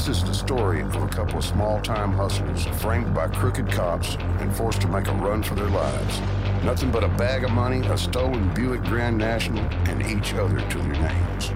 This 0.00 0.16
is 0.16 0.24
the 0.24 0.32
story 0.32 0.80
of 0.80 0.96
a 0.96 1.08
couple 1.08 1.36
of 1.36 1.44
small 1.44 1.78
time 1.82 2.12
hustlers 2.12 2.64
framed 2.80 3.12
by 3.12 3.28
crooked 3.28 3.70
cops 3.70 4.16
and 4.38 4.50
forced 4.56 4.80
to 4.80 4.88
make 4.88 5.06
a 5.08 5.12
run 5.12 5.42
for 5.42 5.54
their 5.54 5.68
lives. 5.68 6.20
Nothing 6.64 6.90
but 6.90 7.04
a 7.04 7.08
bag 7.08 7.44
of 7.44 7.50
money, 7.50 7.86
a 7.86 7.98
stolen 7.98 8.48
Buick 8.54 8.82
Grand 8.84 9.18
National, 9.18 9.62
and 9.90 10.00
each 10.06 10.32
other 10.32 10.58
to 10.58 10.78
their 10.78 11.02
names. 11.02 11.52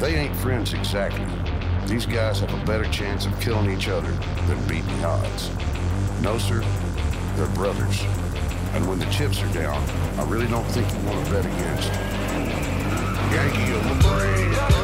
They 0.00 0.16
ain't 0.16 0.34
friends 0.36 0.72
exactly. 0.72 1.26
These 1.86 2.06
guys 2.06 2.40
have 2.40 2.54
a 2.54 2.64
better 2.64 2.86
chance 2.86 3.26
of 3.26 3.38
killing 3.42 3.70
each 3.70 3.88
other 3.88 4.10
than 4.46 4.58
beating 4.66 4.86
the 5.02 5.08
odds. 5.08 5.50
No, 6.22 6.38
sir, 6.38 6.64
they're 7.36 7.46
brothers. 7.48 8.00
And 8.72 8.88
when 8.88 8.98
the 8.98 9.06
chips 9.10 9.42
are 9.42 9.52
down, 9.52 9.84
I 10.18 10.24
really 10.24 10.48
don't 10.48 10.64
think 10.64 10.90
you 10.90 11.10
want 11.10 11.26
to 11.26 11.30
bet 11.30 11.44
against 11.44 11.92
Yankee 13.34 13.74
and 13.74 14.00
the 14.00 14.08
Brave. 14.08 14.75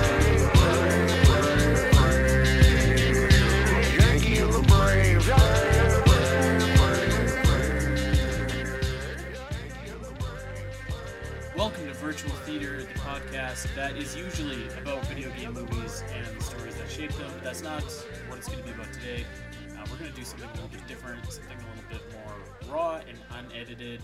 Theater, 12.53 12.83
the 12.83 12.99
podcast 13.01 13.75
that 13.75 13.97
is 13.97 14.15
usually 14.15 14.69
about 14.77 15.03
video 15.07 15.31
game 15.39 15.55
movies 15.55 16.05
and 16.13 16.39
the 16.39 16.45
stories 16.45 16.77
that 16.77 16.91
shape 16.91 17.11
them. 17.13 17.31
But 17.33 17.45
that's 17.45 17.63
not 17.63 17.83
what 18.29 18.37
it's 18.37 18.47
going 18.47 18.59
to 18.59 18.65
be 18.65 18.73
about 18.73 18.93
today. 18.93 19.25
Uh, 19.71 19.87
we're 19.91 19.97
going 19.97 20.11
to 20.11 20.17
do 20.19 20.23
something 20.23 20.47
a 20.51 20.53
little 20.53 20.69
bit 20.69 20.87
different, 20.87 21.25
something 21.33 21.57
a 21.57 21.75
little 21.75 21.89
bit 21.89 22.03
more 22.13 22.75
raw 22.75 23.01
and 23.09 23.17
unedited. 23.31 24.03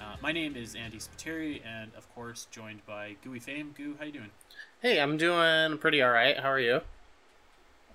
Uh, 0.00 0.14
my 0.22 0.30
name 0.30 0.54
is 0.54 0.76
Andy 0.76 0.98
Spiteri, 0.98 1.60
and 1.66 1.90
of 1.96 2.08
course, 2.14 2.46
joined 2.52 2.86
by 2.86 3.16
Gooey 3.24 3.40
Fame. 3.40 3.74
Goo, 3.76 3.96
how 3.98 4.04
you 4.04 4.12
doing? 4.12 4.30
Hey, 4.80 5.00
I'm 5.00 5.16
doing 5.16 5.76
pretty 5.78 6.00
alright. 6.00 6.38
How 6.38 6.52
are 6.52 6.60
you? 6.60 6.82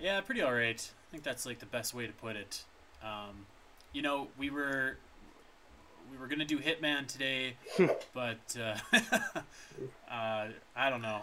Yeah, 0.01 0.19
pretty 0.19 0.41
all 0.41 0.53
right. 0.53 0.91
I 0.91 1.11
think 1.11 1.23
that's 1.23 1.45
like 1.45 1.59
the 1.59 1.65
best 1.65 1.93
way 1.93 2.07
to 2.07 2.13
put 2.13 2.35
it. 2.35 2.65
Um, 3.01 3.45
you 3.93 4.01
know, 4.01 4.27
we 4.37 4.49
were 4.49 4.97
we 6.11 6.17
were 6.17 6.27
gonna 6.27 6.45
do 6.45 6.59
Hitman 6.59 7.07
today, 7.07 7.55
but 8.13 8.55
uh, 8.59 8.75
uh, 10.11 10.47
I 10.75 10.89
don't 10.89 11.01
know. 11.01 11.21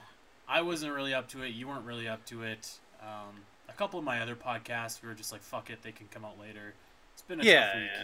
I 0.48 0.62
wasn't 0.62 0.92
really 0.94 1.14
up 1.14 1.28
to 1.30 1.42
it. 1.42 1.48
You 1.48 1.68
weren't 1.68 1.84
really 1.86 2.08
up 2.08 2.24
to 2.26 2.42
it. 2.42 2.78
Um, 3.00 3.42
a 3.68 3.72
couple 3.72 3.98
of 3.98 4.04
my 4.04 4.20
other 4.20 4.34
podcasts, 4.34 5.00
we 5.02 5.08
were 5.08 5.14
just 5.14 5.32
like, 5.32 5.42
"Fuck 5.42 5.70
it," 5.70 5.82
they 5.82 5.92
can 5.92 6.08
come 6.10 6.24
out 6.24 6.38
later. 6.40 6.74
It's 7.12 7.22
been 7.22 7.40
a 7.40 7.44
Yeah, 7.44 7.66
tough 7.66 7.74
week. 7.76 7.90
yeah. 7.94 8.02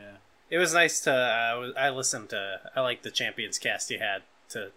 Yeah. 0.00 0.16
It 0.50 0.58
was 0.58 0.74
nice 0.74 1.00
to. 1.00 1.12
Uh, 1.12 1.72
I 1.78 1.90
listened 1.90 2.30
to. 2.30 2.60
I 2.76 2.80
like 2.80 3.02
the 3.02 3.10
Champions 3.10 3.58
cast 3.58 3.90
you 3.90 3.98
had 3.98 4.22
to. 4.50 4.70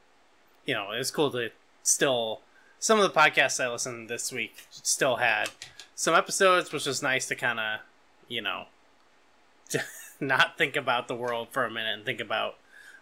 You 0.65 0.73
know, 0.75 0.91
it 0.91 0.97
was 0.97 1.11
cool 1.11 1.31
to 1.31 1.49
still. 1.83 2.41
Some 2.79 2.99
of 2.99 3.11
the 3.11 3.19
podcasts 3.19 3.63
I 3.63 3.69
listened 3.71 4.07
this 4.07 4.31
week 4.31 4.67
still 4.69 5.15
had 5.15 5.49
some 5.95 6.13
episodes, 6.13 6.71
which 6.71 6.85
was 6.85 7.01
nice 7.01 7.25
to 7.27 7.35
kind 7.35 7.59
of, 7.59 7.79
you 8.27 8.39
know, 8.41 8.65
not 10.19 10.57
think 10.57 10.75
about 10.75 11.07
the 11.07 11.15
world 11.15 11.49
for 11.51 11.65
a 11.65 11.71
minute 11.71 11.93
and 11.93 12.05
think 12.05 12.19
about 12.19 12.55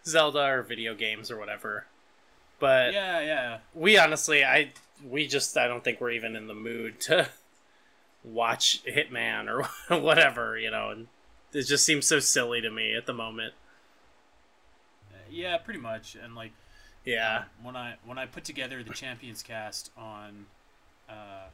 Zelda 0.05 0.45
or 0.45 0.63
video 0.63 0.95
games 0.95 1.31
or 1.31 1.37
whatever. 1.37 1.85
But 2.59 2.93
Yeah, 2.93 3.19
yeah. 3.21 3.57
we 3.73 3.97
honestly 3.97 4.43
i 4.45 4.71
we 5.05 5.27
just 5.27 5.57
i 5.57 5.67
don't 5.67 5.83
think 5.83 5.99
we're 6.01 6.11
even 6.11 6.35
in 6.35 6.47
the 6.47 6.53
mood 6.53 6.99
to 7.01 7.29
watch 8.23 8.83
hitman 8.85 9.47
or 9.49 9.99
whatever 10.01 10.57
you 10.57 10.71
know 10.71 10.89
and 10.91 11.07
it 11.53 11.63
just 11.63 11.85
seems 11.85 12.07
so 12.07 12.19
silly 12.19 12.61
to 12.61 12.69
me 12.71 12.95
at 12.95 13.05
the 13.05 13.13
moment 13.13 13.53
Yeah, 15.29 15.57
pretty 15.57 15.79
much. 15.79 16.15
And 16.15 16.35
like, 16.35 16.51
yeah 17.05 17.37
Um, 17.37 17.49
when 17.61 17.75
I 17.75 17.95
when 18.03 18.17
I 18.17 18.25
put 18.25 18.43
together 18.43 18.83
the 18.83 18.91
Champions 18.91 19.43
cast 19.43 19.91
on 19.97 20.47
uh, 21.09 21.49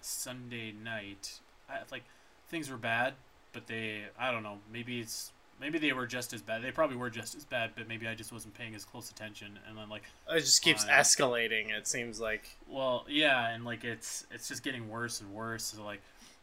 Sunday 0.00 0.72
night, 0.72 1.40
I, 1.68 1.80
like 1.90 2.04
things 2.48 2.70
were 2.70 2.76
bad, 2.76 3.14
but 3.52 3.66
they 3.66 4.02
I 4.18 4.30
don't 4.30 4.42
know 4.42 4.58
maybe 4.72 5.00
it's 5.00 5.32
maybe 5.62 5.78
they 5.78 5.92
were 5.92 6.06
just 6.06 6.32
as 6.32 6.42
bad. 6.42 6.62
They 6.62 6.72
probably 6.72 6.96
were 6.96 7.08
just 7.08 7.36
as 7.36 7.44
bad, 7.44 7.70
but 7.76 7.86
maybe 7.86 8.08
I 8.08 8.14
just 8.14 8.32
wasn't 8.32 8.54
paying 8.54 8.74
as 8.74 8.84
close 8.84 9.10
attention. 9.10 9.58
And 9.68 9.78
then 9.78 9.88
like, 9.88 10.02
it 10.28 10.40
just 10.40 10.60
keeps 10.60 10.84
Fine. 10.84 10.92
escalating 10.98 11.70
it 11.70 11.86
seems 11.86 12.20
like 12.20 12.56
well, 12.68 13.04
yeah, 13.08 13.48
and 13.50 13.64
like 13.64 13.84
it's 13.84 14.26
it's 14.30 14.48
just 14.48 14.62
getting 14.62 14.88
worse 14.88 15.20
and 15.20 15.32
worse. 15.32 15.64
So 15.64 15.84
like, 15.84 16.02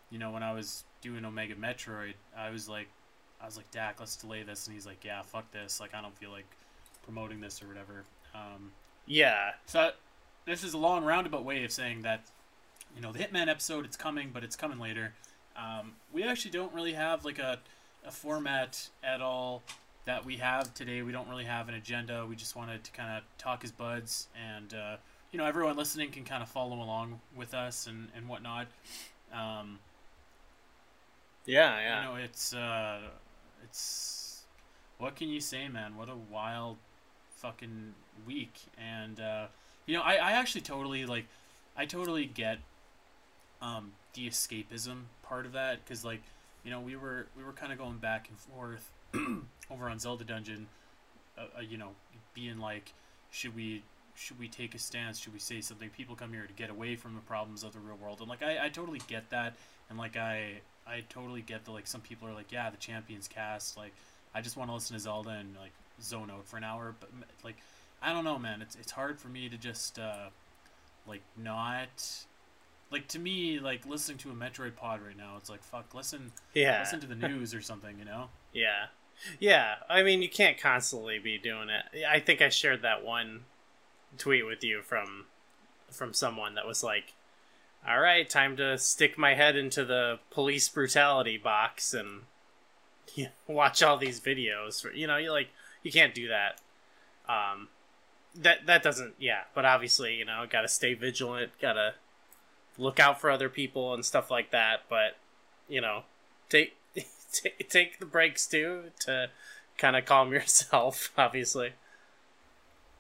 you 0.10 0.20
know, 0.20 0.32
when 0.32 0.42
I 0.42 0.54
was 0.54 0.86
doing 1.02 1.26
Omega 1.26 1.56
Metroid, 1.56 2.14
I 2.38 2.50
was 2.50 2.70
like, 2.70 2.88
I 3.42 3.46
was 3.46 3.58
like, 3.58 3.70
Dak, 3.72 4.00
let's 4.00 4.16
delay 4.16 4.44
this, 4.44 4.68
and 4.68 4.74
he's 4.74 4.86
like, 4.86 5.04
Yeah, 5.04 5.22
fuck 5.22 5.52
this. 5.52 5.80
Like 5.80 5.94
I 5.94 6.02
don't 6.02 6.18
feel 6.18 6.32
like 6.32 6.48
promoting 7.04 7.42
this 7.42 7.62
or 7.62 7.68
whatever. 7.68 8.06
Um, 8.34 8.72
yeah 9.08 9.54
So 9.66 9.90
this 10.46 10.64
is 10.64 10.74
a 10.74 10.78
long 10.78 11.04
roundabout 11.04 11.44
way 11.44 11.64
of 11.64 11.72
saying 11.72 12.04
that, 12.04 12.22
you 12.96 13.02
know, 13.02 13.12
the 13.12 13.20
Hitman 13.20 13.48
episode 13.48 13.84
it's 13.84 13.98
coming, 13.98 14.30
but 14.34 14.44
it's 14.44 14.56
coming 14.56 14.80
later. 14.80 15.14
Um, 15.60 15.94
we 16.14 16.24
actually 16.24 16.52
don't 16.52 16.74
really 16.74 16.94
have 16.94 17.26
like 17.26 17.40
a, 17.40 17.60
a 18.06 18.12
format 18.12 18.90
at 19.04 19.22
all 19.22 19.62
that 20.06 20.26
we 20.26 20.38
have 20.38 20.74
today. 20.74 21.02
We 21.02 21.12
don't 21.12 21.28
really 21.28 21.44
have 21.44 21.70
an 21.70 21.76
agenda. 21.76 22.26
We 22.26 22.36
just 22.36 22.56
wanted 22.56 22.84
to 22.84 22.92
kind 22.92 23.18
of 23.18 23.24
talk 23.38 23.64
as 23.64 23.72
buds, 23.72 24.28
and 24.50 24.74
uh, 24.74 24.96
you 25.32 25.38
know, 25.38 25.46
everyone 25.46 25.76
listening 25.76 26.12
can 26.12 26.24
kind 26.24 26.42
of 26.42 26.50
follow 26.50 26.78
along 26.78 27.20
with 27.36 27.54
us 27.54 27.88
and 27.88 28.08
and 28.16 28.28
whatnot. 28.28 28.68
Um, 29.34 29.80
yeah 31.46 31.80
yeah 31.80 32.02
you 32.02 32.10
know, 32.10 32.16
it's 32.24 32.54
uh, 32.54 33.00
it's 33.64 34.44
what 34.98 35.16
can 35.16 35.30
you 35.30 35.42
say, 35.42 35.68
man? 35.68 35.96
What 35.96 36.10
a 36.10 36.16
wild 36.16 36.78
fucking 37.38 37.94
week, 38.26 38.54
and 38.78 39.20
uh, 39.20 39.48
you 39.86 39.96
know, 39.96 40.04
I 40.04 40.16
I 40.16 40.32
actually 40.34 40.62
totally 40.62 41.06
like, 41.06 41.26
I 41.76 41.86
totally 41.86 42.26
get 42.26 42.60
um 43.62 43.92
the 44.20 44.30
escapism 44.30 45.04
part 45.24 45.46
of 45.46 45.54
that 45.54 45.84
because 45.84 46.04
like 46.04 46.22
you 46.64 46.72
know 46.72 46.80
we 46.80 46.96
were 46.96 47.28
we 47.38 47.44
were 47.44 47.54
kind 47.54 47.72
of 47.72 47.78
going 47.78 47.98
back 47.98 48.30
and 48.30 48.38
forth 48.38 48.92
over 49.72 49.90
on 49.90 50.00
Zelda 50.00 50.24
Dungeon, 50.24 50.68
uh, 51.38 51.46
uh, 51.58 51.62
you 51.62 51.78
know, 51.78 51.90
being 52.34 52.60
like, 52.60 52.94
should 53.32 53.56
we 53.56 53.84
should 54.16 54.40
we 54.40 54.48
take 54.48 54.76
a 54.76 54.80
stance? 54.80 55.20
Should 55.20 55.34
we 55.34 55.40
say 55.40 55.62
something? 55.62 55.90
People 55.90 56.16
come 56.16 56.34
here 56.34 56.46
to 56.46 56.54
get 56.54 56.70
away 56.70 56.96
from 56.96 57.16
the 57.16 57.22
problems 57.22 57.64
of 57.64 57.74
the 57.74 57.80
real 57.80 57.98
world, 57.98 58.20
and 58.20 58.30
like 58.30 58.44
I, 58.44 58.66
I 58.66 58.70
totally 58.70 59.02
get 59.08 59.30
that, 59.30 59.56
and 59.90 59.98
like 59.98 60.18
I 60.18 60.62
I 60.86 61.04
totally 61.10 61.42
get 61.42 61.66
that 61.66 61.72
like 61.72 61.88
some 61.88 62.02
people 62.02 62.28
are 62.28 62.34
like, 62.34 62.52
yeah, 62.52 62.70
the 62.70 62.78
Champions 62.78 63.28
cast, 63.28 63.78
like 63.78 63.94
I 64.36 64.42
just 64.42 64.58
want 64.58 64.70
to 64.70 64.74
listen 64.74 64.96
to 64.96 65.00
Zelda 65.00 65.30
and 65.30 65.56
like 65.60 65.72
zone 66.02 66.30
out 66.30 66.46
for 66.46 66.58
an 66.58 66.64
hour, 66.64 66.94
but 67.00 67.10
like 67.44 67.58
I 68.02 68.14
don't 68.14 68.24
know, 68.24 68.38
man, 68.38 68.62
it's 68.62 68.76
it's 68.76 68.92
hard 68.92 69.20
for 69.20 69.30
me 69.30 69.50
to 69.50 69.58
just 69.58 69.98
uh 69.98 70.30
like 71.08 71.22
not 71.38 72.26
like 72.92 73.08
to 73.10 73.20
me 73.20 73.60
like 73.60 73.86
listening 73.86 74.18
to 74.20 74.32
a 74.32 74.34
Metroid 74.34 74.76
Pod 74.76 75.02
right 75.02 75.18
now, 75.18 75.36
it's 75.38 75.50
like 75.50 75.64
fuck, 75.64 75.94
listen 75.94 76.32
yeah 76.54 76.80
listen 76.80 77.00
to 77.00 77.08
the 77.08 77.16
news 77.28 77.54
or 77.54 77.62
something, 77.62 77.98
you 78.00 78.06
know? 78.06 78.30
Yeah. 78.54 78.88
Yeah. 79.40 79.76
I 79.90 80.04
mean, 80.04 80.22
you 80.22 80.30
can't 80.30 80.58
constantly 80.58 81.20
be 81.20 81.38
doing 81.38 81.70
it. 81.70 82.06
I 82.06 82.20
think 82.20 82.42
I 82.42 82.50
shared 82.50 82.82
that 82.82 83.04
one 83.04 83.42
tweet 84.18 84.46
with 84.46 84.64
you 84.64 84.82
from 84.82 85.26
from 85.92 86.14
someone 86.14 86.56
that 86.56 86.68
was 86.68 86.84
like, 86.84 87.14
"All 87.88 88.00
right, 88.00 88.30
time 88.30 88.56
to 88.58 88.78
stick 88.78 89.18
my 89.18 89.34
head 89.36 89.56
into 89.56 89.84
the 89.86 90.20
police 90.30 90.70
brutality 90.70 91.38
box 91.38 91.94
and 91.94 92.24
yeah, 93.16 93.30
watch 93.48 93.84
all 93.84 93.98
these 93.98 94.20
videos." 94.20 94.82
For, 94.82 94.92
you 94.92 95.08
know, 95.08 95.18
you 95.18 95.32
like 95.32 95.50
you 95.84 95.92
can't 95.92 96.14
do 96.14 96.28
that. 96.28 96.62
Um 97.28 97.70
that 98.36 98.66
that 98.68 98.84
doesn't 98.84 99.16
yeah, 99.20 99.44
but 99.54 99.66
obviously, 99.66 100.16
you 100.16 100.26
know, 100.26 100.46
got 100.50 100.62
to 100.62 100.68
stay 100.68 100.94
vigilant, 100.94 101.52
got 101.62 101.74
to 101.74 101.94
look 102.80 103.00
out 103.00 103.22
for 103.22 103.30
other 103.32 103.50
people 103.50 103.94
and 103.94 104.06
stuff 104.06 104.32
like 104.32 104.52
that, 104.52 104.82
but 104.90 105.18
you 105.68 105.82
know, 105.82 106.04
take 106.50 106.78
ta 106.96 107.50
take 107.70 108.00
the 108.00 108.06
breaks 108.06 108.48
too 108.48 108.92
to 109.02 109.32
kind 109.78 109.96
of 109.96 110.06
calm 110.06 110.32
yourself 110.34 111.12
obviously 111.18 111.74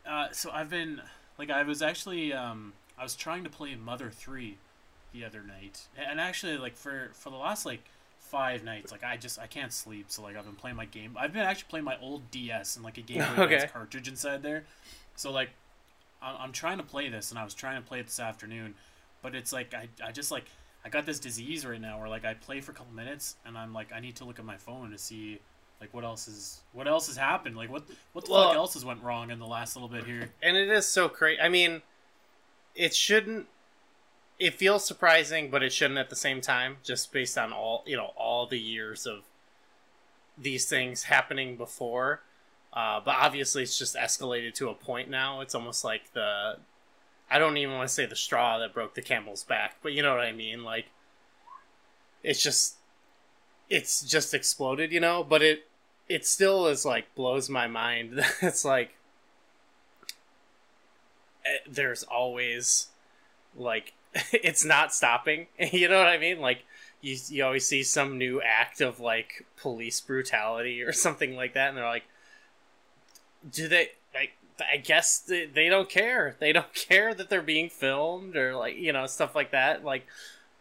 Uh, 0.05 0.27
so 0.31 0.49
I've 0.51 0.69
been 0.69 1.01
like 1.37 1.49
I 1.49 1.63
was 1.63 1.81
actually 1.81 2.33
um, 2.33 2.73
I 2.97 3.03
was 3.03 3.15
trying 3.15 3.43
to 3.43 3.49
play 3.49 3.75
Mother 3.75 4.09
Three 4.11 4.59
the 5.13 5.25
other 5.25 5.43
night, 5.43 5.87
and 5.97 6.19
actually 6.19 6.57
like 6.57 6.75
for 6.77 7.11
for 7.13 7.29
the 7.29 7.37
last 7.37 7.65
like 7.65 7.89
five 8.19 8.63
nights, 8.63 8.91
like 8.91 9.03
I 9.03 9.17
just 9.17 9.39
I 9.39 9.47
can't 9.47 9.73
sleep, 9.73 10.07
so 10.09 10.23
like 10.23 10.35
I've 10.35 10.45
been 10.45 10.55
playing 10.55 10.77
my 10.77 10.85
game. 10.85 11.15
I've 11.19 11.33
been 11.33 11.43
actually 11.43 11.69
playing 11.69 11.85
my 11.85 11.97
old 11.99 12.31
DS 12.31 12.75
and 12.75 12.85
like 12.85 12.97
a 12.97 13.01
Game 13.01 13.27
Boy 13.27 13.35
Okay. 13.43 13.67
Cartridge 13.71 14.07
inside 14.07 14.43
there. 14.43 14.65
So 15.15 15.31
like 15.31 15.51
I'm, 16.21 16.35
I'm 16.39 16.51
trying 16.53 16.77
to 16.77 16.83
play 16.83 17.09
this, 17.09 17.31
and 17.31 17.39
I 17.39 17.43
was 17.43 17.53
trying 17.53 17.81
to 17.81 17.87
play 17.87 17.99
it 17.99 18.07
this 18.07 18.19
afternoon, 18.19 18.75
but 19.21 19.35
it's 19.35 19.51
like 19.53 19.73
I 19.73 19.87
I 20.03 20.11
just 20.11 20.31
like 20.31 20.45
I 20.85 20.89
got 20.89 21.05
this 21.05 21.19
disease 21.19 21.65
right 21.65 21.79
now 21.81 21.99
where 21.99 22.07
like 22.09 22.25
I 22.25 22.33
play 22.33 22.61
for 22.61 22.71
a 22.71 22.75
couple 22.75 22.93
minutes, 22.93 23.35
and 23.45 23.57
I'm 23.57 23.73
like 23.73 23.91
I 23.93 23.99
need 23.99 24.15
to 24.17 24.25
look 24.25 24.39
at 24.39 24.45
my 24.45 24.57
phone 24.57 24.91
to 24.91 24.97
see. 24.97 25.39
Like 25.81 25.93
what 25.93 26.03
else 26.03 26.27
is 26.27 26.59
what 26.73 26.87
else 26.89 27.07
has 27.07 27.15
happened? 27.15 27.55
Like 27.55 27.69
what 27.71 27.83
what 28.13 28.25
the 28.25 28.31
Well- 28.31 28.47
fuck 28.49 28.55
else 28.55 28.73
has 28.73 28.83
went 28.83 29.01
wrong 29.01 29.31
in 29.31 29.39
the 29.39 29.47
last 29.47 29.75
little 29.77 29.87
bit 29.87 30.03
here? 30.05 30.29
and 30.43 30.57
it 30.57 30.67
is 30.69 30.85
so 30.85 31.07
crazy 31.07 31.39
i 31.41 31.47
mean 31.47 31.81
it 32.75 32.93
shouldn't 32.93 33.47
it 34.39 34.53
feels 34.53 34.85
surprising 34.85 35.49
but 35.49 35.63
it 35.63 35.71
shouldn't 35.71 35.97
at 35.97 36.09
the 36.09 36.15
same 36.17 36.41
time 36.41 36.77
just 36.83 37.13
based 37.13 37.37
on 37.37 37.53
all 37.53 37.83
you 37.87 37.95
know 37.95 38.11
all 38.17 38.45
the 38.45 38.59
years 38.59 39.05
of 39.05 39.23
these 40.37 40.65
things 40.65 41.03
happening 41.03 41.55
before 41.55 42.21
uh, 42.73 42.99
but 43.03 43.15
obviously 43.15 43.63
it's 43.63 43.77
just 43.79 43.95
escalated 43.95 44.53
to 44.53 44.67
a 44.69 44.73
point 44.73 45.09
now 45.09 45.39
it's 45.41 45.55
almost 45.55 45.83
like 45.85 46.11
the 46.13 46.57
i 47.29 47.39
don't 47.39 47.57
even 47.57 47.75
want 47.75 47.87
to 47.87 47.93
say 47.93 48.05
the 48.05 48.15
straw 48.15 48.57
that 48.59 48.73
broke 48.73 48.95
the 48.95 49.01
camel's 49.01 49.43
back 49.43 49.75
but 49.81 49.93
you 49.93 50.01
know 50.01 50.11
what 50.11 50.23
i 50.23 50.31
mean 50.31 50.63
like 50.63 50.85
it's 52.23 52.41
just 52.41 52.75
it's 53.69 54.01
just 54.01 54.33
exploded, 54.33 54.91
you 54.91 54.99
know. 54.99 55.23
But 55.23 55.41
it 55.41 55.67
it 56.07 56.25
still 56.25 56.67
is 56.67 56.85
like 56.85 57.13
blows 57.15 57.49
my 57.49 57.67
mind. 57.67 58.21
it's 58.41 58.65
like 58.65 58.95
eh, 61.45 61.57
there's 61.69 62.03
always 62.03 62.87
like 63.55 63.93
it's 64.33 64.65
not 64.65 64.93
stopping. 64.93 65.47
You 65.71 65.87
know 65.87 65.97
what 65.97 66.07
I 66.07 66.17
mean? 66.17 66.39
Like 66.39 66.63
you 67.01 67.17
you 67.29 67.45
always 67.45 67.65
see 67.65 67.83
some 67.83 68.17
new 68.17 68.41
act 68.41 68.81
of 68.81 68.99
like 68.99 69.45
police 69.57 70.01
brutality 70.01 70.81
or 70.81 70.91
something 70.91 71.35
like 71.35 71.53
that, 71.53 71.69
and 71.69 71.77
they're 71.77 71.85
like, 71.85 72.05
do 73.49 73.67
they 73.67 73.89
like? 74.13 74.31
I 74.71 74.77
guess 74.77 75.19
they, 75.19 75.45
they 75.45 75.69
don't 75.69 75.89
care. 75.89 76.35
They 76.39 76.51
don't 76.51 76.73
care 76.89 77.13
that 77.13 77.29
they're 77.29 77.41
being 77.41 77.69
filmed 77.69 78.35
or 78.35 78.55
like 78.55 78.77
you 78.77 78.93
know 78.93 79.05
stuff 79.07 79.35
like 79.35 79.51
that. 79.51 79.83
Like, 79.83 80.05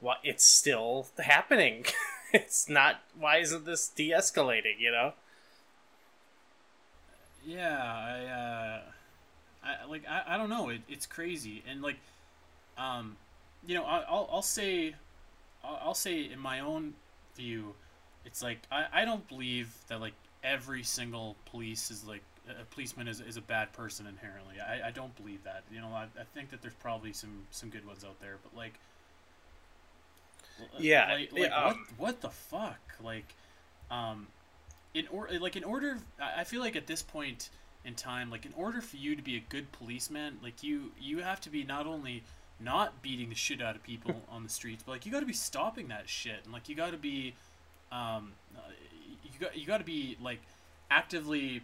what? 0.00 0.18
It's 0.22 0.44
still 0.44 1.06
happening. 1.18 1.86
it's 2.32 2.68
not. 2.68 3.00
Why 3.18 3.38
isn't 3.38 3.64
this 3.64 3.88
de-escalating? 3.88 4.78
You 4.78 4.92
know? 4.92 5.12
Yeah, 7.44 7.78
I, 7.82 8.24
uh, 8.26 8.80
I 9.64 9.86
like 9.88 10.02
I, 10.08 10.34
I 10.34 10.36
don't 10.36 10.50
know. 10.50 10.68
It, 10.68 10.82
it's 10.88 11.06
crazy 11.06 11.62
and 11.68 11.82
like, 11.82 11.96
um, 12.76 13.16
you 13.66 13.74
know, 13.74 13.84
I, 13.84 14.04
I'll 14.08 14.28
I'll 14.30 14.42
say, 14.42 14.94
I'll, 15.64 15.80
I'll 15.86 15.94
say 15.94 16.30
in 16.30 16.38
my 16.38 16.60
own 16.60 16.94
view, 17.36 17.74
it's 18.24 18.42
like 18.42 18.58
I, 18.70 18.86
I 18.92 19.04
don't 19.04 19.26
believe 19.28 19.74
that 19.88 20.00
like 20.00 20.14
every 20.44 20.82
single 20.82 21.36
police 21.46 21.90
is 21.90 22.04
like 22.04 22.22
a 22.50 22.64
policeman 22.70 23.08
is, 23.08 23.20
is 23.20 23.36
a 23.36 23.40
bad 23.40 23.72
person 23.72 24.06
inherently. 24.06 24.56
I, 24.60 24.88
I 24.88 24.90
don't 24.90 25.14
believe 25.16 25.44
that. 25.44 25.62
You 25.72 25.80
know, 25.80 25.88
I, 25.88 26.04
I 26.18 26.24
think 26.34 26.50
that 26.50 26.62
there's 26.62 26.74
probably 26.74 27.12
some 27.12 27.46
some 27.50 27.68
good 27.68 27.86
ones 27.86 28.04
out 28.04 28.20
there, 28.20 28.36
but 28.42 28.56
like, 28.56 28.74
yeah, 30.78 31.12
like, 31.12 31.32
like 31.32 31.42
yeah, 31.42 31.64
what 31.64 31.72
um, 31.72 31.86
what 31.96 32.20
the 32.20 32.30
fuck, 32.30 32.80
like, 33.02 33.34
um, 33.90 34.26
in 34.94 35.06
or 35.08 35.28
like 35.40 35.56
in 35.56 35.64
order, 35.64 35.98
I 36.20 36.44
feel 36.44 36.60
like 36.60 36.76
at 36.76 36.86
this 36.86 37.02
point 37.02 37.50
in 37.84 37.94
time, 37.94 38.30
like 38.30 38.44
in 38.44 38.52
order 38.56 38.80
for 38.80 38.96
you 38.96 39.16
to 39.16 39.22
be 39.22 39.36
a 39.36 39.42
good 39.48 39.70
policeman, 39.72 40.38
like 40.42 40.62
you 40.62 40.92
you 41.00 41.22
have 41.22 41.40
to 41.42 41.50
be 41.50 41.64
not 41.64 41.86
only 41.86 42.22
not 42.60 43.02
beating 43.02 43.28
the 43.28 43.34
shit 43.34 43.62
out 43.62 43.76
of 43.76 43.82
people 43.82 44.22
on 44.30 44.42
the 44.42 44.48
streets, 44.48 44.82
but 44.84 44.92
like 44.92 45.06
you 45.06 45.12
got 45.12 45.20
to 45.20 45.26
be 45.26 45.32
stopping 45.32 45.88
that 45.88 46.08
shit, 46.08 46.40
and 46.44 46.52
like 46.52 46.68
you 46.68 46.74
got 46.74 46.92
to 46.92 46.98
be, 46.98 47.34
um, 47.92 48.32
uh, 48.56 48.60
you 49.22 49.38
got 49.40 49.56
you 49.56 49.66
got 49.66 49.78
to 49.78 49.84
be 49.84 50.16
like 50.22 50.40
actively 50.90 51.62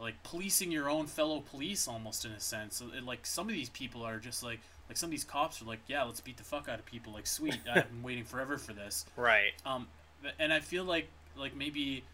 like 0.00 0.22
policing 0.22 0.70
your 0.70 0.88
own 0.88 1.06
fellow 1.06 1.40
police 1.40 1.88
almost 1.88 2.24
in 2.24 2.32
a 2.32 2.40
sense. 2.40 2.76
So, 2.76 2.86
it, 2.96 3.04
like 3.04 3.26
some 3.26 3.48
of 3.48 3.54
these 3.54 3.68
people 3.68 4.02
are 4.02 4.18
just 4.18 4.42
like 4.42 4.60
like 4.88 4.96
some 4.96 5.08
of 5.08 5.10
these 5.10 5.24
cops 5.24 5.60
are 5.60 5.66
like, 5.66 5.80
yeah, 5.86 6.02
let's 6.04 6.20
beat 6.20 6.36
the 6.38 6.44
fuck 6.44 6.68
out 6.68 6.78
of 6.78 6.86
people. 6.86 7.12
Like 7.12 7.26
sweet, 7.26 7.58
I've 7.70 7.88
been 7.90 8.02
waiting 8.02 8.24
forever 8.24 8.56
for 8.58 8.72
this. 8.72 9.04
right. 9.16 9.52
Um, 9.66 9.86
and 10.38 10.52
I 10.52 10.60
feel 10.60 10.84
like 10.84 11.08
like 11.36 11.54
maybe, 11.56 12.04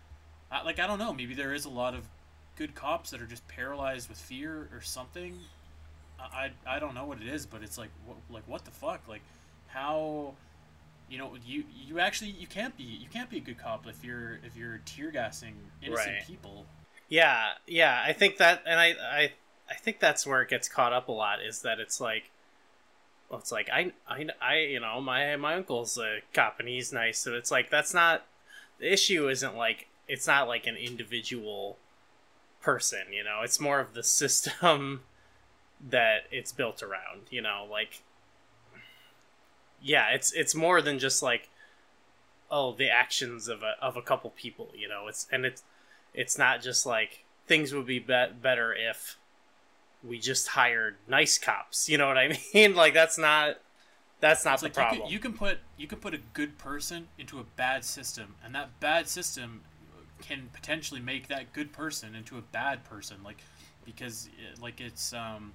like 0.65 0.79
I 0.79 0.87
don't 0.87 0.99
know, 0.99 1.13
maybe 1.13 1.35
there 1.35 1.55
is 1.55 1.65
a 1.65 1.71
lot 1.71 1.95
of 1.95 2.05
good 2.57 2.75
cops 2.75 3.11
that 3.11 3.21
are 3.21 3.27
just 3.27 3.47
paralyzed 3.49 4.09
with 4.09 4.19
fear 4.19 4.69
or 4.73 4.81
something. 4.81 5.39
I, 6.21 6.51
I, 6.67 6.77
I 6.77 6.79
don't 6.79 6.95
know 6.95 7.05
what 7.05 7.21
it 7.21 7.27
is, 7.27 7.47
but 7.47 7.63
it's 7.63 7.79
like 7.79 7.91
what, 8.07 8.17
like 8.31 8.43
what 8.47 8.65
the 8.65 8.71
fuck, 8.71 9.07
like 9.09 9.23
how, 9.69 10.35
you 11.09 11.19
know, 11.19 11.33
you 11.47 11.65
you 11.87 11.99
actually 12.01 12.31
you 12.31 12.47
can't 12.47 12.77
be 12.77 12.85
you 12.85 13.09
can't 13.09 13.31
be 13.31 13.39
a 13.39 13.41
good 13.41 13.59
cop 13.59 13.87
if 13.87 14.05
you're 14.05 14.39
if 14.45 14.57
you're 14.57 14.81
tear 14.85 15.11
gassing 15.11 15.55
innocent 15.83 16.15
Right. 16.15 16.27
people. 16.27 16.67
Yeah, 17.09 17.53
yeah. 17.67 18.03
I 18.07 18.13
think 18.13 18.39
that, 18.39 18.63
and 18.67 18.81
I, 18.81 18.95
I, 19.01 19.33
I 19.71 19.75
think 19.75 20.01
that's 20.01 20.27
where 20.27 20.43
it 20.43 20.49
gets 20.51 20.69
caught 20.69 20.93
up 20.93 21.09
a 21.09 21.13
lot. 21.13 21.43
Is 21.43 21.63
that 21.63 21.79
it's 21.81 22.01
like, 22.01 22.31
well, 23.29 23.41
it's 23.41 23.53
like 23.53 23.69
I, 23.71 23.93
I, 24.09 24.27
I, 24.41 24.57
you 24.59 24.81
know, 24.81 25.01
my 25.01 25.37
my 25.37 25.55
uncle's 25.55 25.99
a 25.99 26.19
cop 26.33 26.61
and 26.61 26.69
he's 26.69 26.93
nice, 26.93 27.19
so 27.19 27.35
it's 27.35 27.51
like 27.51 27.71
that's 27.71 27.95
not 27.95 28.27
the 28.79 28.93
issue. 28.93 29.29
Isn't 29.29 29.57
like 29.57 29.89
it's 30.09 30.27
not 30.27 30.49
like 30.49 30.67
an 30.67 30.77
individual 30.77 31.77
person, 32.61 33.13
you 33.13 33.25
know. 33.25 33.41
It's 33.43 33.61
more 33.61 33.81
of 33.81 33.95
the 33.95 34.03
system 34.03 35.03
that 35.91 36.25
it's 36.31 36.53
built 36.53 36.83
around, 36.83 37.23
you 37.31 37.43
know. 37.43 37.67
Like, 37.71 38.03
yeah, 39.83 40.09
it's 40.11 40.33
it's 40.33 40.55
more 40.55 40.81
than 40.83 40.99
just 40.99 41.23
like, 41.23 41.49
oh, 42.51 42.73
the 42.73 42.89
actions 42.91 43.49
of 43.49 43.63
a 43.63 43.75
of 43.83 43.97
a 43.97 44.03
couple 44.03 44.31
people, 44.31 44.69
you 44.75 44.89
know. 44.89 45.07
It's 45.09 45.27
and 45.31 45.45
it's 45.45 45.63
it's 46.15 46.39
not 46.39 46.63
just 46.63 46.87
like 46.87 47.25
things 47.47 47.73
would 47.75 47.87
be, 47.87 47.99
be- 47.99 48.27
better 48.41 48.73
if 48.75 49.17
we 50.03 50.19
just 50.19 50.49
hired 50.49 50.97
nice 51.09 51.39
cops. 51.39 51.89
You 51.89 51.99
know 51.99 52.09
what 52.09 52.19
I 52.19 52.39
mean? 52.55 52.75
like 52.75 52.95
that's 52.95 53.19
not 53.19 53.57
that's 54.21 54.45
not 54.45 54.55
It's 54.55 54.63
the 54.63 54.67
like 54.69 54.77
you 54.77 54.83
problem. 54.83 55.01
can, 55.03 55.11
you 55.11 55.19
can 55.19 55.33
put 55.35 55.59
you 55.77 55.87
can 55.87 55.99
put 55.99 56.15
a 56.15 56.19
good 56.33 56.59
person 56.59 57.09
into 57.19 57.39
a 57.39 57.45
bad 57.45 57.85
system, 57.85 58.37
and 58.45 58.55
that 58.55 58.81
bad 58.81 59.09
system 59.09 59.63
can 60.23 60.49
potentially 60.53 61.01
make 61.01 61.29
that 61.29 61.53
good 61.53 61.73
person 61.73 62.15
into 62.15 62.39
a 62.39 62.43
bad 62.43 62.85
person. 62.85 63.19
Like 63.25 63.39
because 63.85 64.29
uh, 64.39 64.57
like 64.63 64.81
it's 64.81 65.13
um 65.13 65.53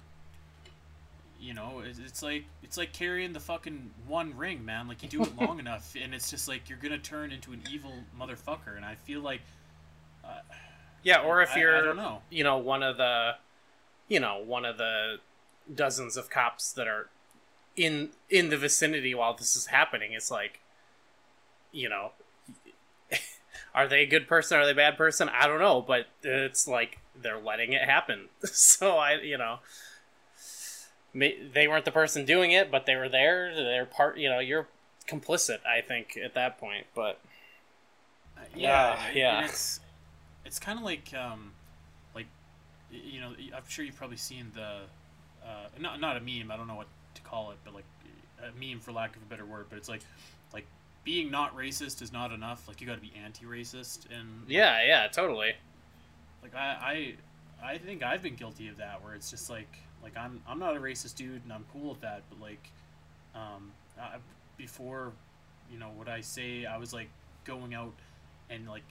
you 1.40 1.54
know 1.54 1.80
it's, 1.84 1.98
it's 1.98 2.22
like 2.22 2.44
it's 2.62 2.76
like 2.76 2.92
carrying 2.92 3.32
the 3.32 3.40
fucking 3.40 3.90
one 4.06 4.36
ring, 4.36 4.64
man. 4.64 4.88
Like 4.88 5.02
you 5.02 5.08
do 5.08 5.22
it 5.22 5.36
long 5.36 5.58
enough, 5.58 5.94
and 6.00 6.14
it's 6.14 6.30
just 6.30 6.48
like 6.48 6.68
you're 6.68 6.78
gonna 6.78 6.98
turn 6.98 7.32
into 7.32 7.52
an 7.52 7.62
evil 7.70 7.92
motherfucker. 8.18 8.76
And 8.76 8.84
I 8.84 8.94
feel 8.96 9.20
like 9.20 9.40
yeah, 11.02 11.20
or 11.22 11.42
if 11.42 11.50
I- 11.50 11.54
I 11.54 11.58
you're 11.58 11.84
don't 11.84 11.96
know. 11.96 12.22
you 12.30 12.44
know 12.44 12.58
one 12.58 12.82
of 12.82 12.96
the 12.96 13.36
you 14.08 14.20
know 14.20 14.38
one 14.38 14.64
of 14.64 14.76
the 14.78 15.16
dozens 15.74 16.16
of 16.16 16.30
cops 16.30 16.72
that 16.72 16.86
are 16.88 17.08
in 17.76 18.10
in 18.28 18.48
the 18.50 18.56
vicinity 18.56 19.14
while 19.14 19.34
this 19.34 19.56
is 19.56 19.66
happening, 19.66 20.12
it's 20.12 20.30
like 20.30 20.60
you 21.72 21.88
know 21.88 22.10
are 23.74 23.86
they 23.88 24.02
a 24.02 24.06
good 24.06 24.26
person 24.28 24.58
are 24.58 24.64
they 24.64 24.72
a 24.72 24.74
bad 24.74 24.96
person 24.96 25.28
i 25.28 25.46
don't 25.46 25.60
know 25.60 25.80
but 25.80 26.06
it's 26.24 26.66
like 26.66 26.98
they're 27.14 27.38
letting 27.38 27.72
it 27.72 27.82
happen 27.82 28.28
so 28.44 28.96
i 28.98 29.14
you 29.14 29.38
know 29.38 29.60
they 31.14 31.66
weren't 31.68 31.84
the 31.84 31.90
person 31.92 32.24
doing 32.24 32.50
it 32.52 32.70
but 32.70 32.86
they 32.86 32.96
were 32.96 33.08
there 33.08 33.54
they're 33.54 33.84
part 33.86 34.16
you 34.18 34.28
know 34.28 34.38
you're 34.40 34.66
complicit 35.08 35.58
i 35.66 35.80
think 35.80 36.16
at 36.22 36.34
that 36.34 36.58
point 36.58 36.86
but 36.94 37.20
Uh, 38.36 38.40
yeah, 38.56 38.96
Ah, 38.98 39.08
yeah. 39.14 39.44
it's 39.44 39.79
it's 40.50 40.58
kind 40.58 40.80
of 40.80 40.84
like 40.84 41.14
um, 41.14 41.52
like 42.12 42.26
you 42.90 43.20
know, 43.20 43.30
I'm 43.56 43.62
sure 43.68 43.84
you've 43.84 43.94
probably 43.94 44.16
seen 44.16 44.50
the 44.52 44.80
uh, 45.46 45.68
not 45.78 46.00
not 46.00 46.16
a 46.16 46.20
meme. 46.20 46.50
I 46.50 46.56
don't 46.56 46.66
know 46.66 46.74
what 46.74 46.88
to 47.14 47.22
call 47.22 47.52
it, 47.52 47.58
but 47.64 47.72
like 47.72 47.84
a 48.42 48.50
meme 48.58 48.80
for 48.80 48.90
lack 48.90 49.14
of 49.14 49.22
a 49.22 49.26
better 49.26 49.46
word. 49.46 49.66
But 49.70 49.78
it's 49.78 49.88
like 49.88 50.00
like 50.52 50.66
being 51.04 51.30
not 51.30 51.56
racist 51.56 52.02
is 52.02 52.12
not 52.12 52.32
enough. 52.32 52.66
Like 52.66 52.80
you 52.80 52.86
got 52.88 52.96
to 52.96 53.00
be 53.00 53.12
anti-racist, 53.24 54.06
and 54.10 54.26
yeah 54.48 54.84
yeah 54.84 55.06
totally 55.06 55.52
like 56.42 56.56
I, 56.56 57.14
I 57.62 57.72
I 57.74 57.78
think 57.78 58.02
I've 58.02 58.22
been 58.22 58.34
guilty 58.34 58.66
of 58.66 58.78
that 58.78 59.04
where 59.04 59.14
it's 59.14 59.30
just 59.30 59.50
like 59.50 59.72
like 60.02 60.16
I'm 60.16 60.42
I'm 60.48 60.58
not 60.58 60.76
a 60.76 60.80
racist 60.80 61.14
dude 61.14 61.44
and 61.44 61.52
I'm 61.52 61.64
cool 61.72 61.90
with 61.90 62.00
that 62.00 62.22
but 62.28 62.40
like 62.40 62.72
um 63.36 63.70
I, 64.00 64.16
before 64.56 65.12
you 65.72 65.78
know 65.78 65.90
what 65.94 66.08
I 66.08 66.22
say 66.22 66.66
I 66.66 66.76
was 66.76 66.92
like 66.92 67.08
going 67.44 67.72
out 67.72 67.92
and 68.48 68.68
like 68.68 68.82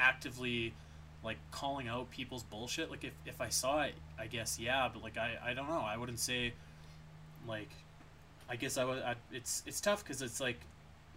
actively 0.00 0.74
like 1.26 1.36
calling 1.50 1.88
out 1.88 2.10
people's 2.10 2.42
bullshit 2.44 2.90
like 2.90 3.04
if, 3.04 3.12
if 3.26 3.40
I 3.40 3.50
saw 3.50 3.82
it 3.82 3.94
I 4.18 4.26
guess 4.26 4.58
yeah 4.58 4.88
but 4.90 5.02
like 5.02 5.18
I, 5.18 5.36
I 5.44 5.52
don't 5.52 5.68
know 5.68 5.84
I 5.86 5.98
wouldn't 5.98 6.20
say 6.20 6.54
like 7.46 7.68
I 8.48 8.56
guess 8.56 8.78
I 8.78 8.84
would 8.84 9.02
I, 9.02 9.16
it's 9.30 9.62
it's 9.66 9.80
tough 9.80 10.02
because 10.02 10.22
it's 10.22 10.40
like 10.40 10.60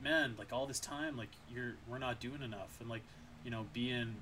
man 0.03 0.35
like 0.37 0.51
all 0.51 0.65
this 0.65 0.79
time 0.79 1.15
like 1.15 1.29
you're 1.53 1.75
we're 1.87 1.99
not 1.99 2.19
doing 2.19 2.41
enough 2.41 2.75
and 2.81 2.89
like 2.89 3.03
you 3.45 3.51
know 3.51 3.65
being 3.71 4.15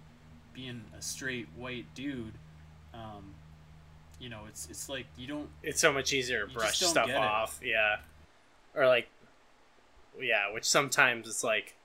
being 0.58 0.82
a 0.98 1.02
straight 1.04 1.48
white 1.56 1.86
dude, 1.94 2.34
um, 2.92 3.36
you 4.20 4.28
know, 4.28 4.42
it's 4.50 4.68
it's 4.70 4.90
like 4.90 5.06
you 5.16 5.28
don't. 5.28 5.48
it's 5.62 5.80
so 5.80 5.94
much 5.94 6.12
easier 6.12 6.48
to 6.48 6.54
brush 6.54 6.80
stuff 6.80 7.06
get 7.06 7.16
it. 7.16 7.22
off 7.22 7.60
yeah 7.64 7.98
or 8.76 8.88
like 8.88 9.08
yeah 10.20 10.52
which 10.52 10.66
sometimes 10.66 11.28
it's 11.28 11.44
like 11.44 11.76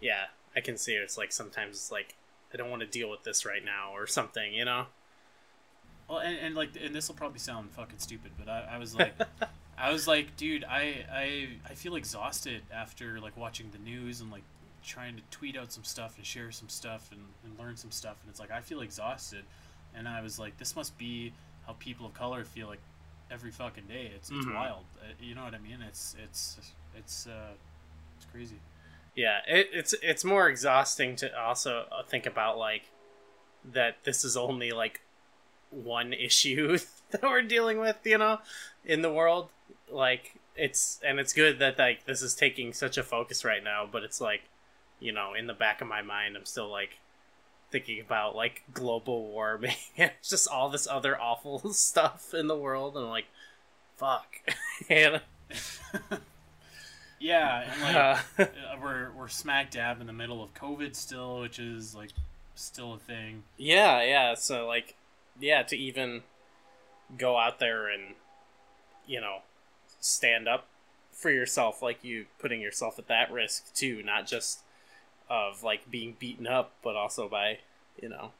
yeah 0.00 0.26
i 0.54 0.60
can 0.60 0.76
see 0.76 0.94
it. 0.94 1.02
it's 1.02 1.18
like 1.18 1.32
sometimes 1.32 1.74
it's 1.74 1.90
like 1.90 2.14
i 2.52 2.56
don't 2.56 2.70
want 2.70 2.80
to 2.80 2.86
deal 2.88 3.08
with 3.10 3.22
this 3.24 3.44
right 3.46 3.64
now 3.64 3.92
or 3.94 4.06
something 4.06 4.52
you 4.54 4.64
know 4.64 4.86
Well, 6.08 6.18
and, 6.18 6.36
and 6.38 6.54
like, 6.54 6.70
and 6.82 6.94
this 6.94 7.08
will 7.08 7.14
probably 7.14 7.38
sound 7.38 7.70
fucking 7.70 7.98
stupid, 7.98 8.32
but 8.38 8.48
I, 8.48 8.72
I 8.74 8.78
was 8.78 8.94
like, 8.94 9.14
I 9.78 9.92
was 9.92 10.06
like, 10.06 10.36
dude, 10.36 10.64
I, 10.64 11.06
I 11.10 11.48
I 11.70 11.74
feel 11.74 11.94
exhausted 11.96 12.62
after 12.72 13.18
like 13.20 13.36
watching 13.36 13.70
the 13.72 13.78
news 13.78 14.20
and 14.20 14.30
like 14.30 14.42
trying 14.84 15.16
to 15.16 15.22
tweet 15.30 15.56
out 15.56 15.72
some 15.72 15.84
stuff 15.84 16.16
and 16.18 16.26
share 16.26 16.50
some 16.50 16.68
stuff 16.68 17.08
and, 17.12 17.20
and 17.44 17.58
learn 17.58 17.76
some 17.76 17.90
stuff, 17.90 18.16
and 18.22 18.30
it's 18.30 18.40
like 18.40 18.50
I 18.50 18.60
feel 18.60 18.82
exhausted, 18.82 19.44
and 19.94 20.06
I 20.06 20.20
was 20.20 20.38
like, 20.38 20.58
this 20.58 20.76
must 20.76 20.98
be 20.98 21.32
how 21.66 21.74
people 21.78 22.04
of 22.06 22.14
color 22.14 22.44
feel 22.44 22.66
like 22.66 22.80
every 23.30 23.50
fucking 23.52 23.84
day. 23.88 24.10
It's 24.14 24.28
it's 24.30 24.44
Mhm. 24.44 24.54
wild. 24.54 24.84
Uh, 25.00 25.14
you 25.20 25.34
know 25.34 25.44
what 25.44 25.54
I 25.54 25.58
mean? 25.58 25.78
It's 25.88 26.14
it's 26.22 26.58
it's 26.94 27.26
uh 27.26 27.54
it's 28.16 28.26
crazy. 28.30 28.58
Yeah 29.14 29.38
it, 29.46 29.68
it's 29.72 29.94
it's 30.02 30.24
more 30.24 30.48
exhausting 30.48 31.16
to 31.16 31.38
also 31.38 31.86
uh, 31.92 32.02
think 32.02 32.26
about 32.26 32.56
like 32.58 32.84
that 33.64 33.96
this 34.04 34.24
is 34.24 34.36
only 34.36 34.70
like 34.70 35.00
one 35.70 36.12
issue 36.28 36.78
that 37.10 37.22
we're 37.22 37.42
dealing 37.42 37.78
with 37.78 37.96
you 38.04 38.18
know 38.18 38.38
in 38.84 39.02
the 39.02 39.12
world. 39.12 39.48
Like 39.90 40.34
it's 40.56 41.00
and 41.04 41.18
it's 41.18 41.32
good 41.32 41.58
that 41.58 41.78
like 41.78 42.04
this 42.06 42.22
is 42.22 42.34
taking 42.34 42.72
such 42.72 42.98
a 42.98 43.02
focus 43.02 43.44
right 43.44 43.62
now, 43.62 43.88
but 43.90 44.02
it's 44.02 44.20
like, 44.20 44.42
you 45.00 45.12
know, 45.12 45.34
in 45.34 45.46
the 45.46 45.54
back 45.54 45.80
of 45.80 45.88
my 45.88 46.02
mind, 46.02 46.36
I'm 46.36 46.46
still 46.46 46.70
like 46.70 46.98
thinking 47.70 48.00
about 48.00 48.36
like 48.36 48.62
global 48.72 49.28
warming 49.28 49.76
and 49.96 50.12
just 50.22 50.48
all 50.48 50.68
this 50.68 50.86
other 50.86 51.20
awful 51.20 51.58
stuff 51.72 52.34
in 52.34 52.46
the 52.46 52.56
world, 52.56 52.96
and 52.96 53.04
I'm 53.06 53.10
like, 53.10 53.28
fuck, 53.96 54.36
and 54.88 55.20
Yeah, 57.22 57.70
and 57.70 57.82
like 57.82 57.94
uh, 58.38 58.42
uh, 58.42 58.76
we're 58.82 59.12
we're 59.12 59.28
smack 59.28 59.70
dab 59.70 60.00
in 60.00 60.08
the 60.08 60.12
middle 60.12 60.42
of 60.42 60.52
COVID 60.54 60.96
still, 60.96 61.38
which 61.40 61.60
is 61.60 61.94
like 61.94 62.10
still 62.56 62.94
a 62.94 62.98
thing. 62.98 63.44
yeah, 63.56 64.02
yeah. 64.02 64.34
So 64.34 64.66
like, 64.66 64.96
yeah, 65.40 65.62
to 65.62 65.76
even 65.76 66.22
go 67.16 67.38
out 67.38 67.60
there 67.60 67.88
and 67.88 68.14
you 69.06 69.20
know 69.20 69.38
stand 70.00 70.48
up 70.48 70.66
for 71.12 71.30
yourself, 71.30 71.80
like 71.80 72.02
you 72.02 72.26
putting 72.40 72.60
yourself 72.60 72.98
at 72.98 73.06
that 73.06 73.30
risk 73.30 73.72
too, 73.72 74.02
not 74.02 74.26
just 74.26 74.60
of 75.30 75.62
like 75.62 75.88
being 75.88 76.16
beaten 76.18 76.48
up, 76.48 76.72
but 76.82 76.96
also 76.96 77.28
by 77.28 77.58
you 78.02 78.08
know 78.08 78.32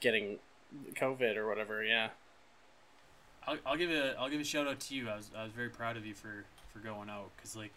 getting 0.00 0.38
COVID 0.94 1.36
or 1.36 1.46
whatever. 1.46 1.84
Yeah. 1.84 2.08
I'll, 3.46 3.58
I'll 3.66 3.76
give 3.76 3.90
a 3.90 4.18
I'll 4.18 4.30
give 4.30 4.40
a 4.40 4.44
shout 4.44 4.66
out 4.66 4.80
to 4.80 4.94
you. 4.94 5.10
I 5.10 5.16
was 5.16 5.30
I 5.36 5.42
was 5.44 5.52
very 5.52 5.68
proud 5.68 5.98
of 5.98 6.06
you 6.06 6.14
for 6.14 6.46
for 6.72 6.78
going 6.78 7.10
out 7.10 7.30
because 7.36 7.54
like, 7.54 7.72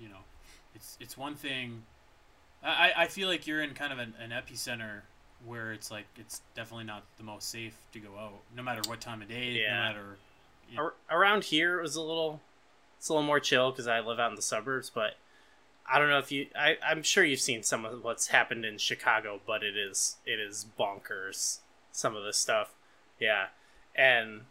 you 0.00 0.08
know, 0.08 0.20
it's 0.74 0.96
it's 1.00 1.16
one 1.16 1.34
thing. 1.34 1.82
I 2.62 2.92
I 2.96 3.06
feel 3.06 3.28
like 3.28 3.46
you're 3.46 3.62
in 3.62 3.74
kind 3.74 3.92
of 3.92 3.98
an, 3.98 4.14
an 4.20 4.30
epicenter 4.30 5.02
where 5.46 5.72
it's 5.72 5.90
like 5.90 6.06
it's 6.16 6.40
definitely 6.56 6.84
not 6.84 7.04
the 7.16 7.22
most 7.24 7.48
safe 7.50 7.76
to 7.92 8.00
go 8.00 8.10
out, 8.18 8.40
no 8.56 8.62
matter 8.62 8.80
what 8.88 9.00
time 9.00 9.22
of 9.22 9.28
day, 9.28 9.52
Yeah. 9.52 9.74
no 9.74 9.80
matter. 9.80 10.16
Yeah. 10.72 10.80
Ar- 10.80 10.94
around 11.10 11.44
here 11.44 11.78
it 11.78 11.82
was 11.82 11.96
a 11.96 12.02
little 12.02 12.40
it's 12.98 13.08
a 13.08 13.12
little 13.14 13.26
more 13.26 13.40
chill 13.40 13.70
because 13.70 13.86
i 13.86 14.00
live 14.00 14.18
out 14.20 14.28
in 14.28 14.36
the 14.36 14.42
suburbs 14.42 14.90
but 14.94 15.14
i 15.90 15.98
don't 15.98 16.10
know 16.10 16.18
if 16.18 16.30
you 16.30 16.48
I, 16.54 16.76
i'm 16.86 17.02
sure 17.02 17.24
you've 17.24 17.40
seen 17.40 17.62
some 17.62 17.86
of 17.86 18.04
what's 18.04 18.26
happened 18.26 18.66
in 18.66 18.76
chicago 18.76 19.40
but 19.46 19.62
it 19.62 19.78
is 19.78 20.16
it 20.26 20.38
is 20.38 20.66
bonkers 20.78 21.60
some 21.90 22.14
of 22.14 22.22
the 22.22 22.34
stuff 22.34 22.74
yeah 23.18 23.46
and 23.96 24.42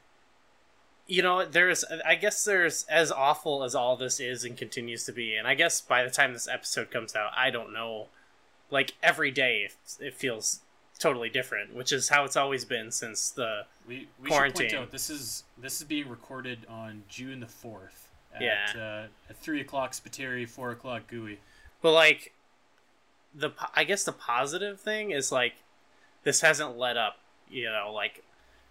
you 1.08 1.22
know 1.22 1.46
there's 1.46 1.86
i 2.06 2.16
guess 2.16 2.44
there's 2.44 2.84
as 2.90 3.12
awful 3.12 3.64
as 3.64 3.74
all 3.74 3.96
this 3.96 4.20
is 4.20 4.44
and 4.44 4.58
continues 4.58 5.06
to 5.06 5.12
be 5.14 5.36
and 5.36 5.48
i 5.48 5.54
guess 5.54 5.80
by 5.82 6.04
the 6.04 6.10
time 6.10 6.34
this 6.34 6.48
episode 6.48 6.92
comes 6.92 7.16
out 7.16 7.32
i 7.38 7.50
don't 7.50 7.72
know 7.74 8.08
like 8.70 8.94
every 9.02 9.32
day 9.32 9.70
it- 10.00 10.14
feels 10.14 10.60
totally 11.00 11.30
different 11.30 11.74
which 11.76 11.92
is 11.92 12.10
how 12.10 12.24
it's 12.26 12.36
always 12.36 12.66
been 12.66 12.92
since 12.92 13.30
the 13.30 13.62
We, 13.88 14.08
we 14.20 14.26
should 14.26 14.32
Quarantine. 14.32 14.70
point 14.70 14.82
out 14.82 14.92
this 14.92 15.10
is 15.10 15.44
this 15.58 15.78
is 15.80 15.84
being 15.88 16.10
recorded 16.10 16.66
on 16.68 17.04
June 17.08 17.40
the 17.40 17.46
fourth. 17.48 18.10
At, 18.36 18.42
Yeah. 18.42 18.66
Uh, 18.76 19.08
at 19.30 19.38
three 19.38 19.62
o'clock 19.62 19.92
Spiteri, 19.94 20.50
four 20.50 20.72
o'clock 20.72 21.04
Gooey. 21.08 21.38
But 21.84 21.92
like 21.94 22.34
the 23.36 23.52
I 23.76 23.84
guess 23.84 24.04
the 24.04 24.12
positive 24.12 24.80
thing 24.80 25.12
is 25.12 25.32
like 25.32 25.54
this 26.24 26.42
hasn't 26.42 26.78
let 26.80 26.98
up, 26.98 27.18
you 27.48 27.66
know, 27.70 27.92
like 27.94 28.24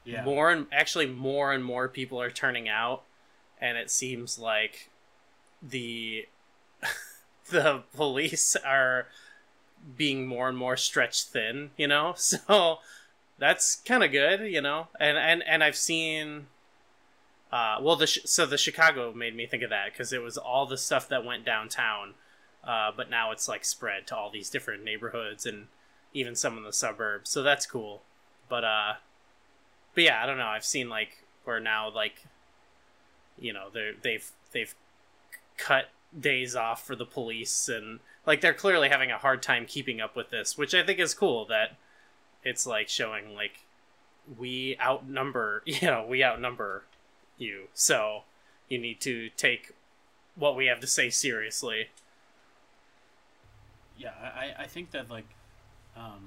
Yeah. 0.06 0.24
more 0.24 0.50
and 0.50 0.66
actually 0.72 1.06
more 1.06 1.52
and 1.52 1.64
more 1.64 1.88
people 1.88 2.20
are 2.20 2.30
turning 2.30 2.68
out 2.68 3.02
and 3.60 3.76
it 3.76 3.90
seems 3.90 4.38
like 4.38 4.90
the 5.62 6.26
the 7.50 7.82
police 7.94 8.56
are 8.64 9.06
being 9.96 10.26
more 10.26 10.48
and 10.48 10.56
more 10.58 10.76
stretched 10.76 11.28
thin, 11.28 11.70
you 11.76 11.86
know? 11.88 12.14
So 12.16 12.78
that's 13.38 13.76
kind 13.76 14.02
of 14.02 14.10
good, 14.12 14.40
you 14.50 14.60
know. 14.60 14.88
And 14.98 15.18
and 15.18 15.42
and 15.46 15.62
I've 15.62 15.76
seen 15.76 16.46
uh 17.52 17.78
well 17.80 17.96
the 17.96 18.06
so 18.06 18.46
the 18.46 18.58
Chicago 18.58 19.12
made 19.12 19.36
me 19.36 19.46
think 19.46 19.62
of 19.62 19.70
that 19.70 19.94
cuz 19.94 20.12
it 20.12 20.22
was 20.22 20.36
all 20.38 20.66
the 20.66 20.78
stuff 20.78 21.08
that 21.08 21.24
went 21.24 21.44
downtown 21.44 22.14
uh, 22.66 22.90
but 22.94 23.08
now 23.08 23.30
it's 23.30 23.48
like 23.48 23.64
spread 23.64 24.06
to 24.08 24.16
all 24.16 24.28
these 24.30 24.50
different 24.50 24.82
neighborhoods 24.82 25.46
and 25.46 25.68
even 26.12 26.34
some 26.34 26.56
in 26.56 26.64
the 26.64 26.72
suburbs. 26.72 27.30
So 27.30 27.42
that's 27.42 27.64
cool. 27.64 28.02
But 28.48 28.64
uh, 28.64 28.94
but 29.96 30.04
yeah, 30.04 30.22
I 30.22 30.26
don't 30.26 30.38
know. 30.38 30.46
I've 30.46 30.64
seen 30.64 30.88
like 30.88 31.24
where 31.44 31.58
now 31.58 31.90
like, 31.90 32.22
you 33.38 33.52
know, 33.52 33.68
they 33.72 33.92
they've 34.00 34.30
they've 34.52 34.74
cut 35.56 35.86
days 36.18 36.54
off 36.54 36.86
for 36.86 36.94
the 36.94 37.06
police 37.06 37.68
and 37.68 38.00
like 38.26 38.40
they're 38.40 38.54
clearly 38.54 38.90
having 38.90 39.10
a 39.10 39.18
hard 39.18 39.42
time 39.42 39.64
keeping 39.66 40.00
up 40.00 40.14
with 40.14 40.30
this, 40.30 40.58
which 40.58 40.74
I 40.74 40.84
think 40.84 41.00
is 41.00 41.14
cool. 41.14 41.46
That 41.46 41.76
it's 42.44 42.66
like 42.66 42.90
showing 42.90 43.34
like 43.34 43.64
we 44.38 44.76
outnumber, 44.80 45.62
you 45.66 45.88
know, 45.88 46.04
we 46.06 46.22
outnumber 46.22 46.84
you, 47.38 47.68
so 47.72 48.24
you 48.68 48.78
need 48.78 49.00
to 49.00 49.30
take 49.30 49.72
what 50.34 50.54
we 50.56 50.66
have 50.66 50.80
to 50.80 50.86
say 50.86 51.08
seriously. 51.08 51.88
yeah, 53.96 54.10
I, 54.22 54.64
I 54.64 54.66
think 54.66 54.90
that 54.90 55.08
like, 55.10 55.28
um, 55.96 56.26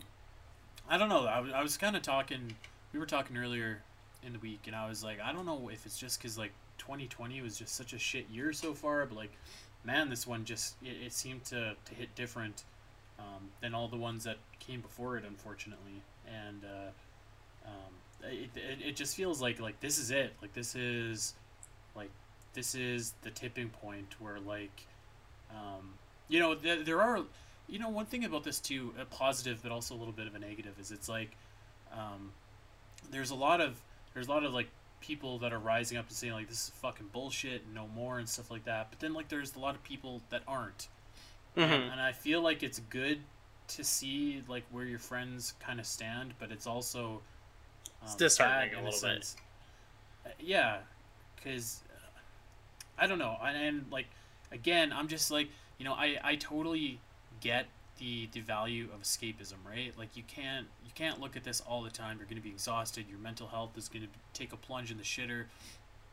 I 0.90 0.98
don't 0.98 1.10
know. 1.10 1.26
I 1.28 1.60
I 1.60 1.62
was 1.62 1.78
kind 1.78 1.96
of 1.96 2.02
talking. 2.02 2.56
We 2.94 3.00
were 3.00 3.06
talking 3.06 3.38
earlier 3.38 3.82
in 4.26 4.34
the 4.34 4.40
week, 4.40 4.62
and 4.68 4.76
I 4.76 4.88
was 4.90 5.04
like, 5.04 5.20
I 5.22 5.32
don't 5.32 5.46
know 5.46 5.70
if 5.72 5.86
it's 5.86 5.98
just 5.98 6.20
because 6.20 6.38
like 6.38 6.52
2020 6.80 7.42
was 7.42 7.58
just 7.58 7.76
such 7.76 7.94
a 7.94 8.00
shit 8.00 8.26
year 8.30 8.52
so 8.54 8.74
far, 8.74 9.06
but 9.06 9.16
like, 9.16 9.32
man, 9.84 10.10
this 10.10 10.26
one 10.26 10.46
just 10.46 10.76
it, 10.82 11.06
it 11.06 11.14
seemed 11.14 11.46
to 11.46 11.76
to 11.86 11.96
hit 11.96 12.14
different 12.16 12.64
um, 13.20 13.50
than 13.62 13.74
all 13.74 13.88
the 13.88 13.98
ones 13.98 14.24
that 14.24 14.38
came 14.60 14.82
before 14.82 15.18
it, 15.18 15.24
unfortunately, 15.26 16.02
and 16.28 16.64
uh, 16.66 17.68
um, 17.68 18.30
it, 18.32 18.50
it 18.56 18.88
it 18.88 18.96
just 18.96 19.16
feels 19.16 19.42
like 19.42 19.60
like 19.60 19.80
this 19.80 19.98
is 19.98 20.12
it. 20.12 20.34
Like 20.42 20.54
this 20.54 20.76
is 20.76 21.34
like 21.96 22.10
this 22.54 22.76
is 22.76 23.14
the 23.22 23.30
tipping 23.30 23.70
point 23.70 24.16
where 24.20 24.40
like 24.40 24.86
um, 25.52 25.94
you 26.28 26.40
know 26.40 26.56
there, 26.56 26.84
there 26.84 27.02
are 27.02 27.22
you 27.68 27.80
know 27.80 27.90
one 27.90 28.06
thing 28.06 28.26
about 28.26 28.44
this 28.44 28.60
too 28.60 28.94
a 29.00 29.06
positive 29.06 29.60
but 29.62 29.72
also 29.72 29.96
a 29.96 29.98
little 29.98 30.14
bit 30.14 30.28
of 30.28 30.36
a 30.36 30.40
negative 30.40 30.74
is 30.80 30.92
it's 30.92 31.08
like 31.08 31.32
um, 31.94 32.32
there's 33.12 33.32
a 33.32 33.36
lot 33.36 33.62
of 33.62 33.82
there's 34.14 34.28
a 34.28 34.30
lot 34.32 34.44
of 34.44 34.54
like 34.54 34.70
people 35.02 35.40
that 35.40 35.54
are 35.54 35.60
rising 35.60 35.98
up 35.98 36.08
and 36.08 36.16
saying 36.16 36.34
like 36.34 36.48
this 36.50 36.66
is 36.66 36.72
fucking 36.82 37.08
bullshit 37.14 37.64
and 37.66 37.74
no 37.74 37.88
more 37.96 38.20
and 38.20 38.28
stuff 38.28 38.52
like 38.52 38.66
that 38.66 38.88
but 38.90 39.00
then 39.00 39.14
like 39.14 39.30
there's 39.30 39.56
a 39.56 39.60
lot 39.60 39.74
of 39.76 39.82
people 39.84 40.22
that 40.30 40.42
aren't 40.48 40.88
and, 41.56 41.72
Mhm. 41.72 41.92
and 41.94 42.02
i 42.02 42.12
feel 42.12 42.42
like 42.42 42.64
it's 42.64 42.80
good 42.80 43.20
to 43.70 43.84
see 43.84 44.44
like 44.48 44.64
where 44.72 44.84
your 44.86 45.00
friends 45.00 45.54
kind 45.60 45.80
of 45.80 45.86
stand 45.86 46.34
but 46.40 46.52
it's 46.52 46.68
also 46.68 47.22
um, 48.02 48.08
It's 48.08 48.16
disheartening 48.16 48.76
a 48.76 48.80
in 48.80 48.86
little 48.86 49.00
bit. 49.00 49.24
sense. 49.24 49.36
Uh, 50.26 50.30
yeah 50.40 50.78
because 51.36 51.82
i 52.98 53.08
don't 53.08 53.20
know 53.20 53.38
and, 53.42 53.56
and 53.58 53.86
like 53.92 54.08
again 54.52 54.92
i'm 54.92 55.08
just 55.08 55.32
like 55.32 55.48
you 55.78 55.86
know 55.86 55.94
i 55.94 56.18
i 56.24 56.36
totally 56.36 57.00
get 57.40 57.68
the 58.00 58.28
the 58.34 58.42
value 58.42 58.90
of 58.94 59.02
escapism 59.02 59.56
right 59.68 59.94
like 59.98 60.18
you 60.18 60.24
can't 60.28 60.68
can't 61.00 61.22
look 61.22 61.38
at 61.38 61.46
this 61.46 61.62
all 61.62 61.82
the 61.82 61.90
time. 61.90 62.18
You're 62.18 62.26
going 62.26 62.36
to 62.36 62.44
be 62.44 62.50
exhausted. 62.50 63.06
Your 63.10 63.20
mental 63.20 63.48
health 63.48 63.78
is 63.78 63.88
going 63.88 64.04
to 64.04 64.10
take 64.34 64.52
a 64.52 64.58
plunge 64.58 64.92
in 64.92 64.98
the 64.98 65.04
shitter. 65.04 65.46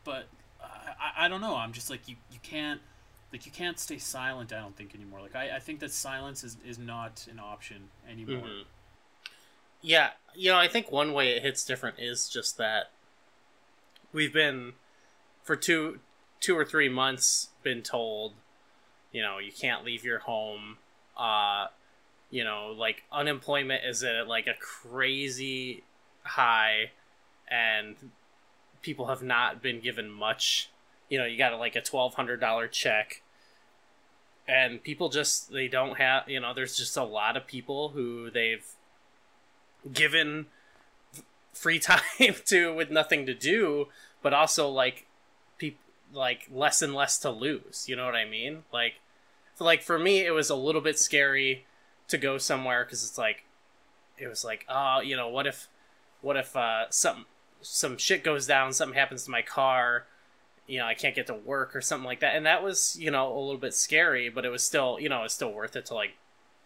But 0.05 0.27
I, 0.63 0.91
I, 0.99 1.25
I 1.25 1.27
don't 1.27 1.41
know. 1.41 1.55
I'm 1.55 1.73
just 1.73 1.89
like 1.89 2.07
you 2.07 2.15
you 2.31 2.39
can't 2.41 2.79
like 3.33 3.45
you 3.45 3.51
can't 3.51 3.77
stay 3.77 3.97
silent 3.97 4.53
i 4.53 4.61
don't 4.61 4.77
think 4.77 4.95
anymore. 4.95 5.21
Like 5.21 5.35
i, 5.35 5.57
I 5.57 5.59
think 5.59 5.81
that 5.81 5.91
silence 5.91 6.43
is, 6.43 6.57
is 6.65 6.79
not 6.79 7.27
an 7.29 7.39
option 7.39 7.89
anymore. 8.09 8.47
Mhm. 8.47 8.63
Yeah, 9.81 10.11
you 10.33 10.51
know, 10.51 10.57
I 10.57 10.67
think 10.67 10.91
one 10.91 11.13
way 11.13 11.29
it 11.29 11.43
hits 11.43 11.63
different 11.65 11.99
is 11.99 12.29
just 12.29 12.57
that 12.57 12.91
we've 14.13 14.33
been 14.33 14.73
for 15.43 15.55
two 15.55 15.99
two 16.39 16.57
or 16.57 16.63
three 16.63 16.89
months 16.89 17.49
been 17.61 17.81
told, 17.81 18.33
you 19.11 19.21
know, 19.21 19.37
you 19.37 19.51
can't 19.51 19.83
leave 19.83 20.05
your 20.05 20.19
home. 20.19 20.77
Uh, 21.17 21.67
you 22.29 22.43
know, 22.43 22.73
like 22.77 23.03
unemployment 23.11 23.83
is 23.85 24.03
at 24.03 24.27
like 24.27 24.47
a 24.47 24.55
crazy 24.59 25.83
high, 26.23 26.91
and 27.49 27.95
people 28.81 29.07
have 29.07 29.23
not 29.23 29.61
been 29.61 29.79
given 29.79 30.09
much. 30.09 30.69
You 31.09 31.17
know, 31.17 31.25
you 31.25 31.37
got 31.37 31.57
like 31.59 31.75
a 31.75 31.81
twelve 31.81 32.15
hundred 32.15 32.39
dollar 32.39 32.67
check 32.67 33.21
and 34.47 34.81
people 34.81 35.09
just 35.09 35.51
they 35.51 35.67
don't 35.67 35.97
have 35.97 36.27
you 36.29 36.39
know 36.39 36.53
there's 36.53 36.77
just 36.77 36.95
a 36.95 37.03
lot 37.03 37.35
of 37.35 37.45
people 37.45 37.89
who 37.89 38.29
they've 38.31 38.65
given 39.91 40.45
free 41.53 41.79
time 41.79 42.01
to 42.45 42.73
with 42.73 42.89
nothing 42.89 43.25
to 43.25 43.33
do 43.33 43.87
but 44.21 44.33
also 44.33 44.69
like 44.69 45.05
people 45.57 45.81
like 46.13 46.47
less 46.51 46.81
and 46.81 46.95
less 46.95 47.19
to 47.19 47.29
lose 47.29 47.85
you 47.89 47.95
know 47.95 48.05
what 48.05 48.15
i 48.15 48.23
mean 48.23 48.63
like 48.71 48.93
like 49.59 49.81
for 49.81 49.99
me 49.99 50.19
it 50.25 50.31
was 50.31 50.49
a 50.49 50.55
little 50.55 50.81
bit 50.81 50.97
scary 50.97 51.65
to 52.07 52.17
go 52.17 52.37
somewhere 52.37 52.83
because 52.85 53.03
it's 53.03 53.17
like 53.17 53.43
it 54.17 54.27
was 54.27 54.43
like 54.43 54.65
oh 54.69 54.99
you 54.99 55.15
know 55.15 55.27
what 55.27 55.45
if 55.47 55.67
what 56.21 56.37
if 56.37 56.55
uh 56.55 56.89
some 56.89 57.25
some 57.61 57.97
shit 57.97 58.23
goes 58.23 58.47
down 58.47 58.71
something 58.73 58.97
happens 58.97 59.23
to 59.23 59.31
my 59.31 59.41
car 59.41 60.05
you 60.67 60.79
know 60.79 60.85
i 60.85 60.93
can't 60.93 61.15
get 61.15 61.27
to 61.27 61.33
work 61.33 61.75
or 61.75 61.81
something 61.81 62.05
like 62.05 62.19
that. 62.19 62.35
And 62.35 62.45
that 62.45 62.63
was 62.63 62.97
you 62.99 63.11
know 63.11 63.27
a 63.31 63.39
little 63.39 63.57
bit 63.57 63.73
scary 63.73 64.29
but 64.29 64.45
it 64.45 64.49
was 64.49 64.63
still 64.63 64.97
you 64.99 65.09
know 65.09 65.23
it's 65.23 65.33
still 65.33 65.51
worth 65.51 65.75
it 65.75 65.85
to 65.87 65.95
like 65.95 66.15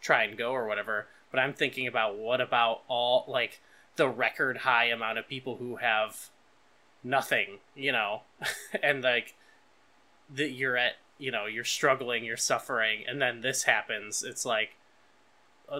try 0.01 0.23
and 0.23 0.37
go 0.37 0.51
or 0.51 0.67
whatever. 0.67 1.07
But 1.29 1.39
i'm 1.39 1.53
thinking 1.53 1.87
about 1.87 2.17
what 2.17 2.41
about 2.41 2.81
all 2.87 3.25
like 3.27 3.61
the 3.95 4.09
record 4.09 4.57
high 4.57 4.85
amount 4.85 5.17
of 5.17 5.27
people 5.27 5.57
who 5.57 5.77
have 5.77 6.29
nothing 7.03 7.59
you 7.75 7.91
know? 7.91 8.21
And 8.83 9.03
like 9.03 9.35
that 10.33 10.51
you're 10.51 10.77
at 10.77 10.93
you 11.17 11.31
know 11.31 11.45
you're 11.45 11.63
struggling 11.63 12.25
you're 12.25 12.37
suffering 12.37 13.03
and 13.07 13.21
then 13.21 13.41
this 13.41 13.63
happens 13.63 14.23
it's 14.23 14.45
like 14.45 14.75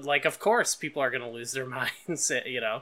like 0.04 0.26
of 0.26 0.40
course 0.40 0.76
people 0.76 1.02
are 1.02 1.12
going 1.12 1.24
to 1.24 1.30
lose 1.30 1.52
their 1.52 1.66
minds 2.08 2.32
you 2.46 2.62
know? 2.62 2.82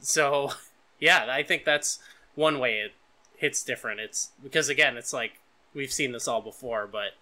So 0.00 0.52
yeah 1.00 1.26
i 1.30 1.42
think 1.42 1.64
that's 1.64 1.98
one 2.34 2.58
way 2.58 2.78
it 2.78 2.92
hits 3.42 3.64
different. 3.64 3.98
It's 3.98 4.30
because 4.40 4.68
again 4.68 4.96
it's 4.96 5.12
like 5.12 5.40
we've 5.74 5.92
seen 5.92 6.12
this 6.12 6.28
all 6.28 6.40
before 6.40 6.86
but 6.86 7.14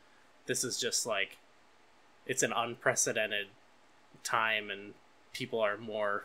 this 0.47 0.63
is 0.63 0.79
just 0.79 1.07
like 1.07 1.39
it's 2.27 2.43
an 2.43 2.53
unprecedented 2.55 3.47
time 4.23 4.71
and 4.71 4.93
people 5.33 5.61
are 5.61 5.79
more 5.79 6.25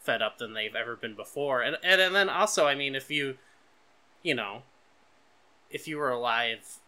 fed 0.00 0.22
up 0.22 0.38
than 0.38 0.54
they've 0.54 0.74
ever 0.74 0.96
been 0.96 1.14
before. 1.14 1.60
And 1.60 1.76
and, 1.84 2.00
and 2.00 2.14
then 2.14 2.30
also 2.30 2.66
i 2.66 2.74
mean 2.74 2.94
if 2.94 3.10
you 3.10 3.36
you 4.22 4.34
know 4.34 4.62
if 5.70 5.86
you 5.86 5.98
were 5.98 6.10
alive 6.10 6.78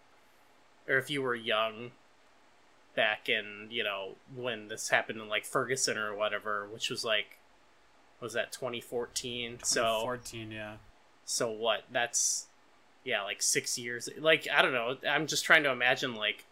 or 0.89 0.97
if 0.97 1.11
you 1.11 1.21
were 1.21 1.35
young 1.35 1.91
back 3.01 3.31
in 3.31 3.67
you 3.71 3.83
know 3.83 4.17
when 4.37 4.69
this 4.69 4.91
happened 4.91 5.19
in 5.19 5.27
like 5.27 5.47
ferguson 5.47 5.97
or 5.97 6.15
whatever 6.15 6.69
which 6.71 6.91
was 6.91 7.03
like 7.03 7.39
was 8.21 8.35
that 8.35 8.53
2014 8.53 9.59
so 9.63 10.01
14, 10.03 10.51
yeah. 10.51 10.75
so 11.25 11.51
what? 11.51 11.85
That's 11.91 12.47
yeah 13.03 13.23
like 13.23 13.41
six 13.41 13.79
years. 13.79 14.09
Like 14.19 14.47
i 14.55 14.63
don't 14.63 14.73
know. 14.73 14.97
I'm 15.09 15.27
just 15.27 15.45
trying 15.45 15.63
to 15.63 15.71
imagine 15.71 16.15
like 16.15 16.45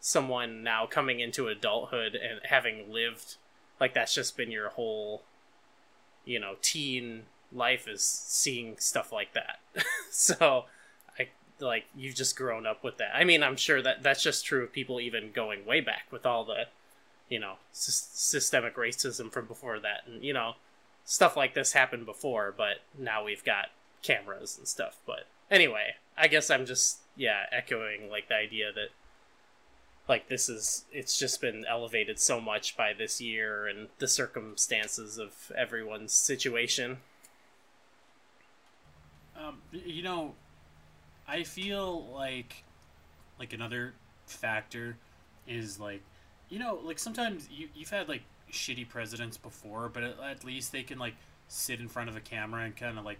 someone 0.00 0.62
now 0.62 0.86
coming 0.86 1.20
into 1.20 1.48
adulthood 1.48 2.14
and 2.14 2.40
having 2.44 2.92
lived 2.92 3.36
like 3.80 3.92
that's 3.92 4.14
just 4.14 4.36
been 4.36 4.50
your 4.50 4.68
whole 4.70 5.22
you 6.24 6.38
know 6.38 6.54
teen 6.62 7.24
life 7.52 7.88
is 7.88 8.04
seeing 8.04 8.76
stuff 8.78 9.12
like 9.12 9.34
that. 9.34 9.58
So 10.10 10.64
like 11.60 11.84
you've 11.94 12.14
just 12.14 12.36
grown 12.36 12.66
up 12.66 12.84
with 12.84 12.98
that. 12.98 13.14
I 13.14 13.24
mean 13.24 13.42
i'm 13.42 13.56
sure 13.56 13.82
that 13.82 14.02
that's 14.02 14.22
just 14.22 14.44
true 14.44 14.64
of 14.64 14.72
people 14.72 15.00
even 15.00 15.32
going 15.32 15.64
way 15.64 15.80
back 15.80 16.06
with 16.10 16.26
all 16.26 16.44
the 16.44 16.66
you 17.28 17.38
know 17.38 17.54
sys- 17.72 18.14
systemic 18.14 18.76
racism 18.76 19.32
from 19.32 19.46
before 19.46 19.80
that 19.80 20.02
and 20.06 20.22
you 20.22 20.32
know 20.32 20.54
stuff 21.04 21.36
like 21.36 21.54
this 21.54 21.72
happened 21.72 22.06
before 22.06 22.52
but 22.56 22.78
now 22.98 23.24
we've 23.24 23.44
got 23.44 23.66
cameras 24.02 24.56
and 24.58 24.68
stuff. 24.68 24.98
But 25.06 25.26
anyway 25.50 25.94
i 26.18 26.26
guess 26.26 26.50
i'm 26.50 26.66
just 26.66 26.98
yeah 27.16 27.44
echoing 27.52 28.10
like 28.10 28.28
the 28.28 28.34
idea 28.34 28.72
that 28.72 28.88
like 30.08 30.28
this 30.28 30.48
is 30.48 30.84
it's 30.92 31.18
just 31.18 31.40
been 31.40 31.64
elevated 31.68 32.18
so 32.18 32.40
much 32.40 32.76
by 32.76 32.92
this 32.92 33.20
year 33.20 33.66
and 33.66 33.88
the 33.98 34.08
circumstances 34.08 35.18
of 35.18 35.52
everyone's 35.56 36.12
situation. 36.12 36.98
Um, 39.36 39.58
you 39.72 40.02
know, 40.02 40.34
I 41.28 41.42
feel 41.42 42.06
like 42.14 42.64
like 43.38 43.52
another 43.52 43.94
factor 44.26 44.96
is 45.46 45.78
like 45.78 46.02
you 46.48 46.58
know 46.58 46.78
like 46.82 46.98
sometimes 46.98 47.48
you 47.50 47.68
you've 47.74 47.90
had 47.90 48.08
like 48.08 48.22
shitty 48.52 48.88
presidents 48.88 49.36
before, 49.36 49.88
but 49.88 50.02
at, 50.02 50.16
at 50.20 50.44
least 50.44 50.72
they 50.72 50.82
can 50.82 50.98
like 50.98 51.14
sit 51.48 51.80
in 51.80 51.88
front 51.88 52.08
of 52.08 52.16
a 52.16 52.20
camera 52.20 52.64
and 52.64 52.76
kind 52.76 52.98
of 52.98 53.04
like 53.04 53.18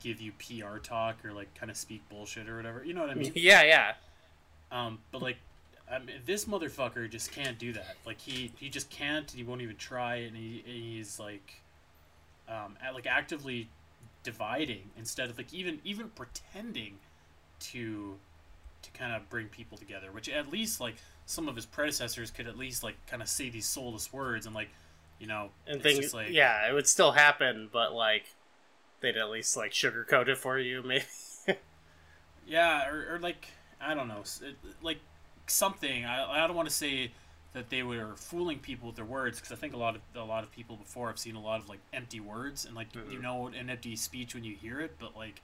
give 0.00 0.20
you 0.20 0.32
PR 0.32 0.78
talk 0.78 1.24
or 1.24 1.32
like 1.32 1.52
kind 1.54 1.70
of 1.70 1.76
speak 1.76 2.02
bullshit 2.08 2.48
or 2.48 2.56
whatever. 2.56 2.84
You 2.84 2.94
know 2.94 3.02
what 3.02 3.10
I 3.10 3.14
mean? 3.14 3.32
yeah 3.34 3.62
yeah 3.62 3.94
Um, 4.72 4.98
but 5.10 5.22
like, 5.22 5.36
I 5.90 5.98
mean, 5.98 6.16
this 6.24 6.44
motherfucker 6.44 7.10
just 7.10 7.32
can't 7.32 7.58
do 7.58 7.72
that. 7.72 7.96
Like 8.06 8.20
he 8.20 8.52
he 8.58 8.68
just 8.68 8.90
can't. 8.90 9.30
He 9.30 9.42
won't 9.42 9.62
even 9.62 9.76
try, 9.76 10.16
and 10.16 10.36
he 10.36 10.62
he's 10.64 11.18
like, 11.18 11.62
um, 12.48 12.76
at, 12.82 12.94
like 12.94 13.06
actively 13.06 13.68
dividing 14.22 14.90
instead 14.98 15.30
of 15.30 15.38
like 15.38 15.52
even 15.52 15.80
even 15.84 16.08
pretending 16.10 16.98
to 17.60 18.18
to 18.82 18.90
kind 18.92 19.14
of 19.14 19.28
bring 19.30 19.48
people 19.48 19.78
together. 19.78 20.12
Which 20.12 20.28
at 20.28 20.50
least 20.50 20.80
like 20.80 20.96
some 21.26 21.48
of 21.48 21.56
his 21.56 21.66
predecessors 21.66 22.30
could 22.30 22.46
at 22.48 22.58
least 22.58 22.82
like 22.84 22.96
kind 23.06 23.22
of 23.22 23.28
say 23.28 23.50
these 23.50 23.66
soulless 23.66 24.12
words 24.12 24.46
and 24.46 24.54
like, 24.54 24.70
you 25.18 25.26
know, 25.26 25.50
and 25.66 25.82
things 25.82 26.12
like 26.14 26.28
yeah 26.28 26.68
it 26.68 26.72
would 26.72 26.86
still 26.88 27.12
happen 27.12 27.68
but 27.72 27.92
like 27.92 28.34
they'd 29.00 29.16
at 29.16 29.30
least 29.30 29.56
like 29.56 29.72
sugarcoat 29.72 30.28
it 30.28 30.38
for 30.38 30.58
you 30.58 30.82
maybe 30.86 31.04
Yeah, 32.46 32.88
or, 32.88 33.14
or 33.14 33.18
like 33.18 33.48
I 33.80 33.94
don't 33.94 34.08
know, 34.08 34.22
like 34.82 34.98
something. 35.46 36.04
I, 36.04 36.44
I 36.44 36.46
don't 36.46 36.56
want 36.56 36.68
to 36.68 36.74
say 36.74 37.12
that 37.52 37.68
they 37.70 37.82
were 37.82 38.14
fooling 38.16 38.58
people 38.58 38.86
with 38.88 38.96
their 38.96 39.04
words 39.04 39.38
because 39.38 39.52
I 39.52 39.56
think 39.56 39.74
a 39.74 39.76
lot 39.76 39.96
of 39.96 40.02
a 40.14 40.24
lot 40.24 40.44
of 40.44 40.50
people 40.52 40.76
before 40.76 41.08
have 41.08 41.18
seen 41.18 41.34
a 41.36 41.40
lot 41.40 41.60
of 41.60 41.68
like 41.68 41.80
empty 41.92 42.20
words 42.20 42.64
and 42.64 42.74
like 42.74 42.88
you 43.06 43.18
Mhm. 43.18 43.20
know 43.20 43.48
an 43.48 43.70
empty 43.70 43.96
speech 43.96 44.34
when 44.34 44.44
you 44.44 44.54
hear 44.56 44.80
it, 44.80 44.96
but 44.98 45.16
like 45.16 45.42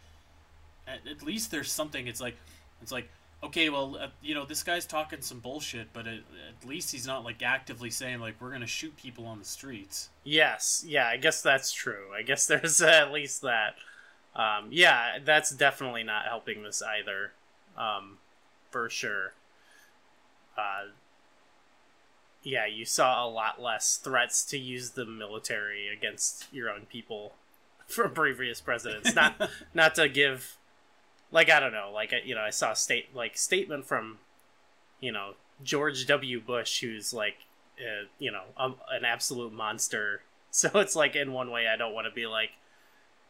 at, 0.86 1.06
at 1.10 1.22
least 1.22 1.50
there's 1.50 1.70
something. 1.70 2.06
It's 2.06 2.20
like 2.20 2.36
it's 2.82 2.92
like 2.92 3.08
okay, 3.42 3.68
well 3.68 3.96
uh, 4.00 4.08
you 4.22 4.34
know 4.34 4.44
this 4.44 4.62
guy's 4.62 4.86
talking 4.86 5.20
some 5.20 5.40
bullshit, 5.40 5.92
but 5.92 6.06
at, 6.06 6.14
at 6.18 6.68
least 6.68 6.92
he's 6.92 7.06
not 7.06 7.24
like 7.24 7.42
actively 7.42 7.90
saying 7.90 8.20
like 8.20 8.34
we're 8.40 8.52
gonna 8.52 8.66
shoot 8.66 8.96
people 8.96 9.26
on 9.26 9.38
the 9.38 9.44
streets. 9.44 10.10
Yes, 10.24 10.84
yeah, 10.86 11.06
I 11.06 11.16
guess 11.16 11.42
that's 11.42 11.72
true. 11.72 12.06
I 12.16 12.22
guess 12.22 12.46
there's 12.48 12.80
at 12.80 13.12
least 13.12 13.42
that. 13.42 13.76
Um, 14.34 14.68
yeah, 14.70 15.18
that's 15.24 15.50
definitely 15.50 16.02
not 16.02 16.26
helping 16.26 16.62
this 16.62 16.82
either, 16.82 17.32
um, 17.78 18.18
for 18.70 18.90
sure. 18.90 19.32
Uh, 20.58 20.88
yeah, 22.46 22.64
you 22.64 22.84
saw 22.84 23.26
a 23.26 23.28
lot 23.28 23.60
less 23.60 23.96
threats 23.96 24.44
to 24.44 24.56
use 24.58 24.90
the 24.90 25.04
military 25.04 25.88
against 25.88 26.46
your 26.52 26.70
own 26.70 26.82
people 26.88 27.32
from 27.88 28.12
previous 28.12 28.60
presidents. 28.60 29.14
Not 29.14 29.50
not 29.74 29.94
to 29.96 30.08
give, 30.08 30.56
like 31.30 31.50
I 31.50 31.60
don't 31.60 31.72
know, 31.72 31.90
like 31.92 32.12
you 32.24 32.34
know, 32.34 32.40
I 32.42 32.50
saw 32.50 32.72
a 32.72 32.76
state 32.76 33.14
like 33.14 33.36
statement 33.36 33.86
from, 33.86 34.18
you 35.00 35.12
know, 35.12 35.34
George 35.62 36.06
W. 36.06 36.40
Bush, 36.40 36.80
who's 36.80 37.12
like 37.14 37.36
uh, 37.80 38.06
you 38.18 38.30
know, 38.32 38.44
um, 38.56 38.76
an 38.90 39.04
absolute 39.04 39.52
monster. 39.52 40.22
So 40.52 40.70
it's 40.76 40.96
like 40.96 41.14
in 41.14 41.34
one 41.34 41.50
way, 41.50 41.68
I 41.68 41.76
don't 41.76 41.92
want 41.92 42.06
to 42.06 42.10
be 42.10 42.26
like, 42.26 42.52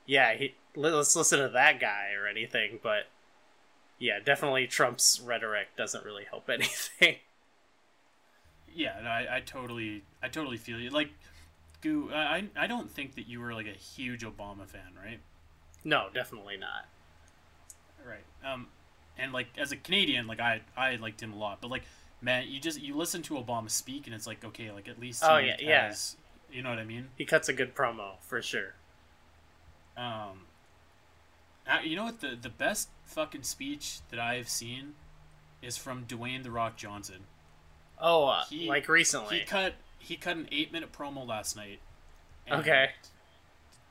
yeah, 0.07 0.35
he, 0.35 0.55
let- 0.77 0.93
let's 0.95 1.17
listen 1.17 1.41
to 1.41 1.49
that 1.49 1.81
guy 1.81 2.13
or 2.13 2.29
anything. 2.29 2.79
But 2.81 3.07
yeah, 3.99 4.21
definitely 4.25 4.69
Trump's 4.69 5.19
rhetoric 5.21 5.69
doesn't 5.77 6.05
really 6.05 6.23
help 6.31 6.49
anything. 6.51 7.17
Yeah, 8.73 9.01
no, 9.03 9.09
I, 9.09 9.37
I 9.37 9.41
totally 9.41 10.03
I 10.23 10.29
totally 10.29 10.57
feel 10.57 10.79
you. 10.79 10.91
Like, 10.91 11.11
Goo, 11.81 12.11
I 12.15 12.45
I 12.57 12.67
don't 12.67 12.91
think 12.91 13.15
that 13.15 13.27
you 13.27 13.41
were 13.41 13.55
like 13.55 13.67
a 13.67 13.71
huge 13.71 14.23
Obama 14.25 14.67
fan, 14.67 14.93
right? 15.03 15.21
no, 15.85 16.09
definitely 16.13 16.57
not. 16.57 16.87
Um, 18.47 18.69
and 19.19 19.33
like 19.33 19.49
as 19.59 19.73
a 19.73 19.77
Canadian, 19.77 20.27
like 20.27 20.41
I 20.41 20.61
I 20.77 20.97
liked 20.97 21.23
him 21.23 21.33
a 21.33 21.37
lot, 21.37 21.61
but 21.61 21.71
like 21.71 21.83
man, 22.21 22.45
you 22.49 22.61
just 22.61 22.81
you 22.81 22.97
listen 22.97 23.23
to 23.23 23.35
Obama 23.35 23.71
speak, 23.71 24.07
and 24.07 24.15
it's 24.15 24.27
like 24.27 24.45
okay, 24.45 24.71
like 24.71 24.89
at 24.89 24.99
least 25.01 25.23
Oh, 25.27 25.39
yeah, 25.39 25.57
yeah. 25.59 25.87
has- 25.89 26.17
you 26.51 26.63
know 26.63 26.71
what 26.71 26.79
I 26.79 26.85
mean. 26.85 27.09
He 27.17 27.25
cuts 27.25 27.49
a 27.49 27.53
good 27.53 27.75
promo 27.75 28.13
for 28.21 28.41
sure. 28.41 28.75
Um, 29.97 30.43
uh, 31.67 31.79
you 31.83 31.97
know 31.97 32.05
what 32.05 32.21
the 32.21 32.37
the 32.41 32.49
best 32.51 32.89
fucking 33.05 33.43
speech 33.43 33.99
that 34.11 34.21
I've 34.21 34.49
seen 34.49 34.95
is 35.63 35.77
from 35.77 36.05
Dwayne 36.05 36.43
the 36.43 36.51
Rock 36.51 36.77
Johnson. 36.77 37.25
Oh, 37.99 38.27
uh, 38.27 38.45
He- 38.45 38.69
like 38.69 38.89
recently. 38.89 39.41
He 39.41 39.45
cut 39.45 39.75
he 39.99 40.17
cut 40.17 40.37
an 40.37 40.49
eight 40.53 40.71
minute 40.73 40.93
promo 40.93 41.27
last 41.27 41.57
night. 41.57 41.81
and, 42.47 42.61
Okay. 42.61 42.91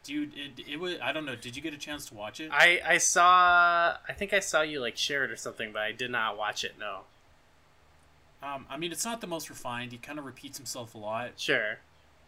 Dude, 0.05 0.31
it, 0.37 0.63
it 0.71 0.79
was 0.79 0.95
I 1.01 1.11
don't 1.11 1.25
know. 1.25 1.35
Did 1.35 1.55
you 1.57 1.61
get 1.61 1.73
a 1.73 1.77
chance 1.77 2.05
to 2.05 2.13
watch 2.13 2.39
it? 2.39 2.49
I 2.53 2.79
I 2.85 2.97
saw. 2.99 3.97
I 4.07 4.13
think 4.13 4.31
I 4.33 4.39
saw 4.39 4.61
you 4.61 4.79
like 4.79 4.95
share 4.97 5.25
it 5.25 5.31
or 5.31 5.35
something, 5.35 5.71
but 5.73 5.81
I 5.81 5.91
did 5.91 6.11
not 6.11 6.37
watch 6.37 6.63
it. 6.63 6.75
No. 6.79 7.01
Um, 8.43 8.65
I 8.69 8.77
mean, 8.77 8.91
it's 8.91 9.03
not 9.05 9.19
the 9.21 9.27
most 9.27 9.49
refined. 9.49 9.91
He 9.91 9.97
kind 9.97 10.19
of 10.19 10.25
repeats 10.25 10.57
himself 10.57 10.93
a 10.93 10.99
lot, 10.99 11.31
Sure. 11.37 11.79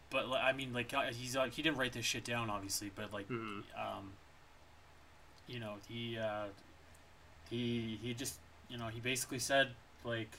but 0.09 0.25
I 0.31 0.51
mean, 0.53 0.73
like 0.73 0.91
uh, 0.93 1.11
he's 1.11 1.35
uh, 1.37 1.45
he 1.45 1.61
didn't 1.61 1.77
write 1.77 1.93
this 1.93 2.05
shit 2.05 2.23
down, 2.25 2.49
obviously, 2.49 2.91
but 2.95 3.13
like, 3.13 3.29
Mhm. 3.29 3.61
um, 3.77 4.13
you 5.45 5.59
know, 5.59 5.75
he 5.87 6.17
uh, 6.17 6.45
he 7.49 7.99
he 8.01 8.13
just 8.15 8.39
you 8.69 8.77
know 8.79 8.87
he 8.87 8.99
basically 8.99 9.39
said 9.39 9.69
like 10.03 10.31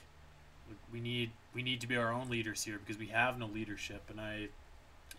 we 0.91 0.99
need 0.99 1.31
we 1.53 1.63
need 1.63 1.79
to 1.81 1.87
be 1.87 1.95
our 1.95 2.11
own 2.11 2.29
leaders 2.29 2.63
here 2.63 2.77
because 2.77 2.97
we 2.99 3.07
have 3.07 3.39
no 3.39 3.45
leadership, 3.45 4.01
and 4.09 4.19
I 4.19 4.49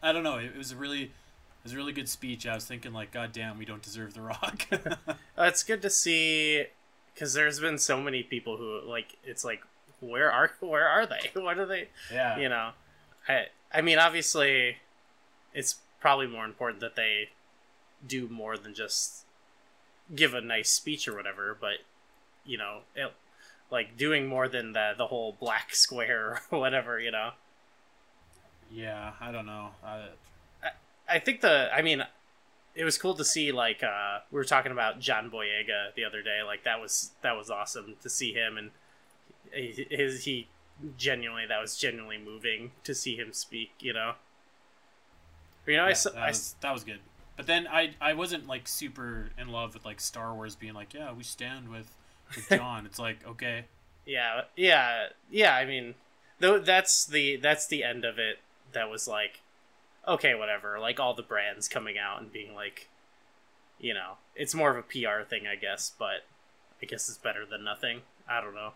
I 0.02 0.12
don't 0.12 0.22
know. 0.24 0.37
It, 0.37 0.46
it 0.54 0.56
was 0.59 0.72
a 0.72 0.76
really 0.76 1.12
was 1.62 1.73
a 1.73 1.77
really 1.77 1.92
good 1.92 2.09
speech. 2.09 2.46
I 2.46 2.55
was 2.55 2.64
thinking 2.64 2.92
like, 2.92 3.12
God 3.12 3.33
damn, 3.33 3.59
we 3.59 3.64
don't 3.64 3.83
deserve 3.83 4.14
the 4.14 4.23
rock. 4.23 4.66
Uh, 5.38 5.44
it's 5.44 5.62
good 5.62 5.81
to 5.81 5.88
see 5.88 6.66
because 7.14 7.33
there's 7.33 7.61
been 7.61 7.79
so 7.79 7.99
many 7.99 8.23
people 8.23 8.59
who 8.59 8.83
like 8.87 9.16
it's 9.25 9.42
like 9.42 9.62
where 10.01 10.31
are 10.31 10.51
where 10.61 10.87
are 10.87 11.07
they 11.07 11.31
what 11.40 11.59
are 11.59 11.64
they 11.64 11.88
yeah, 12.12 12.38
you 12.38 12.46
know 12.46 12.73
i 13.27 13.46
i 13.73 13.81
mean 13.81 13.99
obviously 13.99 14.77
it's 15.55 15.77
probably 15.99 16.27
more 16.27 16.44
important 16.44 16.81
that 16.81 16.94
they 16.94 17.31
do 18.07 18.29
more 18.29 18.59
than 18.59 18.75
just 18.75 19.25
give 20.14 20.35
a 20.35 20.42
nice 20.42 20.68
speech 20.68 21.09
or 21.09 21.16
whatever 21.16 21.57
but 21.59 21.79
you 22.44 22.59
know 22.59 22.81
it, 22.94 23.11
like 23.70 23.96
doing 23.96 24.27
more 24.27 24.46
than 24.46 24.73
the 24.73 24.92
the 24.99 25.07
whole 25.07 25.35
black 25.40 25.75
square 25.75 26.42
or 26.51 26.59
whatever 26.59 27.01
you 27.01 27.11
know 27.11 27.31
yeah. 28.70 29.12
I 29.20 29.33
don't 29.33 29.46
know. 29.46 29.70
I, 29.85 30.05
I 31.11 31.18
think 31.18 31.40
the 31.40 31.68
I 31.75 31.83
mean 31.83 32.03
it 32.75 32.85
was 32.85 32.96
cool 32.99 33.14
to 33.14 33.25
see 33.25 33.53
like 33.53 33.83
uh 33.83 34.20
we 34.31 34.37
were 34.37 34.44
talking 34.44 34.73
about 34.73 35.01
John 35.01 35.31
Boyega 35.31 35.94
the 35.96 36.05
other 36.05 36.23
day 36.23 36.40
like 36.44 36.64
that 36.64 36.81
was 36.81 37.11
that 37.23 37.37
was 37.37 37.51
awesome 37.51 37.96
to 38.03 38.09
see 38.09 38.33
him 38.33 38.57
and 38.57 38.70
he- 39.53 39.87
his 39.90 40.25
he 40.25 40.49
genuinely 40.96 41.46
that 41.46 41.61
was 41.61 41.77
genuinely 41.77 42.18
moving 42.18 42.70
to 42.85 42.94
see 42.94 43.16
him 43.16 43.33
speak 43.33 43.73
you 43.81 43.92
know 43.92 44.12
you 45.66 45.77
know 45.77 45.83
I, 45.85 45.88
Yeah, 45.88 45.90
s- 45.92 46.05
that, 46.05 46.16
I 46.16 46.29
was, 46.29 46.55
that 46.61 46.73
was 46.73 46.85
good. 46.85 47.01
But 47.37 47.46
then 47.46 47.66
I 47.68 47.94
I 48.01 48.12
wasn't 48.14 48.46
like 48.46 48.68
super 48.68 49.31
in 49.38 49.49
love 49.49 49.75
with 49.75 49.85
like 49.85 50.01
Star 50.01 50.35
Wars 50.35 50.57
being 50.57 50.75
like 50.75 50.94
yeah 50.94 51.12
we 51.12 51.23
stand 51.25 51.68
with, 51.68 51.90
with 52.35 52.49
John. 52.51 52.87
it's 52.87 52.99
like 52.99 53.27
okay 53.27 53.64
yeah 54.07 54.42
yeah 54.57 55.09
yeah 55.31 55.55
i 55.55 55.66
mean 55.66 55.94
though 56.38 56.59
that's 56.59 57.05
the 57.05 57.37
that's 57.37 57.66
the 57.66 57.85
end 57.85 58.05
of 58.05 58.18
it 58.18 58.38
that 58.73 58.88
was 58.90 59.07
like 59.07 59.40
okay 60.06 60.34
whatever 60.34 60.78
like 60.78 60.98
all 60.98 61.14
the 61.14 61.22
brands 61.22 61.68
coming 61.68 61.96
out 61.98 62.20
and 62.20 62.32
being 62.32 62.54
like 62.54 62.88
you 63.78 63.92
know 63.94 64.14
it's 64.34 64.54
more 64.54 64.70
of 64.70 64.76
a 64.76 64.82
pr 64.82 65.22
thing 65.28 65.46
i 65.46 65.54
guess 65.56 65.92
but 65.98 66.24
i 66.82 66.86
guess 66.86 67.08
it's 67.08 67.18
better 67.18 67.44
than 67.46 67.62
nothing 67.64 68.00
i 68.28 68.40
don't 68.40 68.54
know 68.54 68.72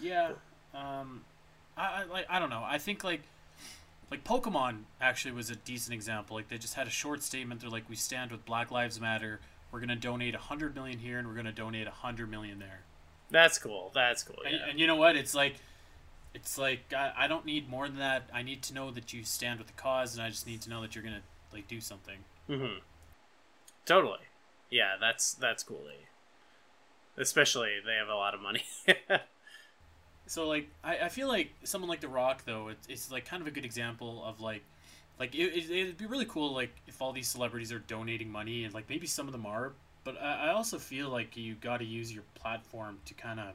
yeah 0.00 0.30
um 0.74 1.22
I, 1.76 2.02
I 2.02 2.04
like 2.04 2.26
I 2.28 2.38
don't 2.38 2.50
know 2.50 2.62
I 2.66 2.78
think 2.78 3.02
like 3.04 3.22
like 4.10 4.24
Pokemon 4.24 4.82
actually 5.00 5.32
was 5.32 5.48
a 5.48 5.56
decent 5.56 5.94
example. 5.94 6.36
Like 6.36 6.48
they 6.48 6.58
just 6.58 6.74
had 6.74 6.86
a 6.86 6.90
short 6.90 7.22
statement. 7.22 7.62
They're 7.62 7.70
like 7.70 7.88
we 7.88 7.96
stand 7.96 8.30
with 8.30 8.44
Black 8.44 8.70
Lives 8.70 9.00
Matter. 9.00 9.40
We're 9.70 9.80
gonna 9.80 9.96
donate 9.96 10.34
a 10.34 10.38
hundred 10.38 10.74
million 10.74 10.98
here 10.98 11.18
and 11.18 11.26
we're 11.26 11.34
gonna 11.34 11.52
donate 11.52 11.86
a 11.86 11.90
hundred 11.92 12.30
million 12.30 12.58
there. 12.58 12.80
that's 13.30 13.58
cool 13.58 13.90
that's 13.94 14.22
cool 14.22 14.36
And, 14.44 14.54
yeah 14.54 14.68
and 14.68 14.78
you 14.80 14.86
know 14.86 14.96
what? 14.96 15.16
It's 15.16 15.34
like, 15.34 15.56
it's 16.34 16.58
like 16.58 16.92
I, 16.96 17.12
I 17.16 17.26
don't 17.26 17.44
need 17.44 17.68
more 17.68 17.88
than 17.88 17.98
that. 17.98 18.28
I 18.32 18.42
need 18.42 18.62
to 18.62 18.74
know 18.74 18.90
that 18.90 19.12
you 19.12 19.24
stand 19.24 19.58
with 19.58 19.68
the 19.68 19.74
cause, 19.74 20.14
and 20.14 20.24
I 20.24 20.30
just 20.30 20.46
need 20.46 20.62
to 20.62 20.70
know 20.70 20.80
that 20.82 20.94
you're 20.94 21.04
gonna 21.04 21.22
like 21.52 21.68
do 21.68 21.80
something. 21.80 22.18
mm-hmm. 22.48 22.78
totally 23.84 24.18
yeah 24.70 24.94
that's 24.98 25.34
that's 25.34 25.62
cool 25.62 25.82
eh? 25.86 26.04
especially 27.20 27.72
they 27.84 27.94
have 27.94 28.08
a 28.08 28.14
lot 28.14 28.32
of 28.32 28.40
money 28.40 28.64
So 30.26 30.48
like, 30.48 30.68
I, 30.82 30.98
I 30.98 31.08
feel 31.08 31.28
like 31.28 31.52
someone 31.64 31.88
like 31.90 32.00
The 32.00 32.08
Rock 32.08 32.44
though, 32.44 32.68
it's, 32.68 32.86
it's 32.88 33.12
like 33.12 33.26
kind 33.26 33.42
of 33.42 33.48
a 33.48 33.50
good 33.50 33.64
example 33.64 34.24
of 34.24 34.40
like, 34.40 34.62
like 35.18 35.34
it, 35.34 35.54
it, 35.54 35.70
it'd 35.70 35.98
be 35.98 36.06
really 36.06 36.24
cool 36.24 36.54
like 36.54 36.74
if 36.86 37.02
all 37.02 37.12
these 37.12 37.28
celebrities 37.28 37.70
are 37.72 37.80
donating 37.80 38.30
money 38.30 38.64
and 38.64 38.72
like 38.72 38.88
maybe 38.88 39.06
some 39.06 39.26
of 39.26 39.32
them 39.32 39.46
are, 39.46 39.72
but 40.04 40.16
I, 40.20 40.46
I 40.46 40.52
also 40.52 40.78
feel 40.78 41.10
like 41.10 41.36
you 41.36 41.54
got 41.54 41.78
to 41.78 41.84
use 41.84 42.12
your 42.12 42.24
platform 42.34 42.98
to 43.04 43.14
kind 43.14 43.40
of. 43.40 43.54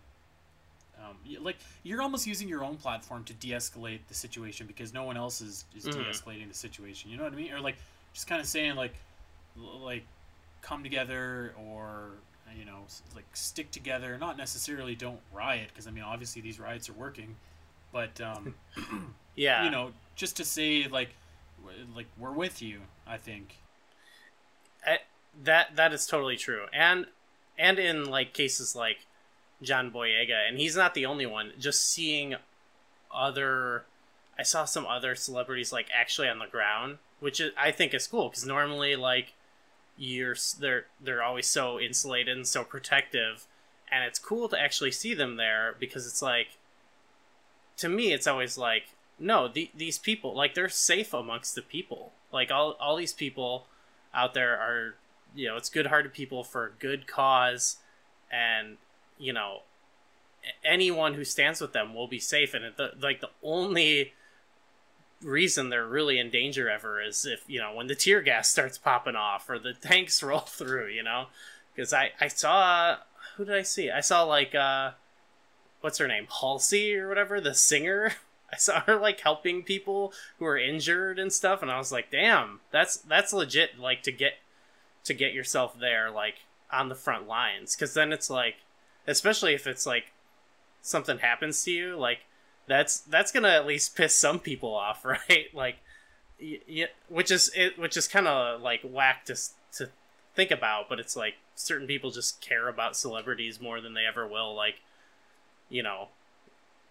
Um, 1.03 1.15
like 1.43 1.57
you're 1.83 2.01
almost 2.01 2.25
using 2.27 2.47
your 2.49 2.63
own 2.63 2.75
platform 2.77 3.23
to 3.25 3.33
de-escalate 3.33 3.99
the 4.07 4.13
situation 4.13 4.65
because 4.67 4.93
no 4.93 5.03
one 5.03 5.15
else 5.15 5.41
is, 5.41 5.65
is 5.75 5.85
Mhm. 5.85 5.93
de-escalating 5.93 6.47
the 6.47 6.53
situation. 6.55 7.11
You 7.11 7.17
know 7.17 7.23
what 7.23 7.33
I 7.33 7.35
mean? 7.35 7.51
Or 7.53 7.59
like 7.59 7.75
just 8.13 8.27
kind 8.27 8.41
of 8.41 8.47
saying 8.47 8.75
like, 8.75 8.93
l- 9.57 9.79
like, 9.79 10.03
come 10.61 10.83
together 10.83 11.53
or 11.69 12.11
you 12.57 12.65
know 12.65 12.79
like 13.15 13.25
stick 13.33 13.69
together. 13.71 14.17
Not 14.17 14.37
necessarily 14.37 14.95
don't 14.95 15.19
riot 15.33 15.69
because 15.69 15.87
I 15.87 15.91
mean 15.91 16.03
obviously 16.03 16.41
these 16.41 16.59
riots 16.59 16.89
are 16.89 16.93
working, 16.93 17.35
but 17.93 18.19
um, 18.21 18.55
yeah 19.35 19.63
you 19.65 19.69
know 19.69 19.91
just 20.15 20.35
to 20.37 20.45
say 20.45 20.87
like, 20.87 21.09
like 21.95 22.07
we're 22.17 22.31
with 22.31 22.61
you. 22.61 22.81
I 23.05 23.17
think. 23.17 23.57
I- 24.85 24.99
that 25.43 25.75
that 25.75 25.93
is 25.93 26.07
totally 26.07 26.35
true 26.37 26.65
and 26.73 27.05
and 27.59 27.77
in 27.77 28.05
like 28.05 28.33
cases 28.33 28.75
like 28.75 29.05
john 29.61 29.91
boyega 29.91 30.47
and 30.47 30.57
he's 30.57 30.75
not 30.75 30.93
the 30.93 31.05
only 31.05 31.25
one. 31.25 31.51
Just 31.59 31.91
seeing 31.91 32.35
other 33.13 33.85
i 34.37 34.43
saw 34.43 34.65
some 34.65 34.85
other 34.85 35.15
celebrities 35.15 35.71
like 35.71 35.87
actually 35.93 36.27
on 36.27 36.39
the 36.39 36.45
ground 36.45 36.97
which 37.19 37.39
is, 37.39 37.51
i 37.57 37.71
think 37.71 37.93
is 37.93 38.05
cool 38.05 38.29
because 38.29 38.45
normally 38.45 38.95
like 38.95 39.33
you're 39.97 40.35
they're 40.59 40.85
they're 41.01 41.23
always 41.23 41.47
so 41.47 41.79
insulated 41.79 42.35
and 42.35 42.45
so 42.45 42.63
protective 42.63 43.47
and 43.91 44.03
it's 44.03 44.19
cool 44.19 44.49
to 44.49 44.59
actually 44.59 44.91
see 44.91 45.13
them 45.13 45.37
there 45.37 45.75
because 45.79 46.05
it's 46.05 46.21
like 46.21 46.57
to 47.77 47.87
me 47.87 48.11
it's 48.11 48.27
always 48.27 48.57
like 48.57 48.89
no 49.19 49.47
the, 49.47 49.71
these 49.75 49.97
people 49.97 50.35
like 50.35 50.53
they're 50.53 50.69
safe 50.69 51.13
amongst 51.13 51.55
the 51.55 51.61
people. 51.61 52.11
Like 52.31 52.51
all 52.51 52.71
all 52.79 52.95
these 52.95 53.13
people 53.13 53.67
out 54.13 54.33
there 54.33 54.57
are 54.57 54.95
you 55.35 55.47
know 55.47 55.57
it's 55.57 55.69
good-hearted 55.69 56.13
people 56.13 56.43
for 56.43 56.65
a 56.67 56.71
good 56.79 57.07
cause 57.07 57.77
and 58.31 58.77
you 59.17 59.33
know 59.33 59.61
anyone 60.63 61.13
who 61.13 61.23
stands 61.23 61.59
with 61.61 61.73
them 61.73 61.93
will 61.93 62.07
be 62.07 62.19
safe. 62.19 62.53
And 62.53 62.65
the, 62.75 62.91
like 63.01 63.21
the 63.21 63.29
only 63.43 64.13
reason 65.21 65.69
they're 65.69 65.87
really 65.87 66.19
in 66.19 66.29
danger 66.29 66.69
ever 66.69 67.01
is 67.01 67.25
if 67.25 67.43
you 67.47 67.59
know 67.59 67.73
when 67.73 67.87
the 67.87 67.95
tear 67.95 68.21
gas 68.21 68.49
starts 68.51 68.77
popping 68.77 69.15
off 69.15 69.49
or 69.49 69.57
the 69.57 69.73
tanks 69.73 70.21
roll 70.23 70.39
through 70.39 70.87
you 70.87 71.03
know? 71.03 71.25
Because 71.75 71.93
i 71.93 72.11
i 72.21 72.27
saw 72.27 72.97
who 73.35 73.45
did 73.45 73.55
i 73.55 73.63
see? 73.63 73.89
I 73.89 74.01
saw 74.01 74.23
like 74.23 74.55
uh 74.55 74.91
what's 75.81 75.97
her 75.97 76.07
name? 76.07 76.27
Halsey 76.41 76.95
or 76.95 77.07
whatever 77.07 77.39
the 77.39 77.53
singer. 77.53 78.13
I 78.51 78.55
saw 78.55 78.79
her 78.81 78.95
like 78.95 79.19
helping 79.19 79.63
people 79.63 80.13
who 80.39 80.45
are 80.45 80.57
injured 80.57 81.19
and 81.19 81.33
stuff 81.33 81.61
and 81.61 81.69
i 81.69 81.77
was 81.77 81.91
like 81.91 82.09
damn 82.09 82.61
that's 82.71 82.95
that's 82.95 83.33
legit 83.33 83.77
like 83.77 84.03
to 84.03 84.11
get 84.13 84.35
to 85.03 85.13
get 85.13 85.33
yourself 85.33 85.77
there 85.77 86.09
like 86.09 86.35
on 86.71 86.89
the 86.89 86.95
front 86.95 87.27
lines. 87.27 87.75
Because 87.75 87.93
then 87.93 88.11
it's 88.11 88.29
like 88.29 88.55
especially 89.07 89.53
if 89.53 89.65
it's 89.65 89.85
like 89.85 90.11
something 90.81 91.17
happens 91.19 91.63
to 91.63 91.71
you 91.71 91.95
like 91.97 92.19
that's 92.67 92.99
that's 92.99 93.31
gonna 93.31 93.47
at 93.49 93.65
least 93.65 93.95
piss 93.95 94.15
some 94.15 94.39
people 94.39 94.73
off 94.73 95.03
right? 95.05 95.47
Like 95.53 95.77
y- 96.41 96.59
y- 96.69 96.89
which 97.09 97.31
is 97.31 97.51
it 97.55 97.79
which 97.79 97.97
is 97.97 98.07
kind 98.07 98.27
of 98.27 98.61
like 98.61 98.81
whack 98.83 99.25
to 99.25 99.35
to 99.73 99.89
think 100.35 100.51
about 100.51 100.87
but 100.87 100.99
it's 100.99 101.15
like 101.15 101.35
certain 101.55 101.87
people 101.87 102.11
just 102.11 102.39
care 102.41 102.67
about 102.67 102.95
celebrities 102.95 103.59
more 103.59 103.81
than 103.81 103.95
they 103.95 104.05
ever 104.05 104.27
will 104.27 104.53
like 104.53 104.75
you 105.69 105.81
know 105.81 106.09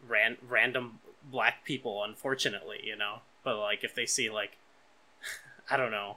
ran- 0.06 0.38
random 0.46 0.98
black 1.30 1.64
people 1.64 2.02
unfortunately 2.02 2.80
you 2.82 2.96
know? 2.96 3.18
But 3.44 3.58
like 3.58 3.84
if 3.84 3.94
they 3.94 4.06
see 4.06 4.30
like 4.30 4.56
i 5.70 5.76
don't 5.76 5.90
know. 5.92 6.16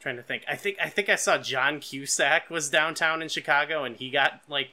Trying 0.00 0.16
to 0.16 0.22
think. 0.22 0.42
I 0.46 0.56
think 0.56 0.76
i 0.82 0.88
think 0.90 1.08
i 1.08 1.16
saw 1.16 1.38
john 1.38 1.80
cusack 1.80 2.50
was 2.50 2.68
downtown 2.68 3.22
in 3.22 3.28
chicago 3.28 3.84
and 3.84 3.96
he 3.96 4.10
got 4.10 4.42
like 4.48 4.70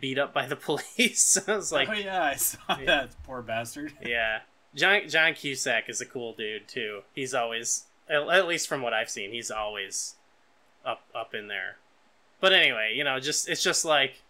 beat 0.00 0.18
up 0.18 0.32
by 0.34 0.46
the 0.46 0.56
police. 0.68 1.38
I 1.48 1.56
was 1.56 1.72
like 1.72 1.88
oh 1.88 1.92
yeah, 1.92 2.22
I 2.24 2.34
saw 2.36 2.58
Yeah. 2.78 2.84
that 2.86 3.10
poor 3.24 3.42
bastard. 3.42 3.92
yeah. 4.04 4.40
John 4.74 5.08
john 5.08 5.34
cusack 5.34 5.88
is 5.88 6.00
a 6.00 6.06
cool 6.06 6.32
dude 6.34 6.66
too. 6.68 7.02
He's 7.14 7.32
always 7.34 7.84
at, 8.08 8.46
least 8.46 8.68
from 8.68 8.82
what 8.82 8.92
i've 8.92 9.08
seen 9.08 9.30
he's 9.30 9.50
always 9.50 10.16
up 10.84 11.02
up 11.14 11.32
in 11.34 11.48
there. 11.48 11.76
But 12.40 12.52
anyway 12.52 12.92
you 12.94 13.04
know 13.04 13.18
just 13.20 13.48
it's 13.48 13.62
just 13.62 13.84
like 13.84 14.20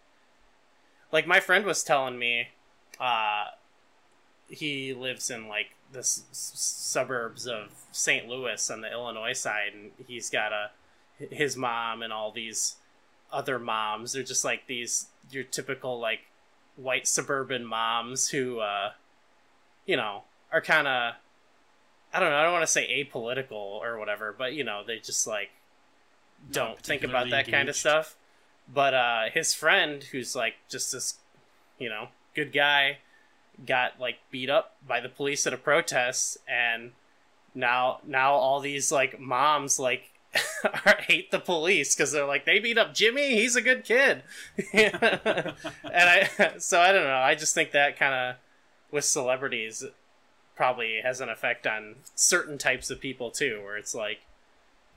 like 1.11 1.27
my 1.27 1.40
friend 1.40 1.64
was 1.64 1.83
telling 1.83 2.18
me 2.18 2.48
uh 3.00 3.46
he 4.48 4.92
lives 4.92 5.31
in 5.31 5.48
like 5.48 5.74
the 5.92 6.00
s- 6.00 6.22
s- 6.31 6.53
suburbs 6.57 7.46
of 7.46 7.70
st 7.90 8.29
louis 8.29 8.70
on 8.70 8.83
the 8.83 8.90
illinois 8.92 9.33
side 9.33 9.72
and 9.74 9.90
he's 10.07 10.29
got 10.31 10.53
a 10.53 10.70
his 11.31 11.57
mom 11.57 12.03
and 12.03 12.12
all 12.12 12.31
these 12.33 12.74
other 13.33 13.59
moms. 13.59 14.12
They're 14.12 14.22
just 14.24 14.44
like 14.44 14.66
these 14.66 15.07
your 15.30 15.44
typical 15.44 15.98
like 15.98 16.20
white 16.76 17.06
suburban 17.06 17.64
moms 17.64 18.28
who 18.30 18.58
uh 18.58 18.90
you 19.87 19.96
know 19.96 20.22
are 20.52 20.60
kind 20.60 20.87
of 20.88 21.14
i 22.12 22.18
don't 22.20 22.30
know 22.30 22.37
i 22.37 22.42
don't 22.42 22.52
want 22.52 22.62
to 22.62 22.70
say 22.70 23.04
apolitical 23.04 23.52
or 23.52 23.98
whatever 23.98 24.34
but 24.37 24.54
you 24.54 24.64
know 24.64 24.82
they 24.84 24.98
just 24.98 25.26
like 25.26 25.50
don't 26.50 26.78
think 26.80 27.02
about 27.02 27.30
that 27.30 27.48
kind 27.48 27.68
of 27.68 27.76
stuff. 27.76 28.16
But 28.72 28.94
uh 28.94 29.22
his 29.32 29.54
friend 29.54 30.02
who's 30.02 30.34
like 30.34 30.54
just 30.68 30.92
this 30.92 31.18
you 31.78 31.88
know 31.88 32.08
good 32.34 32.52
guy 32.52 32.98
got 33.66 34.00
like 34.00 34.18
beat 34.30 34.50
up 34.50 34.76
by 34.87 35.00
the 35.00 35.08
police 35.08 35.46
at 35.46 35.52
a 35.52 35.56
protest 35.56 36.38
and 36.48 36.92
now 37.54 38.00
now 38.06 38.32
all 38.32 38.60
these 38.60 38.90
like 38.90 39.20
moms 39.20 39.78
like 39.78 40.10
hate 41.00 41.30
the 41.30 41.38
police 41.38 41.94
because 41.94 42.12
they're 42.12 42.26
like 42.26 42.44
they 42.44 42.58
beat 42.58 42.78
up 42.78 42.92
jimmy 42.94 43.34
he's 43.36 43.56
a 43.56 43.62
good 43.62 43.84
kid 43.84 44.22
and 44.72 45.54
i 45.84 46.28
so 46.58 46.80
i 46.80 46.92
don't 46.92 47.04
know 47.04 47.16
i 47.16 47.34
just 47.34 47.54
think 47.54 47.70
that 47.72 47.98
kind 47.98 48.14
of 48.14 48.36
with 48.90 49.04
celebrities 49.04 49.84
probably 50.56 51.00
has 51.02 51.20
an 51.20 51.28
effect 51.28 51.66
on 51.66 51.96
certain 52.14 52.58
types 52.58 52.90
of 52.90 53.00
people 53.00 53.30
too 53.30 53.60
where 53.62 53.76
it's 53.76 53.94
like 53.94 54.20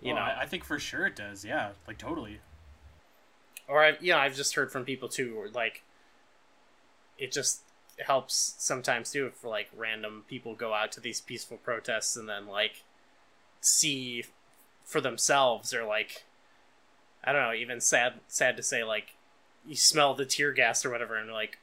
you 0.01 0.13
Well, 0.13 0.15
know 0.15 0.21
I, 0.21 0.41
I 0.41 0.45
think 0.45 0.63
for 0.63 0.77
sure 0.79 1.07
it 1.07 1.15
does. 1.15 1.43
Yeah, 1.43 1.71
like 1.87 1.97
totally. 1.97 2.39
or 3.67 3.83
I've 3.83 4.01
you 4.03 4.11
know 4.13 4.19
I've 4.19 4.35
just 4.35 4.55
heard 4.55 4.71
from 4.71 4.85
people 4.85 5.09
too 5.09 5.35
where 5.35 5.49
like 5.49 5.83
it 7.17 7.31
just 7.31 7.61
helps 8.05 8.55
sometimes 8.59 9.11
too 9.11 9.31
for 9.33 9.47
like 9.49 9.69
random 9.75 10.23
people 10.27 10.53
go 10.53 10.73
out 10.73 10.91
to 10.93 10.99
these 11.01 11.19
peaceful 11.19 11.57
protests 11.57 12.15
and 12.15 12.29
then 12.29 12.45
like 12.47 12.83
see 13.61 14.23
for 14.87 14.99
themselves 14.99 15.71
or 15.71 15.83
like 15.85 16.25
I 17.23 17.31
don't 17.31 17.43
know 17.43 17.53
even 17.53 17.79
sad 17.79 18.13
sad 18.27 18.57
to 18.57 18.63
say 18.63 18.83
like 18.83 19.13
you 19.67 19.75
smell 19.75 20.15
the 20.15 20.25
tear 20.25 20.51
gas 20.51 20.83
or 20.83 20.89
whatever 20.89 21.15
and 21.15 21.31
like 21.31 21.59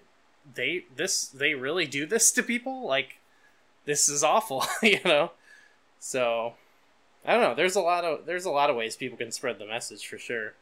they 0.54 0.84
this 0.94 1.26
they 1.26 1.54
really 1.54 1.86
do 1.86 2.06
this 2.06 2.30
to 2.32 2.42
people 2.44 2.86
like 2.86 3.18
this 3.84 4.08
is 4.08 4.22
awful 4.22 4.64
you 4.82 5.00
know 5.04 5.32
so 5.98 6.54
I 7.24 7.32
don't 7.32 7.42
know. 7.42 7.54
There's 7.54 7.76
a 7.76 7.80
lot 7.80 8.04
of 8.04 8.26
there's 8.26 8.44
a 8.44 8.50
lot 8.50 8.68
of 8.68 8.76
ways 8.76 8.96
people 8.96 9.16
can 9.16 9.32
spread 9.32 9.58
the 9.58 9.66
message 9.66 10.06
for 10.06 10.18
sure. 10.18 10.52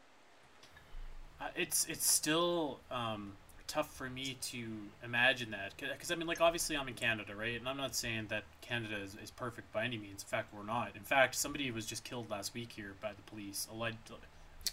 Uh, 1.41 1.49
it's 1.55 1.85
it's 1.89 2.09
still 2.09 2.79
um, 2.89 3.33
tough 3.73 3.91
for 3.91 4.07
me 4.07 4.37
to 4.39 4.67
imagine 5.03 5.49
that 5.51 5.73
because 5.77 6.11
I 6.11 6.15
mean, 6.15 6.27
like 6.27 6.41
obviously 6.41 6.77
I'm 6.77 6.87
in 6.87 6.93
Canada, 6.93 7.35
right? 7.35 7.57
And 7.57 7.67
I'm 7.67 7.77
not 7.77 7.95
saying 7.95 8.27
that 8.29 8.43
Canada 8.61 8.97
is, 9.03 9.17
is 9.21 9.31
perfect 9.31 9.73
by 9.73 9.83
any 9.83 9.97
means. 9.97 10.21
In 10.21 10.27
fact, 10.27 10.53
we're 10.53 10.63
not. 10.63 10.91
In 10.95 11.01
fact, 11.01 11.33
somebody 11.33 11.71
was 11.71 11.85
just 11.87 12.03
killed 12.03 12.29
last 12.29 12.53
week 12.53 12.71
here 12.73 12.93
by 13.01 13.13
the 13.13 13.21
police, 13.23 13.67
alleged, 13.71 13.97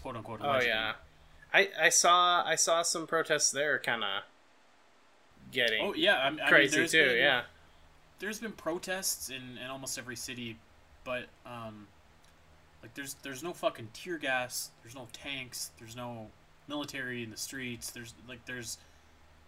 quote 0.02 0.16
unquote. 0.16 0.40
Allegedly. 0.40 0.70
Oh 0.70 0.74
yeah, 0.74 0.92
I 1.54 1.68
I 1.80 1.88
saw 1.88 2.44
I 2.44 2.56
saw 2.56 2.82
some 2.82 3.06
protests 3.06 3.50
there, 3.50 3.78
kind 3.78 4.04
of 4.04 4.22
getting. 5.50 5.82
Oh 5.82 5.94
yeah, 5.94 6.16
I, 6.16 6.46
I 6.46 6.48
crazy 6.50 6.80
mean, 6.80 6.88
too. 6.88 7.06
Been, 7.06 7.16
yeah, 7.16 7.42
there's 8.18 8.38
been 8.38 8.52
protests 8.52 9.30
in, 9.30 9.56
in 9.56 9.70
almost 9.70 9.98
every 9.98 10.16
city, 10.16 10.58
but 11.04 11.24
um, 11.46 11.86
like 12.82 12.92
there's 12.92 13.14
there's 13.22 13.42
no 13.42 13.54
fucking 13.54 13.88
tear 13.94 14.18
gas, 14.18 14.72
there's 14.82 14.94
no 14.94 15.08
tanks, 15.14 15.70
there's 15.78 15.96
no 15.96 16.26
military 16.68 17.24
in 17.24 17.30
the 17.30 17.38
streets. 17.38 17.90
There's 17.90 18.12
like 18.28 18.44
there's 18.44 18.76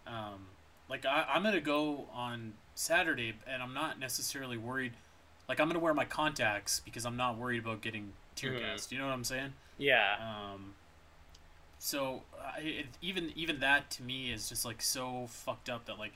um, 0.06 0.46
like 0.88 1.04
I, 1.06 1.26
I'm 1.28 1.42
gonna 1.42 1.60
go 1.60 2.06
on 2.12 2.54
Saturday, 2.74 3.34
and 3.46 3.62
I'm 3.62 3.74
not 3.74 3.98
necessarily 3.98 4.56
worried. 4.56 4.92
Like 5.48 5.60
I'm 5.60 5.68
gonna 5.68 5.78
wear 5.78 5.94
my 5.94 6.04
contacts 6.04 6.80
because 6.84 7.04
I'm 7.06 7.16
not 7.16 7.36
worried 7.36 7.60
about 7.64 7.80
getting 7.82 8.12
tear 8.36 8.52
Mhm. 8.52 8.60
gassed. 8.60 8.92
You 8.92 8.98
know 8.98 9.06
what 9.06 9.12
I'm 9.14 9.24
saying? 9.24 9.52
yeah, 9.78 10.16
Um, 10.52 10.74
so 11.78 12.22
I, 12.40 12.60
it, 12.60 12.86
even 13.00 13.32
even 13.34 13.58
that 13.60 13.90
to 13.92 14.02
me 14.02 14.32
is 14.32 14.48
just 14.48 14.64
like 14.64 14.80
so 14.82 15.26
fucked 15.28 15.68
up 15.68 15.86
that 15.86 15.98
like 15.98 16.12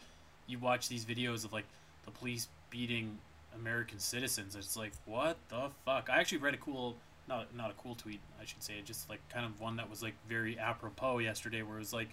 you 0.47 0.59
watch 0.59 0.89
these 0.89 1.05
videos 1.05 1.45
of 1.45 1.53
like 1.53 1.65
the 2.05 2.11
police 2.13 2.49
beating 2.71 3.19
American 3.55 3.99
citizens. 3.99 4.55
It's 4.55 4.77
like 4.77 4.93
what 5.05 5.37
the 5.49 5.71
fuck. 5.85 6.09
I 6.11 6.21
actually 6.21 6.39
read 6.39 6.55
a 6.55 6.59
cool 6.59 6.97
not 7.29 7.55
not 7.57 7.71
a 7.71 7.75
cool 7.75 7.97
tweet 7.97 8.21
I 8.41 8.45
should 8.45 8.63
say 8.63 8.75
just 8.85 9.09
like 9.11 9.21
kind 9.29 9.45
of 9.45 9.61
one 9.61 9.77
that 9.77 9.91
was 9.91 10.03
like 10.03 10.15
very 10.29 10.57
apropos 10.59 11.19
yesterday 11.19 11.63
where 11.63 11.77
it 11.77 11.81
was 11.81 11.93
like 11.93 12.11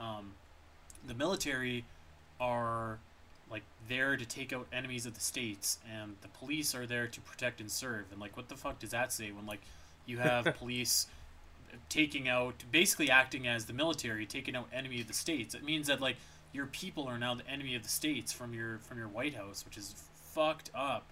um, 0.00 0.32
the 1.06 1.14
military 1.14 1.84
are 2.40 2.98
like 3.50 3.62
there 3.88 4.16
to 4.16 4.26
take 4.26 4.52
out 4.52 4.66
enemies 4.72 5.06
of 5.06 5.14
the 5.14 5.20
states 5.20 5.78
and 5.90 6.16
the 6.20 6.28
police 6.28 6.74
are 6.74 6.86
there 6.86 7.06
to 7.06 7.20
protect 7.20 7.60
and 7.60 7.70
serve. 7.70 8.04
And 8.10 8.20
like 8.20 8.36
what 8.36 8.48
the 8.48 8.56
fuck 8.56 8.78
does 8.78 8.90
that 8.90 9.12
say 9.12 9.30
when 9.30 9.46
like 9.46 9.60
you 10.06 10.18
have 10.18 10.44
police 10.58 11.06
taking 11.88 12.28
out 12.28 12.64
basically 12.72 13.10
acting 13.10 13.46
as 13.46 13.66
the 13.66 13.72
military 13.72 14.26
taking 14.26 14.56
out 14.56 14.68
enemy 14.72 15.00
of 15.00 15.06
the 15.06 15.14
states? 15.14 15.54
It 15.54 15.64
means 15.64 15.86
that 15.86 16.00
like 16.00 16.16
your 16.52 16.66
people 16.66 17.06
are 17.06 17.18
now 17.18 17.34
the 17.34 17.48
enemy 17.48 17.74
of 17.74 17.82
the 17.82 17.88
states 17.88 18.32
from 18.32 18.54
your 18.54 18.78
from 18.78 18.98
your 18.98 19.08
white 19.08 19.34
house 19.34 19.64
which 19.64 19.76
is 19.76 19.94
fucked 20.14 20.70
up. 20.74 21.06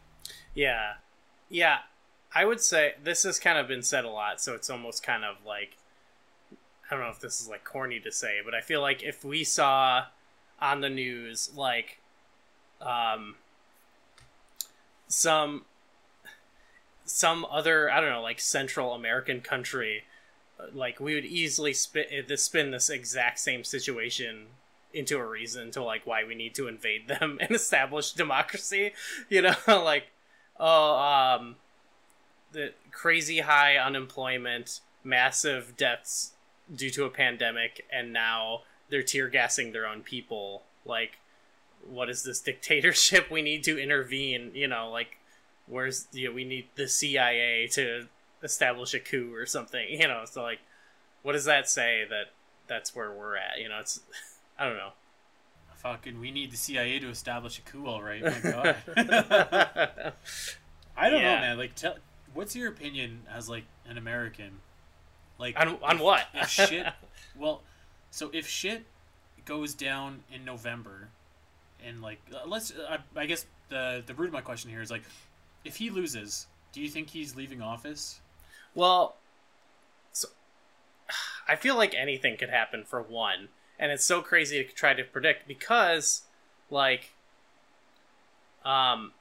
Yeah, 0.54 0.94
yeah. 1.48 1.78
I 2.34 2.44
would 2.44 2.60
say 2.60 2.94
this 3.02 3.22
has 3.22 3.38
kind 3.38 3.56
of 3.56 3.66
been 3.68 3.82
said 3.82 4.04
a 4.04 4.10
lot, 4.10 4.40
so 4.40 4.54
it's 4.54 4.68
almost 4.68 5.02
kind 5.02 5.24
of 5.24 5.36
like 5.46 5.78
I 6.90 6.94
don't 6.94 7.04
know 7.04 7.10
if 7.10 7.20
this 7.20 7.40
is 7.40 7.48
like 7.48 7.64
corny 7.64 8.00
to 8.00 8.12
say, 8.12 8.38
but 8.44 8.54
I 8.54 8.60
feel 8.60 8.80
like 8.80 9.02
if 9.02 9.24
we 9.24 9.44
saw 9.44 10.04
on 10.60 10.80
the 10.80 10.88
news 10.88 11.50
like 11.54 11.98
um 12.80 13.34
some 15.08 15.64
some 17.04 17.46
other 17.50 17.90
I 17.90 18.00
don't 18.00 18.10
know 18.10 18.22
like 18.22 18.40
Central 18.40 18.94
American 18.94 19.40
country 19.40 20.04
uh, 20.58 20.66
like 20.72 21.00
we 21.00 21.14
would 21.14 21.24
easily 21.24 21.72
spin 21.72 22.06
this 22.26 22.44
spin 22.44 22.70
this 22.70 22.90
exact 22.90 23.38
same 23.38 23.64
situation 23.64 24.46
into 24.92 25.18
a 25.18 25.26
reason 25.26 25.70
to 25.72 25.82
like 25.82 26.06
why 26.06 26.24
we 26.24 26.34
need 26.34 26.54
to 26.54 26.68
invade 26.68 27.08
them 27.08 27.38
and 27.40 27.50
establish 27.50 28.12
democracy 28.12 28.92
you 29.28 29.42
know? 29.42 29.54
Like 29.66 30.06
oh 30.58 30.96
um 30.96 31.56
the 32.52 32.72
crazy 32.90 33.40
high 33.40 33.76
unemployment 33.76 34.80
massive 35.04 35.76
deaths 35.76 36.32
due 36.74 36.90
to 36.90 37.04
a 37.04 37.10
pandemic 37.10 37.84
and 37.92 38.12
now 38.12 38.62
they're 38.88 39.02
tear 39.02 39.28
gassing 39.28 39.72
their 39.72 39.86
own 39.86 40.02
people 40.02 40.62
like 40.84 41.18
what 41.88 42.08
is 42.10 42.22
this 42.24 42.40
dictatorship? 42.50 43.30
We 43.30 43.42
need 43.42 43.62
to 43.64 43.78
intervene 43.80 44.50
you 44.54 44.66
know 44.68 44.90
like 44.90 45.18
where's 45.66 46.06
you 46.12 46.28
know, 46.28 46.34
we 46.34 46.44
need 46.44 46.66
the 46.76 46.88
cia 46.88 47.66
to 47.72 48.06
establish 48.42 48.94
a 48.94 49.00
coup 49.00 49.32
or 49.34 49.46
something 49.46 49.86
you 49.90 50.06
know 50.06 50.22
so 50.24 50.42
like 50.42 50.60
what 51.22 51.32
does 51.32 51.44
that 51.46 51.68
say 51.68 52.04
that 52.08 52.26
that's 52.68 52.94
where 52.94 53.10
we're 53.12 53.36
at 53.36 53.58
you 53.60 53.68
know 53.68 53.78
it's 53.80 54.00
i 54.58 54.64
don't 54.64 54.76
know. 54.76 54.90
Fucking 55.76 56.18
we 56.20 56.30
need 56.32 56.50
the 56.50 56.56
cia 56.56 56.98
to 56.98 57.08
establish 57.08 57.58
a 57.58 57.62
coup 57.62 57.86
all 57.86 58.02
right 58.02 58.22
my 58.22 58.40
god. 58.50 58.76
I 60.96 61.10
don't 61.10 61.20
Yeah. 61.20 61.34
know 61.36 61.40
man 61.40 61.58
like 61.58 61.74
tell 61.74 61.96
what's 62.34 62.56
your 62.56 62.68
opinion 62.68 63.22
as 63.32 63.48
like 63.48 63.64
an 63.88 63.96
american 63.98 64.60
like 65.38 65.58
on, 65.58 65.78
on 65.82 65.96
if- 65.96 66.02
what 66.02 66.26
if 66.34 66.48
shit 66.48 66.86
well 67.36 67.62
so 68.10 68.30
if 68.32 68.46
shit 68.48 68.84
goes 69.44 69.74
down 69.74 70.22
in 70.32 70.44
november 70.44 71.08
and 71.84 72.02
like 72.02 72.20
uh, 72.34 72.46
let's 72.46 72.72
I, 72.88 72.98
I 73.14 73.26
guess 73.26 73.46
the 73.68 74.02
the 74.06 74.14
root 74.14 74.28
of 74.28 74.32
my 74.32 74.40
question 74.40 74.70
here 74.70 74.82
is 74.82 74.90
like 74.90 75.02
if 75.64 75.76
he 75.76 75.90
loses 75.90 76.46
do 76.72 76.80
you 76.80 76.88
think 76.88 77.10
he's 77.10 77.34
leaving 77.36 77.62
office 77.62 78.20
Well, 78.74 79.16
so 80.12 80.28
I 81.48 81.56
feel 81.56 81.74
like 81.76 81.94
anything 81.94 82.36
could 82.36 82.50
happen 82.50 82.84
for 82.84 83.00
one, 83.00 83.48
and 83.78 83.90
it's 83.90 84.04
so 84.04 84.20
crazy 84.20 84.62
to 84.62 84.70
try 84.74 84.92
to 84.92 85.02
predict 85.04 85.48
because, 85.48 86.22
like, 86.70 87.12
um, 88.64 89.12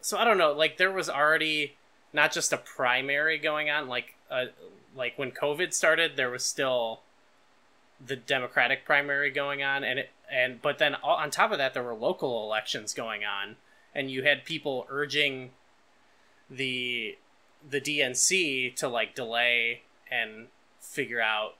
so 0.00 0.16
I 0.18 0.24
don't 0.24 0.38
know. 0.38 0.52
Like, 0.52 0.76
there 0.76 0.92
was 0.92 1.08
already 1.10 1.74
not 2.12 2.30
just 2.30 2.52
a 2.52 2.56
primary 2.58 3.38
going 3.38 3.68
on. 3.70 3.88
Like, 3.88 4.14
uh, 4.30 4.46
like 4.98 5.16
when 5.16 5.30
COVID 5.30 5.72
started, 5.72 6.16
there 6.16 6.28
was 6.28 6.44
still 6.44 7.00
the 8.04 8.16
Democratic 8.16 8.84
primary 8.84 9.30
going 9.30 9.62
on, 9.62 9.84
and 9.84 10.00
it 10.00 10.10
and 10.30 10.60
but 10.60 10.78
then 10.78 10.96
on 10.96 11.30
top 11.30 11.52
of 11.52 11.58
that, 11.58 11.72
there 11.72 11.82
were 11.82 11.94
local 11.94 12.44
elections 12.44 12.92
going 12.92 13.24
on, 13.24 13.56
and 13.94 14.10
you 14.10 14.24
had 14.24 14.44
people 14.44 14.86
urging 14.90 15.50
the 16.50 17.16
the 17.68 17.80
DNC 17.80 18.74
to 18.76 18.88
like 18.88 19.14
delay 19.14 19.82
and 20.10 20.48
figure 20.80 21.20
out 21.20 21.54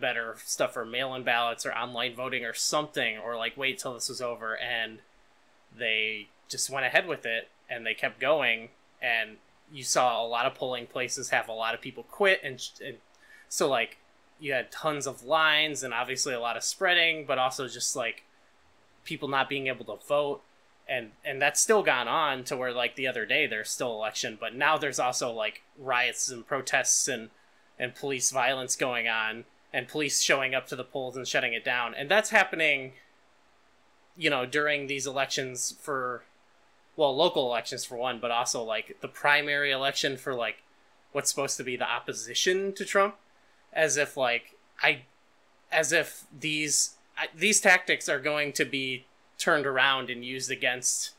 better 0.00 0.36
stuff 0.44 0.72
for 0.72 0.84
mail-in 0.84 1.24
ballots 1.24 1.66
or 1.66 1.72
online 1.72 2.14
voting 2.14 2.44
or 2.44 2.54
something 2.54 3.18
or 3.18 3.36
like 3.36 3.56
wait 3.56 3.78
till 3.78 3.94
this 3.94 4.08
was 4.08 4.20
over 4.20 4.56
and 4.56 4.98
they 5.76 6.28
just 6.48 6.70
went 6.70 6.86
ahead 6.86 7.08
with 7.08 7.26
it 7.26 7.48
and 7.68 7.84
they 7.84 7.94
kept 7.94 8.20
going 8.20 8.68
and 9.02 9.38
you 9.72 9.82
saw 9.82 10.24
a 10.24 10.26
lot 10.26 10.46
of 10.46 10.54
polling 10.54 10.86
places 10.86 11.30
have 11.30 11.48
a 11.48 11.52
lot 11.52 11.74
of 11.74 11.80
people 11.80 12.04
quit 12.04 12.40
and, 12.44 12.62
and 12.84 12.96
so 13.48 13.68
like 13.68 13.98
you 14.38 14.52
had 14.52 14.70
tons 14.70 15.06
of 15.06 15.24
lines 15.24 15.82
and 15.82 15.94
obviously 15.94 16.34
a 16.34 16.40
lot 16.40 16.56
of 16.56 16.64
spreading 16.64 17.24
but 17.24 17.38
also 17.38 17.68
just 17.68 17.96
like 17.96 18.24
people 19.04 19.28
not 19.28 19.48
being 19.48 19.66
able 19.66 19.84
to 19.84 20.06
vote. 20.06 20.42
And 20.88 21.12
and 21.24 21.40
that's 21.40 21.60
still 21.60 21.82
gone 21.82 22.08
on 22.08 22.44
to 22.44 22.56
where 22.56 22.72
like 22.72 22.96
the 22.96 23.06
other 23.06 23.24
day 23.24 23.46
there's 23.46 23.70
still 23.70 23.92
election 23.92 24.36
but 24.38 24.54
now 24.54 24.76
there's 24.76 24.98
also 24.98 25.30
like 25.30 25.62
riots 25.78 26.28
and 26.28 26.46
protests 26.46 27.06
and 27.08 27.30
and 27.78 27.94
police 27.94 28.30
violence 28.30 28.76
going 28.76 29.08
on 29.08 29.44
and 29.72 29.88
police 29.88 30.20
showing 30.20 30.54
up 30.54 30.66
to 30.66 30.76
the 30.76 30.84
polls 30.84 31.16
and 31.16 31.26
shutting 31.26 31.54
it 31.54 31.64
down. 31.64 31.94
And 31.94 32.10
that's 32.10 32.30
happening 32.30 32.92
you 34.16 34.28
know 34.28 34.44
during 34.44 34.88
these 34.88 35.06
elections 35.06 35.74
for 35.80 36.24
well 36.96 37.14
local 37.14 37.46
elections 37.46 37.84
for 37.84 37.96
one 37.96 38.18
but 38.20 38.30
also 38.30 38.62
like 38.62 38.96
the 39.00 39.08
primary 39.08 39.70
election 39.70 40.16
for 40.16 40.34
like 40.34 40.62
what's 41.12 41.30
supposed 41.30 41.56
to 41.56 41.64
be 41.64 41.76
the 41.76 41.88
opposition 41.88 42.72
to 42.72 42.84
Trump 42.84 43.16
as 43.72 43.96
if 43.96 44.16
like 44.16 44.56
I 44.82 45.02
as 45.70 45.92
if 45.92 46.24
these 46.38 46.96
I, 47.16 47.28
these 47.34 47.60
tactics 47.60 48.08
are 48.08 48.20
going 48.20 48.52
to 48.54 48.64
be 48.64 49.06
turned 49.38 49.66
around 49.66 50.10
and 50.10 50.24
used 50.24 50.50
against 50.50 51.12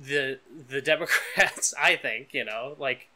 the 0.00 0.38
the 0.68 0.80
Democrats. 0.92 1.74
I 1.80 1.96
think 1.96 2.32
you 2.32 2.44
know, 2.44 2.76
like, 2.78 3.08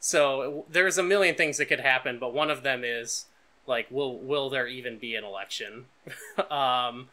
so 0.00 0.64
there's 0.70 0.98
a 0.98 1.02
million 1.02 1.34
things 1.34 1.58
that 1.58 1.66
could 1.66 1.80
happen, 1.80 2.18
but 2.18 2.32
one 2.32 2.50
of 2.50 2.62
them 2.62 2.82
is 2.84 3.26
like, 3.66 3.90
will 3.90 4.18
will 4.18 4.48
there 4.48 4.66
even 4.66 4.98
be 4.98 5.14
an 5.14 5.24
election? 5.24 5.86
um, 6.50 7.08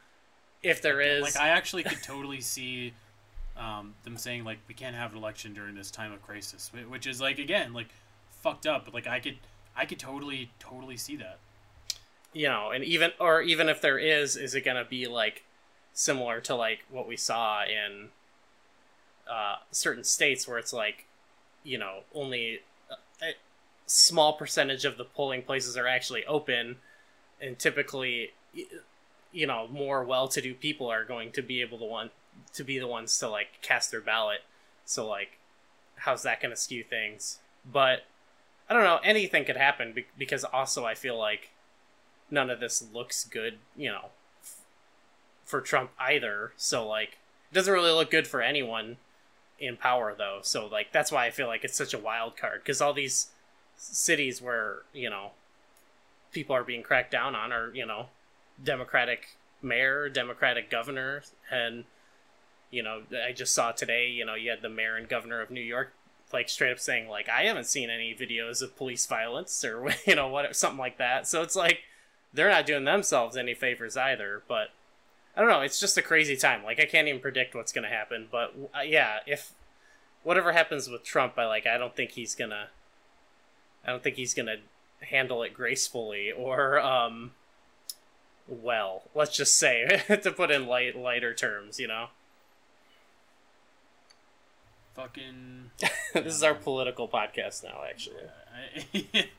if 0.61 0.81
there 0.81 0.99
is, 0.99 1.21
like 1.21 1.37
i 1.37 1.49
actually 1.49 1.83
could 1.83 2.03
totally 2.03 2.41
see 2.55 2.93
um, 3.59 3.93
them 4.03 4.17
saying 4.17 4.43
like 4.43 4.59
we 4.67 4.73
can't 4.73 4.95
have 4.95 5.11
an 5.11 5.17
election 5.17 5.53
during 5.53 5.75
this 5.75 5.91
time 5.91 6.11
of 6.13 6.21
crisis 6.21 6.71
which 6.87 7.05
is 7.05 7.19
like 7.19 7.39
again 7.39 7.73
like 7.73 7.89
fucked 8.31 8.65
up 8.65 8.85
but 8.85 8.93
like 8.93 9.05
i 9.05 9.19
could 9.19 9.35
i 9.79 9.85
could 9.85 9.99
totally 9.99 10.51
totally 10.59 10.97
see 10.97 11.15
that. 11.15 11.39
You 12.33 12.47
know, 12.47 12.69
and 12.69 12.83
even 12.83 13.11
or 13.19 13.41
even 13.41 13.69
if 13.69 13.81
there 13.81 13.97
is, 13.97 14.35
is 14.35 14.53
it 14.53 14.65
gonna 14.65 14.85
be 14.85 15.07
like 15.07 15.45
similar 15.93 16.41
to 16.41 16.55
like 16.55 16.79
what 16.89 17.07
we 17.07 17.17
saw 17.17 17.63
in 17.63 18.09
uh, 19.29 19.55
certain 19.71 20.03
states 20.03 20.47
where 20.47 20.59
it's 20.59 20.73
like, 20.73 21.05
you 21.63 21.77
know, 21.77 22.01
only 22.13 22.59
a, 23.21 23.33
small 23.87 24.33
percentage 24.33 24.85
of 24.85 24.97
the 24.97 25.05
polling 25.05 25.41
places 25.41 25.75
are 25.75 25.87
actually 25.87 26.23
open, 26.25 26.75
and 27.41 27.57
typically, 27.57 28.31
you 29.31 29.47
know, 29.47 29.67
more 29.67 30.03
well-to-do 30.03 30.53
people 30.53 30.87
are 30.87 31.03
going 31.03 31.31
to 31.31 31.41
be 31.41 31.61
able 31.61 31.79
to 31.79 31.85
want 31.85 32.11
to 32.53 32.63
be 32.63 32.79
the 32.79 32.87
ones 32.87 33.17
to 33.19 33.29
like 33.29 33.61
cast 33.61 33.91
their 33.91 34.01
ballot. 34.01 34.41
So 34.85 35.07
like, 35.07 35.39
how's 35.97 36.23
that 36.23 36.41
going 36.41 36.51
to 36.51 36.59
skew 36.59 36.83
things? 36.83 37.39
But 37.69 38.05
I 38.69 38.73
don't 38.73 38.83
know. 38.83 38.99
Anything 39.03 39.45
could 39.45 39.57
happen 39.57 39.93
be- 39.93 40.05
because 40.17 40.43
also 40.43 40.85
I 40.85 40.95
feel 40.95 41.17
like 41.17 41.49
none 42.31 42.49
of 42.49 42.59
this 42.59 42.85
looks 42.93 43.25
good, 43.25 43.57
you 43.75 43.89
know, 43.89 44.09
f- 44.41 44.61
for 45.45 45.61
Trump 45.61 45.91
either. 45.99 46.53
So 46.57 46.87
like, 46.87 47.17
it 47.51 47.55
doesn't 47.55 47.73
really 47.73 47.91
look 47.91 48.11
good 48.11 48.27
for 48.27 48.41
anyone 48.41 48.97
in 49.59 49.75
power 49.75 50.15
though. 50.17 50.39
So 50.41 50.67
like, 50.67 50.91
that's 50.91 51.11
why 51.11 51.25
I 51.25 51.31
feel 51.31 51.47
like 51.47 51.63
it's 51.63 51.77
such 51.77 51.93
a 51.93 51.99
wild 51.99 52.37
card 52.37 52.61
because 52.63 52.81
all 52.81 52.93
these 52.93 53.27
cities 53.79 54.41
where 54.41 54.79
you 54.93 55.09
know 55.09 55.31
people 56.31 56.55
are 56.55 56.63
being 56.63 56.83
cracked 56.83 57.11
down 57.11 57.35
on 57.35 57.51
are 57.51 57.73
you 57.73 57.85
know 57.85 58.07
Democratic 58.63 59.37
mayor, 59.61 60.09
Democratic 60.09 60.69
governor, 60.69 61.23
and 61.51 61.85
you 62.71 62.83
know 62.83 63.03
I 63.25 63.31
just 63.31 63.53
saw 63.53 63.71
today. 63.71 64.09
You 64.09 64.25
know, 64.25 64.35
you 64.35 64.49
had 64.49 64.61
the 64.61 64.69
mayor 64.69 64.95
and 64.95 65.07
governor 65.07 65.41
of 65.41 65.51
New 65.51 65.61
York 65.61 65.93
like 66.31 66.49
straight 66.49 66.71
up 66.71 66.79
saying 66.79 67.07
like 67.09 67.27
I 67.27 67.43
haven't 67.43 67.65
seen 67.65 67.89
any 67.89 68.13
videos 68.13 68.61
of 68.61 68.77
police 68.77 69.05
violence 69.05 69.63
or 69.63 69.89
you 70.05 70.15
know 70.15 70.27
what 70.27 70.55
something 70.55 70.79
like 70.79 70.97
that. 70.97 71.27
So 71.27 71.41
it's 71.41 71.55
like 71.55 71.79
they're 72.33 72.49
not 72.49 72.65
doing 72.65 72.85
themselves 72.85 73.35
any 73.35 73.53
favors 73.53 73.97
either. 73.97 74.43
But 74.47 74.69
I 75.35 75.41
don't 75.41 75.49
know. 75.49 75.61
It's 75.61 75.79
just 75.79 75.97
a 75.97 76.01
crazy 76.01 76.35
time. 76.35 76.63
Like 76.63 76.79
I 76.79 76.85
can't 76.85 77.07
even 77.07 77.21
predict 77.21 77.55
what's 77.55 77.71
gonna 77.71 77.89
happen. 77.89 78.27
But 78.31 78.53
uh, 78.75 78.81
yeah, 78.81 79.19
if 79.25 79.53
whatever 80.23 80.51
happens 80.51 80.89
with 80.89 81.03
Trump, 81.03 81.37
I 81.37 81.45
like 81.47 81.65
I 81.65 81.77
don't 81.77 81.95
think 81.95 82.11
he's 82.11 82.35
gonna. 82.35 82.67
I 83.85 83.91
don't 83.91 84.03
think 84.03 84.17
he's 84.17 84.33
gonna 84.33 84.57
handle 85.01 85.43
it 85.43 85.53
gracefully 85.53 86.31
or 86.31 86.79
um 86.79 87.31
well 88.47 89.03
let's 89.15 89.35
just 89.35 89.55
say 89.55 90.03
to 90.23 90.31
put 90.31 90.51
in 90.51 90.67
light 90.67 90.95
lighter 90.95 91.33
terms 91.33 91.79
you 91.79 91.87
know 91.87 92.07
Fucking. 94.99 95.71
this 96.13 96.35
is 96.35 96.43
our 96.43 96.53
political 96.55 97.07
podcast 97.07 97.63
now 97.63 97.83
actually 97.89 98.23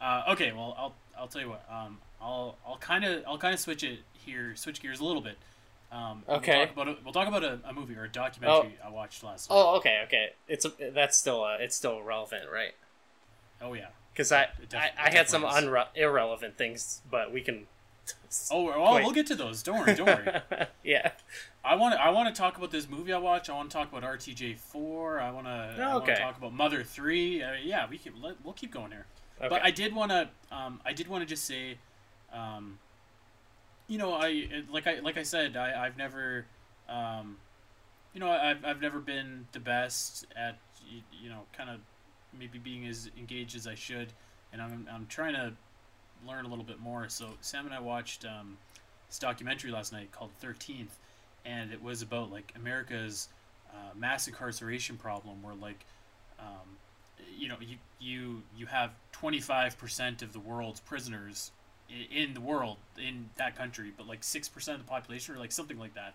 uh, 0.00 0.24
okay, 0.30 0.52
well, 0.52 0.74
I'll 0.78 0.94
I'll 1.18 1.26
tell 1.28 1.40
you 1.40 1.48
what. 1.48 1.64
Um, 1.70 1.98
I'll 2.20 2.56
I'll 2.66 2.76
kind 2.76 3.02
of 3.04 3.22
I'll 3.26 3.38
kind 3.38 3.54
of 3.54 3.60
switch 3.60 3.82
it 3.82 4.00
here, 4.12 4.54
switch 4.56 4.82
gears 4.82 5.00
a 5.00 5.04
little 5.04 5.22
bit. 5.22 5.38
Um, 5.90 6.22
Okay. 6.28 6.58
We'll 6.58 6.66
talk 6.66 6.74
about 6.74 6.88
a, 6.88 6.96
we'll 7.04 7.12
talk 7.14 7.28
about 7.28 7.44
a, 7.44 7.60
a 7.64 7.72
movie 7.72 7.94
or 7.96 8.04
a 8.04 8.08
documentary 8.10 8.74
I 8.84 8.90
watched 8.90 9.24
last 9.24 9.48
night. 9.48 9.56
oh 9.56 9.76
okay 9.76 10.02
okay 10.04 10.30
it's 10.48 10.64
a, 10.66 10.72
that's 10.92 11.16
still 11.16 11.42
uh, 11.44 11.56
it's 11.60 11.74
still 11.76 12.02
relevant 12.02 12.44
right 12.52 12.74
Oh 13.62 13.72
yeah. 13.72 13.86
because 14.12 14.32
I, 14.32 14.48
def- 14.68 14.78
I 14.78 14.90
I 15.06 15.10
had 15.10 15.30
some 15.30 15.44
unre- 15.44 15.86
irrelevant 15.94 16.58
things 16.58 17.00
but 17.10 17.32
we 17.32 17.40
can 17.40 17.66
Oh 18.50 18.64
well, 18.64 18.94
Wait. 18.94 19.04
we'll 19.04 19.12
get 19.12 19.26
to 19.28 19.34
those. 19.34 19.62
Don't 19.62 19.78
worry, 19.80 19.94
don't 19.94 20.06
worry. 20.06 20.66
yeah 20.84 21.12
I 21.64 21.74
want 21.74 21.94
to 21.94 22.00
I 22.00 22.10
want 22.10 22.32
to 22.34 22.38
talk 22.40 22.56
about 22.58 22.70
this 22.70 22.88
movie 22.88 23.12
I 23.12 23.18
watched. 23.18 23.50
I 23.50 23.54
want 23.54 23.70
to 23.70 23.76
talk 23.76 23.90
about 23.92 24.02
RTJ 24.04 24.58
four. 24.58 25.18
I 25.20 25.30
want 25.30 25.46
to 25.46 25.74
Oh, 25.80 25.98
okay. 25.98 26.14
talk 26.16 26.36
about 26.38 26.52
Mother 26.52 26.82
three. 26.84 27.42
Uh, 27.42 27.52
yeah, 27.62 27.86
we 27.88 27.98
can 27.98 28.20
let, 28.22 28.36
we'll 28.44 28.54
keep 28.54 28.72
going 28.72 28.90
here. 28.92 29.06
okay. 29.40 29.48
But 29.48 29.62
I 29.64 29.70
did 29.70 29.94
want 29.94 30.10
to 30.12 30.28
um, 30.52 30.80
I 30.84 30.92
did 30.92 31.08
want 31.08 31.22
to 31.22 31.26
just 31.26 31.44
say, 31.44 31.78
um, 32.32 32.78
you 33.88 33.98
know, 33.98 34.14
I 34.14 34.46
like 34.70 34.86
I 34.86 35.00
like 35.00 35.16
I 35.16 35.22
said 35.22 35.56
I 35.56 35.84
I've 35.86 35.96
never, 35.96 36.46
um, 36.88 37.36
you 38.14 38.20
know, 38.20 38.30
I've 38.30 38.64
I've 38.64 38.80
never 38.80 39.00
been 39.00 39.46
the 39.52 39.60
best 39.60 40.26
at 40.36 40.58
y- 40.92 41.02
you 41.22 41.28
know 41.28 41.42
kind 41.56 41.70
of 41.70 41.80
maybe 42.38 42.58
being 42.58 42.86
as 42.86 43.10
engaged 43.18 43.56
as 43.56 43.66
I 43.66 43.74
should, 43.74 44.12
and 44.52 44.60
I'm 44.62 44.88
I'm 44.92 45.06
trying 45.06 45.34
to 45.34 45.52
learn 46.26 46.44
a 46.44 46.48
little 46.48 46.64
bit 46.64 46.80
more. 46.80 47.08
So 47.08 47.30
Sam 47.40 47.66
and 47.66 47.74
I 47.74 47.80
watched 47.80 48.24
um, 48.24 48.56
this 49.08 49.18
documentary 49.18 49.70
last 49.70 49.92
night 49.92 50.12
called 50.12 50.30
Thirteenth, 50.38 50.98
and 51.44 51.72
it 51.72 51.82
was 51.82 52.02
about 52.02 52.30
like 52.30 52.52
America's 52.56 53.28
uh, 53.70 53.94
mass 53.98 54.28
incarceration 54.28 54.96
problem, 54.96 55.42
where 55.42 55.54
like, 55.54 55.84
um, 56.38 56.76
you 57.36 57.48
know, 57.48 57.56
you 57.60 57.76
you 58.00 58.42
you 58.56 58.66
have 58.66 58.92
twenty 59.12 59.40
five 59.40 59.76
percent 59.78 60.22
of 60.22 60.32
the 60.32 60.40
world's 60.40 60.80
prisoners 60.80 61.50
in 62.10 62.34
the 62.34 62.40
world 62.40 62.78
in 62.98 63.30
that 63.36 63.56
country, 63.56 63.92
but 63.96 64.06
like 64.06 64.24
six 64.24 64.48
percent 64.48 64.80
of 64.80 64.86
the 64.86 64.90
population, 64.90 65.34
or 65.34 65.38
like 65.38 65.52
something 65.52 65.78
like 65.78 65.94
that, 65.94 66.14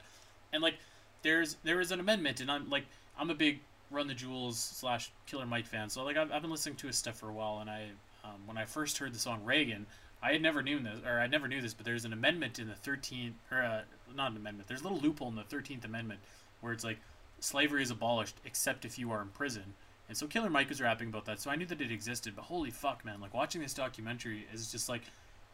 and 0.51 0.61
like 0.61 0.75
there's 1.21 1.57
there 1.63 1.79
is 1.79 1.91
an 1.91 1.99
amendment, 1.99 2.41
and 2.41 2.51
I'm 2.51 2.69
like 2.69 2.85
I'm 3.17 3.29
a 3.29 3.35
big 3.35 3.59
Run 3.89 4.07
the 4.07 4.13
Jewels 4.13 4.57
slash 4.57 5.11
Killer 5.25 5.45
Mike 5.45 5.65
fan, 5.67 5.89
so 5.89 6.03
like 6.03 6.17
I've, 6.17 6.31
I've 6.31 6.41
been 6.41 6.51
listening 6.51 6.75
to 6.77 6.87
his 6.87 6.97
stuff 6.97 7.17
for 7.17 7.29
a 7.29 7.33
while, 7.33 7.59
and 7.59 7.69
I 7.69 7.87
um, 8.23 8.45
when 8.45 8.57
I 8.57 8.65
first 8.65 8.97
heard 8.97 9.13
the 9.13 9.19
song 9.19 9.43
Reagan, 9.43 9.85
I 10.23 10.33
had 10.33 10.41
never 10.41 10.61
knew 10.61 10.79
this, 10.79 10.99
or 11.05 11.19
I 11.19 11.27
never 11.27 11.47
knew 11.47 11.61
this, 11.61 11.73
but 11.73 11.85
there's 11.85 12.05
an 12.05 12.13
amendment 12.13 12.59
in 12.59 12.67
the 12.67 12.73
13th, 12.73 13.33
or 13.51 13.61
uh, 13.61 13.81
not 14.15 14.31
an 14.31 14.37
amendment. 14.37 14.67
There's 14.67 14.81
a 14.81 14.83
little 14.83 14.99
loophole 14.99 15.29
in 15.29 15.35
the 15.35 15.43
13th 15.43 15.83
Amendment 15.83 16.19
where 16.59 16.73
it's 16.73 16.83
like 16.83 16.99
slavery 17.39 17.81
is 17.81 17.91
abolished 17.91 18.37
except 18.45 18.85
if 18.85 18.99
you 18.99 19.11
are 19.11 19.21
in 19.21 19.29
prison. 19.29 19.73
And 20.07 20.17
so 20.17 20.27
Killer 20.27 20.49
Mike 20.49 20.69
was 20.69 20.81
rapping 20.81 21.07
about 21.07 21.25
that, 21.25 21.39
so 21.39 21.49
I 21.49 21.55
knew 21.55 21.65
that 21.65 21.81
it 21.81 21.91
existed. 21.91 22.35
But 22.35 22.43
holy 22.43 22.69
fuck, 22.69 23.05
man! 23.05 23.21
Like 23.21 23.33
watching 23.33 23.61
this 23.61 23.73
documentary 23.73 24.45
is 24.53 24.71
just 24.71 24.89
like 24.89 25.03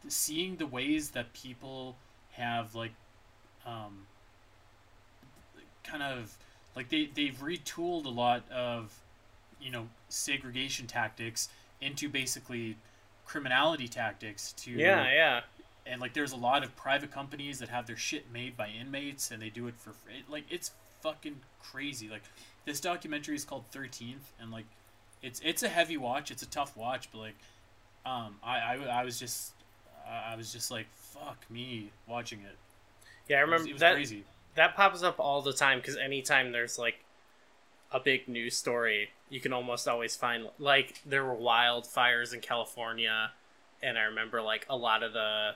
seeing 0.08 0.56
the 0.56 0.66
ways 0.66 1.10
that 1.10 1.32
people 1.32 1.96
have 2.32 2.74
like, 2.74 2.92
um, 3.64 4.06
kind 5.84 6.02
of 6.02 6.36
like 6.74 6.88
they 6.88 7.08
they've 7.14 7.38
retooled 7.38 8.04
a 8.04 8.10
lot 8.10 8.50
of, 8.50 8.92
you 9.60 9.70
know, 9.70 9.88
segregation 10.08 10.88
tactics 10.88 11.48
into 11.80 12.08
basically 12.08 12.76
criminality 13.24 13.86
tactics 13.86 14.52
to 14.54 14.70
yeah 14.70 15.12
yeah. 15.12 15.40
and 15.86 16.00
like 16.00 16.14
there's 16.14 16.32
a 16.32 16.36
lot 16.36 16.64
of 16.64 16.74
private 16.76 17.10
companies 17.10 17.58
that 17.58 17.68
have 17.68 17.86
their 17.86 17.96
shit 17.96 18.32
made 18.32 18.56
by 18.56 18.68
inmates 18.68 19.30
and 19.30 19.40
they 19.42 19.50
do 19.50 19.66
it 19.68 19.74
for 19.76 19.92
free. 19.92 20.24
Like 20.28 20.44
it's 20.50 20.72
fucking 21.02 21.40
crazy. 21.62 22.08
Like 22.08 22.22
this 22.64 22.80
documentary 22.80 23.36
is 23.36 23.44
called 23.44 23.64
13th 23.72 24.32
and 24.40 24.50
like 24.50 24.64
it's 25.22 25.40
it's 25.44 25.62
a 25.62 25.68
heavy 25.68 25.96
watch. 25.96 26.30
It's 26.30 26.42
a 26.42 26.48
tough 26.48 26.76
watch 26.76 27.10
but 27.12 27.18
like 27.18 27.36
um 28.06 28.36
i 28.42 28.58
i, 28.58 29.00
I 29.00 29.04
was 29.04 29.18
just 29.18 29.52
i 30.08 30.34
was 30.36 30.52
just 30.52 30.70
like 30.70 30.86
fuck 30.94 31.38
me 31.50 31.90
watching 32.06 32.40
it. 32.40 32.56
Yeah 33.28 33.38
I 33.38 33.40
it 33.40 33.42
was, 33.42 33.50
remember 33.50 33.68
it 33.68 33.72
was 33.74 33.80
that 33.80 33.94
crazy. 33.94 34.24
that 34.54 34.74
pops 34.74 35.02
up 35.02 35.20
all 35.20 35.42
the 35.42 35.52
time 35.52 35.78
because 35.78 35.96
anytime 35.96 36.50
there's 36.52 36.78
like 36.78 37.04
a 37.90 38.00
big 38.00 38.28
news 38.28 38.56
story, 38.56 39.10
you 39.30 39.40
can 39.40 39.52
almost 39.52 39.88
always 39.88 40.16
find 40.16 40.48
like 40.58 41.00
there 41.04 41.24
were 41.24 41.36
wildfires 41.36 42.34
in 42.34 42.40
California, 42.40 43.32
and 43.82 43.98
I 43.98 44.02
remember 44.02 44.42
like 44.42 44.66
a 44.68 44.76
lot 44.76 45.02
of 45.02 45.12
the 45.12 45.52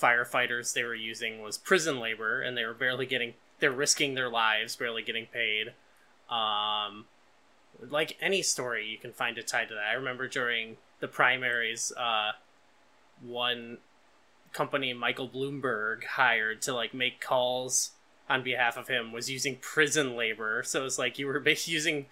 firefighters 0.00 0.72
they 0.72 0.84
were 0.84 0.94
using 0.94 1.42
was 1.42 1.58
prison 1.58 2.00
labor, 2.00 2.40
and 2.40 2.56
they 2.56 2.64
were 2.64 2.74
barely 2.74 3.06
getting 3.06 3.34
they're 3.58 3.72
risking 3.72 4.14
their 4.14 4.30
lives, 4.30 4.76
barely 4.76 5.02
getting 5.02 5.26
paid. 5.26 5.74
Um, 6.30 7.06
like 7.88 8.16
any 8.20 8.42
story, 8.42 8.86
you 8.86 8.98
can 8.98 9.12
find 9.12 9.38
it 9.38 9.46
tied 9.46 9.68
to 9.68 9.74
that. 9.74 9.84
I 9.90 9.94
remember 9.94 10.28
during 10.28 10.76
the 11.00 11.08
primaries, 11.08 11.92
uh, 11.96 12.32
one 13.22 13.78
company 14.52 14.92
Michael 14.92 15.28
Bloomberg 15.28 16.04
hired 16.04 16.62
to 16.62 16.74
like 16.74 16.94
make 16.94 17.20
calls 17.20 17.90
on 18.30 18.44
behalf 18.44 18.76
of 18.76 18.86
him 18.86 19.10
was 19.12 19.28
using 19.28 19.56
prison 19.56 20.16
labor. 20.16 20.62
So 20.62 20.86
it's 20.86 20.98
like 20.98 21.18
you 21.18 21.26
were 21.26 21.40
basically 21.40 21.74
using 21.74 22.06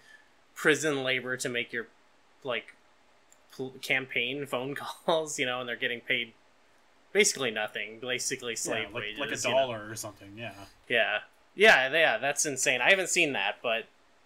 prison 0.53 1.03
labor 1.03 1.37
to 1.37 1.49
make 1.49 1.71
your 1.73 1.87
like 2.43 2.75
pl- 3.51 3.73
campaign 3.81 4.45
phone 4.45 4.75
calls, 5.05 5.39
you 5.39 5.45
know, 5.45 5.61
and 5.61 5.69
they're 5.69 5.77
getting 5.77 6.01
paid 6.01 6.33
basically 7.13 7.49
nothing, 7.49 7.99
basically 8.01 8.55
slave 8.55 8.89
yeah, 8.89 8.93
like, 8.93 9.03
wages, 9.03 9.19
like 9.19 9.31
a 9.31 9.35
you 9.37 9.49
know? 9.49 9.61
dollar 9.61 9.89
or 9.89 9.95
something 9.95 10.33
yeah 10.37 10.51
Yeah, 10.87 11.19
yeah, 11.55 11.89
yeah. 11.91 12.17
That's 12.17 12.45
insane. 12.45 12.81
I 12.81 12.89
haven't 12.89 13.09
seen 13.09 13.33
that, 13.33 13.55
but 13.63 13.85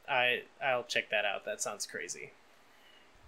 I 0.09 0.41
I'll 0.61 0.83
check 0.83 1.11
that 1.11 1.25
out. 1.25 1.45
That 1.45 1.61
sounds 1.61 1.85
crazy. 1.85 2.31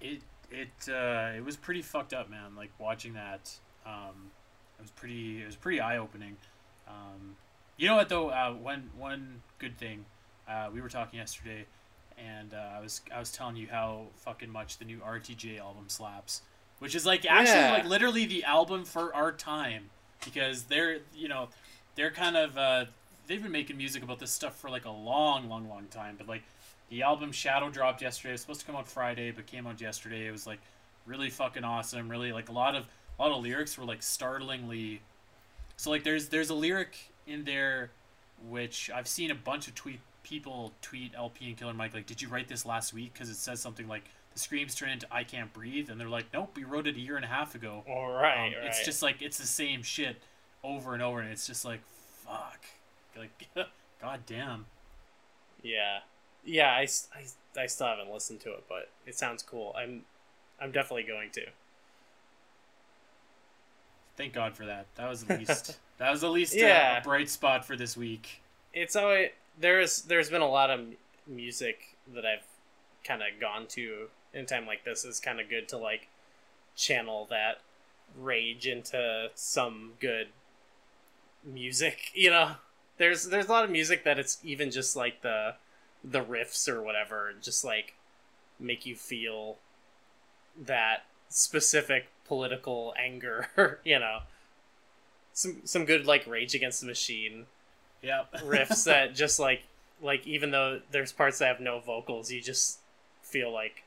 it 0.01 0.21
it 0.51 0.89
uh, 0.89 1.32
it 1.38 1.45
was 1.45 1.56
pretty 1.56 1.84
fucked 1.84 2.13
up, 2.13 2.30
man. 2.30 2.56
Like 2.58 2.71
watching 2.80 3.13
that, 3.13 3.51
um, 3.86 4.32
it 4.80 4.82
was 4.82 4.91
pretty 4.91 5.43
it 5.43 5.45
was 5.45 5.56
pretty 5.56 5.80
eye 5.80 5.97
opening. 5.97 6.38
Um, 6.88 7.36
you 7.78 7.88
know 7.88 7.95
what 7.95 8.09
though? 8.09 8.30
Uh, 8.30 8.53
one 8.53 8.89
one 8.97 9.41
good 9.59 9.78
thing, 9.78 10.05
uh, 10.49 10.69
we 10.73 10.82
were 10.82 10.89
talking 10.89 11.19
yesterday, 11.19 11.65
and 12.17 12.53
uh, 12.53 12.78
I 12.78 12.80
was 12.80 13.01
I 13.13 13.19
was 13.19 13.32
telling 13.32 13.55
you 13.55 13.67
how 13.69 14.07
fucking 14.17 14.49
much 14.49 14.78
the 14.78 14.86
new 14.86 14.99
RTJ 14.99 15.59
album 15.59 15.86
slaps, 15.88 16.41
which 16.80 16.95
is 16.95 17.05
like 17.05 17.26
actually 17.26 17.55
Yeah. 17.59 17.73
like 17.73 17.86
literally 17.86 18.26
the 18.26 18.43
album 18.43 18.86
for 18.86 19.13
our 19.13 19.32
time 19.32 19.89
because 20.23 20.63
they're 20.63 20.99
you 21.15 21.28
know 21.28 21.49
they're 21.95 22.11
kind 22.11 22.36
of 22.38 22.57
uh, 22.57 22.86
they've 23.28 23.41
been 23.41 23.51
making 23.51 23.78
music 23.78 24.03
about 24.03 24.19
this 24.19 24.32
stuff 24.32 24.55
for 24.57 24.69
like 24.69 24.86
a 24.86 24.91
long 24.91 25.49
long 25.49 25.67
long 25.69 25.86
time, 25.91 26.15
but 26.17 26.28
like 26.28 26.43
the 26.89 27.01
album 27.01 27.32
Shadow 27.32 27.69
dropped 27.69 28.01
yesterday. 28.01 28.30
It 28.30 28.34
was 28.34 28.41
supposed 28.41 28.59
to 28.61 28.65
come 28.67 28.76
out 28.76 28.88
Friday, 28.88 29.32
but 29.32 29.47
came 29.47 29.65
out 29.67 29.82
yesterday. 29.82 30.28
It 30.28 30.32
was 30.32 30.45
like 30.45 30.59
really 31.05 31.30
fucking 31.30 31.63
awesome. 31.63 32.09
Really 32.09 32.32
like 32.32 32.49
a 32.49 32.53
lot 32.53 32.76
of 32.76 32.86
a 33.17 33.21
lot 33.23 33.32
of 33.36 33.41
lyrics 33.43 33.78
were 33.78 33.86
like 33.86 34.03
startlingly. 34.03 35.01
So 35.78 35.89
like 35.89 36.03
there's 36.03 36.30
there's 36.30 36.49
a 36.51 36.53
lyric 36.55 36.95
in 37.28 37.43
there, 37.45 37.91
which 38.49 38.89
I've 38.93 39.07
seen 39.07 39.32
a 39.32 39.36
bunch 39.36 39.67
of 39.67 39.76
tweet 39.76 39.99
people 40.23 40.73
tweet 40.82 41.13
El-P 41.15 41.47
and 41.47 41.57
Killer 41.57 41.73
Mike 41.73 41.93
like, 41.93 42.07
did 42.07 42.21
you 42.21 42.28
write 42.30 42.47
this 42.47 42.65
last 42.65 42.93
week? 42.93 43.13
Because 43.13 43.30
it 43.30 43.36
says 43.36 43.61
something 43.61 43.88
like 43.88 44.03
the 44.34 44.39
screams 44.39 44.73
turn 44.76 44.89
into 44.89 45.07
I 45.11 45.23
can't 45.23 45.53
breathe, 45.53 45.89
and 45.89 45.99
they're 45.99 46.09
like, 46.09 46.26
nope, 46.34 46.51
we 46.55 46.63
wrote 46.63 46.88
it 46.88 46.95
a 46.95 46.99
year 46.99 47.15
and 47.15 47.23
a 47.23 47.28
half 47.30 47.55
ago. 47.55 47.84
All 47.88 48.11
right, 48.11 48.47
Um, 48.47 48.63
It's 48.63 48.84
just 48.84 49.01
like 49.01 49.21
it's 49.21 49.38
the 49.38 49.47
same 49.47 49.82
shit 49.84 50.17
over 50.63 50.93
and 50.93 51.01
over, 51.03 51.19
and 51.19 51.30
it's 51.30 51.47
just 51.47 51.63
like 51.63 51.82
fuck, 52.26 52.65
like 53.17 53.30
god 54.01 54.21
damn. 54.26 54.65
Yeah, 55.63 55.99
yeah. 56.43 56.71
I 56.73 56.86
still 56.86 57.88
haven't 57.88 58.11
listened 58.11 58.41
to 58.41 58.51
it, 58.51 58.65
but 58.67 58.89
it 59.05 59.15
sounds 59.15 59.41
cool. 59.41 59.73
I'm 59.78 60.03
I'm 60.59 60.71
definitely 60.71 61.03
going 61.03 61.30
to. 61.32 61.45
Thank 64.17 64.34
God 64.34 64.55
for 64.55 64.65
that. 64.65 64.88
That 64.95 65.09
was 65.09 65.23
at 65.30 65.39
least 65.39 65.78
that 65.98 66.10
was 66.12 66.24
at 66.24 66.32
least 66.32 66.56
Yeah. 66.56 66.98
a, 66.98 67.00
a 67.00 67.02
bright 67.04 67.30
spot 67.30 67.66
for 67.66 67.76
this 67.76 67.96
week. 67.98 68.41
It's 68.74 68.96
always 68.96 69.30
there's 69.60 70.02
there's 70.04 70.30
been 70.30 70.41
a 70.41 70.50
lot 70.50 70.70
of 70.70 70.82
music 71.28 71.96
that 72.14 72.26
I've 72.26 72.46
kind 73.04 73.22
of 73.22 73.39
gone 73.39 73.68
to 73.70 74.08
in 74.34 74.41
a 74.41 74.46
time 74.46 74.66
like 74.68 74.84
this. 74.84 75.06
Is 75.06 75.20
kind 75.20 75.39
of 75.39 75.50
good 75.50 75.68
to 75.70 75.78
like 75.78 76.08
channel 76.76 77.28
that 77.30 77.62
rage 78.20 78.68
into 78.68 79.30
some 79.36 79.93
good 80.00 80.28
music. 81.43 82.12
You 82.14 82.30
know, 82.32 82.52
there's 82.98 83.26
there's 83.26 83.46
a 83.48 83.52
lot 83.52 83.64
of 83.64 83.70
music 83.70 84.04
that 84.04 84.20
it's 84.20 84.38
even 84.43 84.72
just 84.72 84.96
like 84.96 85.22
the 85.22 85.56
the 86.04 86.24
riffs 86.24 86.68
or 86.70 86.82
whatever, 86.82 87.34
just 87.41 87.64
like 87.66 87.93
make 88.60 88.86
you 88.86 88.96
feel 88.96 89.58
that 90.62 91.04
specific 91.30 92.08
political 92.28 92.93
anger. 92.98 93.80
you 93.84 94.00
know, 94.00 94.20
some 95.36 95.61
some 95.65 95.86
good 95.86 96.07
like 96.07 96.25
Rage 96.25 96.55
Against 96.55 96.81
the 96.81 96.88
Machine 96.88 97.45
Yep. 98.01 98.33
riffs 98.45 98.86
that 98.86 99.13
just 99.13 99.39
like 99.39 99.63
like 100.01 100.25
even 100.25 100.49
though 100.51 100.79
there's 100.91 101.11
parts 101.11 101.38
that 101.39 101.47
have 101.47 101.59
no 101.59 101.79
vocals, 101.79 102.31
you 102.31 102.41
just 102.41 102.79
feel 103.21 103.51
like, 103.51 103.83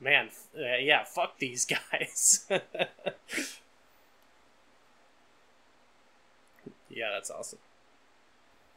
man, 0.00 0.26
f- 0.26 0.46
uh, 0.56 0.76
yeah, 0.78 1.02
fuck 1.04 1.38
these 1.38 1.64
guys. 1.92 2.46
yeah, 6.90 7.10
that's 7.12 7.30
awesome. 7.30 7.58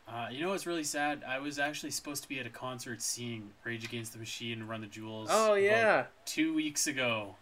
Uh, 0.07 0.27
you 0.31 0.41
know 0.41 0.49
what's 0.49 0.65
really 0.65 0.83
sad? 0.85 1.21
I 1.27 1.39
was 1.39 1.59
actually 1.59 1.91
supposed 1.91 2.23
to 2.23 2.29
be 2.29 2.39
at 2.39 2.45
a 2.45 2.49
concert 2.49 3.01
seeing 3.01 3.49
Rage 3.65 3.83
Against 3.83 4.13
the 4.13 4.19
Machine 4.19 4.59
and 4.61 4.69
Run 4.69 4.81
the 4.81 4.87
Jewels. 4.87 5.27
Oh 5.31 5.55
yeah, 5.55 6.05
two 6.25 6.53
weeks 6.53 6.87
ago. 6.87 7.35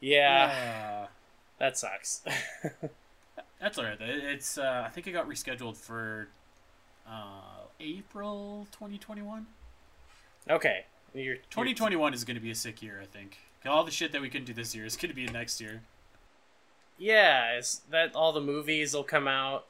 yeah, 0.00 0.46
Yeah. 0.48 1.06
that 1.58 1.76
sucks. 1.76 2.22
That's 3.60 3.78
alright. 3.78 3.98
It's 4.00 4.58
uh, 4.58 4.84
I 4.86 4.90
think 4.90 5.06
it 5.06 5.12
got 5.12 5.28
rescheduled 5.28 5.76
for 5.76 6.28
uh, 7.08 7.64
April 7.80 8.66
2021. 8.72 9.46
okay, 10.50 10.84
you're, 11.14 11.24
you're 11.24 11.36
2021 11.50 12.12
is 12.14 12.24
going 12.24 12.34
to 12.36 12.42
be 12.42 12.50
a 12.50 12.54
sick 12.54 12.82
year, 12.82 12.98
I 13.02 13.06
think. 13.06 13.38
All 13.66 13.84
the 13.84 13.90
shit 13.90 14.12
that 14.12 14.20
we 14.20 14.28
couldn't 14.28 14.46
do 14.46 14.52
this 14.52 14.74
year 14.74 14.84
is 14.84 14.96
going 14.96 15.08
to 15.08 15.14
be 15.14 15.26
next 15.26 15.60
year. 15.60 15.82
yeah, 16.98 17.52
it's 17.56 17.76
that 17.90 18.14
all 18.14 18.32
the 18.32 18.40
movies 18.40 18.92
will 18.94 19.04
come 19.04 19.26
out. 19.26 19.64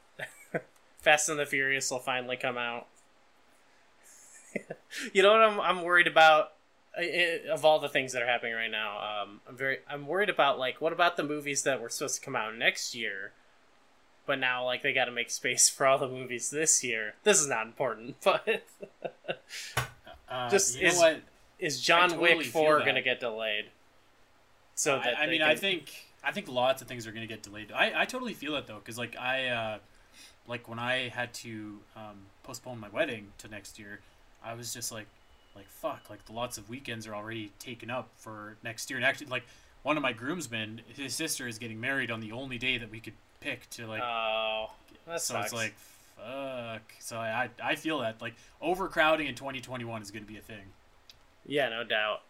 Fast 0.99 1.29
and 1.29 1.39
the 1.39 1.45
Furious 1.45 1.89
will 1.91 1.99
finally 1.99 2.35
come 2.35 2.57
out. 2.57 2.87
you 5.13 5.21
know 5.23 5.31
what 5.31 5.41
I'm 5.41 5.59
I'm 5.61 5.83
worried 5.83 6.07
about 6.07 6.53
I- 6.97 7.41
I- 7.47 7.51
of 7.51 7.63
all 7.65 7.79
the 7.79 7.89
things 7.89 8.13
that 8.13 8.21
are 8.21 8.27
happening 8.27 8.53
right 8.53 8.71
now. 8.71 9.23
Um, 9.23 9.41
I'm 9.47 9.55
very 9.55 9.77
I'm 9.89 10.07
worried 10.07 10.29
about 10.29 10.57
like 10.59 10.81
what 10.81 10.91
about 10.93 11.15
the 11.17 11.23
movies 11.23 11.63
that 11.63 11.81
were 11.81 11.89
supposed 11.89 12.15
to 12.15 12.21
come 12.21 12.35
out 12.35 12.55
next 12.57 12.95
year, 12.95 13.31
but 14.25 14.39
now 14.39 14.65
like 14.65 14.81
they 14.83 14.93
got 14.93 15.05
to 15.05 15.11
make 15.11 15.29
space 15.29 15.69
for 15.69 15.85
all 15.85 15.97
the 15.97 16.07
movies 16.07 16.49
this 16.49 16.83
year. 16.83 17.15
This 17.23 17.39
is 17.39 17.47
not 17.47 17.65
important, 17.65 18.15
but 18.23 18.63
Uh, 20.27 20.49
Just 20.49 20.79
is- 20.79 20.97
what? 20.97 21.21
is 21.59 21.79
John 21.81 22.09
totally 22.09 22.35
Wick 22.37 22.47
four 22.47 22.79
gonna 22.83 23.01
get 23.01 23.19
delayed? 23.19 23.65
So 24.75 24.97
that 24.97 25.17
I, 25.17 25.23
I 25.23 25.27
mean, 25.27 25.39
can- 25.41 25.49
I 25.49 25.55
think 25.55 25.91
I 26.23 26.31
think 26.31 26.47
lots 26.47 26.81
of 26.81 26.87
things 26.87 27.05
are 27.05 27.11
going 27.11 27.21
to 27.25 27.31
get 27.31 27.43
delayed. 27.43 27.71
I, 27.71 28.01
I 28.01 28.05
totally 28.05 28.33
feel 28.33 28.55
it 28.55 28.65
though, 28.65 28.79
because 28.79 28.97
like 28.97 29.15
I 29.15 29.47
uh, 29.47 29.77
like 30.47 30.67
when 30.67 30.79
I 30.79 31.09
had 31.09 31.33
to 31.35 31.79
um, 31.95 32.25
postpone 32.43 32.79
my 32.79 32.89
wedding 32.89 33.27
to 33.37 33.47
next 33.47 33.77
year, 33.77 33.99
I 34.43 34.55
was 34.55 34.73
just 34.73 34.91
like 34.91 35.05
like 35.55 35.67
fuck, 35.69 36.09
like 36.09 36.25
the 36.25 36.33
lots 36.33 36.57
of 36.57 36.67
weekends 36.69 37.05
are 37.07 37.15
already 37.15 37.51
taken 37.59 37.89
up 37.91 38.09
for 38.17 38.57
next 38.63 38.89
year. 38.89 38.97
And 38.97 39.05
actually, 39.05 39.27
like 39.27 39.43
one 39.83 39.97
of 39.97 40.03
my 40.03 40.13
groomsmen, 40.13 40.81
his 40.95 41.13
sister 41.13 41.47
is 41.47 41.59
getting 41.59 41.79
married 41.79 42.09
on 42.09 42.19
the 42.19 42.31
only 42.31 42.57
day 42.57 42.77
that 42.79 42.89
we 42.89 42.99
could 42.99 43.13
pick 43.45 43.69
to 43.71 43.87
like. 43.87 44.01
oh, 44.01 44.71
that 45.07 45.21
so 45.21 45.33
sucks. 45.35 45.45
it's 45.45 45.53
like 45.53 45.75
fuck. 46.17 46.81
So 46.99 47.17
I 47.17 47.49
I 47.63 47.75
feel 47.75 47.99
that 47.99 48.21
like 48.21 48.33
overcrowding 48.61 49.27
in 49.27 49.35
2021 49.35 50.01
is 50.01 50.11
going 50.11 50.23
to 50.23 50.31
be 50.31 50.37
a 50.37 50.41
thing. 50.41 50.73
Yeah, 51.45 51.69
no 51.69 51.83
doubt. 51.83 52.21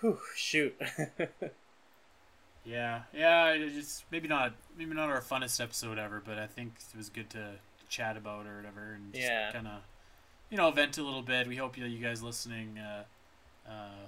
Whew, 0.00 0.18
shoot. 0.34 0.74
Yeah, 2.66 3.02
yeah. 3.12 3.50
It's 3.50 4.06
maybe 4.10 4.26
not 4.26 4.54
maybe 4.78 4.94
not 4.94 5.10
our 5.10 5.20
funnest 5.20 5.60
episode 5.62 5.98
ever, 5.98 6.22
but 6.24 6.38
I 6.38 6.46
think 6.46 6.72
it 6.94 6.96
was 6.96 7.10
good 7.10 7.28
to 7.30 7.50
chat 7.90 8.16
about 8.16 8.46
or 8.46 8.56
whatever, 8.56 8.94
and 8.94 9.12
just 9.12 9.22
Yeah. 9.22 9.52
kind 9.52 9.66
of 9.66 9.82
you 10.48 10.56
know 10.56 10.70
vent 10.70 10.96
a 10.96 11.02
little 11.02 11.20
bit. 11.20 11.46
We 11.46 11.56
hope 11.56 11.76
that 11.76 11.86
you 11.90 11.98
guys 11.98 12.22
listening, 12.22 12.78
uh, 12.78 13.04
uh, 13.68 14.06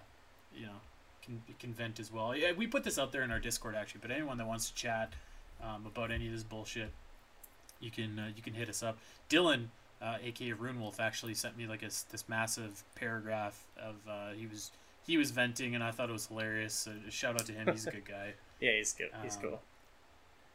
you 0.56 0.64
know, 0.64 0.80
can 1.26 1.42
can 1.58 1.74
vent 1.74 2.00
as 2.00 2.12
well. 2.12 2.34
Yeah, 2.34 2.52
we 2.52 2.66
put 2.66 2.84
this 2.84 2.98
out 2.98 3.12
there 3.12 3.22
in 3.22 3.30
our 3.30 3.40
Discord 3.40 3.74
actually, 3.74 4.00
but 4.02 4.10
anyone 4.10 4.38
that 4.38 4.46
wants 4.46 4.70
to 4.70 4.74
chat 4.74 5.12
um, 5.62 5.84
about 5.86 6.10
any 6.10 6.26
of 6.26 6.32
this 6.32 6.42
bullshit, 6.44 6.90
you 7.80 7.90
can 7.90 8.18
uh, 8.18 8.28
you 8.34 8.42
can 8.42 8.54
hit 8.54 8.68
us 8.68 8.82
up. 8.82 8.98
Dylan, 9.28 9.66
uh, 10.00 10.16
aka 10.22 10.52
Rune 10.52 10.80
Wolf, 10.80 11.00
actually 11.00 11.34
sent 11.34 11.56
me 11.56 11.66
like 11.66 11.82
a 11.82 11.86
this 12.10 12.24
massive 12.28 12.82
paragraph 12.94 13.64
of 13.76 13.96
uh, 14.08 14.30
he 14.36 14.46
was. 14.46 14.70
He 15.06 15.16
was 15.16 15.30
venting, 15.30 15.76
and 15.76 15.84
I 15.84 15.92
thought 15.92 16.08
it 16.08 16.12
was 16.12 16.26
hilarious. 16.26 16.74
So 16.74 16.90
shout 17.10 17.34
out 17.40 17.46
to 17.46 17.52
him; 17.52 17.68
he's 17.70 17.86
a 17.86 17.92
good 17.92 18.04
guy. 18.08 18.34
yeah, 18.60 18.72
he's 18.72 18.92
good. 18.92 19.10
He's 19.22 19.36
Um, 19.36 19.42
cool. 19.42 19.60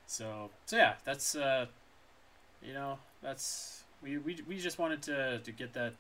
So 0.08 0.50
so 0.66 0.76
yeah, 0.76 0.96
that's 1.06 1.36
uh, 1.36 1.68
you 2.62 2.74
know 2.74 3.00
that's 3.24 3.84
we, 4.04 4.18
we, 4.18 4.38
we 4.48 4.58
just 4.58 4.78
wanted 4.78 5.02
to, 5.04 5.40
to 5.40 5.52
get 5.54 5.72
that 5.74 5.94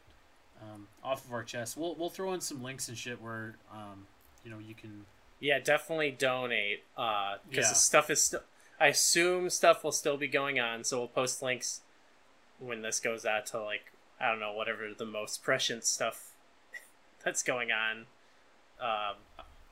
um, 0.61 0.87
off 1.01 1.23
of 1.23 1.31
our 1.31 1.43
chest. 1.43 1.77
We'll 1.77 1.95
we'll 1.95 2.09
throw 2.09 2.33
in 2.33 2.41
some 2.41 2.61
links 2.61 2.89
and 2.89 2.97
shit 2.97 3.21
where 3.21 3.55
um, 3.71 4.05
you 4.43 4.51
know 4.51 4.59
you 4.59 4.73
can 4.75 5.05
Yeah, 5.39 5.59
definitely 5.59 6.11
donate. 6.11 6.83
Uh, 6.95 7.37
because 7.49 7.65
Yeah. 7.65 7.69
the 7.69 7.75
stuff 7.75 8.09
is 8.09 8.23
still. 8.23 8.43
I 8.79 8.87
assume 8.87 9.49
stuff 9.49 9.83
will 9.83 9.91
still 9.91 10.17
be 10.17 10.27
going 10.27 10.59
on, 10.59 10.83
so 10.83 10.99
we'll 10.99 11.07
post 11.07 11.41
links 11.43 11.81
when 12.59 12.81
this 12.81 12.99
goes 12.99 13.25
out 13.25 13.45
to 13.47 13.61
like 13.61 13.91
I 14.19 14.29
don't 14.29 14.39
know 14.39 14.53
whatever 14.53 14.93
the 14.95 15.05
most 15.05 15.43
prescient 15.43 15.83
stuff 15.83 16.31
that's 17.23 17.43
going 17.43 17.71
on. 17.71 18.05
Um, 18.79 19.15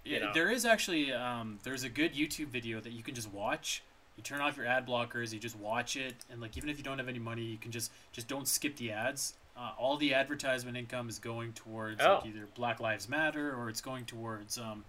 You 0.04 0.14
yeah, 0.18 0.26
know. 0.26 0.34
there 0.34 0.50
is 0.52 0.66
actually 0.66 1.12
um, 1.14 1.60
there's 1.64 1.84
a 1.84 1.90
good 1.90 2.14
YouTube 2.14 2.48
video 2.48 2.80
that 2.80 2.92
you 2.94 3.04
can 3.04 3.16
just 3.16 3.32
watch. 3.32 3.84
You 4.18 4.24
turn 4.24 4.42
off 4.42 4.58
your 4.58 4.66
ad 4.66 4.86
blockers, 4.88 5.32
you 5.34 5.40
just 5.40 5.56
watch 5.58 5.96
it, 5.96 6.16
and 6.30 6.42
like 6.42 6.58
even 6.58 6.70
if 6.70 6.78
you 6.78 6.84
don't 6.84 6.98
have 7.00 7.08
any 7.08 7.20
money, 7.20 7.44
you 7.44 7.58
can 7.58 7.72
just 7.72 7.92
just 8.12 8.28
don't 8.28 8.48
skip 8.48 8.76
the 8.76 8.92
ads. 8.92 9.34
Uh, 9.60 9.72
all 9.78 9.98
the 9.98 10.14
advertisement 10.14 10.78
income 10.78 11.10
is 11.10 11.20
going 11.20 11.52
towards 11.52 12.00
Oh. 12.02 12.16
like 12.16 12.28
either 12.28 12.48
Black 12.56 12.80
Lives 12.80 13.10
Matter 13.10 13.54
or 13.54 13.68
it's 13.70 13.82
going 13.82 14.06
towards 14.06 14.58
um, 14.58 14.86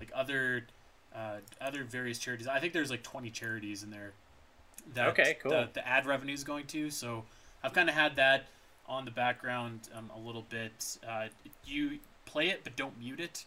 like 0.00 0.10
other 0.14 0.66
uh, 1.14 1.36
other 1.60 1.84
various 1.84 2.18
charities. 2.18 2.48
I 2.48 2.58
think 2.58 2.72
there's 2.72 2.90
like 2.90 3.02
20 3.02 3.30
charities 3.30 3.82
in 3.82 3.90
there. 3.90 4.12
That 4.94 5.08
Okay, 5.08 5.36
cool. 5.42 5.50
The, 5.52 5.68
the 5.74 5.86
ad 5.86 6.06
revenue 6.06 6.32
is 6.34 6.42
going 6.42 6.66
to. 6.68 6.90
So 6.90 7.24
I've 7.62 7.72
kind 7.74 7.88
of 7.88 7.94
had 7.94 8.16
that 8.16 8.46
on 8.88 9.04
the 9.04 9.10
background 9.10 9.88
um, 9.94 10.10
a 10.14 10.18
little 10.18 10.42
bit. 10.48 10.98
Uh, 11.06 11.26
you 11.66 11.98
play 12.26 12.48
it, 12.48 12.62
but 12.64 12.74
don't 12.76 12.98
mute 12.98 13.20
it. 13.20 13.44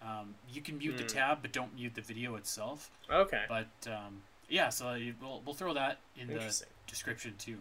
Um, 0.00 0.34
you 0.50 0.62
can 0.62 0.78
mute 0.78 0.96
the 0.96 1.02
Hmm. 1.02 1.08
tab, 1.08 1.38
but 1.42 1.52
don't 1.52 1.74
mute 1.74 1.94
the 1.94 2.00
video 2.00 2.36
itself. 2.36 2.90
okay, 3.10 3.44
But 3.48 3.66
um, 3.86 4.22
yeah, 4.48 4.68
so 4.70 4.96
we'll, 5.20 5.42
we'll 5.44 5.54
throw 5.54 5.74
that 5.74 5.98
in 6.16 6.28
the 6.28 6.64
description 6.86 7.34
too. 7.38 7.58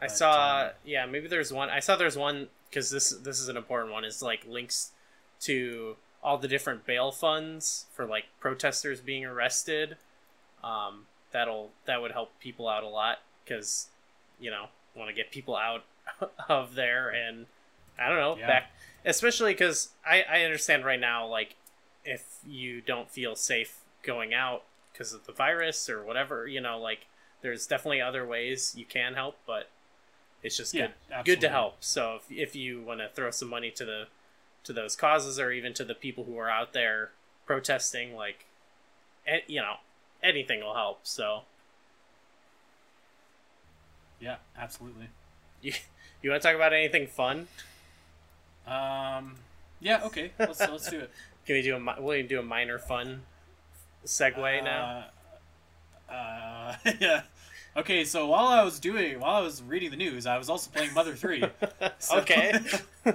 I 0.00 0.06
but, 0.06 0.10
saw. 0.12 0.60
um, 0.66 0.70
yeah, 0.84 1.06
maybe 1.06 1.28
there's 1.28 1.52
one. 1.52 1.70
I 1.70 1.80
saw 1.80 1.96
there's 1.96 2.16
one 2.16 2.48
because 2.70 2.90
this 2.90 3.10
this 3.10 3.40
is 3.40 3.48
an 3.48 3.56
important 3.56 3.92
one. 3.92 4.04
Is 4.04 4.22
like 4.22 4.46
links 4.46 4.92
to 5.40 5.96
all 6.22 6.38
the 6.38 6.48
different 6.48 6.84
bail 6.86 7.10
funds 7.12 7.86
for 7.94 8.04
like 8.06 8.24
protesters 8.40 9.00
being 9.00 9.24
arrested. 9.24 9.96
Um, 10.62 11.06
that'll 11.32 11.70
that 11.86 12.00
would 12.02 12.12
help 12.12 12.30
people 12.40 12.68
out 12.68 12.82
a 12.82 12.88
lot 12.88 13.18
because 13.44 13.88
you 14.40 14.50
know 14.50 14.66
want 14.96 15.08
to 15.08 15.14
get 15.14 15.30
people 15.30 15.54
out 15.56 15.84
of 16.48 16.74
there 16.74 17.08
and 17.10 17.46
I 17.98 18.08
don't 18.08 18.18
know 18.18 18.36
Yeah. 18.36 18.46
back 18.46 18.72
especially 19.04 19.52
because 19.52 19.90
I 20.04 20.24
I 20.28 20.42
understand 20.42 20.84
right 20.84 20.98
now 20.98 21.26
like 21.26 21.54
if 22.04 22.38
you 22.46 22.80
don't 22.80 23.10
feel 23.10 23.36
safe 23.36 23.78
going 24.02 24.34
out 24.34 24.62
because 24.92 25.12
of 25.12 25.26
the 25.26 25.32
virus 25.32 25.88
or 25.88 26.02
whatever 26.02 26.48
you 26.48 26.60
know 26.60 26.78
like 26.78 27.06
there's 27.42 27.66
definitely 27.66 28.00
other 28.00 28.26
ways 28.26 28.74
you 28.76 28.84
can 28.86 29.14
help 29.14 29.36
but 29.46 29.68
it's 30.42 30.56
just 30.56 30.74
Yeah, 30.74 30.88
good 31.18 31.24
good 31.24 31.40
to 31.40 31.48
help 31.48 31.76
so 31.80 32.16
if, 32.16 32.30
if 32.50 32.56
you 32.56 32.80
want 32.82 33.00
to 33.00 33.08
throw 33.14 33.30
some 33.30 33.48
money 33.48 33.70
to 33.72 33.84
the 33.84 34.06
to 34.64 34.72
those 34.72 34.94
causes 34.96 35.38
or 35.38 35.50
even 35.52 35.72
to 35.74 35.84
the 35.84 35.94
people 35.94 36.24
who 36.24 36.36
are 36.38 36.50
out 36.50 36.72
there 36.72 37.10
protesting 37.46 38.14
like 38.14 38.44
you 39.46 39.60
know 39.60 39.74
anything 40.22 40.60
will 40.60 40.74
help 40.74 41.00
so 41.02 41.42
Yeah, 44.20 44.36
absolutely. 44.56 45.08
you, 45.62 45.72
you 46.22 46.30
want 46.30 46.42
to 46.42 46.48
talk 46.48 46.56
about 46.56 46.72
anything 46.72 47.06
fun 47.06 47.46
Um, 48.66 49.36
yeah, 49.80 50.02
okay, 50.04 50.32
let's 50.38 50.60
let's 50.60 50.90
do 50.90 51.00
it. 51.00 51.10
can 51.46 51.54
we 51.54 51.62
do 51.62 51.76
a 51.76 51.80
mi- 51.80 51.92
we'll 51.98 52.26
do 52.26 52.38
a 52.38 52.42
minor 52.42 52.78
fun 52.78 53.22
segue 54.04 54.62
now 54.64 55.04
Uh, 56.10 56.12
uh, 56.12 56.76
yeah. 57.00 57.22
Okay, 57.78 58.04
so 58.04 58.26
while 58.26 58.48
I 58.48 58.62
was 58.64 58.80
doing, 58.80 59.20
while 59.20 59.36
I 59.36 59.40
was 59.40 59.62
reading 59.62 59.90
the 59.90 59.96
news, 59.96 60.26
I 60.26 60.36
was 60.36 60.50
also 60.50 60.70
playing 60.70 60.92
Mother 60.94 61.14
Three. 61.14 61.44
So- 62.00 62.18
okay. 62.18 62.52
All 63.06 63.12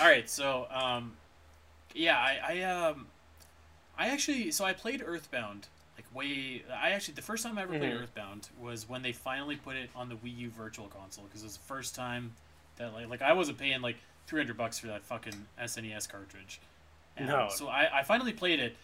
right, 0.00 0.28
so 0.28 0.66
um, 0.70 1.12
yeah, 1.94 2.16
I, 2.18 2.38
I 2.48 2.62
um, 2.62 3.06
I 3.98 4.08
actually, 4.08 4.50
so 4.50 4.64
I 4.64 4.72
played 4.72 5.02
Earthbound 5.04 5.68
like 5.96 6.04
way. 6.14 6.62
I 6.74 6.90
actually 6.90 7.14
the 7.14 7.22
first 7.22 7.42
time 7.44 7.56
I 7.58 7.62
ever 7.62 7.78
played 7.78 7.92
Mhm. 7.92 8.02
Earthbound 8.02 8.48
was 8.60 8.88
when 8.88 9.02
they 9.02 9.12
finally 9.12 9.56
put 9.56 9.76
it 9.76 9.90
on 9.96 10.08
the 10.08 10.16
Wii 10.16 10.36
U 10.38 10.50
Virtual 10.50 10.86
Console 10.88 11.24
because 11.24 11.42
it 11.42 11.46
was 11.46 11.56
the 11.56 11.64
first 11.64 11.94
time 11.94 12.32
that 12.76 12.92
like 12.94 13.08
like 13.08 13.22
I 13.22 13.32
wasn't 13.32 13.58
paying 13.58 13.80
like 13.82 13.96
three 14.26 14.40
hundred 14.40 14.56
bucks 14.58 14.78
for 14.78 14.86
that 14.88 15.02
fucking 15.04 15.46
SNES 15.62 16.08
cartridge. 16.08 16.60
And 17.16 17.26
No. 17.28 17.48
So 17.50 17.68
I, 17.68 18.00
I 18.00 18.02
finally 18.02 18.32
played 18.32 18.60
it, 18.60 18.76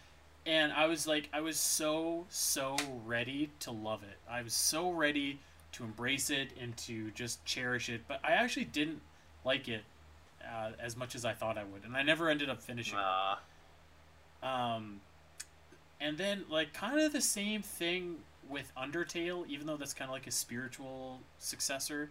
and 0.47 0.73
I 0.73 0.87
was 0.87 1.07
like 1.07 1.29
I 1.33 1.41
was 1.41 1.59
so 1.59 2.27
so 2.31 2.77
ready 3.05 3.51
to 3.61 3.71
love 3.73 4.03
it. 4.03 4.17
I 4.31 4.43
was 4.43 4.55
so 4.55 4.91
ready 4.91 5.41
to 5.73 5.85
embrace 5.85 6.31
it 6.31 6.53
and 6.61 6.77
to 6.79 7.11
just 7.11 7.45
cherish 7.45 7.89
it. 7.91 8.03
But 8.09 8.21
I 8.25 8.33
actually 8.33 8.65
didn't 8.65 9.03
like 9.45 9.69
it 9.69 9.83
uh, 10.43 10.71
as 10.81 10.97
much 10.97 11.15
as 11.15 11.25
I 11.25 11.33
thought 11.33 11.59
I 11.59 11.65
would, 11.65 11.85
and 11.85 11.97
I 11.97 12.03
never 12.03 12.29
ended 12.31 12.49
up 12.49 12.63
finishing. 12.63 12.99
it. 12.99 13.05
Uh, 14.43 14.47
Um, 14.47 15.01
and 16.01 16.17
then 16.19 16.45
like 16.49 16.73
kind 16.73 17.01
of 17.01 17.13
the 17.13 17.21
same 17.21 17.63
thing 17.63 18.17
with 18.49 18.71
Undertale, 18.77 19.47
even 19.49 19.67
though 19.67 19.77
that's 19.77 19.95
kind 19.95 20.09
of 20.09 20.13
like 20.13 20.27
a 20.27 20.31
spiritual 20.31 21.21
successor. 21.39 22.11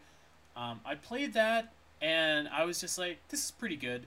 Um, 0.56 0.82
I 0.86 0.96
played 0.96 1.34
that 1.34 1.72
and 2.02 2.48
I 2.50 2.66
was 2.66 2.82
just 2.82 2.98
like, 2.98 3.20
this 3.30 3.44
is 3.46 3.52
pretty 3.52 3.78
good, 3.78 4.06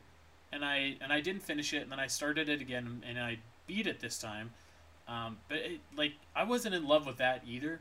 and 0.52 0.64
I 0.64 0.96
and 1.00 1.12
I 1.12 1.20
didn't 1.20 1.42
finish 1.42 1.72
it, 1.72 1.82
and 1.82 1.90
then 1.90 2.00
I 2.00 2.06
started 2.06 2.48
it 2.48 2.60
again 2.60 3.02
and 3.08 3.18
I 3.18 3.38
beat 3.68 3.86
it 3.86 4.00
this 4.00 4.18
time. 4.18 4.50
Um, 5.06 5.38
but 5.48 5.58
it, 5.58 5.80
like 5.96 6.14
I 6.34 6.42
wasn't 6.42 6.74
in 6.74 6.88
love 6.88 7.06
with 7.06 7.18
that 7.18 7.42
either. 7.46 7.80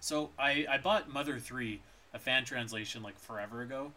So 0.00 0.30
I 0.38 0.66
I 0.68 0.78
bought 0.78 1.12
Mother 1.12 1.38
Three, 1.38 1.80
a 2.12 2.18
fan 2.18 2.44
translation 2.44 3.02
like 3.02 3.18
forever 3.18 3.62
ago, 3.62 3.92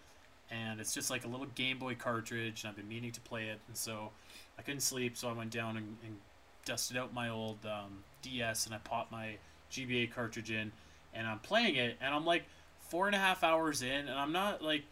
and 0.51 0.79
it's 0.79 0.93
just 0.93 1.09
like 1.09 1.25
a 1.25 1.27
little 1.27 1.47
Game 1.55 1.79
Boy 1.79 1.95
cartridge, 1.95 2.63
and 2.63 2.69
I've 2.69 2.77
been 2.77 2.87
meaning 2.87 3.11
to 3.13 3.21
play 3.21 3.47
it, 3.47 3.59
and 3.67 3.75
so 3.75 4.11
I 4.59 4.61
couldn't 4.61 4.81
sleep, 4.81 5.17
so 5.17 5.29
I 5.29 5.33
went 5.33 5.49
down 5.51 5.77
and, 5.77 5.97
and 6.05 6.17
dusted 6.65 6.97
out 6.97 7.13
my 7.13 7.29
old 7.29 7.57
um, 7.65 8.03
DS 8.21 8.65
and 8.65 8.75
I 8.75 8.77
popped 8.79 9.11
my 9.11 9.37
GBA 9.71 10.11
cartridge 10.11 10.51
in, 10.51 10.71
and 11.13 11.27
I'm 11.27 11.39
playing 11.39 11.75
it, 11.75 11.97
and 11.99 12.13
I'm 12.13 12.25
like 12.25 12.43
four 12.79 13.07
and 13.07 13.15
a 13.15 13.19
half 13.19 13.43
hours 13.43 13.81
in, 13.81 14.07
and 14.07 14.17
I'm 14.17 14.31
not 14.31 14.61
like 14.61 14.83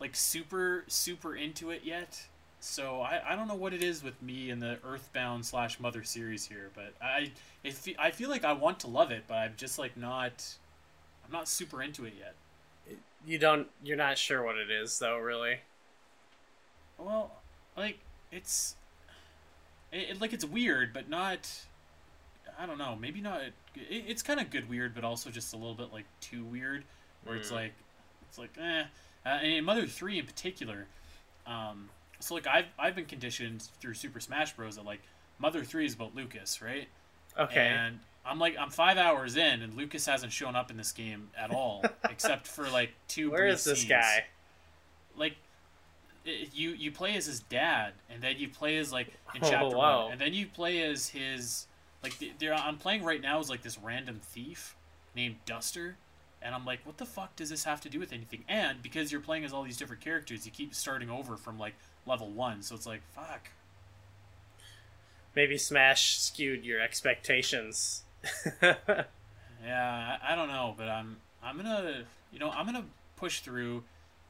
like 0.00 0.16
super 0.16 0.84
super 0.88 1.36
into 1.36 1.70
it 1.70 1.82
yet. 1.84 2.26
So 2.64 3.00
I, 3.00 3.32
I 3.32 3.34
don't 3.34 3.48
know 3.48 3.56
what 3.56 3.74
it 3.74 3.82
is 3.82 4.04
with 4.04 4.22
me 4.22 4.50
and 4.50 4.62
the 4.62 4.78
Earthbound 4.84 5.44
slash 5.44 5.80
Mother 5.80 6.04
series 6.04 6.46
here, 6.46 6.70
but 6.76 6.94
I 7.02 7.32
it 7.64 7.74
fe- 7.74 7.96
I 7.98 8.12
feel 8.12 8.30
like 8.30 8.44
I 8.44 8.52
want 8.52 8.78
to 8.80 8.86
love 8.86 9.10
it, 9.10 9.24
but 9.26 9.34
I'm 9.34 9.54
just 9.56 9.80
like 9.80 9.96
not 9.96 10.44
I'm 11.26 11.32
not 11.32 11.48
super 11.48 11.82
into 11.82 12.04
it 12.04 12.14
yet. 12.16 12.34
you 13.26 13.38
don't. 13.38 13.66
You're 13.82 13.96
not 13.96 14.16
sure 14.16 14.44
what 14.44 14.56
it 14.58 14.70
is, 14.70 14.96
though. 15.00 15.18
Really. 15.18 15.56
Well, 16.98 17.32
like 17.76 17.98
it's, 18.30 18.76
it, 19.90 20.10
it- 20.10 20.20
like 20.20 20.32
it's 20.32 20.44
weird, 20.44 20.92
but 20.92 21.08
not. 21.08 21.50
I 22.60 22.66
don't 22.66 22.78
know. 22.78 22.94
Maybe 22.94 23.20
not. 23.20 23.40
It, 23.42 23.54
it's 23.90 24.22
kind 24.22 24.38
of 24.38 24.50
good 24.50 24.68
weird, 24.68 24.94
but 24.94 25.02
also 25.02 25.30
just 25.30 25.52
a 25.52 25.56
little 25.56 25.74
bit 25.74 25.92
like 25.92 26.04
too 26.20 26.44
weird, 26.44 26.84
where 27.24 27.34
it's 27.34 27.50
Mm. 27.50 27.54
like, 27.56 27.72
it's 28.28 28.38
like 28.38 28.50
eh. 28.56 28.84
Uh, 29.26 29.28
and 29.28 29.66
Mother 29.66 29.86
Three 29.86 30.20
in 30.20 30.26
particular, 30.26 30.86
um, 31.46 31.88
so 32.22 32.34
like 32.34 32.46
I've 32.46 32.66
I've 32.78 32.94
been 32.94 33.06
conditioned 33.06 33.62
through 33.80 33.94
Super 33.94 34.20
Smash 34.20 34.54
Bros. 34.54 34.76
that 34.76 34.84
like 34.84 35.00
Mother 35.38 35.64
Three 35.64 35.86
is 35.86 35.94
about 35.94 36.14
Lucas, 36.14 36.60
right? 36.62 36.88
Okay. 37.38 37.66
And 37.66 37.98
I'm 38.24 38.38
like 38.38 38.56
I'm 38.58 38.70
five 38.70 38.98
hours 38.98 39.36
in, 39.36 39.62
and 39.62 39.76
Lucas 39.76 40.06
hasn't 40.06 40.32
shown 40.32 40.54
up 40.56 40.70
in 40.70 40.76
this 40.76 40.92
game 40.92 41.30
at 41.36 41.50
all, 41.50 41.84
except 42.10 42.46
for 42.46 42.68
like 42.70 42.90
two. 43.08 43.30
Where 43.30 43.46
is 43.46 43.64
this 43.64 43.80
scenes 43.80 43.90
guy? 43.90 44.24
like 45.16 45.36
i- 46.26 46.48
you 46.54 46.70
you 46.70 46.90
play 46.90 47.16
as 47.16 47.26
his 47.26 47.40
dad 47.40 47.92
and 48.08 48.22
then 48.22 48.36
you 48.38 48.48
play 48.48 48.78
as 48.78 48.92
like 48.92 49.08
in 49.34 49.42
Oh, 49.44 49.50
chapter 49.50 49.76
wow. 49.76 50.04
one 50.04 50.12
and 50.12 50.20
then 50.20 50.32
you 50.32 50.46
play 50.46 50.82
as 50.82 51.08
his 51.08 51.66
like 52.02 52.14
there 52.38 52.54
i'm 52.54 52.78
playing 52.78 53.02
right 53.04 53.20
now 53.20 53.38
is 53.38 53.50
like 53.50 53.60
this 53.62 53.76
random 53.78 54.20
thief 54.22 54.74
named 55.14 55.36
duster 55.44 55.96
and 56.40 56.54
i'm 56.54 56.64
like 56.64 56.80
what 56.86 56.96
the 56.96 57.04
fuck 57.04 57.36
does 57.36 57.50
this 57.50 57.64
have 57.64 57.80
to 57.82 57.90
do 57.90 57.98
with 57.98 58.12
anything 58.12 58.42
and 58.48 58.82
because 58.82 59.12
you're 59.12 59.20
playing 59.20 59.44
as 59.44 59.52
all 59.52 59.62
these 59.62 59.76
different 59.76 60.00
characters 60.02 60.46
you 60.46 60.50
keep 60.52 60.74
starting 60.74 61.10
over 61.10 61.36
from 61.36 61.58
like 61.58 61.74
level 62.06 62.28
one 62.30 62.62
so 62.62 62.74
it's 62.74 62.86
like 62.86 63.02
fuck 63.14 63.50
Maybe 65.34 65.56
Smash 65.56 66.18
skewed 66.18 66.62
your 66.62 66.78
expectations. 66.78 68.02
yeah 68.62 68.76
I, 69.64 70.32
I 70.32 70.36
don't 70.36 70.48
know 70.48 70.74
but 70.76 70.88
i'm 70.88 71.16
i'm 71.42 71.56
gonna 71.56 72.04
you 72.32 72.38
know 72.38 72.50
i'm 72.50 72.66
gonna 72.66 72.84
push 73.16 73.40
through 73.40 73.82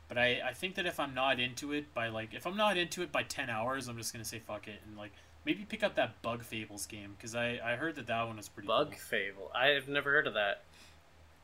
but 0.09 0.17
I, 0.19 0.41
I 0.49 0.53
think 0.55 0.77
that 0.77 0.87
if 0.87 0.99
i'm 1.01 1.15
not 1.15 1.39
into 1.41 1.73
it 1.73 1.93
by 1.95 2.09
like 2.09 2.33
if 2.35 2.47
i'm 2.47 2.57
not 2.57 2.77
into 2.79 3.03
it 3.03 3.13
by 3.13 3.23
10 3.23 3.51
hours 3.51 3.89
i'm 3.89 3.99
just 3.99 4.13
gonna 4.13 4.25
say 4.25 4.39
fuck 4.39 4.67
it 4.69 4.81
and 4.87 4.97
like 4.97 5.13
maybe 5.45 5.65
pick 5.65 5.83
up 5.83 5.95
that 5.97 6.23
bug 6.23 6.43
fables 6.43 6.87
game 6.87 7.15
because 7.17 7.35
I, 7.35 7.59
I 7.63 7.77
heard 7.77 7.97
that 7.97 8.07
that 8.07 8.27
one 8.27 8.37
was 8.37 8.49
pretty 8.49 8.67
Bug 8.69 8.91
cool. 8.93 8.99
Fable. 8.99 9.51
I've 9.55 9.89
never 9.89 10.11
heard 10.11 10.27
of 10.27 10.35
that. 10.35 10.63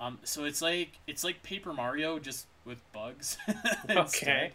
um 0.00 0.18
so 0.22 0.44
it's 0.44 0.62
like 0.62 0.98
it's 1.06 1.24
like 1.24 1.42
paper 1.42 1.72
mario 1.72 2.18
just 2.18 2.46
with 2.64 2.80
bugs 2.92 3.36
Okay. 3.90 4.52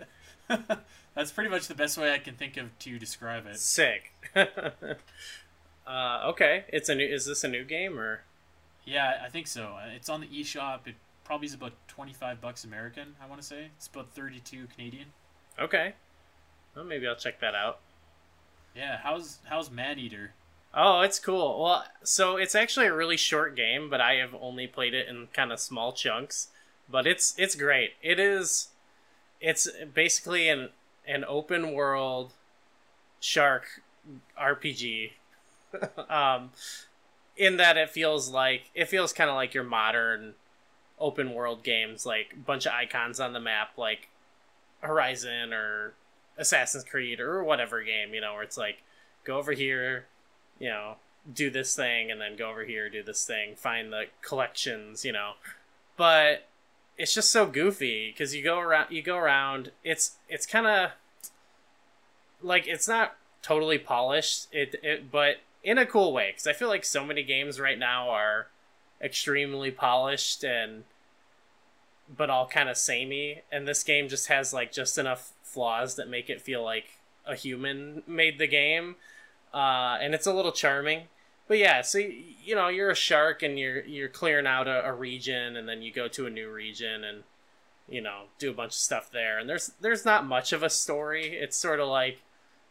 that's 1.15 1.31
pretty 1.31 1.49
much 1.49 1.67
the 1.67 1.75
best 1.75 1.97
way 1.97 2.13
i 2.13 2.17
can 2.17 2.35
think 2.35 2.57
of 2.57 2.77
to 2.79 2.97
describe 2.99 3.45
it 3.45 3.57
Sick. 3.59 4.11
uh, 5.87 6.21
okay, 6.25 6.65
it's 6.69 6.89
a 6.89 6.95
new. 6.95 7.05
Is 7.05 7.25
this 7.25 7.43
a 7.43 7.47
new 7.47 7.63
game 7.63 7.99
or? 7.99 8.21
yeah 8.85 9.21
i 9.23 9.29
think 9.29 9.47
so 9.47 9.77
Uh, 9.81 9.87
it's 9.95 10.09
on 10.09 10.19
the 10.19 10.27
eShop 10.27 10.85
it 10.87 10.95
probably 11.23 11.47
is 11.47 11.53
about 11.53 11.71
25 11.87 12.41
bucks 12.41 12.65
american 12.65 13.15
i 13.23 13.25
want 13.25 13.39
to 13.39 13.47
say 13.47 13.67
it's 13.77 13.87
about 13.87 14.09
32 14.11 14.67
canadian 14.75 15.07
Okay. 15.59 15.93
Well, 16.75 16.83
maybe 16.83 17.07
I'll 17.07 17.15
check 17.15 17.39
that 17.41 17.53
out. 17.53 17.77
Yeah, 18.75 18.97
how's 19.03 19.37
how's 19.45 19.69
Maneater? 19.69 20.31
Oh, 20.73 21.01
it's 21.01 21.19
cool. 21.19 21.61
Well, 21.61 21.85
so 22.03 22.37
it's 22.37 22.55
actually 22.55 22.87
a 22.87 22.93
really 22.95 23.17
short 23.17 23.55
game, 23.55 23.87
but 23.87 24.01
I 24.01 24.15
have 24.15 24.33
only 24.41 24.65
played 24.65 24.95
it 24.95 25.07
in 25.07 25.27
kind 25.31 25.51
of 25.51 25.59
small 25.59 25.93
chunks. 25.93 26.47
But 26.89 27.05
it's 27.05 27.35
it's 27.37 27.53
great. 27.53 27.91
It 28.01 28.19
is 28.19 28.69
it's 29.43 29.67
basically 29.93 30.49
an 30.49 30.69
an 31.05 31.23
open 31.27 31.73
world 31.73 32.31
shark 33.19 33.65
RPG. 34.39 35.11
um 36.09 36.51
in 37.35 37.57
that 37.57 37.77
it 37.77 37.89
feels 37.89 38.29
like 38.29 38.71
it 38.73 38.87
feels 38.87 39.13
kind 39.13 39.29
of 39.29 39.35
like 39.35 39.53
your 39.53 39.63
modern 39.63 40.33
open 40.99 41.33
world 41.33 41.63
games 41.63 42.05
like 42.05 42.31
a 42.33 42.37
bunch 42.37 42.65
of 42.65 42.71
icons 42.71 43.19
on 43.19 43.33
the 43.33 43.39
map 43.39 43.71
like 43.77 44.09
Horizon 44.81 45.53
or 45.53 45.93
Assassin's 46.37 46.83
Creed 46.83 47.19
or 47.19 47.43
whatever 47.43 47.81
game, 47.83 48.13
you 48.13 48.21
know, 48.21 48.33
where 48.33 48.43
it's 48.43 48.57
like 48.57 48.83
go 49.23 49.37
over 49.37 49.53
here, 49.53 50.05
you 50.59 50.69
know, 50.69 50.95
do 51.31 51.49
this 51.49 51.75
thing 51.75 52.11
and 52.11 52.19
then 52.19 52.35
go 52.35 52.49
over 52.49 52.65
here, 52.65 52.89
do 52.89 53.01
this 53.01 53.25
thing, 53.25 53.55
find 53.55 53.91
the 53.91 54.05
collections, 54.21 55.05
you 55.05 55.11
know. 55.11 55.33
But 55.95 56.47
it's 56.97 57.13
just 57.13 57.31
so 57.31 57.45
goofy 57.45 58.11
because 58.11 58.35
you 58.35 58.43
go 58.43 58.59
around 58.59 58.91
you 58.91 59.01
go 59.01 59.17
around 59.17 59.71
it's 59.83 60.17
it's 60.29 60.45
kind 60.45 60.67
of 60.67 60.91
like 62.41 62.67
it's 62.67 62.87
not 62.87 63.15
totally 63.41 63.77
polished 63.77 64.47
it, 64.51 64.75
it 64.83 65.11
but 65.11 65.37
in 65.63 65.77
a 65.77 65.85
cool 65.85 66.13
way 66.13 66.31
because 66.31 66.47
i 66.47 66.53
feel 66.53 66.67
like 66.67 66.85
so 66.85 67.03
many 67.05 67.23
games 67.23 67.59
right 67.59 67.79
now 67.79 68.09
are 68.09 68.47
extremely 69.01 69.71
polished 69.71 70.43
and 70.43 70.83
but 72.15 72.29
all 72.29 72.47
kind 72.47 72.69
of 72.69 72.77
samey 72.77 73.41
and 73.51 73.67
this 73.67 73.83
game 73.83 74.07
just 74.07 74.27
has 74.27 74.53
like 74.53 74.71
just 74.71 74.97
enough 74.97 75.31
flaws 75.41 75.95
that 75.95 76.07
make 76.07 76.29
it 76.29 76.41
feel 76.41 76.63
like 76.63 76.99
a 77.25 77.35
human 77.35 78.03
made 78.07 78.37
the 78.39 78.47
game 78.47 78.95
uh, 79.53 79.97
and 80.01 80.13
it's 80.13 80.25
a 80.25 80.33
little 80.33 80.51
charming 80.51 81.03
but 81.47 81.57
yeah 81.57 81.81
so 81.81 81.97
you 81.97 82.55
know 82.55 82.67
you're 82.67 82.89
a 82.89 82.95
shark 82.95 83.43
and 83.43 83.59
you're 83.59 83.83
you're 83.85 84.09
clearing 84.09 84.47
out 84.47 84.67
a, 84.67 84.85
a 84.85 84.93
region 84.93 85.55
and 85.55 85.67
then 85.67 85.81
you 85.81 85.91
go 85.91 86.07
to 86.07 86.25
a 86.25 86.29
new 86.29 86.49
region 86.49 87.03
and 87.03 87.23
you 87.87 88.01
know 88.01 88.23
do 88.39 88.49
a 88.49 88.53
bunch 88.53 88.71
of 88.71 88.77
stuff 88.77 89.09
there. 89.11 89.39
And 89.39 89.49
there's 89.49 89.71
there's 89.81 90.05
not 90.05 90.25
much 90.25 90.53
of 90.53 90.63
a 90.63 90.69
story. 90.69 91.35
It's 91.35 91.57
sort 91.57 91.79
of 91.79 91.87
like 91.87 92.21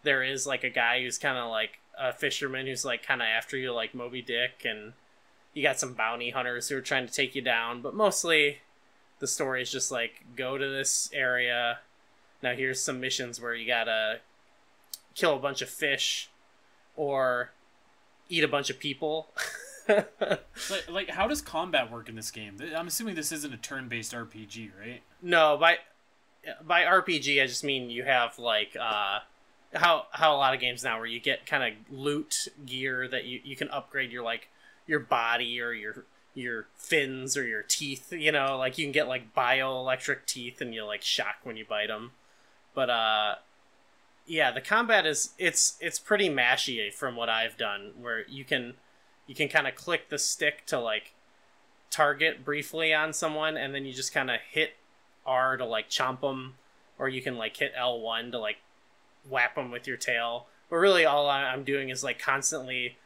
there 0.02 0.22
is 0.22 0.46
like 0.46 0.64
a 0.64 0.70
guy 0.70 1.02
who's 1.02 1.18
kind 1.18 1.38
of 1.38 1.50
like 1.50 1.80
a 1.98 2.12
fisherman 2.12 2.66
who's 2.66 2.84
like 2.84 3.04
kind 3.04 3.20
of 3.20 3.26
after 3.26 3.56
you 3.56 3.72
like 3.72 3.94
moby 3.94 4.22
dick 4.22 4.64
and 4.64 4.94
you 5.54 5.62
got 5.62 5.78
some 5.78 5.92
bounty 5.92 6.30
hunters 6.30 6.68
who 6.68 6.76
are 6.76 6.82
trying 6.82 7.06
to 7.06 7.12
take 7.12 7.34
you 7.34 7.42
down. 7.42 7.82
But 7.82 7.94
mostly 7.94 8.58
the 9.18 9.26
story 9.26 9.62
is 9.62 9.70
just 9.70 9.92
like 9.92 10.24
go 10.34 10.56
to 10.58 10.68
this 10.68 11.10
area. 11.12 11.80
Now 12.42 12.54
here's 12.54 12.80
some 12.80 13.00
missions 13.00 13.40
where 13.40 13.54
you 13.54 13.66
gotta 13.66 14.20
kill 15.14 15.36
a 15.36 15.40
bunch 15.40 15.62
of 15.62 15.68
fish 15.68 16.30
or 16.96 17.50
eat 18.28 18.44
a 18.44 18.48
bunch 18.48 18.70
of 18.70 18.78
people 18.78 19.28
Like, 19.88 20.90
like 20.90 21.10
how 21.10 21.26
does 21.26 21.42
combat 21.42 21.90
work 21.90 22.08
in 22.08 22.14
this 22.14 22.30
game? 22.30 22.56
I'm 22.76 22.86
assuming 22.86 23.14
this 23.14 23.32
isn't 23.32 23.52
a 23.52 23.56
turn-based 23.56 24.12
RPG, 24.12 24.70
right? 24.78 25.02
No, 25.20 25.56
by 25.56 25.78
by 26.64 26.82
RPG 26.82 27.42
I 27.42 27.46
just 27.46 27.64
mean 27.64 27.90
you 27.90 28.04
have 28.04 28.38
like 28.38 28.76
uh 28.80 29.20
how 29.74 30.06
how 30.12 30.34
a 30.34 30.38
lot 30.38 30.54
of 30.54 30.60
games 30.60 30.84
now 30.84 30.98
where 30.98 31.06
you 31.06 31.20
get 31.20 31.46
kind 31.46 31.64
of 31.64 31.96
loot 31.96 32.48
gear 32.64 33.08
that 33.08 33.24
you 33.24 33.40
you 33.42 33.56
can 33.56 33.68
upgrade 33.70 34.12
your 34.12 34.22
like 34.22 34.48
your 34.86 35.00
body 35.00 35.60
or 35.60 35.72
your 35.72 36.04
your 36.34 36.66
fins 36.76 37.36
or 37.36 37.44
your 37.44 37.62
teeth. 37.62 38.12
You 38.12 38.32
know, 38.32 38.56
like 38.56 38.78
you 38.78 38.84
can 38.84 38.92
get 38.92 39.08
like 39.08 39.34
bioelectric 39.34 40.26
teeth, 40.26 40.60
and 40.60 40.74
you 40.74 40.84
like 40.84 41.02
shock 41.02 41.36
when 41.42 41.56
you 41.56 41.64
bite 41.64 41.88
them. 41.88 42.12
But 42.74 42.90
uh, 42.90 43.34
yeah, 44.26 44.50
the 44.50 44.60
combat 44.60 45.06
is 45.06 45.30
it's 45.38 45.76
it's 45.80 45.98
pretty 45.98 46.28
mashy 46.28 46.92
from 46.92 47.16
what 47.16 47.28
I've 47.28 47.56
done, 47.56 47.92
where 48.00 48.26
you 48.28 48.44
can 48.44 48.74
you 49.26 49.34
can 49.34 49.48
kind 49.48 49.66
of 49.66 49.74
click 49.74 50.08
the 50.08 50.18
stick 50.18 50.64
to 50.66 50.78
like 50.78 51.14
target 51.90 52.44
briefly 52.44 52.94
on 52.94 53.12
someone, 53.12 53.56
and 53.56 53.74
then 53.74 53.84
you 53.84 53.92
just 53.92 54.14
kind 54.14 54.30
of 54.30 54.40
hit 54.50 54.74
R 55.26 55.56
to 55.56 55.64
like 55.64 55.88
chomp 55.88 56.20
them, 56.20 56.54
or 56.98 57.08
you 57.08 57.22
can 57.22 57.36
like 57.36 57.56
hit 57.56 57.72
L 57.76 58.00
one 58.00 58.30
to 58.32 58.38
like 58.38 58.58
whap 59.28 59.54
them 59.56 59.70
with 59.70 59.86
your 59.86 59.96
tail. 59.96 60.46
But 60.70 60.76
really, 60.76 61.04
all 61.04 61.28
I'm 61.28 61.64
doing 61.64 61.90
is 61.90 62.04
like 62.04 62.18
constantly 62.18 62.96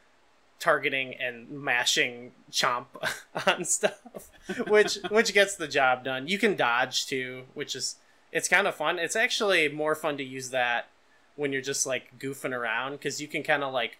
targeting 0.59 1.13
and 1.15 1.49
mashing 1.49 2.31
chomp 2.51 2.85
on 3.47 3.65
stuff, 3.65 4.29
which 4.67 4.99
which 5.09 5.33
gets 5.33 5.55
the 5.55 5.67
job 5.67 6.03
done. 6.03 6.27
You 6.27 6.37
can 6.37 6.55
dodge 6.55 7.07
too, 7.07 7.45
which 7.55 7.75
is 7.75 7.95
it's 8.31 8.47
kind 8.47 8.67
of 8.67 8.75
fun. 8.75 8.99
It's 8.99 9.15
actually 9.15 9.67
more 9.69 9.95
fun 9.95 10.17
to 10.17 10.23
use 10.23 10.51
that 10.51 10.89
when 11.37 11.53
you're 11.53 11.61
just 11.61 11.85
like 11.85 12.19
goofing 12.19 12.51
around 12.51 12.93
because 12.93 13.21
you 13.21 13.27
can 13.27 13.43
kind 13.43 13.63
of 13.63 13.71
like 13.71 13.97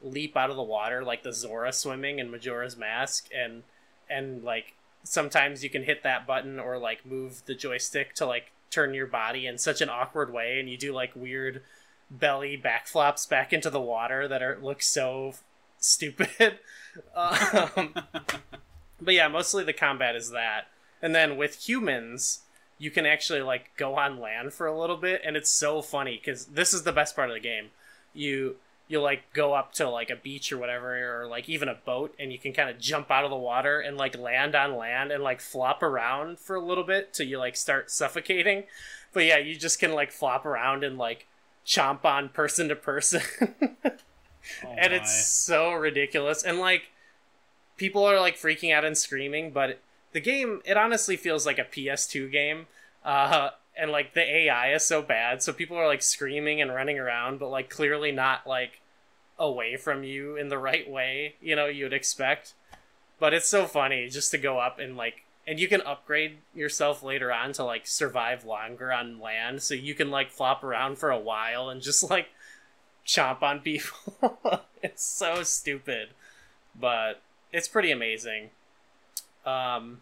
leap 0.00 0.36
out 0.36 0.48
of 0.48 0.56
the 0.56 0.62
water 0.62 1.04
like 1.04 1.22
the 1.22 1.32
Zora 1.32 1.72
swimming 1.72 2.18
in 2.18 2.30
Majora's 2.30 2.76
Mask 2.76 3.28
and 3.36 3.64
and 4.08 4.42
like 4.42 4.74
sometimes 5.02 5.62
you 5.62 5.68
can 5.68 5.84
hit 5.84 6.02
that 6.02 6.26
button 6.26 6.58
or 6.58 6.78
like 6.78 7.04
move 7.04 7.42
the 7.46 7.54
joystick 7.54 8.14
to 8.14 8.24
like 8.24 8.52
turn 8.70 8.94
your 8.94 9.06
body 9.06 9.46
in 9.46 9.58
such 9.58 9.80
an 9.80 9.90
awkward 9.90 10.32
way 10.32 10.58
and 10.58 10.70
you 10.70 10.78
do 10.78 10.92
like 10.92 11.14
weird 11.14 11.62
belly 12.10 12.60
backflops 12.62 13.28
back 13.28 13.52
into 13.52 13.68
the 13.68 13.80
water 13.80 14.26
that 14.26 14.42
are 14.42 14.58
look 14.62 14.80
so 14.82 15.34
stupid. 15.78 16.58
Um, 17.14 17.94
but 19.00 19.14
yeah 19.14 19.28
mostly 19.28 19.62
the 19.62 19.72
combat 19.72 20.16
is 20.16 20.30
that. 20.30 20.66
And 21.00 21.14
then 21.14 21.36
with 21.36 21.68
humans 21.68 22.40
you 22.80 22.90
can 22.90 23.04
actually 23.04 23.42
like 23.42 23.70
go 23.76 23.96
on 23.96 24.18
land 24.18 24.54
for 24.54 24.66
a 24.66 24.76
little 24.76 24.96
bit 24.96 25.20
and 25.22 25.36
it's 25.36 25.50
so 25.50 25.82
funny 25.82 26.16
because 26.16 26.46
this 26.46 26.72
is 26.72 26.82
the 26.82 26.92
best 26.92 27.14
part 27.14 27.28
of 27.28 27.34
the 27.34 27.40
game. 27.40 27.66
You 28.14 28.56
you 28.88 29.02
like 29.02 29.32
go 29.34 29.52
up 29.52 29.74
to 29.74 29.88
like 29.88 30.08
a 30.08 30.16
beach 30.16 30.50
or 30.50 30.56
whatever 30.56 31.20
or 31.20 31.26
like 31.26 31.46
even 31.46 31.68
a 31.68 31.74
boat 31.74 32.14
and 32.18 32.32
you 32.32 32.38
can 32.38 32.54
kind 32.54 32.70
of 32.70 32.80
jump 32.80 33.10
out 33.10 33.22
of 33.22 33.30
the 33.30 33.36
water 33.36 33.80
and 33.80 33.98
like 33.98 34.18
land 34.18 34.54
on 34.54 34.74
land 34.76 35.12
and 35.12 35.22
like 35.22 35.42
flop 35.42 35.82
around 35.82 36.38
for 36.38 36.56
a 36.56 36.64
little 36.64 36.82
bit 36.82 37.12
till 37.12 37.26
you 37.26 37.38
like 37.38 37.54
start 37.54 37.90
suffocating. 37.90 38.64
But 39.12 39.26
yeah 39.26 39.36
you 39.36 39.56
just 39.56 39.78
can 39.78 39.92
like 39.92 40.10
flop 40.10 40.46
around 40.46 40.82
and 40.82 40.96
like 40.96 41.26
chomp 41.66 42.06
on 42.06 42.30
person 42.30 42.68
to 42.68 42.76
person. 42.76 43.20
Oh 44.64 44.74
and 44.76 44.94
it's 44.94 45.28
so 45.28 45.74
ridiculous 45.74 46.42
and 46.42 46.58
like 46.58 46.84
people 47.76 48.04
are 48.04 48.18
like 48.18 48.38
freaking 48.38 48.74
out 48.74 48.86
and 48.86 48.96
screaming 48.96 49.50
but 49.50 49.78
the 50.12 50.20
game 50.20 50.60
it 50.64 50.76
honestly 50.76 51.16
feels 51.16 51.46
like 51.46 51.58
a 51.58 51.64
ps2 51.64 52.30
game 52.30 52.66
uh 53.04 53.50
and 53.76 53.90
like 53.90 54.14
the 54.14 54.22
ai 54.22 54.72
is 54.72 54.84
so 54.84 55.00
bad 55.00 55.42
so 55.42 55.52
people 55.52 55.76
are 55.76 55.86
like 55.86 56.02
screaming 56.02 56.60
and 56.60 56.74
running 56.74 56.98
around 56.98 57.38
but 57.38 57.48
like 57.48 57.70
clearly 57.70 58.12
not 58.12 58.46
like 58.46 58.80
away 59.40 59.74
from 59.74 60.04
you 60.04 60.36
in 60.36 60.50
the 60.50 60.58
right 60.58 60.88
way 60.88 61.34
you 61.40 61.56
know 61.56 61.66
you'd 61.66 61.94
expect. 61.94 62.54
But 63.18 63.34
it's 63.34 63.48
so 63.48 63.66
funny 63.66 64.08
just 64.08 64.30
to 64.30 64.38
go 64.38 64.58
up 64.58 64.78
and 64.78 64.96
like 64.96 65.24
and 65.46 65.58
you 65.58 65.66
can 65.66 65.80
upgrade 65.80 66.38
yourself 66.54 67.02
later 67.02 67.32
on 67.32 67.52
to 67.54 67.64
like 67.64 67.86
survive 67.86 68.44
longer 68.44 68.92
on 68.92 69.18
land 69.18 69.62
so 69.62 69.74
you 69.74 69.94
can 69.94 70.10
like 70.10 70.30
flop 70.30 70.62
around 70.62 70.98
for 70.98 71.10
a 71.10 71.18
while 71.18 71.70
and 71.70 71.80
just 71.80 72.08
like 72.08 72.28
chomp 73.06 73.42
on 73.42 73.60
people. 73.60 73.98
It's 74.82 75.04
so 75.04 75.42
stupid 75.42 76.08
but 76.74 77.20
it's 77.52 77.68
pretty 77.68 77.90
amazing 77.90 78.48
um 79.46 80.00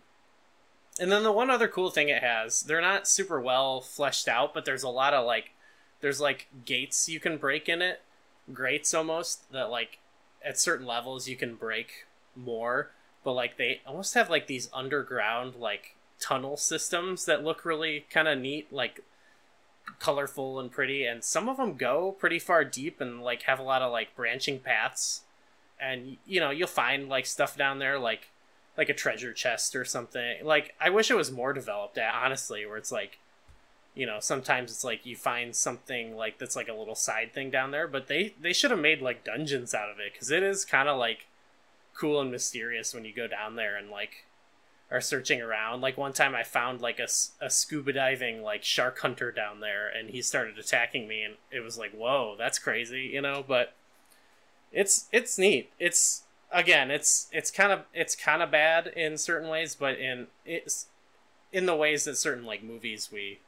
and 1.01 1.13
then 1.13 1.23
the 1.23 1.33
one 1.33 1.51
other 1.51 1.69
cool 1.69 1.91
thing 1.91 2.09
it 2.09 2.23
has 2.23 2.63
they're 2.63 2.81
not 2.81 3.07
super 3.07 3.41
well 3.41 3.81
fleshed 3.81 4.27
out 4.29 4.53
but 4.53 4.65
there's 4.65 4.83
a 4.83 4.89
lot 4.89 5.15
of 5.15 5.25
like 5.27 5.53
there's 6.01 6.21
like 6.21 6.49
gates 6.65 7.09
you 7.09 7.21
can 7.21 7.37
break 7.39 7.69
in 7.69 7.83
it. 7.83 8.03
Grates 8.53 8.95
almost 8.95 9.51
that 9.53 9.71
like 9.71 9.99
at 10.45 10.59
certain 10.59 10.87
levels 10.87 11.29
you 11.29 11.37
can 11.37 11.55
break 11.55 12.07
more 12.37 12.91
but 13.25 13.33
like 13.33 13.57
they 13.57 13.81
almost 13.87 14.15
have 14.15 14.31
like 14.31 14.47
these 14.47 14.71
underground 14.73 15.57
like 15.57 15.97
tunnel 16.21 16.57
systems 16.57 17.25
that 17.25 17.45
look 17.45 17.65
really 17.65 18.07
kind 18.11 18.29
of 18.29 18.39
neat 18.39 18.73
like 18.73 19.01
colorful 19.99 20.61
and 20.61 20.71
pretty 20.71 21.05
and 21.05 21.25
some 21.25 21.49
of 21.49 21.57
them 21.57 21.77
go 21.77 22.13
pretty 22.13 22.39
far 22.39 22.65
deep 22.65 23.01
and 23.01 23.23
like 23.23 23.43
have 23.43 23.59
a 23.59 23.63
lot 23.63 23.83
of 23.83 23.93
like 23.93 24.15
branching 24.15 24.59
paths. 24.61 25.23
And 25.81 26.17
you 26.27 26.41
know 26.41 26.51
you'll 26.51 26.69
find 26.69 27.09
like 27.09 27.27
stuff 27.27 27.57
down 27.57 27.79
there 27.79 27.99
like 27.99 28.31
like 28.79 28.89
a 28.89 28.95
treasure 28.95 29.33
chest 29.35 29.77
or 29.77 29.85
something. 29.85 30.37
Like 30.43 30.75
i 30.81 30.89
wish 30.89 31.11
it 31.11 31.17
was 31.17 31.31
more 31.31 31.53
developed 31.53 31.99
honestly 31.99 32.65
where 32.65 32.79
it's 32.79 32.93
like 32.93 33.19
you 33.95 34.07
know 34.07 34.19
sometimes 34.21 34.71
it's 34.71 34.85
like 34.85 35.05
you 35.05 35.17
find 35.17 35.55
something 35.55 36.17
like 36.17 36.39
that's 36.39 36.55
like 36.55 36.69
a 36.69 36.75
little 36.75 36.95
side 36.95 37.35
thing 37.35 37.51
down 37.51 37.73
there 37.73 37.89
but 37.89 38.07
they 38.07 38.35
they 38.41 38.53
should 38.53 38.71
have 38.71 38.81
made 38.81 39.03
like 39.03 39.25
dungeons 39.25 39.75
out 39.75 39.91
of 39.91 39.99
it 39.99 40.13
because 40.13 40.31
it 40.31 40.43
is 40.45 40.65
kind 40.65 40.89
of 40.89 40.97
like 40.97 41.27
cool 41.95 42.21
and 42.21 42.31
mysterious 42.31 42.95
when 42.95 43.05
you 43.05 43.13
go 43.13 43.27
down 43.27 43.57
there 43.57 43.77
and 43.77 43.91
like 43.91 44.25
are 44.91 45.03
searching 45.03 45.43
around. 45.43 45.83
Like 45.83 45.99
one 45.99 46.13
time 46.13 46.35
i 46.35 46.45
found 46.45 46.81
like 46.81 47.01
a, 47.01 47.09
a 47.45 47.51
scuba 47.51 47.93
diving 47.93 48.43
like 48.43 48.63
shark 48.63 49.01
hunter 49.01 49.33
down 49.33 49.61
there 49.61 49.89
and 49.89 50.11
he 50.11 50.23
started 50.23 50.59
attacking 50.59 51.09
me 51.09 51.23
and 51.23 51.35
it 51.51 51.61
was 51.61 51.77
like 51.77 51.91
whoa 51.91 52.37
that's 52.39 52.61
crazy 52.61 53.11
you 53.13 53.21
know? 53.21 53.45
But 53.47 53.75
it's 54.73 55.09
it's 55.13 55.39
neat. 55.39 55.71
It's 55.81 56.23
again 56.53 56.91
it's 56.91 57.29
it's 57.33 57.51
kind 57.51 57.73
of 57.73 57.81
it's 57.93 58.17
kind 58.17 58.43
of 58.43 58.51
bad 58.51 58.87
in 58.89 59.19
certain 59.19 59.49
ways 59.49 59.75
but 59.75 59.99
in 59.99 60.27
it's 60.47 60.87
in 61.53 61.67
the 61.67 61.77
ways 61.77 62.05
that 62.05 62.17
certain 62.17 62.45
like 62.45 62.63
movies 62.63 63.11
we 63.13 63.39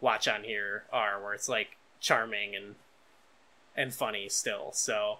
watch 0.00 0.26
on 0.26 0.44
here 0.44 0.84
are 0.92 1.22
where 1.22 1.34
it's 1.34 1.48
like 1.48 1.76
charming 2.00 2.54
and 2.56 2.74
and 3.76 3.94
funny 3.94 4.28
still 4.28 4.70
so 4.72 5.18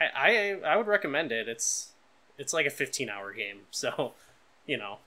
i 0.00 0.58
i, 0.64 0.72
I 0.72 0.76
would 0.76 0.86
recommend 0.86 1.32
it 1.32 1.48
it's 1.48 1.92
it's 2.36 2.52
like 2.52 2.66
a 2.66 2.70
15 2.70 3.08
hour 3.08 3.32
game 3.32 3.60
so 3.70 4.12
you 4.66 4.76
know 4.76 4.98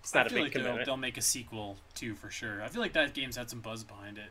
it's 0.00 0.14
not 0.14 0.24
I 0.24 0.26
a 0.26 0.28
feel 0.30 0.44
big 0.44 0.56
like 0.56 0.64
they'll, 0.64 0.84
they'll 0.84 0.96
make 0.96 1.16
a 1.16 1.22
sequel 1.22 1.76
too 1.94 2.14
for 2.14 2.30
sure. 2.30 2.62
I 2.62 2.68
feel 2.68 2.80
like 2.80 2.92
that 2.92 3.14
game's 3.14 3.36
had 3.36 3.50
some 3.50 3.60
buzz 3.60 3.84
behind 3.84 4.18
it. 4.18 4.30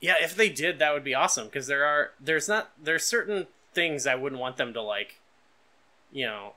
Yeah, 0.00 0.14
if 0.20 0.36
they 0.36 0.48
did, 0.48 0.78
that 0.78 0.92
would 0.92 1.04
be 1.04 1.14
awesome 1.14 1.46
because 1.46 1.66
there 1.66 1.84
are 1.84 2.10
there's 2.20 2.48
not 2.48 2.70
there's 2.80 3.04
certain 3.04 3.46
things 3.74 4.06
I 4.06 4.14
wouldn't 4.14 4.40
want 4.40 4.56
them 4.56 4.72
to 4.74 4.82
like, 4.82 5.20
you 6.12 6.26
know, 6.26 6.52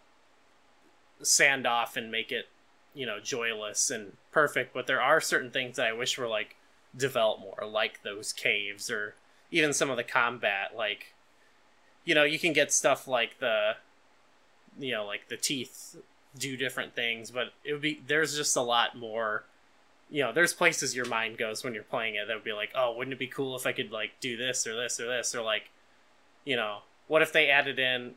sand 1.22 1.68
off 1.68 1.98
and 1.98 2.12
make 2.12 2.32
it, 2.32 2.48
you 2.94 3.06
know, 3.06 3.20
joyless 3.20 3.90
and 3.90 4.14
perfect. 4.32 4.74
But 4.74 4.88
there 4.88 5.02
are 5.02 5.22
certain 5.22 5.52
things 5.52 5.78
that 5.78 5.88
I 5.88 5.94
wish 5.94 6.18
were 6.18 6.28
like 6.28 6.56
developed 6.96 7.42
more, 7.42 7.68
like 7.68 8.04
those 8.04 8.34
caves 8.34 8.90
or 8.90 9.16
even 9.52 9.74
some 9.74 9.90
of 9.90 9.98
the 9.98 10.04
combat. 10.04 10.72
Like, 10.76 11.14
you 12.06 12.16
know, 12.16 12.24
you 12.24 12.40
can 12.40 12.54
get 12.54 12.72
stuff 12.72 13.08
like 13.08 13.40
the, 13.40 13.76
you 14.80 14.92
know, 14.92 15.06
like 15.06 15.30
the 15.30 15.38
teeth 15.38 15.98
do 16.38 16.56
different 16.56 16.96
things, 16.96 17.32
but 17.32 17.54
it 17.64 17.74
would 17.74 17.82
be 17.82 18.02
there's 18.08 18.36
just 18.36 18.56
a 18.56 18.62
lot 18.62 18.98
more 18.98 19.44
you 20.12 20.22
know, 20.22 20.34
there's 20.34 20.54
places 20.54 20.94
your 20.94 21.06
mind 21.06 21.38
goes 21.38 21.64
when 21.64 21.74
you're 21.74 21.84
playing 21.84 22.16
it 22.16 22.28
that 22.28 22.34
would 22.36 22.44
be 22.44 22.52
like, 22.52 22.72
oh, 22.76 22.94
wouldn't 22.94 23.14
it 23.14 23.20
be 23.20 23.28
cool 23.28 23.56
if 23.56 23.66
I 23.66 23.72
could 23.72 23.92
like 23.92 24.12
do 24.20 24.36
this 24.36 24.68
or 24.68 24.76
this 24.76 25.00
or 25.00 25.08
this 25.08 25.34
or 25.34 25.42
like, 25.42 25.70
you 26.44 26.58
know, 26.58 26.80
what 27.08 27.22
if 27.22 27.32
they 27.32 27.50
added 27.50 27.80
in, 27.80 28.16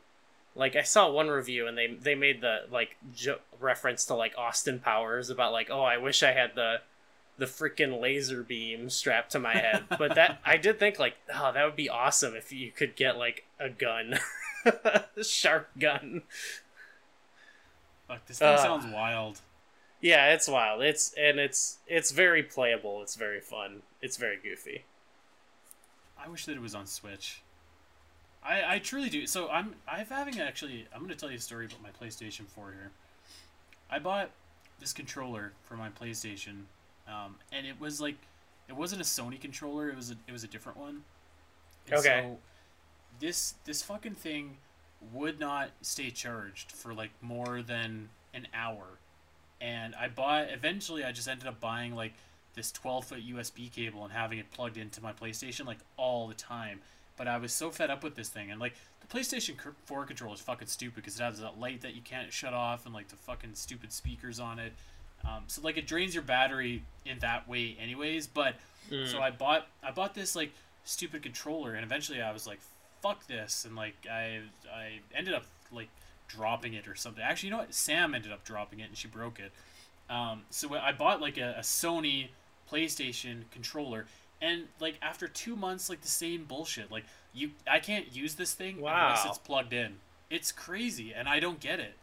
like 0.54 0.76
I 0.76 0.82
saw 0.82 1.10
one 1.10 1.28
review 1.28 1.66
and 1.66 1.76
they 1.76 1.86
they 1.88 2.14
made 2.14 2.40
the 2.40 2.66
like 2.70 2.96
jo- 3.14 3.40
reference 3.60 4.04
to 4.06 4.14
like 4.14 4.34
Austin 4.38 4.78
Powers 4.80 5.30
about 5.30 5.52
like, 5.52 5.68
oh, 5.70 5.82
I 5.82 5.96
wish 5.98 6.22
I 6.22 6.32
had 6.32 6.54
the 6.54 6.80
the 7.36 7.46
freaking 7.46 8.00
laser 8.00 8.42
beam 8.44 8.88
strapped 8.88 9.32
to 9.32 9.40
my 9.40 9.54
head, 9.54 9.84
but 9.98 10.14
that 10.14 10.38
I 10.44 10.56
did 10.56 10.78
think 10.78 10.98
like, 10.98 11.16
oh, 11.34 11.50
that 11.52 11.64
would 11.64 11.74
be 11.76 11.88
awesome 11.88 12.34
if 12.36 12.52
you 12.52 12.70
could 12.70 12.94
get 12.94 13.16
like 13.18 13.44
a 13.58 13.68
gun, 13.68 14.18
a 14.64 15.04
sharp 15.24 15.68
gun. 15.78 16.22
Fuck, 18.08 18.26
this 18.26 18.38
thing 18.38 18.48
Uh, 18.48 18.56
sounds 18.58 18.86
wild. 18.86 19.40
Yeah, 20.00 20.32
it's 20.34 20.46
wild. 20.48 20.82
It's 20.82 21.12
and 21.14 21.40
it's 21.40 21.78
it's 21.86 22.10
very 22.10 22.42
playable. 22.42 23.02
It's 23.02 23.16
very 23.16 23.40
fun. 23.40 23.82
It's 24.02 24.16
very 24.18 24.36
goofy. 24.36 24.84
I 26.22 26.28
wish 26.28 26.44
that 26.46 26.52
it 26.56 26.60
was 26.62 26.74
on 26.74 26.86
Switch. 26.86 27.40
I, 28.44 28.74
I 28.74 28.78
truly 28.78 29.08
do. 29.08 29.26
So 29.26 29.48
I'm 29.48 29.74
I'm 29.88 30.06
having 30.06 30.40
actually 30.40 30.86
I'm 30.94 31.00
gonna 31.00 31.14
tell 31.14 31.30
you 31.30 31.36
a 31.36 31.40
story 31.40 31.66
about 31.66 31.82
my 31.82 31.90
PlayStation 31.90 32.46
4 32.46 32.72
here. 32.72 32.90
I 33.90 33.98
bought 33.98 34.30
this 34.80 34.92
controller 34.92 35.52
for 35.62 35.76
my 35.76 35.88
PlayStation, 35.88 36.64
um, 37.08 37.36
and 37.52 37.66
it 37.66 37.80
was 37.80 38.00
like 38.00 38.16
it 38.68 38.74
wasn't 38.76 39.00
a 39.00 39.04
Sony 39.04 39.40
controller. 39.40 39.88
It 39.88 39.96
was 39.96 40.10
a 40.10 40.16
it 40.28 40.32
was 40.32 40.44
a 40.44 40.48
different 40.48 40.78
one. 40.78 41.02
And 41.86 41.94
Okay. 41.94 42.22
So 42.22 42.38
this 43.20 43.54
this 43.64 43.82
fucking 43.82 44.14
thing 44.14 44.58
would 45.12 45.38
not 45.38 45.70
stay 45.82 46.10
charged 46.10 46.72
for 46.72 46.94
like 46.94 47.10
more 47.20 47.62
than 47.62 48.10
an 48.34 48.48
hour, 48.52 48.98
and 49.60 49.94
I 49.94 50.08
bought. 50.08 50.50
Eventually, 50.50 51.04
I 51.04 51.12
just 51.12 51.28
ended 51.28 51.46
up 51.46 51.60
buying 51.60 51.94
like 51.94 52.14
this 52.54 52.70
12 52.72 53.04
foot 53.04 53.26
USB 53.26 53.72
cable 53.72 54.04
and 54.04 54.12
having 54.12 54.38
it 54.38 54.50
plugged 54.50 54.76
into 54.76 55.02
my 55.02 55.12
PlayStation 55.12 55.66
like 55.66 55.78
all 55.96 56.28
the 56.28 56.34
time. 56.34 56.80
But 57.16 57.28
I 57.28 57.36
was 57.38 57.52
so 57.52 57.70
fed 57.70 57.90
up 57.90 58.02
with 58.02 58.16
this 58.16 58.28
thing, 58.28 58.50
and 58.50 58.58
like 58.60 58.74
the 59.00 59.06
PlayStation 59.06 59.54
4 59.84 60.04
controller 60.06 60.34
is 60.34 60.40
fucking 60.40 60.66
stupid 60.68 60.96
because 60.96 61.18
it 61.20 61.22
has 61.22 61.40
that 61.40 61.60
light 61.60 61.82
that 61.82 61.94
you 61.94 62.00
can't 62.02 62.32
shut 62.32 62.52
off 62.54 62.86
and 62.86 62.94
like 62.94 63.08
the 63.08 63.16
fucking 63.16 63.54
stupid 63.54 63.92
speakers 63.92 64.40
on 64.40 64.58
it. 64.58 64.72
Um, 65.24 65.44
so 65.46 65.62
like 65.62 65.76
it 65.76 65.86
drains 65.86 66.14
your 66.14 66.24
battery 66.24 66.82
in 67.06 67.18
that 67.20 67.48
way, 67.48 67.76
anyways. 67.80 68.26
But 68.26 68.56
Mm. 68.90 69.10
so 69.10 69.18
I 69.20 69.30
bought 69.30 69.66
I 69.82 69.90
bought 69.92 70.14
this 70.14 70.36
like 70.36 70.52
stupid 70.84 71.22
controller, 71.22 71.72
and 71.74 71.82
eventually 71.84 72.20
I 72.20 72.32
was 72.32 72.46
like, 72.46 72.58
fuck 73.00 73.26
this, 73.26 73.64
and 73.64 73.74
like 73.76 73.94
I 74.10 74.40
I 74.70 75.00
ended 75.14 75.32
up 75.34 75.44
like 75.72 75.88
dropping 76.28 76.74
it 76.74 76.86
or 76.88 76.94
something. 76.94 77.22
Actually, 77.22 77.48
you 77.48 77.52
know 77.52 77.58
what? 77.60 77.72
Sam 77.72 78.14
ended 78.14 78.30
up 78.32 78.44
dropping 78.44 78.80
it, 78.80 78.88
and 78.88 78.96
she 78.96 79.08
broke 79.08 79.38
it. 79.40 79.52
Um, 80.10 80.42
so 80.50 80.74
I 80.74 80.92
bought 80.92 81.20
like 81.22 81.38
a, 81.38 81.54
a 81.58 81.60
Sony 81.62 82.28
PlayStation 82.70 83.44
controller, 83.50 84.06
and 84.40 84.64
like 84.80 84.98
after 85.02 85.28
two 85.28 85.56
months, 85.56 85.88
like 85.88 86.02
the 86.02 86.08
same 86.08 86.44
bullshit. 86.44 86.90
Like 86.90 87.04
you, 87.32 87.50
I 87.70 87.78
can't 87.78 88.14
use 88.14 88.34
this 88.34 88.54
thing 88.54 88.78
unless 88.78 89.24
it's 89.26 89.38
plugged 89.38 89.72
in. 89.72 89.96
It's 90.30 90.52
crazy, 90.52 91.12
and 91.14 91.28
I 91.28 91.40
don't 91.40 91.60
get 91.60 91.80
it. 91.80 91.94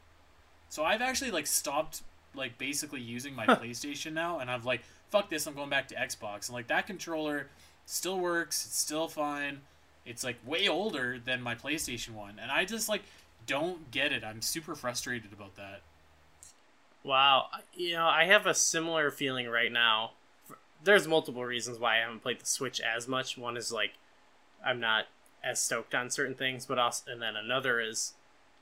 So 0.69 0.83
I've 0.83 1.01
actually 1.01 1.31
like 1.31 1.47
stopped 1.47 2.01
like 2.33 2.57
basically 2.57 3.01
using 3.01 3.35
my 3.35 3.45
PlayStation 3.47 4.13
now, 4.13 4.39
and 4.39 4.49
I've 4.49 4.65
like 4.65 4.81
fuck 5.11 5.29
this, 5.29 5.45
I'm 5.45 5.53
going 5.53 5.69
back 5.69 5.89
to 5.89 5.95
Xbox, 5.95 6.47
and 6.47 6.55
like 6.55 6.67
that 6.67 6.87
controller 6.87 7.47
still 7.85 8.17
works, 8.17 8.65
it's 8.65 8.77
still 8.77 9.07
fine. 9.07 9.59
It's 10.05 10.23
like 10.23 10.37
way 10.45 10.67
older 10.67 11.19
than 11.23 11.41
my 11.41 11.53
PlayStation 11.53 12.11
one, 12.11 12.39
and 12.41 12.49
I 12.49 12.65
just 12.65 12.89
like 12.89 13.03
don't 13.45 13.91
get 13.91 14.11
it. 14.11 14.23
I'm 14.23 14.41
super 14.41 14.73
frustrated 14.73 15.33
about 15.33 15.55
that. 15.57 15.81
Wow, 17.03 17.47
you 17.73 17.93
know, 17.93 18.05
I 18.05 18.25
have 18.25 18.47
a 18.47 18.53
similar 18.53 19.11
feeling 19.11 19.47
right 19.47 19.71
now. 19.71 20.11
There's 20.83 21.07
multiple 21.07 21.45
reasons 21.45 21.79
why 21.79 21.97
I 21.97 22.01
haven't 22.01 22.23
played 22.23 22.39
the 22.39 22.45
Switch 22.45 22.79
as 22.81 23.07
much. 23.07 23.37
One 23.37 23.57
is 23.57 23.71
like 23.71 23.93
I'm 24.65 24.79
not 24.79 25.05
as 25.43 25.59
stoked 25.59 25.95
on 25.95 26.09
certain 26.09 26.35
things, 26.35 26.65
but 26.65 26.79
also, 26.79 27.11
and 27.11 27.21
then 27.21 27.35
another 27.35 27.79
is 27.79 28.13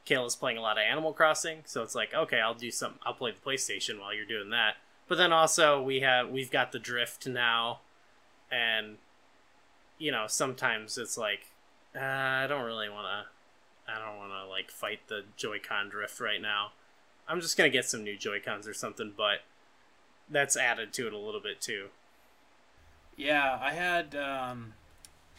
Kayla's 0.06 0.36
playing 0.36 0.58
a 0.58 0.62
lot 0.62 0.78
of 0.78 0.84
Animal 0.84 1.14
Crossing, 1.14 1.60
so 1.66 1.84
it's 1.84 1.96
like, 1.96 2.14
okay, 2.14 2.40
I'll 2.40 2.54
do 2.54 2.72
some, 2.72 2.96
I'll 3.06 3.14
play 3.14 3.32
the 3.32 3.50
PlayStation 3.50 4.00
while 4.00 4.14
you're 4.14 4.26
doing 4.26 4.50
that. 4.52 4.76
But 5.08 5.18
then 5.18 5.34
also 5.34 5.82
we 5.82 6.02
have 6.02 6.30
we've 6.30 6.52
got 6.52 6.72
the 6.72 6.80
Drift 6.80 7.28
now, 7.28 7.80
and 8.52 8.98
you 9.98 10.12
know 10.12 10.26
sometimes 10.28 10.98
it's 10.98 11.18
like 11.18 11.48
uh, 11.96 12.00
I 12.00 12.48
don't 12.48 12.66
really 12.66 12.90
want 12.90 13.08
to, 13.08 13.92
I 13.92 13.98
don't 13.98 14.18
want 14.18 14.32
to 14.32 14.48
like 14.48 14.72
fight 14.72 15.00
the 15.08 15.24
Joy-Con 15.36 15.90
drift 15.90 16.20
right 16.20 16.42
now. 16.42 16.72
I'm 17.28 17.42
just 17.42 17.58
gonna 17.58 17.70
get 17.70 17.86
some 17.86 18.04
new 18.04 18.18
Joy 18.18 18.40
Cons 18.40 18.68
or 18.68 18.74
something, 18.74 19.14
but 19.16 19.40
that's 20.30 20.56
added 20.56 20.94
to 20.94 21.08
it 21.08 21.14
a 21.14 21.18
little 21.18 21.42
bit 21.42 21.60
too. 21.60 21.88
Yeah, 23.20 23.60
I 23.62 23.74
had 23.74 24.16
um, 24.16 24.74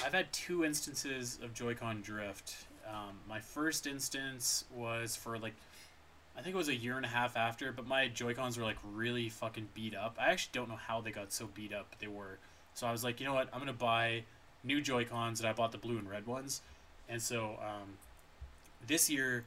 I've 0.04 0.12
had 0.12 0.30
two 0.34 0.66
instances 0.66 1.38
of 1.42 1.54
Joy-Con 1.54 2.02
drift. 2.02 2.66
Um, 2.86 3.16
my 3.26 3.40
first 3.40 3.86
instance 3.86 4.66
was 4.74 5.16
for 5.16 5.38
like 5.38 5.54
I 6.36 6.42
think 6.42 6.54
it 6.54 6.58
was 6.58 6.68
a 6.68 6.74
year 6.74 6.98
and 6.98 7.06
a 7.06 7.08
half 7.08 7.38
after, 7.38 7.72
but 7.72 7.86
my 7.86 8.08
Joy-Cons 8.08 8.58
were 8.58 8.64
like 8.64 8.76
really 8.92 9.30
fucking 9.30 9.68
beat 9.74 9.94
up. 9.94 10.18
I 10.20 10.30
actually 10.30 10.50
don't 10.52 10.68
know 10.68 10.76
how 10.76 11.00
they 11.00 11.10
got 11.10 11.32
so 11.32 11.48
beat 11.54 11.72
up, 11.72 11.86
but 11.88 11.98
they 12.00 12.06
were. 12.06 12.36
So 12.74 12.86
I 12.86 12.92
was 12.92 13.02
like, 13.02 13.18
you 13.18 13.24
know 13.24 13.32
what? 13.32 13.48
I'm 13.50 13.58
gonna 13.58 13.72
buy 13.72 14.24
new 14.62 14.82
Joy-Cons, 14.82 15.40
and 15.40 15.48
I 15.48 15.54
bought 15.54 15.72
the 15.72 15.78
blue 15.78 15.96
and 15.96 16.08
red 16.08 16.26
ones. 16.26 16.60
And 17.08 17.20
so 17.22 17.58
um, 17.62 17.96
this 18.86 19.08
year, 19.08 19.46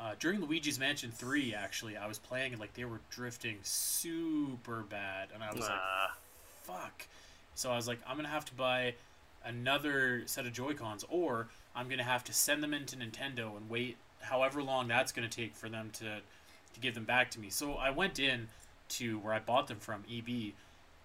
uh, 0.00 0.14
during 0.18 0.40
Luigi's 0.40 0.80
Mansion 0.80 1.10
Three, 1.10 1.54
actually, 1.54 1.98
I 1.98 2.06
was 2.06 2.18
playing 2.18 2.52
and 2.52 2.60
like 2.60 2.72
they 2.72 2.86
were 2.86 3.00
drifting 3.10 3.58
super 3.64 4.82
bad, 4.88 5.28
and 5.34 5.42
I 5.42 5.52
was 5.52 5.60
like, 5.60 5.72
Uh, 5.72 6.14
fuck. 6.64 7.06
So 7.56 7.70
I 7.70 7.76
was 7.76 7.88
like, 7.88 7.98
I'm 8.06 8.16
gonna 8.16 8.28
have 8.28 8.44
to 8.46 8.54
buy 8.54 8.94
another 9.44 10.22
set 10.26 10.46
of 10.46 10.52
Joy 10.52 10.74
Cons, 10.74 11.04
or 11.08 11.48
I'm 11.74 11.88
gonna 11.88 12.04
have 12.04 12.22
to 12.24 12.32
send 12.32 12.62
them 12.62 12.72
into 12.72 12.96
Nintendo 12.96 13.56
and 13.56 13.68
wait 13.68 13.96
however 14.20 14.62
long 14.62 14.88
that's 14.88 15.12
gonna 15.12 15.28
take 15.28 15.56
for 15.56 15.68
them 15.68 15.90
to 15.94 16.20
to 16.74 16.80
give 16.80 16.94
them 16.94 17.04
back 17.04 17.30
to 17.32 17.40
me. 17.40 17.50
So 17.50 17.74
I 17.74 17.90
went 17.90 18.18
in 18.18 18.48
to 18.88 19.18
where 19.18 19.32
I 19.32 19.40
bought 19.40 19.66
them 19.66 19.78
from, 19.78 20.04
EB, 20.10 20.52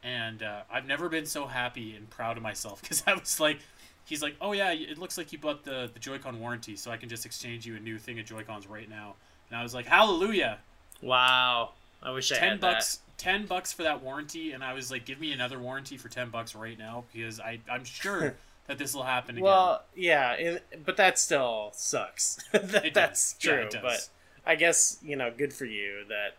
and 0.03 0.43
uh, 0.43 0.61
I've 0.71 0.85
never 0.85 1.09
been 1.09 1.25
so 1.25 1.47
happy 1.47 1.95
and 1.95 2.09
proud 2.09 2.37
of 2.37 2.43
myself 2.43 2.81
because 2.81 3.03
I 3.07 3.13
was 3.15 3.39
like, 3.39 3.59
he's 4.05 4.21
like, 4.21 4.35
oh 4.41 4.51
yeah, 4.51 4.71
it 4.71 4.97
looks 4.97 5.17
like 5.17 5.31
you 5.31 5.39
bought 5.39 5.63
the 5.63 5.89
the 5.93 5.99
Joy-Con 5.99 6.39
warranty, 6.39 6.75
so 6.75 6.91
I 6.91 6.97
can 6.97 7.09
just 7.09 7.25
exchange 7.25 7.65
you 7.65 7.75
a 7.75 7.79
new 7.79 7.97
thing 7.97 8.19
of 8.19 8.25
Joy-Cons 8.25 8.67
right 8.67 8.89
now. 8.89 9.15
And 9.49 9.59
I 9.59 9.63
was 9.63 9.73
like, 9.73 9.85
hallelujah 9.85 10.59
wow, 11.01 11.71
I 12.03 12.11
wish 12.11 12.31
I 12.31 12.35
ten 12.37 12.49
had 12.51 12.59
bucks 12.61 12.99
ten 13.17 13.45
bucks 13.45 13.71
for 13.71 13.83
that 13.83 14.01
warranty 14.01 14.51
and 14.51 14.63
i 14.63 14.73
was 14.73 14.89
like 14.89 15.05
give 15.05 15.19
me 15.19 15.31
another 15.31 15.59
warranty 15.59 15.95
for 15.95 16.09
10 16.09 16.29
bucks 16.31 16.55
right 16.55 16.79
now 16.79 17.03
because 17.13 17.39
i 17.39 17.59
i'm 17.69 17.83
sure 17.85 18.35
that 18.67 18.79
this 18.79 18.95
will 18.95 19.03
happen 19.03 19.35
again 19.35 19.43
Well, 19.43 19.83
yeah, 19.95 20.31
it, 20.33 20.83
but 20.85 20.97
that 20.97 21.19
still 21.19 21.69
sucks. 21.75 22.37
that, 22.51 22.83
It 22.85 22.93
that's 22.95 23.33
does. 23.33 23.45
Yeah, 23.45 23.51
true, 23.57 23.61
it 23.65 23.69
does. 23.71 23.81
but 23.83 24.09
I 24.49 24.55
guess 24.55 24.97
you 25.03 25.15
know, 25.15 25.31
good 25.35 25.53
for 25.53 25.65
you 25.65 26.03
that 26.09 26.35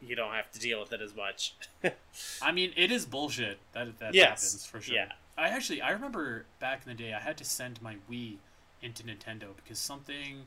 you 0.00 0.16
don't 0.16 0.32
have 0.32 0.50
to 0.52 0.58
deal 0.58 0.80
with 0.80 0.92
it 0.94 1.02
as 1.02 1.14
much. 1.14 1.54
i 2.42 2.50
mean 2.50 2.72
it 2.76 2.90
is 2.90 3.04
bullshit 3.04 3.58
that 3.72 3.98
that 3.98 4.14
Yes. 4.14 4.42
happens 4.42 4.64
for 4.66 4.80
sure 4.80 4.94
Yeah. 4.94 5.12
i 5.36 5.48
actually 5.48 5.82
i 5.82 5.90
remember 5.90 6.46
back 6.60 6.80
in 6.86 6.96
the 6.96 7.02
day 7.02 7.12
i 7.12 7.20
had 7.20 7.36
to 7.38 7.44
send 7.44 7.82
my 7.82 7.96
wii 8.10 8.36
into 8.80 9.02
nintendo 9.02 9.48
because 9.62 9.78
something 9.78 10.44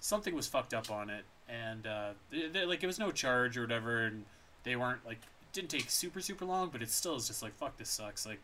something 0.00 0.34
was 0.34 0.46
fucked 0.46 0.74
up 0.74 0.90
on 0.90 1.08
it 1.08 1.24
and 1.50 1.86
uh 1.86 2.10
they, 2.30 2.46
they- 2.48 2.64
like 2.64 2.82
it 2.82 2.86
was 2.86 2.98
no 2.98 3.10
charge 3.10 3.56
or 3.58 3.62
whatever 3.62 4.04
and 4.06 4.24
they 4.64 4.76
weren't 4.76 5.04
like 5.04 5.18
it 5.18 5.52
didn't 5.52 5.70
take 5.70 5.90
super 5.90 6.20
super 6.20 6.44
long 6.44 6.68
but 6.70 6.82
it 6.82 6.90
still 6.90 7.16
is 7.16 7.26
just 7.26 7.42
like 7.42 7.56
fuck 7.58 7.76
this 7.76 7.90
sucks 7.90 8.24
like 8.26 8.40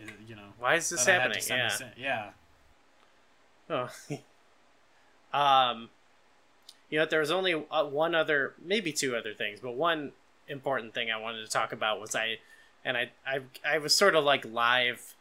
uh, 0.00 0.10
you 0.28 0.36
know 0.36 0.52
Why 0.58 0.76
is 0.76 0.88
this 0.90 1.04
that 1.04 1.20
I 1.20 1.22
had 1.24 1.32
to 1.32 1.40
happening? 1.54 1.58
Yeah. 1.58 1.68
this 1.68 1.82
yeah 1.96 2.30
Oh. 3.70 4.18
um, 5.38 5.90
you 6.88 6.98
know, 6.98 7.04
there 7.04 7.20
was 7.20 7.30
only 7.30 7.54
uh, 7.70 7.84
one 7.84 8.14
other, 8.14 8.54
maybe 8.64 8.92
two 8.92 9.14
other 9.14 9.34
things, 9.34 9.60
but 9.60 9.74
one 9.74 10.12
important 10.48 10.94
thing 10.94 11.10
I 11.10 11.18
wanted 11.20 11.44
to 11.44 11.50
talk 11.50 11.72
about 11.72 12.00
was 12.00 12.14
I, 12.16 12.38
and 12.84 12.96
I, 12.96 13.10
I, 13.26 13.40
I 13.66 13.78
was 13.78 13.94
sort 13.94 14.14
of 14.14 14.24
like 14.24 14.44
live 14.50 15.14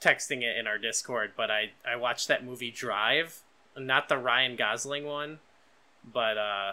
texting 0.00 0.42
it 0.42 0.56
in 0.56 0.66
our 0.66 0.78
Discord, 0.78 1.32
but 1.36 1.50
I, 1.50 1.70
I 1.88 1.94
watched 1.94 2.26
that 2.28 2.44
movie 2.44 2.72
Drive, 2.72 3.42
not 3.76 4.08
the 4.08 4.18
Ryan 4.18 4.56
Gosling 4.56 5.04
one, 5.04 5.38
but 6.04 6.38
uh, 6.38 6.72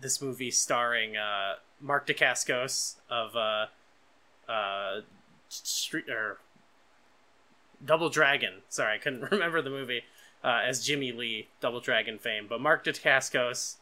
this 0.00 0.20
movie 0.20 0.50
starring 0.50 1.16
uh, 1.16 1.54
Mark 1.80 2.06
Dacascos 2.06 2.96
of 3.10 3.36
uh, 3.36 3.66
uh, 4.50 5.00
Street 5.48 6.08
or 6.08 6.38
Double 7.84 8.08
Dragon. 8.08 8.62
Sorry, 8.68 8.94
I 8.94 8.98
couldn't 8.98 9.22
remember 9.30 9.62
the 9.62 9.70
movie 9.70 10.02
uh, 10.44 10.60
as 10.64 10.84
Jimmy 10.84 11.12
Lee, 11.12 11.48
Double 11.60 11.80
Dragon 11.80 12.18
fame. 12.18 12.46
But 12.48 12.60
Mark 12.60 12.84
Dacascos 12.84 13.76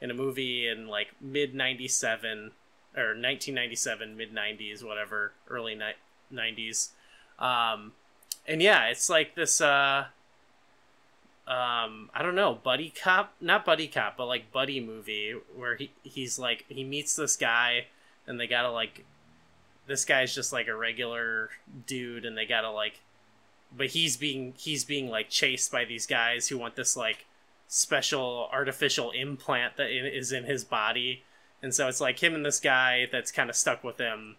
in 0.00 0.10
a 0.10 0.14
movie 0.14 0.66
in 0.66 0.86
like 0.88 1.08
mid 1.20 1.54
'97 1.54 2.52
or 2.96 3.14
1997, 3.14 4.16
mid 4.16 4.34
'90s, 4.34 4.84
whatever, 4.84 5.32
early 5.48 5.74
ni- 5.74 5.92
'90s. 6.32 6.90
Um, 7.38 7.92
and 8.46 8.62
yeah, 8.62 8.86
it's 8.86 9.08
like 9.08 9.34
this. 9.34 9.60
Uh, 9.60 10.06
um, 11.46 12.08
I 12.14 12.22
don't 12.22 12.34
know, 12.34 12.54
buddy 12.54 12.90
cop, 12.90 13.34
not 13.38 13.66
buddy 13.66 13.86
cop, 13.86 14.16
but 14.16 14.26
like 14.26 14.50
buddy 14.50 14.80
movie 14.80 15.34
where 15.54 15.76
he 15.76 15.90
he's 16.02 16.38
like 16.38 16.64
he 16.68 16.84
meets 16.84 17.16
this 17.16 17.36
guy 17.36 17.86
and 18.26 18.40
they 18.40 18.46
gotta 18.46 18.70
like 18.70 19.04
this 19.86 20.06
guy's 20.06 20.34
just 20.34 20.52
like 20.52 20.68
a 20.68 20.74
regular 20.74 21.50
dude 21.86 22.24
and 22.24 22.36
they 22.36 22.46
gotta 22.46 22.70
like 22.70 23.00
but 23.76 23.88
he's 23.88 24.16
being 24.16 24.54
he's 24.56 24.84
being 24.84 25.10
like 25.10 25.28
chased 25.28 25.70
by 25.70 25.84
these 25.84 26.06
guys 26.06 26.48
who 26.48 26.56
want 26.56 26.76
this 26.76 26.96
like 26.96 27.26
special 27.68 28.48
artificial 28.50 29.10
implant 29.10 29.76
that 29.76 29.90
is 29.90 30.32
in 30.32 30.44
his 30.44 30.64
body. 30.64 31.24
And 31.62 31.74
so 31.74 31.88
it's 31.88 32.00
like 32.00 32.22
him 32.22 32.34
and 32.34 32.44
this 32.44 32.60
guy 32.60 33.06
that's 33.10 33.32
kind 33.32 33.50
of 33.50 33.56
stuck 33.56 33.84
with 33.84 33.98
him 33.98 34.36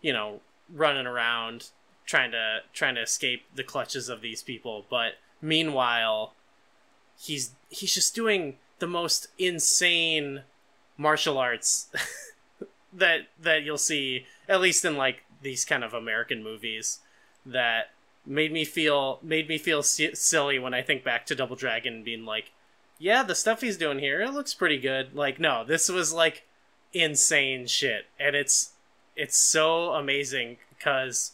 you 0.00 0.12
know 0.12 0.40
running 0.72 1.06
around 1.06 1.68
trying 2.06 2.30
to 2.30 2.60
trying 2.72 2.94
to 2.94 3.02
escape 3.02 3.42
the 3.54 3.64
clutches 3.64 4.08
of 4.08 4.22
these 4.22 4.42
people. 4.42 4.86
But 4.88 5.14
meanwhile 5.42 6.32
he's 7.18 7.52
he's 7.68 7.94
just 7.94 8.14
doing 8.14 8.56
the 8.78 8.86
most 8.86 9.28
insane 9.38 10.42
martial 10.96 11.36
arts 11.38 11.88
that 12.92 13.28
that 13.40 13.62
you'll 13.62 13.76
see 13.76 14.26
at 14.48 14.60
least 14.60 14.84
in 14.84 14.96
like 14.96 15.24
these 15.42 15.64
kind 15.64 15.84
of 15.84 15.92
American 15.92 16.42
movies 16.42 17.00
that 17.44 17.90
made 18.26 18.52
me 18.52 18.64
feel 18.64 19.18
made 19.22 19.48
me 19.48 19.58
feel 19.58 19.82
si- 19.82 20.14
silly 20.14 20.58
when 20.58 20.74
I 20.74 20.82
think 20.82 21.04
back 21.04 21.26
to 21.26 21.34
Double 21.34 21.56
Dragon 21.56 22.02
being 22.02 22.24
like, 22.24 22.52
yeah, 22.98 23.22
the 23.22 23.34
stuff 23.34 23.60
he's 23.60 23.76
doing 23.76 23.98
here 23.98 24.20
it 24.20 24.32
looks 24.32 24.54
pretty 24.54 24.78
good. 24.78 25.14
Like 25.14 25.40
no, 25.40 25.64
this 25.64 25.88
was 25.88 26.12
like 26.12 26.44
insane 26.92 27.66
shit, 27.66 28.06
and 28.18 28.34
it's 28.34 28.72
it's 29.16 29.36
so 29.36 29.92
amazing 29.92 30.58
because 30.70 31.32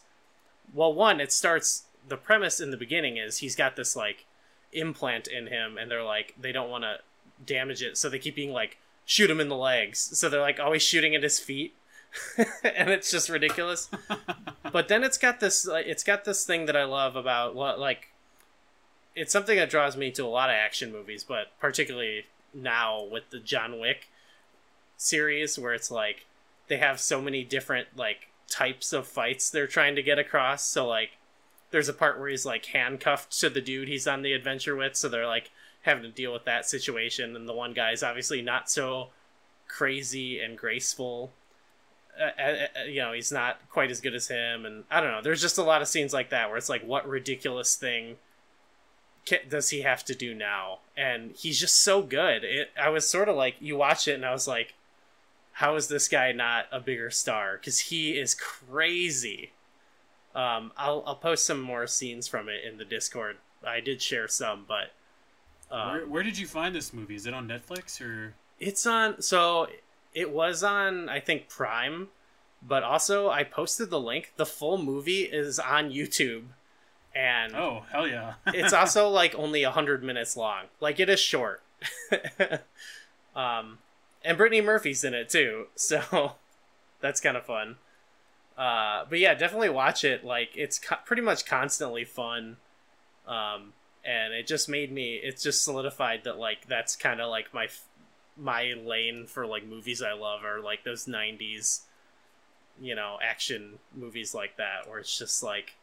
well, 0.73 0.93
one 0.93 1.19
it 1.19 1.31
starts 1.31 1.83
the 2.07 2.17
premise 2.17 2.59
in 2.59 2.71
the 2.71 2.77
beginning 2.77 3.17
is 3.17 3.39
he's 3.39 3.55
got 3.55 3.75
this 3.75 3.95
like 3.95 4.25
implant 4.71 5.27
in 5.27 5.47
him, 5.47 5.77
and 5.77 5.89
they're 5.89 6.03
like 6.03 6.35
they 6.39 6.51
don't 6.51 6.69
want 6.69 6.83
to 6.83 6.97
damage 7.45 7.81
it, 7.81 7.97
so 7.97 8.09
they 8.09 8.19
keep 8.19 8.35
being 8.35 8.51
like 8.51 8.77
shoot 9.05 9.29
him 9.29 9.39
in 9.39 9.49
the 9.49 9.55
legs. 9.55 9.99
So 10.17 10.29
they're 10.29 10.41
like 10.41 10.59
always 10.59 10.81
shooting 10.81 11.15
at 11.15 11.23
his 11.23 11.39
feet. 11.39 11.75
and 12.37 12.89
it's 12.89 13.11
just 13.11 13.29
ridiculous. 13.29 13.89
but 14.71 14.87
then 14.87 15.03
it's 15.03 15.17
got 15.17 15.39
this 15.39 15.65
like, 15.65 15.85
it's 15.85 16.03
got 16.03 16.25
this 16.25 16.45
thing 16.45 16.65
that 16.65 16.75
I 16.75 16.85
love 16.85 17.15
about 17.15 17.55
what 17.55 17.79
like 17.79 18.09
it's 19.15 19.31
something 19.31 19.57
that 19.57 19.69
draws 19.69 19.95
me 19.95 20.11
to 20.11 20.25
a 20.25 20.27
lot 20.27 20.49
of 20.49 20.55
action 20.55 20.91
movies, 20.91 21.23
but 21.23 21.47
particularly 21.59 22.25
now 22.53 23.03
with 23.03 23.29
the 23.29 23.39
John 23.39 23.79
Wick 23.79 24.09
series, 24.97 25.57
where 25.57 25.73
it's 25.73 25.89
like 25.89 26.25
they 26.67 26.77
have 26.77 26.99
so 26.99 27.21
many 27.21 27.43
different 27.43 27.87
like 27.95 28.29
types 28.49 28.93
of 28.93 29.07
fights 29.07 29.49
they're 29.49 29.67
trying 29.67 29.95
to 29.95 30.03
get 30.03 30.19
across. 30.19 30.65
So 30.65 30.87
like, 30.87 31.11
there's 31.75 31.89
a 31.89 31.93
part 31.93 32.17
where 32.17 32.29
he's 32.29 32.45
like 32.45 32.67
handcuffed 32.67 33.37
to 33.37 33.49
the 33.49 33.59
dude 33.59 33.89
he's 33.89 34.07
on 34.07 34.21
the 34.21 34.31
adventure 34.31 34.77
with, 34.77 34.95
so 34.95 35.09
they're 35.09 35.27
like 35.27 35.51
having 35.81 36.03
to 36.03 36.09
deal 36.09 36.31
with 36.31 36.45
that 36.45 36.65
situation, 36.65 37.35
and 37.35 37.49
the 37.49 37.53
one 37.53 37.73
guy's 37.73 38.01
obviously 38.01 38.41
not 38.41 38.69
so 38.69 39.09
crazy 39.67 40.39
and 40.39 40.57
graceful. 40.57 41.33
Uh, 42.17 42.41
uh, 42.41 42.67
uh, 42.79 42.83
you 42.85 43.01
know, 43.01 43.11
he's 43.11 43.29
not 43.29 43.59
quite 43.69 43.91
as 43.91 43.99
good 43.99 44.15
as 44.15 44.29
him, 44.29 44.65
and 44.65 44.85
I 44.89 45.01
don't 45.01 45.11
know. 45.11 45.21
There's 45.21 45.41
just 45.41 45.57
a 45.57 45.63
lot 45.63 45.81
of 45.81 45.89
scenes 45.89 46.13
like 46.13 46.29
that 46.29 46.47
where 46.47 46.57
it's 46.57 46.69
like, 46.69 46.85
what 46.85 47.05
ridiculous 47.05 47.75
thing 47.75 48.15
does 49.49 49.71
he 49.71 49.81
have 49.81 50.05
to 50.05 50.15
do 50.15 50.33
now? 50.33 50.79
And 50.95 51.31
he's 51.31 51.59
just 51.59 51.83
so 51.83 52.01
good. 52.01 52.45
It. 52.45 52.69
I 52.81 52.87
was 52.87 53.05
sort 53.05 53.27
of 53.27 53.35
like, 53.35 53.55
you 53.59 53.75
watch 53.75 54.07
it, 54.07 54.13
and 54.13 54.25
I 54.25 54.31
was 54.31 54.47
like, 54.47 54.75
how 55.51 55.75
is 55.75 55.89
this 55.89 56.07
guy 56.07 56.31
not 56.31 56.67
a 56.71 56.79
bigger 56.79 57.11
star? 57.11 57.57
Because 57.57 57.79
he 57.79 58.17
is 58.17 58.33
crazy. 58.33 59.51
Um, 60.35 60.71
I'll 60.77 61.03
I'll 61.07 61.15
post 61.15 61.45
some 61.45 61.61
more 61.61 61.87
scenes 61.87 62.27
from 62.27 62.49
it 62.49 62.63
in 62.63 62.77
the 62.77 62.85
Discord. 62.85 63.37
I 63.65 63.79
did 63.79 64.01
share 64.01 64.27
some, 64.27 64.65
but 64.67 64.91
um, 65.71 65.91
where, 65.91 66.05
where 66.07 66.23
did 66.23 66.37
you 66.37 66.45
find 66.45 66.75
this 66.75 66.93
movie? 66.93 67.15
Is 67.15 67.25
it 67.25 67.33
on 67.33 67.47
Netflix 67.47 68.01
or? 68.01 68.33
it's 68.59 68.85
on. 68.85 69.21
So 69.21 69.67
it 70.13 70.31
was 70.31 70.63
on, 70.63 71.09
I 71.09 71.19
think 71.19 71.49
Prime, 71.49 72.09
but 72.65 72.83
also 72.83 73.29
I 73.29 73.43
posted 73.43 73.89
the 73.89 73.99
link. 73.99 74.33
The 74.37 74.45
full 74.45 74.77
movie 74.77 75.23
is 75.23 75.59
on 75.59 75.91
YouTube, 75.91 76.43
and 77.13 77.55
Oh 77.55 77.83
hell 77.91 78.07
yeah! 78.07 78.33
it's 78.47 78.73
also 78.73 79.09
like 79.09 79.35
only 79.35 79.63
hundred 79.63 80.03
minutes 80.03 80.37
long. 80.37 80.65
Like 80.79 80.99
it 80.99 81.09
is 81.09 81.19
short. 81.19 81.61
um, 83.35 83.79
and 84.23 84.37
Brittany 84.37 84.61
Murphy's 84.61 85.03
in 85.03 85.13
it 85.13 85.29
too, 85.29 85.67
so 85.75 86.33
that's 87.01 87.21
kind 87.21 87.37
of 87.37 87.45
fun. 87.45 87.77
Uh, 88.57 89.03
but 89.09 89.19
yeah, 89.19 89.33
definitely 89.33 89.69
watch 89.69 90.03
it. 90.03 90.23
Like 90.23 90.49
it's 90.55 90.79
co- 90.79 90.97
pretty 91.05 91.21
much 91.21 91.45
constantly 91.45 92.05
fun. 92.05 92.57
Um, 93.27 93.73
and 94.05 94.33
it 94.33 94.47
just 94.47 94.69
made 94.69 94.91
me. 94.91 95.15
It's 95.15 95.43
just 95.43 95.63
solidified 95.63 96.23
that 96.23 96.37
like 96.37 96.67
that's 96.67 96.95
kind 96.95 97.19
of 97.19 97.29
like 97.29 97.53
my 97.53 97.67
my 98.37 98.73
lane 98.73 99.25
for 99.27 99.45
like 99.45 99.65
movies 99.65 100.01
I 100.01 100.13
love 100.13 100.43
are 100.45 100.61
like 100.61 100.83
those 100.83 101.05
'90s, 101.05 101.81
you 102.79 102.95
know, 102.95 103.17
action 103.21 103.79
movies 103.93 104.33
like 104.33 104.57
that, 104.57 104.87
where 104.87 104.99
it's 104.99 105.17
just 105.17 105.43
like 105.43 105.75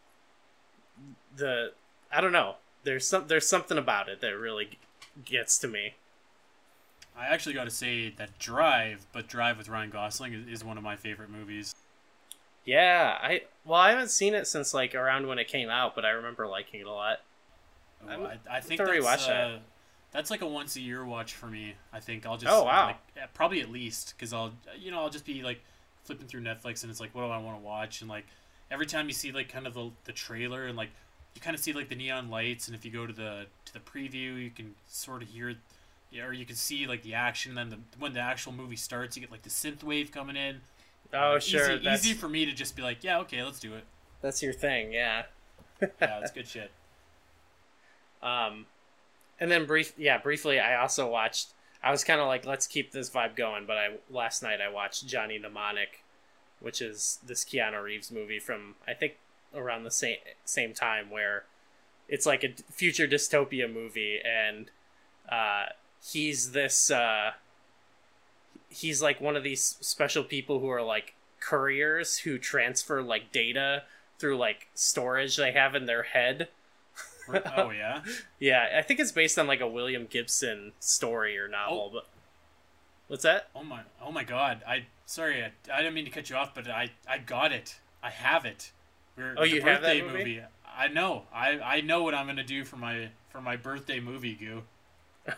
the 1.36 1.72
I 2.10 2.20
don't 2.20 2.32
know. 2.32 2.56
There's 2.84 3.06
some 3.06 3.24
there's 3.26 3.46
something 3.46 3.78
about 3.78 4.08
it 4.08 4.20
that 4.20 4.36
really 4.36 4.78
gets 5.24 5.58
to 5.58 5.68
me. 5.68 5.94
I 7.16 7.26
actually 7.26 7.52
got 7.54 7.64
to 7.64 7.70
say 7.70 8.10
that 8.16 8.38
Drive, 8.38 9.06
but 9.12 9.28
Drive 9.28 9.58
with 9.58 9.68
Ryan 9.68 9.90
Gosling 9.90 10.32
is, 10.32 10.46
is 10.46 10.64
one 10.64 10.78
of 10.78 10.84
my 10.84 10.96
favorite 10.96 11.28
movies. 11.28 11.74
Yeah, 12.64 13.18
I 13.20 13.42
well 13.64 13.80
I 13.80 13.90
haven't 13.90 14.10
seen 14.10 14.34
it 14.34 14.46
since 14.46 14.72
like 14.72 14.94
around 14.94 15.26
when 15.26 15.38
it 15.38 15.48
came 15.48 15.68
out, 15.68 15.94
but 15.94 16.04
I 16.04 16.10
remember 16.10 16.46
liking 16.46 16.80
it 16.80 16.86
a 16.86 16.92
lot. 16.92 17.18
Oh, 18.08 18.24
I, 18.24 18.38
I 18.50 18.60
think 18.60 18.78
that's, 18.78 18.90
rewatch 18.90 19.26
that. 19.26 19.50
uh, 19.50 19.58
that's 20.12 20.30
like 20.30 20.42
a 20.42 20.46
once 20.46 20.76
a 20.76 20.80
year 20.80 21.04
watch 21.04 21.34
for 21.34 21.46
me. 21.46 21.74
I 21.92 22.00
think 22.00 22.26
I'll 22.26 22.36
just 22.36 22.52
Oh, 22.52 22.64
wow. 22.64 22.96
like, 23.16 23.34
probably 23.34 23.60
at 23.60 23.70
least 23.70 24.14
because 24.16 24.32
I'll 24.32 24.52
you 24.78 24.90
know 24.90 25.00
I'll 25.00 25.10
just 25.10 25.24
be 25.26 25.42
like 25.42 25.62
flipping 26.04 26.26
through 26.26 26.42
Netflix 26.42 26.82
and 26.82 26.90
it's 26.90 27.00
like 27.00 27.14
what 27.14 27.22
do 27.22 27.28
I 27.28 27.38
want 27.38 27.58
to 27.58 27.64
watch 27.64 28.00
and 28.00 28.10
like 28.10 28.26
every 28.70 28.86
time 28.86 29.06
you 29.08 29.14
see 29.14 29.30
like 29.32 29.48
kind 29.48 29.66
of 29.66 29.74
the, 29.74 29.90
the 30.04 30.12
trailer 30.12 30.66
and 30.66 30.76
like 30.76 30.90
you 31.34 31.40
kind 31.40 31.54
of 31.54 31.60
see 31.62 31.72
like 31.72 31.88
the 31.88 31.94
neon 31.94 32.28
lights 32.28 32.66
and 32.66 32.74
if 32.74 32.84
you 32.84 32.90
go 32.90 33.06
to 33.06 33.12
the 33.12 33.46
to 33.66 33.72
the 33.72 33.78
preview 33.80 34.36
you 34.42 34.50
can 34.50 34.74
sort 34.88 35.22
of 35.22 35.28
hear 35.28 35.54
yeah, 36.10 36.24
or 36.24 36.32
you 36.32 36.44
can 36.44 36.56
see 36.56 36.86
like 36.86 37.02
the 37.02 37.14
action 37.14 37.56
and 37.56 37.58
then 37.58 37.70
the 37.70 37.98
when 37.98 38.12
the 38.12 38.20
actual 38.20 38.52
movie 38.52 38.76
starts 38.76 39.16
you 39.16 39.20
get 39.20 39.30
like 39.30 39.42
the 39.42 39.48
synth 39.50 39.82
wave 39.84 40.10
coming 40.10 40.36
in 40.36 40.60
Oh 41.12 41.38
sure, 41.38 41.72
easy, 41.76 41.88
easy 41.88 42.14
for 42.14 42.28
me 42.28 42.46
to 42.46 42.52
just 42.52 42.74
be 42.76 42.82
like 42.82 43.04
yeah 43.04 43.18
okay 43.20 43.42
let's 43.42 43.60
do 43.60 43.74
it 43.74 43.84
that's 44.20 44.42
your 44.42 44.52
thing, 44.52 44.92
yeah. 44.92 45.24
yeah 45.80 46.20
it's 46.20 46.30
good 46.30 46.46
shit 46.46 46.70
Um, 48.22 48.66
and 49.40 49.50
then 49.50 49.66
brief, 49.66 49.92
yeah, 49.98 50.18
briefly, 50.18 50.60
I 50.60 50.76
also 50.80 51.08
watched. 51.08 51.48
I 51.82 51.90
was 51.90 52.04
kind 52.04 52.20
of 52.20 52.28
like, 52.28 52.46
let's 52.46 52.68
keep 52.68 52.92
this 52.92 53.10
vibe 53.10 53.34
going, 53.34 53.66
but 53.66 53.76
I 53.76 53.88
last 54.08 54.42
night 54.42 54.60
I 54.60 54.68
watched 54.68 55.06
Johnny 55.08 55.36
Mnemonic, 55.38 56.04
which 56.60 56.80
is 56.80 57.18
this 57.26 57.44
Keanu 57.44 57.82
Reeves 57.82 58.12
movie 58.12 58.38
from 58.38 58.76
I 58.86 58.94
think 58.94 59.14
around 59.54 59.82
the 59.84 59.90
same 59.90 60.18
same 60.44 60.72
time 60.74 61.10
where 61.10 61.44
it's 62.08 62.24
like 62.26 62.44
a 62.44 62.52
future 62.70 63.08
dystopia 63.08 63.72
movie, 63.72 64.20
and 64.24 64.70
uh, 65.28 65.66
he's 66.12 66.52
this 66.52 66.90
uh, 66.92 67.32
he's 68.72 69.02
like 69.02 69.20
one 69.20 69.36
of 69.36 69.42
these 69.42 69.62
special 69.80 70.24
people 70.24 70.58
who 70.60 70.68
are 70.68 70.82
like 70.82 71.14
couriers 71.40 72.18
who 72.18 72.38
transfer 72.38 73.02
like 73.02 73.32
data 73.32 73.82
through 74.18 74.36
like 74.36 74.68
storage 74.74 75.36
they 75.36 75.52
have 75.52 75.74
in 75.74 75.86
their 75.86 76.02
head. 76.04 76.48
oh 77.56 77.70
yeah 77.76 78.02
Yeah, 78.38 78.68
I 78.76 78.82
think 78.82 79.00
it's 79.00 79.12
based 79.12 79.38
on 79.38 79.46
like 79.46 79.60
a 79.60 79.66
William 79.68 80.06
Gibson 80.08 80.72
story 80.80 81.38
or 81.38 81.48
novel. 81.48 81.88
Oh. 81.90 81.94
But 81.94 82.06
what's 83.08 83.22
that? 83.22 83.48
Oh 83.54 83.62
my! 83.64 83.80
Oh 84.04 84.12
my 84.12 84.24
God! 84.24 84.62
I 84.66 84.86
sorry, 85.06 85.42
I, 85.42 85.50
I 85.72 85.78
didn't 85.78 85.94
mean 85.94 86.04
to 86.04 86.10
cut 86.10 86.30
you 86.30 86.36
off, 86.36 86.54
but 86.54 86.68
I 86.68 86.90
I 87.08 87.18
got 87.18 87.52
it. 87.52 87.78
I 88.02 88.10
have 88.10 88.44
it. 88.44 88.72
We're, 89.16 89.34
Oh, 89.36 89.44
you 89.44 89.60
have 89.62 89.82
that 89.82 90.00
birthday 90.00 90.02
movie? 90.02 90.40
I 90.76 90.88
know. 90.88 91.24
I 91.34 91.58
I 91.60 91.80
know 91.80 92.02
what 92.02 92.14
I'm 92.14 92.26
gonna 92.26 92.42
do 92.44 92.64
for 92.64 92.76
my 92.76 93.08
for 93.30 93.40
my 93.40 93.56
birthday 93.56 94.00
movie, 94.00 94.34
Goo. 94.34 94.62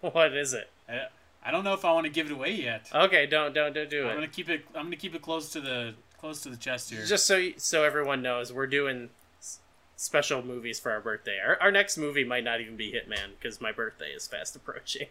What 0.00 0.36
is 0.36 0.52
it? 0.52 0.70
I, 0.88 1.06
I 1.46 1.52
don't 1.52 1.62
know 1.64 1.74
if 1.74 1.84
I 1.84 1.92
want 1.92 2.04
to 2.06 2.10
give 2.12 2.26
it 2.26 2.32
away 2.32 2.54
yet. 2.54 2.90
Okay, 2.92 3.26
don't 3.26 3.54
don't 3.54 3.72
don't 3.72 3.88
do 3.88 4.04
I'm 4.04 4.10
it. 4.10 4.14
gonna 4.14 4.26
keep 4.28 4.48
it. 4.48 4.64
I'm 4.74 4.84
gonna 4.86 4.96
keep 4.96 5.14
it 5.14 5.22
close 5.22 5.52
to 5.52 5.60
the 5.60 5.94
close 6.18 6.42
to 6.42 6.48
the 6.50 6.56
chest 6.56 6.90
here. 6.90 7.04
Just 7.04 7.26
so 7.26 7.50
so 7.56 7.84
everyone 7.84 8.20
knows, 8.22 8.52
we're 8.52 8.66
doing 8.66 9.10
s- 9.38 9.60
special 9.96 10.42
movies 10.42 10.80
for 10.80 10.90
our 10.90 11.00
birthday. 11.00 11.38
Our, 11.44 11.56
our 11.60 11.70
next 11.70 11.98
movie 11.98 12.24
might 12.24 12.42
not 12.44 12.60
even 12.60 12.76
be 12.76 12.90
Hitman 12.92 13.30
because 13.38 13.60
my 13.60 13.70
birthday 13.70 14.10
is 14.10 14.26
fast 14.26 14.56
approaching. 14.60 15.06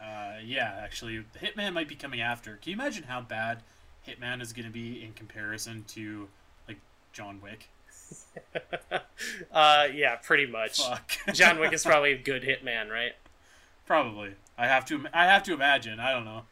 Uh, 0.00 0.36
yeah, 0.44 0.78
actually, 0.82 1.24
Hitman 1.42 1.72
might 1.74 1.88
be 1.88 1.94
coming 1.94 2.20
after. 2.20 2.56
Can 2.56 2.70
you 2.70 2.74
imagine 2.76 3.04
how 3.04 3.20
bad 3.20 3.62
Hitman 4.08 4.40
is 4.40 4.52
gonna 4.54 4.70
be 4.70 5.02
in 5.04 5.12
comparison 5.12 5.84
to 5.88 6.28
like 6.66 6.78
John 7.12 7.40
Wick? 7.42 7.68
uh, 9.52 9.88
yeah, 9.92 10.16
pretty 10.16 10.46
much. 10.46 10.80
Fuck. 10.86 11.12
John 11.34 11.58
Wick 11.58 11.72
is 11.72 11.82
probably 11.84 12.12
a 12.12 12.18
good 12.18 12.42
Hitman, 12.42 12.90
right? 12.90 13.12
Probably. 13.86 14.34
I 14.58 14.66
have 14.66 14.84
to. 14.86 15.06
I 15.12 15.26
have 15.26 15.42
to 15.44 15.54
imagine. 15.54 16.00
I 16.00 16.12
don't 16.12 16.24
know. 16.24 16.42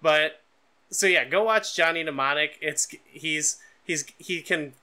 But 0.00 0.42
so 0.90 1.06
yeah, 1.06 1.24
go 1.24 1.44
watch 1.44 1.74
Johnny 1.74 2.02
Mnemonic. 2.02 2.58
It's 2.60 2.88
he's 3.04 3.58
he's 3.84 4.04
he 4.18 4.42
can 4.42 4.74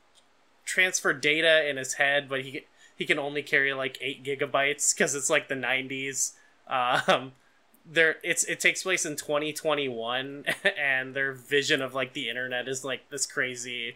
transfer 0.66 1.14
data 1.14 1.68
in 1.70 1.78
his 1.78 1.94
head, 1.94 2.28
but 2.28 2.42
he 2.42 2.66
he 2.96 3.06
can 3.06 3.20
only 3.20 3.42
carry 3.42 3.74
like 3.74 3.98
eight 4.02 4.24
gigabytes 4.24 4.94
because 4.94 5.16
it's 5.16 5.30
like 5.30 5.48
the 5.48 5.56
'90s. 5.56 6.34
Um, 6.68 7.34
there 7.86 8.18
it's 8.24 8.44
it 8.44 8.60
takes 8.60 8.84
place 8.84 9.06
in 9.06 9.16
2021, 9.16 10.46
and 10.78 11.14
their 11.14 11.34
vision 11.34 11.82
of 11.82 11.94
like 11.94 12.14
the 12.14 12.30
internet 12.30 12.68
is 12.68 12.84
like 12.84 13.10
this 13.10 13.26
crazy, 13.26 13.96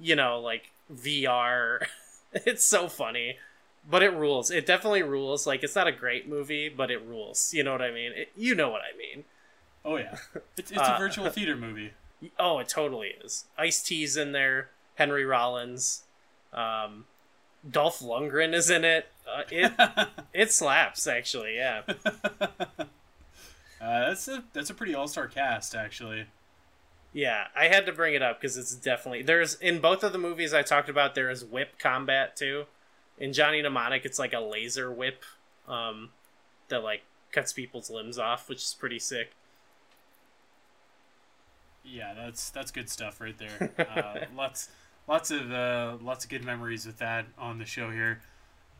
you 0.00 0.16
know, 0.16 0.40
like 0.40 0.70
VR. 0.92 1.86
it's 2.32 2.64
so 2.64 2.88
funny. 2.88 3.36
But 3.88 4.02
it 4.02 4.12
rules. 4.12 4.50
It 4.50 4.66
definitely 4.66 5.02
rules. 5.02 5.46
Like 5.46 5.62
it's 5.62 5.76
not 5.76 5.86
a 5.86 5.92
great 5.92 6.28
movie, 6.28 6.68
but 6.68 6.90
it 6.90 7.02
rules. 7.02 7.54
You 7.54 7.62
know 7.62 7.72
what 7.72 7.82
I 7.82 7.90
mean? 7.92 8.12
It, 8.12 8.28
you 8.36 8.54
know 8.54 8.70
what 8.70 8.82
I 8.82 8.96
mean. 8.96 9.24
Oh 9.84 9.96
yeah, 9.96 10.16
it's, 10.56 10.70
it's 10.72 10.80
Uh, 10.80 10.94
a 10.96 10.98
virtual 10.98 11.30
theater 11.30 11.56
movie. 11.56 11.92
Oh, 12.38 12.58
it 12.58 12.68
totally 12.68 13.14
is. 13.22 13.44
Ice 13.56 13.82
T's 13.82 14.16
in 14.16 14.32
there. 14.32 14.70
Henry 14.96 15.24
Rollins. 15.24 16.02
Um, 16.52 17.04
Dolph 17.68 18.00
Lundgren 18.00 18.54
is 18.54 18.70
in 18.70 18.84
it. 18.84 19.06
Uh, 19.28 19.42
it 19.50 19.72
it 20.34 20.52
slaps 20.52 21.06
actually. 21.06 21.56
Yeah. 21.56 21.82
uh, 22.78 22.86
that's 23.80 24.26
a 24.28 24.42
that's 24.52 24.70
a 24.70 24.74
pretty 24.74 24.94
all 24.94 25.08
star 25.08 25.28
cast 25.28 25.74
actually. 25.74 26.26
Yeah, 27.12 27.46
I 27.56 27.68
had 27.68 27.86
to 27.86 27.92
bring 27.92 28.14
it 28.14 28.22
up 28.22 28.40
because 28.40 28.56
it's 28.56 28.74
definitely 28.74 29.22
there's 29.22 29.54
in 29.54 29.78
both 29.80 30.02
of 30.02 30.12
the 30.12 30.18
movies 30.18 30.52
I 30.52 30.62
talked 30.62 30.88
about. 30.88 31.14
There 31.14 31.30
is 31.30 31.44
whip 31.44 31.78
combat 31.78 32.36
too. 32.36 32.64
In 33.18 33.32
Johnny 33.32 33.62
Mnemonic, 33.62 34.04
it's 34.04 34.18
like 34.18 34.32
a 34.32 34.40
laser 34.40 34.90
whip 34.92 35.22
um, 35.68 36.10
that 36.68 36.82
like 36.82 37.02
cuts 37.32 37.52
people's 37.52 37.90
limbs 37.90 38.18
off, 38.18 38.48
which 38.48 38.58
is 38.62 38.74
pretty 38.78 38.98
sick. 38.98 39.32
Yeah, 41.84 42.14
that's 42.14 42.50
that's 42.50 42.70
good 42.70 42.90
stuff 42.90 43.20
right 43.20 43.36
there. 43.38 43.72
Uh, 43.96 44.26
lots 44.36 44.68
lots 45.08 45.30
of 45.30 45.52
uh, 45.52 45.96
lots 46.02 46.24
of 46.24 46.30
good 46.30 46.44
memories 46.44 46.84
with 46.86 46.98
that 46.98 47.26
on 47.38 47.58
the 47.58 47.64
show 47.64 47.90
here. 47.90 48.20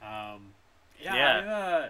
Um, 0.02 0.52
yeah, 1.00 1.14
Yeah. 1.14 1.38
I, 1.38 1.50
uh, 1.50 1.88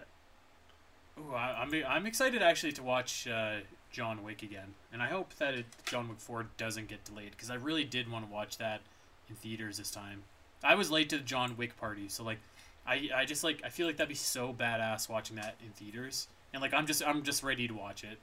ooh, 1.20 1.34
I, 1.34 1.62
I'm 1.62 1.72
I'm 1.88 2.06
excited 2.06 2.42
actually 2.42 2.72
to 2.72 2.82
watch 2.82 3.26
uh, 3.26 3.56
John 3.90 4.22
Wick 4.22 4.42
again, 4.42 4.74
and 4.92 5.02
I 5.02 5.06
hope 5.08 5.34
that 5.36 5.54
it, 5.54 5.66
John 5.86 6.08
Wick 6.08 6.20
Four 6.20 6.46
doesn't 6.56 6.88
get 6.88 7.04
delayed 7.04 7.32
because 7.32 7.50
I 7.50 7.54
really 7.54 7.84
did 7.84 8.10
want 8.10 8.26
to 8.26 8.32
watch 8.32 8.58
that 8.58 8.80
in 9.28 9.34
theaters 9.36 9.78
this 9.78 9.90
time. 9.90 10.22
I 10.62 10.74
was 10.74 10.90
late 10.90 11.08
to 11.10 11.18
the 11.18 11.24
John 11.24 11.56
Wick 11.56 11.76
party, 11.76 12.08
so 12.08 12.24
like 12.24 12.38
I 12.86 13.08
I 13.14 13.24
just 13.24 13.44
like 13.44 13.62
I 13.64 13.68
feel 13.68 13.86
like 13.86 13.96
that'd 13.96 14.08
be 14.08 14.14
so 14.14 14.52
badass 14.52 15.08
watching 15.08 15.36
that 15.36 15.56
in 15.64 15.70
theaters, 15.72 16.28
and 16.52 16.62
like 16.62 16.74
I'm 16.74 16.86
just 16.86 17.06
I'm 17.06 17.22
just 17.22 17.42
ready 17.42 17.68
to 17.68 17.74
watch 17.74 18.04
it. 18.04 18.18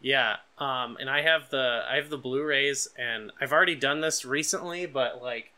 Yeah, 0.00 0.36
um, 0.58 0.96
and 1.00 1.08
I 1.08 1.22
have 1.22 1.50
the 1.50 1.84
I 1.88 1.96
have 1.96 2.10
the 2.10 2.18
Blu-rays, 2.18 2.88
and 2.98 3.32
I've 3.40 3.52
already 3.52 3.74
done 3.74 4.00
this 4.00 4.24
recently, 4.24 4.86
but 4.86 5.22
like, 5.22 5.52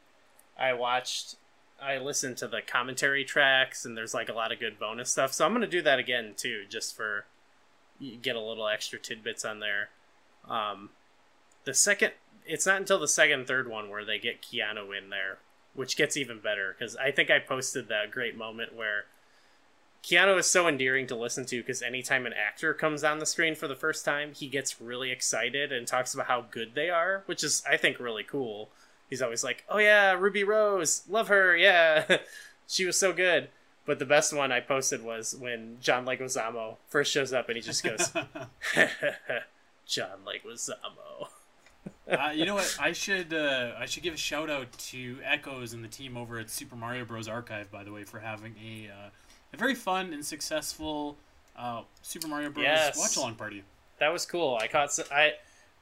I 0.59 0.72
watched, 0.74 1.36
I 1.82 1.98
listened 1.98 2.36
to 2.38 2.48
the 2.48 2.62
commentary 2.62 3.24
tracks, 3.24 3.84
and 3.84 3.96
there's 3.96 4.14
like 4.14 4.28
a 4.28 4.34
lot 4.34 4.52
of 4.52 4.61
good 4.61 4.78
bonus 4.78 5.11
stuff. 5.11 5.32
So 5.32 5.44
I'm 5.44 5.52
gonna 5.52 5.66
do 5.66 5.82
that 5.82 5.98
again 5.98 6.34
too, 6.36 6.64
just 6.68 6.96
for 6.96 7.26
get 8.22 8.36
a 8.36 8.40
little 8.40 8.68
extra 8.68 8.98
tidbits 8.98 9.44
on 9.44 9.59
there. 9.59 9.88
Um, 10.48 10.90
the 11.64 11.74
second, 11.74 12.12
it's 12.46 12.64
not 12.64 12.76
until 12.76 12.98
the 13.00 13.09
second, 13.09 13.46
third 13.46 13.68
one 13.68 13.90
where 13.90 14.04
they 14.04 14.18
get 14.18 14.40
Keanu 14.40 14.96
in 14.96 15.11
there, 15.11 15.38
which 15.79 15.97
gets 15.97 16.16
even 16.16 16.41
better 16.41 16.74
because 16.76 16.97
I 16.97 17.12
think 17.12 17.31
I 17.31 17.39
posted 17.39 17.87
that 17.89 18.11
great 18.11 18.37
moment 18.37 18.74
where 18.74 19.05
Keanu 20.03 20.37
is 20.37 20.47
so 20.47 20.66
endearing 20.66 21.07
to 21.07 21.14
listen 21.14 21.47
to 21.47 21.59
because 21.59 21.83
anytime 21.83 22.26
an 22.26 22.33
actor 22.33 22.74
comes 22.74 23.05
on 23.05 23.20
the 23.20 23.26
screen 23.26 23.55
for 23.55 23.68
the 23.68 23.76
first 23.76 24.05
time, 24.05 24.33
he 24.35 24.49
gets 24.49 24.81
really 24.81 25.12
excited 25.12 25.70
and 25.70 25.87
talks 25.87 26.14
about 26.14 26.26
how 26.26 26.47
good 26.51 26.74
they 26.74 26.91
are, 26.91 27.22
which 27.26 27.45
is, 27.45 27.62
I 27.64 27.76
think, 27.76 28.01
really 28.01 28.24
cool. 28.24 28.70
He's 29.09 29.22
always 29.22 29.45
like, 29.45 29.64
"Oh 29.68 29.79
yeah, 29.79 30.14
Ruby 30.14 30.43
Rose, 30.43 31.05
love 31.09 31.29
her, 31.29 31.57
yeah, 31.57 32.18
she 32.66 32.85
was 32.85 32.99
so 32.99 33.12
good." 33.12 33.49
But 33.87 34.01
the 34.01 34.05
best 34.05 34.33
one 34.33 34.51
I 34.51 34.59
posted 34.59 35.05
was 35.05 35.35
when 35.35 35.79
John 35.81 36.05
Leguizamo 36.05 36.79
first 36.89 37.12
shows 37.12 37.33
up 37.33 37.49
and 37.49 37.57
he 37.57 37.62
just 37.62 37.85
goes, 37.85 38.11
"John 39.87 40.18
Leguizamo." 40.26 41.29
uh, 42.11 42.30
you 42.34 42.44
know 42.46 42.54
what? 42.54 42.76
I 42.80 42.92
should 42.92 43.32
uh, 43.34 43.72
I 43.78 43.86
should 43.86 44.02
give 44.02 44.14
a 44.14 44.18
shout 44.18 44.50
out 44.50 44.70
to 44.72 45.18
Echoes 45.24 45.72
and 45.72 45.82
the 45.84 45.88
team 45.88 46.16
over 46.16 46.38
at 46.38 46.50
Super 46.50 46.76
Mario 46.76 47.04
Bros. 47.04 47.28
Archive, 47.28 47.70
by 47.70 47.84
the 47.84 47.92
way, 47.92 48.04
for 48.04 48.20
having 48.20 48.54
a 48.64 48.88
uh, 48.88 49.09
a 49.52 49.56
very 49.56 49.74
fun 49.74 50.12
and 50.12 50.24
successful 50.24 51.16
uh, 51.56 51.82
Super 52.02 52.28
Mario 52.28 52.50
Bros. 52.50 52.64
Yes. 52.64 52.98
watch 52.98 53.16
along 53.16 53.34
party. 53.34 53.62
That 54.00 54.12
was 54.12 54.24
cool. 54.26 54.59
I 54.61 54.68
caught. 54.68 54.96
I 55.12 55.32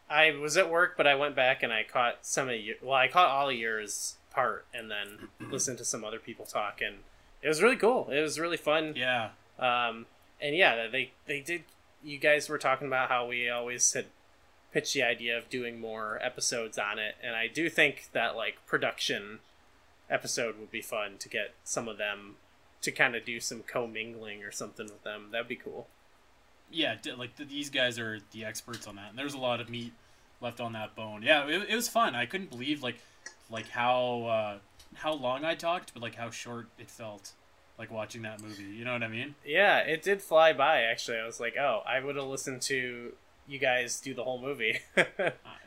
I 0.08 0.30
was 0.32 0.56
at 0.56 0.70
work, 0.70 0.96
but 0.96 1.06
I 1.06 1.14
went 1.14 1.34
back 1.36 1.62
and 1.62 1.72
I 1.72 1.82
caught 1.84 2.18
some 2.22 2.48
of 2.48 2.56
you. 2.56 2.76
Well, 2.82 2.94
I 2.94 3.08
caught 3.08 3.28
all 3.28 3.48
of 3.50 3.56
yours 3.56 4.16
part, 4.30 4.64
and 4.74 4.90
then 4.90 5.28
listened 5.50 5.78
to 5.78 5.84
some 5.84 6.04
other 6.04 6.18
people 6.18 6.44
talk, 6.46 6.80
and 6.80 6.96
it 7.42 7.48
was 7.48 7.62
really 7.62 7.76
cool. 7.76 8.08
It 8.10 8.20
was 8.20 8.38
really 8.40 8.56
fun. 8.56 8.94
Yeah, 8.96 9.30
Um, 9.58 10.06
and 10.40 10.56
yeah, 10.56 10.86
they 10.88 11.12
they 11.26 11.40
did. 11.40 11.64
You 12.04 12.18
guys 12.18 12.48
were 12.48 12.58
talking 12.58 12.86
about 12.86 13.08
how 13.08 13.26
we 13.26 13.48
always 13.50 13.92
had 13.92 14.06
pitched 14.76 14.92
the 14.92 15.02
idea 15.02 15.38
of 15.38 15.48
doing 15.48 15.80
more 15.80 16.18
episodes 16.22 16.76
on 16.76 16.98
it, 16.98 17.14
and 17.22 17.34
I 17.34 17.46
do 17.46 17.70
think 17.70 18.10
that 18.12 18.36
like 18.36 18.56
production 18.66 19.38
episode 20.10 20.58
would 20.60 20.70
be 20.70 20.82
fun 20.82 21.16
to 21.20 21.30
get 21.30 21.54
some 21.64 21.88
of 21.88 21.96
them 21.96 22.34
to 22.82 22.92
kind 22.92 23.16
of 23.16 23.24
do 23.24 23.40
some 23.40 23.62
commingling 23.62 24.44
or 24.44 24.52
something 24.52 24.84
with 24.84 25.02
them. 25.02 25.28
That'd 25.32 25.48
be 25.48 25.56
cool. 25.56 25.86
yeah. 26.70 26.96
Like 27.16 27.30
these 27.36 27.70
guys 27.70 27.98
are 27.98 28.18
the 28.32 28.44
experts 28.44 28.86
on 28.86 28.96
that, 28.96 29.08
and 29.08 29.18
there's 29.18 29.32
a 29.32 29.38
lot 29.38 29.62
of 29.62 29.70
meat 29.70 29.94
left 30.42 30.60
on 30.60 30.74
that 30.74 30.94
bone. 30.94 31.22
Yeah, 31.22 31.46
it, 31.46 31.70
it 31.70 31.74
was 31.74 31.88
fun. 31.88 32.14
I 32.14 32.26
couldn't 32.26 32.50
believe 32.50 32.82
like 32.82 32.98
like 33.48 33.70
how 33.70 34.24
uh, 34.24 34.58
how 34.96 35.14
long 35.14 35.42
I 35.42 35.54
talked, 35.54 35.94
but 35.94 36.02
like 36.02 36.16
how 36.16 36.28
short 36.28 36.66
it 36.78 36.90
felt. 36.90 37.32
Like 37.78 37.90
watching 37.90 38.20
that 38.22 38.42
movie, 38.42 38.62
you 38.64 38.84
know 38.84 38.92
what 38.92 39.02
I 39.02 39.08
mean? 39.08 39.36
Yeah, 39.42 39.78
it 39.78 40.02
did 40.02 40.20
fly 40.20 40.52
by. 40.52 40.82
Actually, 40.82 41.16
I 41.16 41.24
was 41.24 41.40
like, 41.40 41.56
oh, 41.58 41.82
I 41.86 42.00
would 42.00 42.16
have 42.16 42.26
listened 42.26 42.60
to 42.62 43.12
you 43.48 43.58
guys 43.58 44.00
do 44.00 44.14
the 44.14 44.24
whole 44.24 44.40
movie. 44.40 44.80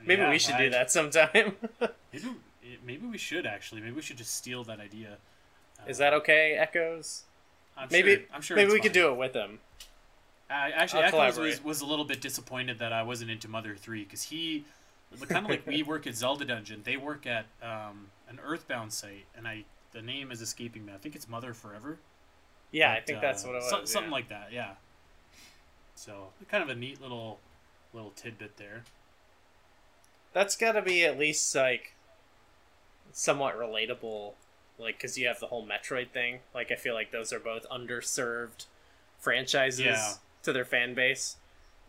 Maybe 0.05 0.21
Yeah, 0.21 0.29
we 0.29 0.39
should 0.39 0.55
I- 0.55 0.65
do 0.65 0.69
that 0.71 0.91
sometime. 0.91 1.55
Maybe 2.13 2.27
maybe 2.83 3.07
we 3.07 3.17
should 3.17 3.45
actually. 3.45 3.81
Maybe 3.81 3.93
we 3.95 4.01
should 4.01 4.17
just 4.17 4.35
steal 4.35 4.63
that 4.65 4.79
idea. 4.79 5.17
Uh, 5.79 5.89
Is 5.89 5.97
that 5.97 6.13
okay, 6.13 6.53
Echoes? 6.53 7.23
I'm 7.77 7.87
Maybe 7.91 8.15
sure, 8.15 8.23
I'm 8.33 8.41
sure 8.41 8.57
maybe 8.57 8.71
we 8.71 8.79
could 8.79 8.91
do 8.91 9.09
it 9.09 9.15
with 9.17 9.33
them. 9.33 9.59
I 10.49 10.71
actually, 10.71 11.03
I'll 11.03 11.21
Echoes 11.21 11.37
was, 11.37 11.63
was 11.63 11.81
a 11.81 11.85
little 11.85 12.05
bit 12.05 12.21
disappointed 12.21 12.79
that 12.79 12.91
I 12.91 13.03
wasn't 13.03 13.31
into 13.31 13.47
Mother 13.47 13.75
Three 13.75 14.03
because 14.03 14.23
he, 14.23 14.65
kind 15.27 15.45
of 15.45 15.49
like 15.49 15.65
we 15.65 15.83
work 15.93 16.07
at 16.07 16.15
Zelda 16.15 16.45
Dungeon, 16.45 16.81
they 16.83 16.97
work 16.97 17.25
at 17.25 17.45
um, 17.61 18.07
an 18.27 18.39
Earthbound 18.43 18.91
site, 18.91 19.25
and 19.37 19.47
I 19.47 19.63
the 19.91 20.01
name 20.01 20.31
is 20.31 20.41
escaping 20.41 20.85
me. 20.85 20.93
I 20.93 20.97
think 20.97 21.15
it's 21.15 21.29
Mother 21.29 21.53
Forever. 21.53 21.99
Yeah, 22.71 22.91
I 22.93 22.99
think 23.01 23.19
uh, 23.19 23.21
that's 23.21 23.43
what 23.45 23.55
it 23.55 23.59
was. 23.59 23.69
so- 23.69 23.85
something 23.85 24.11
yeah. 24.11 24.15
like 24.15 24.29
that. 24.29 24.49
Yeah. 24.51 24.71
So 25.95 26.29
kind 26.49 26.63
of 26.63 26.69
a 26.69 26.75
neat 26.75 27.01
little 27.01 27.39
little 27.93 28.11
tidbit 28.11 28.57
there. 28.57 28.83
That's 30.33 30.55
got 30.55 30.73
to 30.73 30.81
be 30.81 31.03
at 31.05 31.17
least 31.17 31.53
like 31.55 31.93
somewhat 33.11 33.57
relatable, 33.57 34.33
like 34.77 34.97
because 34.97 35.17
you 35.17 35.27
have 35.27 35.39
the 35.39 35.47
whole 35.47 35.65
Metroid 35.65 36.09
thing. 36.11 36.39
Like 36.53 36.71
I 36.71 36.75
feel 36.75 36.93
like 36.93 37.11
those 37.11 37.33
are 37.33 37.39
both 37.39 37.67
underserved 37.69 38.65
franchises 39.19 39.85
Yeah. 39.85 40.13
to 40.43 40.53
their 40.53 40.65
fan 40.65 40.93
base. 40.93 41.37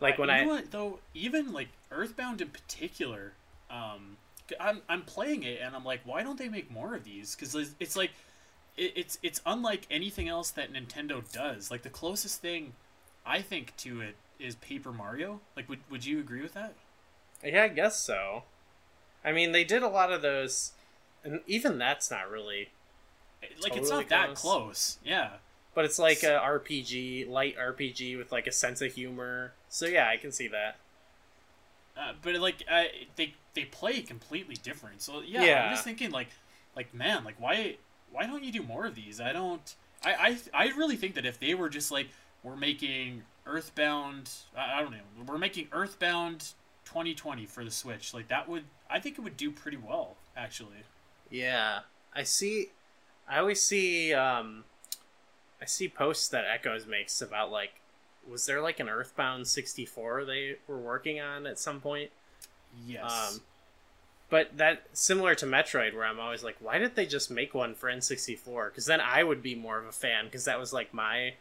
Like 0.01 0.19
when 0.19 0.29
you 0.31 0.35
I 0.35 0.45
know 0.45 0.49
what, 0.49 0.71
though, 0.71 0.99
even 1.13 1.53
like 1.53 1.69
Earthbound 1.91 2.41
in 2.41 2.49
particular, 2.49 3.33
um, 3.71 4.17
I'm 4.59 4.81
I'm 4.89 5.03
playing 5.03 5.43
it 5.43 5.61
and 5.63 5.77
I'm 5.77 5.85
like, 5.85 6.01
why 6.05 6.23
don't 6.23 6.39
they 6.39 6.49
make 6.49 6.71
more 6.71 6.95
of 6.95 7.05
these? 7.05 7.35
Because 7.37 7.55
it's, 7.55 7.75
it's 7.79 7.97
like, 7.97 8.11
it, 8.79 8.93
it's 8.97 9.19
it's 9.23 9.43
unlike 9.45 9.87
anything 9.91 10.29
else 10.29 10.51
that 10.53 10.73
Nintendo 10.73 11.23
does. 11.31 11.71
Like 11.71 11.83
the 11.83 11.91
closest 11.91 12.41
thing, 12.41 12.73
I 13.27 13.43
think 13.43 13.77
to 13.79 14.01
it 14.01 14.17
is 14.41 14.55
Paper 14.57 14.93
Mario. 14.93 15.41
Like, 15.57 15.69
would 15.69 15.81
would 15.91 16.05
you 16.05 16.19
agree 16.21 16.43
with 16.43 16.55
that? 16.55 16.75
yeah, 17.45 17.65
I 17.65 17.69
guess 17.69 17.99
so. 17.99 18.43
I 19.25 19.33
mean, 19.33 19.53
they 19.53 19.65
did 19.65 19.83
a 19.83 19.89
lot 19.89 20.13
of 20.13 20.23
those, 20.23 20.73
and 21.25 21.41
even 21.47 21.79
that's 21.79 22.11
not 22.11 22.31
really. 22.31 22.71
Like, 23.63 23.77
it's 23.77 23.89
Totally 23.89 24.03
not 24.03 24.09
that 24.11 24.27
close. 24.35 24.41
close. 24.41 24.99
Yeah. 25.05 25.31
But 25.75 25.85
it's 25.87 25.99
like 25.99 26.23
a 26.23 26.39
RPG, 26.45 27.29
light 27.29 27.57
RPG 27.57 28.19
with 28.19 28.33
like 28.33 28.47
a 28.47 28.53
sense 28.53 28.83
of 28.83 28.93
humor. 28.93 29.53
So 29.69 29.87
yeah, 29.87 30.09
I 30.09 30.17
can 30.17 30.33
see 30.33 30.49
that. 30.49 30.77
Uh, 31.97 32.13
but 32.23 32.35
like 32.37 32.65
uh, 32.71 32.85
they 33.17 33.35
they 33.55 33.65
play 33.65 34.01
completely 34.03 34.57
different. 34.57 35.01
So 35.03 35.21
yeah, 35.21 35.43
Yeah. 35.45 35.65
I'm 35.67 35.71
just 35.73 35.85
thinking 35.85 36.11
like 36.11 36.29
like 36.77 36.93
man, 36.93 37.25
like 37.25 37.37
why 37.41 37.77
why 38.13 38.27
don't 38.27 38.43
you 38.45 38.53
do 38.53 38.63
more 38.63 38.85
of 38.87 38.95
these? 38.95 39.21
I 39.21 39.33
don't. 39.33 39.75
I 40.05 40.39
I, 40.55 40.65
I 40.67 40.77
really 40.77 40.97
think 40.97 41.15
that 41.15 41.25
if 41.27 41.39
they 41.39 41.55
were 41.55 41.69
just 41.69 41.91
like 41.91 42.09
we're 42.43 42.57
making 42.57 43.23
Earthbound, 43.47 44.31
I, 44.57 44.81
don't 44.81 44.93
know, 44.93 44.99
we're 45.27 45.39
making 45.39 45.69
Earthbound 45.73 46.53
2020 46.85 47.47
for 47.47 47.65
the 47.65 47.71
Switch, 47.71 48.15
like 48.15 48.29
that 48.29 48.49
would 48.49 48.65
I 48.89 48.99
think 49.01 49.19
it 49.19 49.23
would 49.23 49.37
do 49.37 49.51
pretty 49.51 49.77
well 49.77 50.17
actually. 50.37 50.85
Yeah, 51.31 51.81
I 52.15 52.25
see. 52.25 52.71
I 53.29 53.39
always 53.39 53.63
see. 53.63 54.13
um 54.13 54.65
I 55.63 55.67
see 55.67 55.89
posts 55.89 56.29
that 56.29 56.45
Echoes 56.51 56.87
makes 56.87 57.21
about 57.21 57.53
like, 57.53 57.81
was 58.29 58.47
there 58.47 58.61
like 58.61 58.81
an 58.81 58.89
Earthbound 58.89 59.47
sixty 59.47 59.85
four 59.85 60.25
they 60.25 60.57
were 60.67 60.79
working 60.79 61.21
on 61.21 61.47
at 61.47 61.59
some 61.59 61.81
point? 61.81 62.11
Yes. 62.87 63.35
Um, 63.35 63.41
but 64.31 64.57
that 64.59 64.85
similar 64.93 65.35
to 65.37 65.47
Metroid, 65.47 65.95
where 65.95 66.05
I'm 66.05 66.21
always 66.21 66.43
like, 66.45 66.57
why 66.61 66.79
did 66.79 66.95
they 66.95 67.05
just 67.07 67.31
make 67.31 67.53
one 67.53 67.75
for 67.75 67.91
N64? 67.91 68.69
Because 68.69 68.87
then 68.87 69.01
I 69.01 69.25
would 69.25 69.43
be 69.43 69.55
more 69.55 69.79
of 69.79 69.87
a 69.87 69.93
fan, 69.93 70.27
because 70.27 70.45
that 70.45 70.59
was 70.59 70.73
like 70.73 70.95
my 70.95 71.35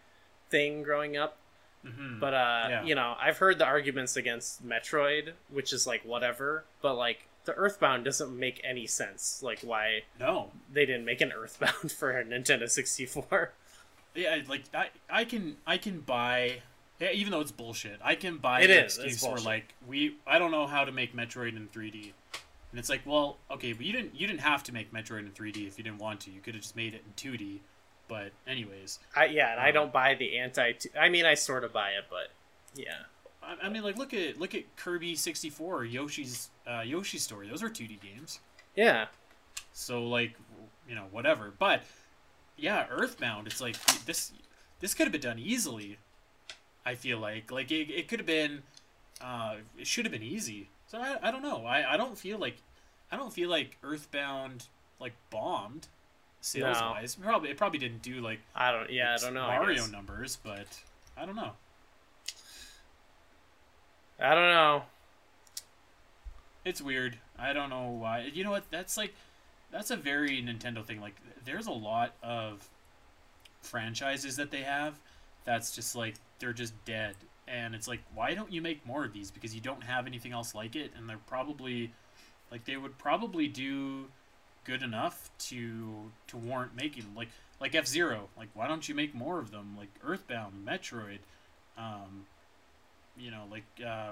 thing 0.49 0.83
growing 0.83 1.17
up. 1.17 1.37
hmm 1.85 2.19
But 2.19 2.33
uh, 2.33 2.67
Yeah. 2.69 2.83
you 2.83 2.95
know, 2.95 3.15
I've 3.19 3.37
heard 3.37 3.57
the 3.57 3.65
arguments 3.65 4.15
against 4.17 4.65
Metroid, 4.67 5.33
which 5.49 5.71
is 5.73 5.87
like 5.87 6.03
whatever. 6.03 6.65
But 6.81 6.95
like 6.95 7.27
the 7.45 7.53
Earthbound 7.53 8.05
doesn't 8.05 8.37
make 8.37 8.61
any 8.63 8.85
sense. 8.87 9.41
Like 9.41 9.61
why 9.61 10.03
no. 10.19 10.51
they 10.71 10.85
didn't 10.85 11.05
make 11.05 11.21
an 11.21 11.31
Earthbound 11.35 11.91
for 11.91 12.11
a 12.11 12.23
Nintendo 12.23 12.69
64. 12.69 13.51
Yeah, 14.15 14.39
like 14.47 14.63
I, 14.73 14.87
I 15.09 15.23
can 15.25 15.57
I 15.67 15.77
can 15.77 16.01
buy 16.01 16.61
yeah, 16.99 17.11
even 17.11 17.31
though 17.31 17.39
it's 17.39 17.51
bullshit. 17.51 17.99
I 18.03 18.15
can 18.15 18.37
buy 18.37 18.61
It 18.61 18.67
the 18.67 18.85
is, 18.85 18.97
it's 18.97 19.13
excuse 19.13 19.23
for 19.23 19.37
like 19.39 19.73
we 19.87 20.17
I 20.27 20.37
don't 20.39 20.51
know 20.51 20.67
how 20.67 20.83
to 20.83 20.91
make 20.91 21.15
Metroid 21.15 21.55
in 21.55 21.67
3D. 21.69 22.11
And 22.71 22.77
it's 22.79 22.89
like, 22.89 23.01
well, 23.05 23.37
okay, 23.49 23.73
but 23.73 23.85
you 23.85 23.93
didn't 23.93 24.19
you 24.19 24.27
didn't 24.27 24.41
have 24.41 24.63
to 24.63 24.73
make 24.73 24.91
Metroid 24.91 25.19
in 25.19 25.31
3D 25.31 25.65
if 25.67 25.77
you 25.77 25.83
didn't 25.83 25.99
want 25.99 26.19
to. 26.21 26.31
You 26.31 26.41
could 26.41 26.55
have 26.55 26.61
just 26.63 26.75
made 26.75 26.93
it 26.93 27.03
in 27.07 27.13
2D. 27.31 27.59
But 28.09 28.31
anyways, 28.45 28.99
I, 29.15 29.25
yeah, 29.25 29.51
and 29.53 29.61
I 29.61 29.69
Um, 29.69 29.73
don't 29.75 29.93
buy 29.93 30.15
the 30.15 30.37
anti. 30.39 30.73
I 30.99 31.07
mean, 31.07 31.25
I 31.25 31.35
sort 31.35 31.63
of 31.63 31.71
buy 31.71 31.91
it, 31.91 32.05
but 32.09 32.31
yeah, 32.75 33.03
I, 33.41 33.67
I 33.67 33.69
mean 33.69 33.83
like 33.83 33.97
look 33.97 34.13
at 34.13 34.37
look 34.39 34.53
at 34.55 34.75
Kirby 34.75 35.15
64 35.15 35.85
Yoshi's 35.85 36.49
uh, 36.67 36.81
Yoshi's 36.81 37.23
Story. 37.23 37.47
Those 37.47 37.63
are 37.63 37.69
2D 37.69 38.01
games. 38.01 38.39
yeah, 38.75 39.05
So 39.71 40.03
like, 40.03 40.33
you 40.87 40.95
know, 40.95 41.05
whatever. 41.11 41.53
But 41.57 41.83
yeah, 42.57 42.87
Earthbound. 42.89 43.47
It's 43.47 43.61
like 43.61 43.77
this. 44.05 44.33
This 44.81 44.93
could 44.93 45.03
have 45.05 45.11
been 45.13 45.21
done 45.21 45.39
easily. 45.39 45.97
I 46.85 46.95
feel 46.95 47.19
like 47.19 47.51
like 47.51 47.71
it, 47.71 47.89
it 47.91 48.07
could 48.07 48.19
have 48.19 48.25
been. 48.27 48.63
Uh, 49.21 49.57
it 49.77 49.85
should 49.85 50.05
have 50.05 50.11
been 50.11 50.23
easy. 50.23 50.69
So 50.87 50.97
I, 50.99 51.17
I 51.21 51.29
don't 51.31 51.43
know. 51.43 51.65
I, 51.65 51.93
I 51.93 51.97
don't 51.97 52.17
feel 52.17 52.39
like 52.39 52.57
I 53.11 53.17
don't 53.17 53.31
feel 53.31 53.49
like 53.49 53.77
Earthbound 53.83 54.65
like 54.99 55.13
bombed 55.29 55.87
sales 56.41 56.79
wise. 56.81 57.15
Probably 57.15 57.49
it 57.49 57.57
probably 57.57 57.79
didn't 57.79 58.01
do 58.01 58.21
like 58.21 58.39
I 58.55 58.71
don't. 58.71 58.89
Yeah, 58.89 59.15
I 59.17 59.21
don't 59.21 59.33
know. 59.33 59.47
Mario 59.47 59.85
numbers, 59.87 60.37
but 60.43 60.67
I 61.17 61.25
don't 61.25 61.35
know. 61.35 61.51
I 64.19 64.35
don't 64.35 64.49
know. 64.49 64.83
It's 66.65 66.81
weird. 66.81 67.17
I 67.37 67.53
don't 67.53 67.69
know 67.69 67.89
why. 67.89 68.29
You 68.33 68.43
know 68.43 68.51
what? 68.51 68.65
That's 68.69 68.97
like 68.97 69.13
that's 69.71 69.91
a 69.91 69.95
very 69.95 70.41
Nintendo 70.41 70.83
thing. 70.83 71.01
Like 71.01 71.15
there's 71.45 71.67
a 71.67 71.71
lot 71.71 72.15
of 72.21 72.67
franchises 73.61 74.35
that 74.37 74.51
they 74.51 74.61
have 74.61 74.99
that's 75.45 75.73
just 75.75 75.95
like 75.95 76.15
they're 76.39 76.53
just 76.53 76.73
dead 76.85 77.15
and 77.47 77.75
it's 77.75 77.87
like 77.87 77.99
why 78.13 78.33
don't 78.33 78.51
you 78.51 78.61
make 78.61 78.85
more 78.85 79.03
of 79.03 79.13
these 79.13 79.31
because 79.31 79.53
you 79.53 79.61
don't 79.61 79.83
have 79.83 80.07
anything 80.07 80.31
else 80.31 80.55
like 80.55 80.75
it 80.75 80.91
and 80.95 81.09
they're 81.09 81.17
probably 81.27 81.91
like 82.51 82.63
they 82.65 82.77
would 82.77 82.97
probably 82.97 83.47
do 83.47 84.05
good 84.63 84.83
enough 84.83 85.29
to 85.39 86.11
to 86.27 86.37
warrant 86.37 86.75
making 86.75 87.05
like 87.15 87.29
like 87.59 87.75
F-Zero 87.75 88.29
like 88.37 88.49
why 88.53 88.67
don't 88.67 88.87
you 88.87 88.95
make 88.95 89.13
more 89.15 89.39
of 89.39 89.51
them 89.51 89.75
like 89.77 89.89
Earthbound 90.03 90.65
Metroid 90.65 91.19
um 91.77 92.25
you 93.17 93.31
know 93.31 93.43
like 93.51 93.65
uh 93.85 94.11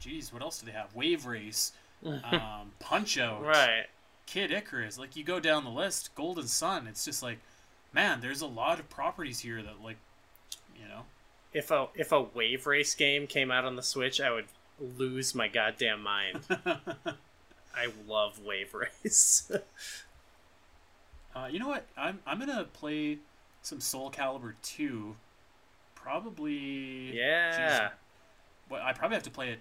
geez 0.00 0.32
what 0.32 0.42
else 0.42 0.58
do 0.60 0.66
they 0.66 0.72
have 0.72 0.94
Wave 0.94 1.26
Race 1.26 1.72
um 2.04 2.72
Punch 2.78 3.18
Out 3.18 3.42
right. 3.42 3.86
Kid 4.26 4.50
Icarus 4.52 4.98
like 4.98 5.16
you 5.16 5.24
go 5.24 5.40
down 5.40 5.64
the 5.64 5.70
list 5.70 6.14
Golden 6.14 6.46
Sun 6.46 6.86
it's 6.86 7.04
just 7.04 7.22
like 7.22 7.38
man 7.92 8.20
there's 8.20 8.42
a 8.42 8.46
lot 8.46 8.78
of 8.78 8.88
properties 8.90 9.40
here 9.40 9.62
that 9.62 9.82
like 9.82 9.96
you 10.76 10.86
know 10.88 11.02
If 11.52 11.70
a 11.70 11.88
if 11.94 12.12
a 12.12 12.20
wave 12.20 12.66
race 12.66 12.94
game 12.94 13.26
came 13.26 13.50
out 13.50 13.64
on 13.64 13.76
the 13.76 13.82
Switch, 13.82 14.20
I 14.20 14.30
would 14.30 14.46
lose 14.98 15.34
my 15.34 15.48
goddamn 15.48 16.02
mind. 16.02 16.40
I 17.76 17.88
love 18.08 18.40
wave 18.40 18.74
race. 18.74 19.50
Uh, 21.36 21.48
you 21.48 21.58
know 21.58 21.68
what? 21.68 21.84
I'm 21.98 22.18
I'm 22.26 22.38
gonna 22.38 22.64
play 22.64 23.18
some 23.60 23.78
Soul 23.78 24.10
Calibur 24.10 24.54
two. 24.62 25.16
Probably. 25.94 27.14
yeah. 27.14 27.90
Well, 28.70 28.80
I 28.82 28.94
probably 28.94 29.16
have 29.16 29.22
to 29.24 29.30
play 29.30 29.50
it 29.50 29.58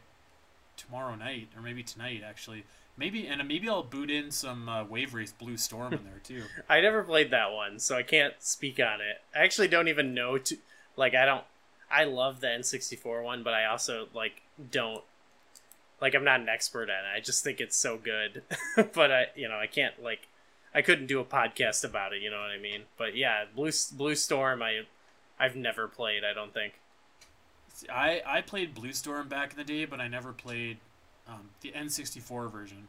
tomorrow 0.77 1.15
night, 1.15 1.49
or 1.53 1.61
maybe 1.61 1.83
tonight 1.83 2.21
actually. 2.25 2.63
Maybe 2.97 3.27
and 3.27 3.45
maybe 3.45 3.67
I'll 3.67 3.83
boot 3.83 4.09
in 4.09 4.31
some 4.31 4.69
uh, 4.69 4.85
Wave 4.85 5.13
Race 5.13 5.33
Blue 5.33 5.57
Storm 5.57 5.91
in 5.91 6.05
there 6.05 6.21
too. 6.23 6.43
I 6.69 6.79
never 6.79 7.03
played 7.03 7.31
that 7.31 7.51
one, 7.51 7.79
so 7.79 7.97
I 7.97 8.03
can't 8.03 8.35
speak 8.39 8.79
on 8.79 9.01
it. 9.01 9.21
I 9.35 9.43
actually 9.43 9.67
don't 9.67 9.89
even 9.89 10.13
know 10.13 10.37
to 10.37 10.55
like 10.95 11.13
I 11.13 11.25
don't 11.25 11.43
I 11.91 12.05
love 12.05 12.39
the 12.39 12.47
N64 12.47 13.21
one, 13.21 13.43
but 13.43 13.53
I 13.53 13.65
also 13.65 14.07
like 14.13 14.43
don't 14.71 15.03
like 16.01 16.15
I'm 16.15 16.23
not 16.23 16.39
an 16.41 16.49
expert 16.49 16.89
at 16.89 17.05
it. 17.05 17.17
I 17.17 17.19
just 17.19 17.43
think 17.43 17.59
it's 17.59 17.75
so 17.75 17.97
good. 17.97 18.43
but 18.93 19.11
I 19.11 19.25
you 19.35 19.47
know, 19.47 19.57
I 19.57 19.67
can't 19.67 20.01
like 20.01 20.27
I 20.73 20.81
couldn't 20.81 21.07
do 21.07 21.19
a 21.19 21.25
podcast 21.25 21.83
about 21.83 22.13
it, 22.13 22.21
you 22.21 22.29
know 22.29 22.39
what 22.39 22.51
I 22.51 22.59
mean? 22.59 22.83
But 22.97 23.15
yeah, 23.15 23.45
Blue 23.55 23.71
Blue 23.93 24.15
Storm 24.15 24.61
I 24.61 24.81
I've 25.39 25.55
never 25.55 25.87
played, 25.87 26.23
I 26.23 26.33
don't 26.33 26.53
think. 26.53 26.73
I 27.91 28.21
I 28.25 28.41
played 28.41 28.73
Blue 28.73 28.93
Storm 28.93 29.27
back 29.27 29.51
in 29.51 29.57
the 29.57 29.63
day, 29.63 29.85
but 29.85 29.99
I 29.99 30.07
never 30.07 30.31
played 30.31 30.77
um, 31.27 31.49
the 31.61 31.71
N64 31.71 32.51
version. 32.51 32.87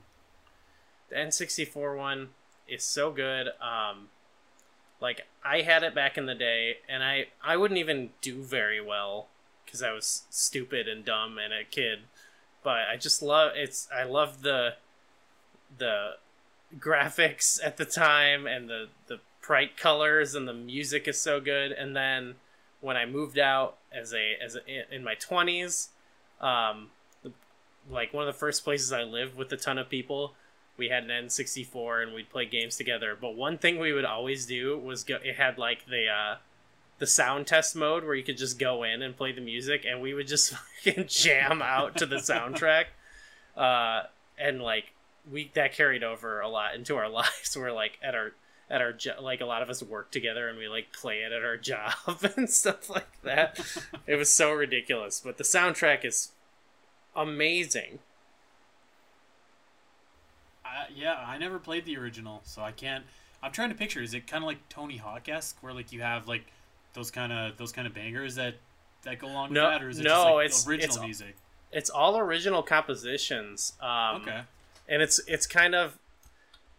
The 1.08 1.16
N64 1.16 1.96
one 1.96 2.30
is 2.68 2.84
so 2.84 3.10
good. 3.10 3.48
Um, 3.60 4.08
like 5.00 5.22
I 5.44 5.62
had 5.62 5.82
it 5.82 5.94
back 5.94 6.16
in 6.16 6.26
the 6.26 6.34
day, 6.34 6.78
and 6.88 7.02
I 7.02 7.26
I 7.42 7.56
wouldn't 7.56 7.78
even 7.78 8.10
do 8.20 8.42
very 8.42 8.80
well 8.80 9.28
because 9.64 9.82
I 9.82 9.92
was 9.92 10.24
stupid 10.30 10.88
and 10.88 11.04
dumb 11.04 11.38
and 11.38 11.52
a 11.52 11.64
kid. 11.64 12.00
But 12.66 12.88
I 12.92 12.96
just 12.96 13.22
love 13.22 13.52
it's. 13.54 13.86
I 13.94 14.02
love 14.02 14.42
the 14.42 14.74
the 15.78 16.14
graphics 16.80 17.64
at 17.64 17.76
the 17.76 17.84
time 17.84 18.48
and 18.48 18.68
the 18.68 18.88
the 19.06 19.20
bright 19.40 19.76
colors 19.76 20.34
and 20.34 20.48
the 20.48 20.52
music 20.52 21.06
is 21.06 21.20
so 21.20 21.38
good. 21.40 21.70
And 21.70 21.94
then 21.94 22.34
when 22.80 22.96
I 22.96 23.06
moved 23.06 23.38
out 23.38 23.76
as 23.92 24.12
a 24.12 24.34
as 24.44 24.56
a, 24.56 24.92
in 24.92 25.04
my 25.04 25.14
twenties, 25.14 25.90
um, 26.40 26.88
like 27.88 28.12
one 28.12 28.26
of 28.26 28.34
the 28.34 28.36
first 28.36 28.64
places 28.64 28.92
I 28.92 29.04
lived 29.04 29.36
with 29.36 29.52
a 29.52 29.56
ton 29.56 29.78
of 29.78 29.88
people, 29.88 30.34
we 30.76 30.88
had 30.88 31.04
an 31.04 31.10
N64 31.10 32.02
and 32.02 32.14
we'd 32.14 32.30
play 32.30 32.46
games 32.46 32.76
together. 32.76 33.16
But 33.20 33.36
one 33.36 33.58
thing 33.58 33.78
we 33.78 33.92
would 33.92 34.04
always 34.04 34.44
do 34.44 34.76
was 34.76 35.04
go. 35.04 35.18
It 35.22 35.36
had 35.36 35.56
like 35.56 35.86
the 35.86 36.08
uh, 36.08 36.36
the 36.98 37.06
sound 37.06 37.46
test 37.46 37.76
mode 37.76 38.04
where 38.04 38.14
you 38.14 38.22
could 38.22 38.38
just 38.38 38.58
go 38.58 38.82
in 38.82 39.02
and 39.02 39.16
play 39.16 39.32
the 39.32 39.40
music, 39.40 39.84
and 39.88 40.00
we 40.00 40.14
would 40.14 40.26
just 40.26 40.54
fucking 40.84 41.06
jam 41.08 41.62
out 41.62 41.96
to 41.96 42.06
the 42.06 42.16
soundtrack. 42.16 42.84
Uh, 43.56 44.02
and 44.38 44.60
like 44.60 44.92
we 45.30 45.50
that 45.54 45.72
carried 45.72 46.04
over 46.04 46.40
a 46.40 46.48
lot 46.48 46.74
into 46.74 46.94
our 46.96 47.08
lives. 47.10 47.56
We're 47.56 47.72
like 47.72 47.98
at 48.02 48.14
our 48.14 48.32
at 48.68 48.82
our 48.82 48.92
jo- 48.92 49.20
like 49.20 49.40
a 49.40 49.46
lot 49.46 49.62
of 49.62 49.70
us 49.70 49.82
work 49.82 50.10
together 50.10 50.46
and 50.46 50.58
we 50.58 50.68
like 50.68 50.92
play 50.92 51.20
it 51.20 51.32
at 51.32 51.42
our 51.42 51.56
job 51.56 51.94
and 52.36 52.50
stuff 52.50 52.90
like 52.90 53.22
that. 53.22 53.58
it 54.06 54.16
was 54.16 54.30
so 54.30 54.52
ridiculous, 54.52 55.22
but 55.24 55.38
the 55.38 55.42
soundtrack 55.44 56.04
is 56.04 56.32
amazing. 57.14 58.00
I, 60.64 60.86
yeah, 60.94 61.24
I 61.26 61.38
never 61.38 61.58
played 61.58 61.84
the 61.86 61.96
original, 61.96 62.42
so 62.44 62.60
I 62.62 62.72
can't. 62.72 63.04
I'm 63.42 63.52
trying 63.52 63.68
to 63.70 63.74
picture. 63.74 64.02
Is 64.02 64.14
it 64.14 64.26
kind 64.26 64.42
of 64.42 64.48
like 64.48 64.68
Tony 64.68 64.96
Hawk 64.96 65.28
esque, 65.28 65.62
where 65.62 65.72
like 65.72 65.92
you 65.92 66.02
have 66.02 66.26
like 66.28 66.46
those 66.96 67.12
kind 67.12 67.32
of 67.32 67.56
those 67.56 67.70
kind 67.70 67.86
of 67.86 67.94
bangers 67.94 68.34
that 68.34 68.54
that 69.04 69.20
go 69.20 69.28
along 69.28 69.52
No- 69.52 69.64
with 69.70 69.72
that, 69.74 69.84
or 69.84 69.88
is 69.90 70.00
it 70.00 70.02
no, 70.02 70.10
just 70.10 70.24
like 70.26 70.44
it's- 70.46 70.66
original 70.66 70.94
it's- 70.96 71.04
music? 71.04 71.36
It's 71.72 71.90
all 71.90 72.16
original 72.18 72.62
compositions. 72.62 73.74
Um, 73.80 74.22
Okay. 74.22 74.42
and 74.88 75.02
it's 75.02 75.20
it's 75.28 75.46
kind 75.46 75.74
of 75.74 75.98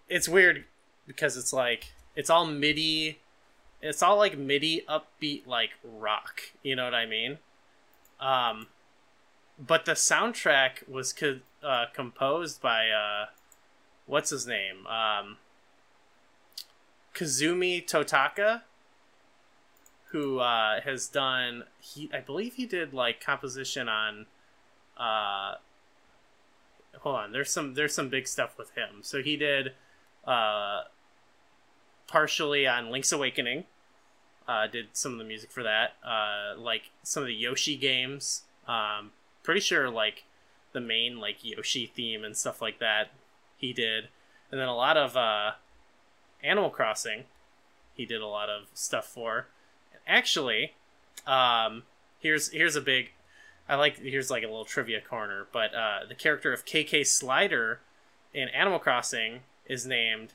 it's 0.09 0.27
weird 0.27 0.65
because 1.05 1.37
it's 1.37 1.53
like 1.53 1.93
it's 2.15 2.29
all 2.29 2.45
MIDI. 2.45 3.19
It's 3.81 4.01
all 4.01 4.17
like 4.17 4.37
MIDI 4.37 4.83
upbeat 4.89 5.45
like 5.45 5.71
rock. 5.83 6.41
You 6.63 6.75
know 6.75 6.83
what 6.85 6.95
I 6.95 7.05
mean? 7.05 7.37
Um, 8.19 8.67
but 9.59 9.85
the 9.85 9.91
soundtrack 9.93 10.87
was 10.89 11.13
co- 11.13 11.41
uh, 11.61 11.85
composed 11.93 12.59
by 12.61 12.89
uh, 12.89 13.27
what's 14.07 14.31
his 14.31 14.47
name? 14.47 14.87
Um, 14.87 15.37
Kazumi 17.13 17.85
Totaka, 17.85 18.61
who 20.11 20.39
uh, 20.39 20.81
has 20.81 21.07
done 21.07 21.63
he 21.79 22.09
I 22.13 22.19
believe 22.19 22.55
he 22.55 22.65
did 22.65 22.93
like 22.93 23.19
composition 23.23 23.89
on 23.89 24.25
uh 24.97 25.55
hold 26.99 27.15
on 27.15 27.31
there's 27.31 27.51
some 27.51 27.73
there's 27.75 27.93
some 27.93 28.09
big 28.09 28.27
stuff 28.27 28.57
with 28.57 28.71
him. 28.71 29.01
So 29.01 29.21
he 29.21 29.35
did 29.35 29.73
uh 30.25 30.83
partially 32.07 32.65
on 32.65 32.89
link's 32.89 33.11
awakening 33.11 33.65
uh 34.47 34.67
did 34.67 34.87
some 34.93 35.11
of 35.13 35.17
the 35.17 35.23
music 35.23 35.51
for 35.51 35.63
that 35.63 35.95
uh 36.03 36.57
like 36.57 36.91
some 37.03 37.23
of 37.23 37.27
the 37.27 37.35
yoshi 37.35 37.75
games. 37.75 38.43
Um 38.67 39.11
pretty 39.43 39.61
sure 39.61 39.89
like 39.89 40.23
the 40.73 40.81
main 40.81 41.19
like 41.19 41.43
yoshi 41.43 41.85
theme 41.85 42.23
and 42.23 42.35
stuff 42.35 42.61
like 42.61 42.79
that 42.79 43.11
he 43.57 43.73
did. 43.73 44.07
And 44.51 44.59
then 44.59 44.67
a 44.69 44.75
lot 44.75 44.95
of 44.95 45.17
uh 45.17 45.51
animal 46.41 46.69
crossing 46.69 47.25
he 47.93 48.05
did 48.05 48.21
a 48.21 48.27
lot 48.27 48.49
of 48.49 48.67
stuff 48.73 49.05
for 49.05 49.47
actually 50.07 50.73
um 51.25 51.83
here's 52.19 52.51
here's 52.51 52.75
a 52.75 52.81
big 52.81 53.11
I 53.69 53.75
like 53.75 53.99
here's 53.99 54.31
like 54.31 54.43
a 54.43 54.47
little 54.47 54.65
trivia 54.65 55.01
corner, 55.01 55.47
but 55.51 55.73
uh, 55.73 55.99
the 56.07 56.15
character 56.15 56.53
of 56.53 56.65
KK 56.65 57.05
Slider 57.05 57.81
in 58.33 58.47
Animal 58.49 58.79
Crossing 58.79 59.41
is 59.65 59.85
named 59.85 60.33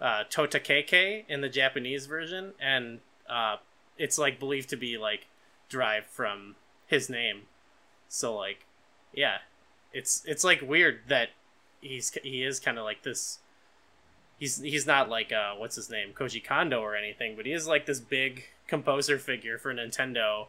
uh, 0.00 0.24
Tota 0.28 0.58
KK 0.58 1.24
in 1.28 1.42
the 1.42 1.48
Japanese 1.48 2.06
version, 2.06 2.52
and 2.60 3.00
uh, 3.28 3.56
it's 3.96 4.18
like 4.18 4.40
believed 4.40 4.68
to 4.70 4.76
be 4.76 4.98
like 4.98 5.28
derived 5.68 6.06
from 6.06 6.56
his 6.86 7.08
name. 7.08 7.42
So 8.08 8.34
like, 8.34 8.66
yeah, 9.14 9.38
it's 9.92 10.24
it's 10.26 10.42
like 10.42 10.60
weird 10.60 11.00
that 11.06 11.30
he's 11.80 12.10
he 12.24 12.42
is 12.42 12.58
kind 12.58 12.78
of 12.78 12.84
like 12.84 13.04
this. 13.04 13.38
He's 14.40 14.60
he's 14.60 14.88
not 14.88 15.08
like 15.08 15.30
uh, 15.30 15.54
what's 15.54 15.76
his 15.76 15.88
name 15.88 16.08
Koji 16.14 16.42
Kondo 16.44 16.80
or 16.80 16.96
anything, 16.96 17.36
but 17.36 17.46
he 17.46 17.52
is 17.52 17.68
like 17.68 17.86
this 17.86 18.00
big 18.00 18.46
composer 18.72 19.18
figure 19.18 19.58
for 19.58 19.74
Nintendo. 19.74 20.46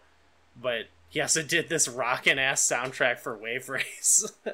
But 0.60 0.86
he 1.10 1.20
also 1.20 1.44
did 1.44 1.68
this 1.68 1.90
rockin' 1.90 2.40
ass 2.40 2.66
soundtrack 2.66 3.20
for 3.20 3.38
Wave 3.38 3.70
Race. 3.70 4.32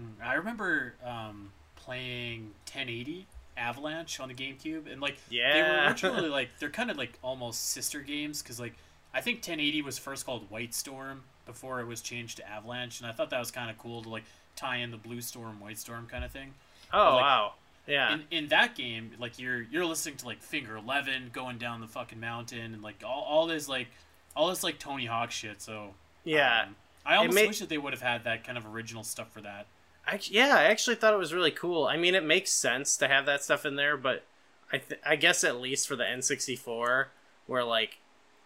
Mm, 0.00 0.24
I 0.24 0.36
remember 0.36 0.94
um, 1.04 1.52
playing 1.76 2.54
1080 2.64 3.26
Avalanche 3.58 4.20
on 4.20 4.28
the 4.30 4.34
GameCube, 4.34 4.90
and 4.90 5.02
like 5.02 5.18
yeah. 5.28 5.52
they 5.52 5.60
were 5.60 5.86
originally 5.86 6.28
like 6.30 6.48
they're 6.58 6.70
kind 6.70 6.90
of 6.90 6.96
like 6.96 7.18
almost 7.20 7.72
sister 7.72 8.00
games 8.00 8.42
because 8.42 8.58
like 8.58 8.72
I 9.12 9.20
think 9.20 9.40
1080 9.40 9.82
was 9.82 9.98
first 9.98 10.24
called 10.24 10.50
White 10.50 10.72
Storm 10.72 11.24
before 11.44 11.80
it 11.82 11.86
was 11.86 12.00
changed 12.00 12.38
to 12.38 12.48
Avalanche, 12.48 13.00
and 13.00 13.06
I 13.06 13.12
thought 13.12 13.28
that 13.28 13.38
was 13.38 13.50
kind 13.50 13.70
of 13.70 13.76
cool 13.76 14.02
to 14.02 14.08
like 14.08 14.24
tie 14.56 14.78
in 14.78 14.92
the 14.92 14.96
Blue 14.96 15.20
Storm, 15.20 15.60
White 15.60 15.76
Storm 15.76 16.06
kind 16.10 16.24
of 16.24 16.30
thing. 16.30 16.54
oh 16.90 17.16
like- 17.16 17.22
wow, 17.22 17.52
yeah, 17.86 18.14
In 18.14 18.24
in 18.30 18.48
that 18.48 18.74
game, 18.76 19.12
like 19.18 19.38
you're 19.38 19.62
you're 19.62 19.84
listening 19.84 20.16
to 20.18 20.26
like 20.26 20.42
Finger 20.42 20.76
Eleven 20.76 21.30
going 21.32 21.58
down 21.58 21.80
the 21.80 21.88
fucking 21.88 22.20
mountain, 22.20 22.74
and 22.74 22.82
like 22.82 23.02
all, 23.04 23.22
all 23.28 23.46
this 23.46 23.68
like 23.68 23.88
all 24.36 24.48
this 24.48 24.62
like 24.62 24.78
Tony 24.78 25.06
Hawk 25.06 25.30
shit. 25.30 25.60
So 25.60 25.94
yeah. 26.24 26.64
um, 26.66 26.76
I 27.04 27.16
almost 27.16 27.34
made- 27.34 27.48
wish 27.48 27.58
that 27.58 27.68
they 27.68 27.78
would 27.78 27.92
have 27.92 28.02
had 28.02 28.24
that 28.24 28.44
kind 28.44 28.56
of 28.56 28.64
original 28.66 29.02
stuff 29.02 29.32
for 29.32 29.40
that. 29.40 29.66
I, 30.06 30.18
yeah, 30.24 30.56
I 30.56 30.64
actually 30.64 30.96
thought 30.96 31.14
it 31.14 31.18
was 31.18 31.32
really 31.32 31.52
cool. 31.52 31.86
I 31.86 31.96
mean, 31.96 32.14
it 32.16 32.24
makes 32.24 32.52
sense 32.52 32.96
to 32.96 33.06
have 33.06 33.24
that 33.26 33.44
stuff 33.44 33.64
in 33.64 33.76
there, 33.76 33.96
but 33.96 34.24
I 34.72 34.78
th- 34.78 35.00
I 35.06 35.14
guess 35.16 35.44
at 35.44 35.60
least 35.60 35.86
for 35.86 35.94
the 35.94 36.02
N64, 36.04 37.06
where 37.46 37.62
like, 37.64 37.98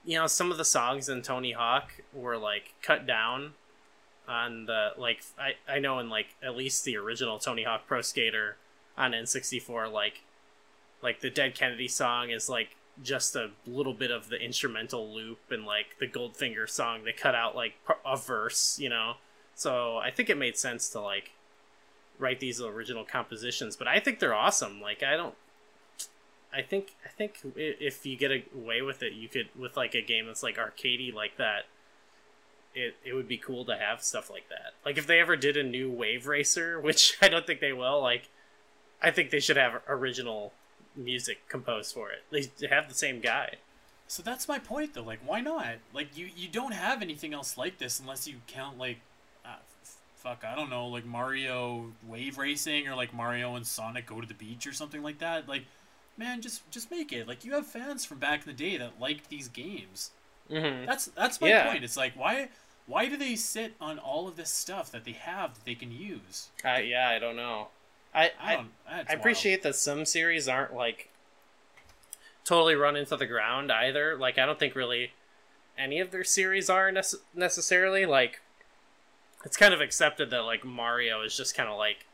you 0.04 0.18
know, 0.18 0.26
some 0.26 0.50
of 0.50 0.58
the 0.58 0.64
songs 0.66 1.08
in 1.08 1.22
Tony 1.22 1.52
Hawk 1.52 1.92
were 2.12 2.36
like 2.36 2.74
cut 2.82 3.06
down 3.06 3.52
on 4.28 4.66
the 4.66 4.92
like 4.98 5.22
I 5.38 5.54
I 5.68 5.78
know 5.78 5.98
in 5.98 6.08
like 6.10 6.34
at 6.42 6.56
least 6.56 6.84
the 6.84 6.96
original 6.96 7.38
Tony 7.38 7.62
Hawk 7.64 7.86
Pro 7.86 8.00
Skater 8.02 8.56
on 8.96 9.12
N64, 9.12 9.92
like 9.92 10.22
like 11.02 11.20
the 11.20 11.30
Dead 11.30 11.54
Kennedy 11.54 11.88
song 11.88 12.30
is 12.30 12.48
like 12.48 12.76
just 13.02 13.36
a 13.36 13.50
little 13.66 13.92
bit 13.92 14.10
of 14.10 14.28
the 14.28 14.36
instrumental 14.36 15.12
loop 15.12 15.38
and 15.50 15.64
like 15.66 15.98
the 16.00 16.06
Goldfinger 16.06 16.68
song. 16.68 17.04
They 17.04 17.12
cut 17.12 17.34
out 17.34 17.54
like 17.54 17.74
a 18.04 18.16
verse, 18.16 18.78
you 18.78 18.88
know. 18.88 19.14
So 19.54 19.98
I 19.98 20.10
think 20.10 20.30
it 20.30 20.38
made 20.38 20.56
sense 20.56 20.88
to 20.90 21.00
like 21.00 21.32
write 22.18 22.40
these 22.40 22.60
original 22.60 23.04
compositions. 23.04 23.76
But 23.76 23.88
I 23.88 24.00
think 24.00 24.18
they're 24.18 24.34
awesome. 24.34 24.80
Like 24.80 25.02
I 25.02 25.16
don't. 25.16 25.34
I 26.52 26.62
think 26.62 26.94
I 27.04 27.08
think 27.08 27.38
if 27.56 28.06
you 28.06 28.16
get 28.16 28.30
away 28.54 28.80
with 28.80 29.02
it, 29.02 29.12
you 29.12 29.28
could 29.28 29.48
with 29.58 29.76
like 29.76 29.94
a 29.94 30.02
game 30.02 30.26
that's 30.26 30.42
like 30.42 30.56
arcadey 30.56 31.12
like 31.12 31.36
that. 31.36 31.66
It, 32.74 32.94
it 33.06 33.14
would 33.14 33.26
be 33.26 33.38
cool 33.38 33.64
to 33.64 33.76
have 33.76 34.02
stuff 34.02 34.30
like 34.30 34.48
that. 34.50 34.74
Like 34.84 34.98
if 34.98 35.06
they 35.06 35.18
ever 35.18 35.34
did 35.36 35.56
a 35.56 35.62
new 35.62 35.90
Wave 35.90 36.26
Racer, 36.26 36.80
which 36.80 37.16
I 37.20 37.28
don't 37.28 37.46
think 37.46 37.60
they 37.60 37.72
will. 37.72 38.00
Like, 38.00 38.28
I 39.02 39.10
think 39.10 39.30
they 39.30 39.40
should 39.40 39.56
have 39.56 39.82
original 39.88 40.52
music 40.96 41.48
composed 41.48 41.92
for 41.94 42.10
it. 42.10 42.24
They 42.30 42.66
have 42.68 42.88
the 42.88 42.94
same 42.94 43.20
guy. 43.20 43.56
So 44.08 44.22
that's 44.22 44.48
my 44.48 44.58
point, 44.58 44.94
though. 44.94 45.02
Like, 45.02 45.20
why 45.24 45.40
not? 45.40 45.76
Like, 45.92 46.16
you 46.16 46.28
you 46.34 46.48
don't 46.48 46.72
have 46.72 47.02
anything 47.02 47.34
else 47.34 47.58
like 47.58 47.78
this 47.78 47.98
unless 48.00 48.26
you 48.28 48.36
count 48.46 48.78
like, 48.78 48.98
uh, 49.44 49.56
f- 49.82 49.96
fuck, 50.14 50.44
I 50.44 50.54
don't 50.54 50.70
know, 50.70 50.86
like 50.86 51.04
Mario 51.04 51.92
Wave 52.06 52.38
Racing 52.38 52.86
or 52.88 52.94
like 52.94 53.12
Mario 53.12 53.56
and 53.56 53.66
Sonic 53.66 54.06
Go 54.06 54.20
to 54.20 54.26
the 54.26 54.34
Beach 54.34 54.66
or 54.66 54.72
something 54.72 55.02
like 55.02 55.18
that. 55.18 55.48
Like, 55.48 55.64
man, 56.16 56.40
just 56.40 56.68
just 56.70 56.90
make 56.90 57.12
it. 57.12 57.26
Like, 57.26 57.44
you 57.44 57.52
have 57.54 57.66
fans 57.66 58.04
from 58.04 58.18
back 58.18 58.40
in 58.42 58.46
the 58.46 58.52
day 58.56 58.76
that 58.76 59.00
liked 59.00 59.28
these 59.28 59.48
games. 59.48 60.12
Mm-hmm. 60.50 60.86
That's 60.86 61.06
that's 61.06 61.40
my 61.40 61.48
Yeah. 61.48 61.68
point. 61.70 61.82
It's 61.84 61.96
like 61.96 62.14
why 62.16 62.48
why 62.86 63.08
do 63.08 63.16
they 63.16 63.34
sit 63.34 63.74
on 63.80 63.98
all 63.98 64.28
of 64.28 64.36
this 64.36 64.50
stuff 64.50 64.92
that 64.92 65.04
they 65.04 65.12
have 65.12 65.54
that 65.54 65.64
they 65.64 65.74
can 65.74 65.90
use? 65.90 66.50
Uh, 66.64 66.78
yeah, 66.78 67.08
I 67.08 67.18
don't 67.18 67.34
know. 67.36 67.68
I 68.16 68.32
I 68.40 68.54
I, 68.88 69.04
I 69.08 69.12
appreciate 69.12 69.62
that 69.62 69.76
some 69.76 70.04
series 70.04 70.48
aren't 70.48 70.74
like 70.74 71.10
totally 72.44 72.74
run 72.74 72.96
into 72.96 73.16
the 73.16 73.26
ground 73.26 73.70
either. 73.70 74.16
Like 74.16 74.38
I 74.38 74.46
don't 74.46 74.58
think 74.58 74.74
really 74.74 75.12
any 75.78 76.00
of 76.00 76.10
their 76.10 76.24
series 76.24 76.70
are 76.70 76.90
nece- 76.90 77.20
necessarily 77.34 78.06
like. 78.06 78.40
It's 79.44 79.56
kind 79.56 79.72
of 79.72 79.80
accepted 79.80 80.30
that 80.30 80.40
like 80.40 80.64
Mario 80.64 81.22
is 81.22 81.36
just 81.36 81.54
kind 81.54 81.68
of 81.68 81.76
like 81.76 82.06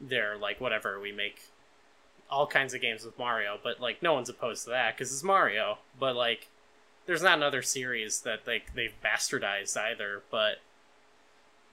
they're 0.00 0.36
like 0.36 0.60
whatever 0.60 0.98
we 0.98 1.12
make 1.12 1.42
all 2.30 2.46
kinds 2.46 2.74
of 2.74 2.80
games 2.80 3.04
with 3.04 3.18
Mario, 3.18 3.58
but 3.62 3.80
like 3.80 4.02
no 4.02 4.14
one's 4.14 4.28
opposed 4.28 4.64
to 4.64 4.70
that 4.70 4.96
because 4.96 5.12
it's 5.12 5.22
Mario. 5.22 5.78
But 5.98 6.16
like, 6.16 6.48
there's 7.06 7.22
not 7.22 7.38
another 7.38 7.62
series 7.62 8.20
that 8.20 8.46
like 8.46 8.74
they've 8.74 8.94
bastardized 9.04 9.76
either. 9.76 10.22
But 10.30 10.56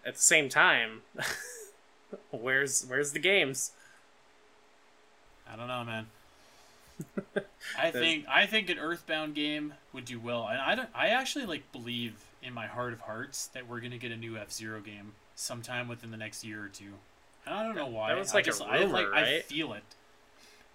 at 0.06 0.16
the 0.16 0.22
same 0.22 0.50
time, 0.50 1.02
where's 2.32 2.86
where's 2.86 3.12
the 3.14 3.20
games? 3.20 3.72
I 5.52 5.56
don't 5.56 5.68
know, 5.68 5.84
man. 5.84 6.08
I 7.80 7.92
think 7.92 8.26
I 8.30 8.46
think 8.46 8.70
an 8.70 8.78
Earthbound 8.80 9.34
game 9.36 9.74
would 9.94 10.06
do 10.06 10.20
well, 10.20 10.48
and 10.48 10.60
I 10.60 10.76
don't. 10.76 10.90
I 10.94 11.08
actually 11.08 11.46
like 11.46 11.72
believe 11.72 12.16
in 12.44 12.54
my 12.54 12.68
heart 12.68 12.94
of 12.94 13.02
hearts 13.02 13.48
that 13.48 13.68
we're 13.68 13.80
gonna 13.80 13.98
get 13.98 14.12
a 14.12 14.18
new 14.18 14.38
F 14.38 14.52
Zero 14.52 14.80
game 14.80 15.14
sometime 15.36 15.88
within 15.88 16.12
the 16.12 16.18
next 16.18 16.44
year 16.44 16.64
or 16.64 16.68
two. 16.68 16.94
And 17.46 17.56
I 17.56 17.64
don't 17.64 17.76
know 17.76 17.88
why. 17.88 18.10
That 18.10 18.20
was 18.20 18.32
I 18.34 18.36
like 18.38 18.46
a 18.46 18.50
just, 18.50 18.62
I, 18.62 18.80
rumor, 18.82 18.94
like, 18.94 19.08
I 19.14 19.40
feel 19.42 19.74
it. 19.74 19.84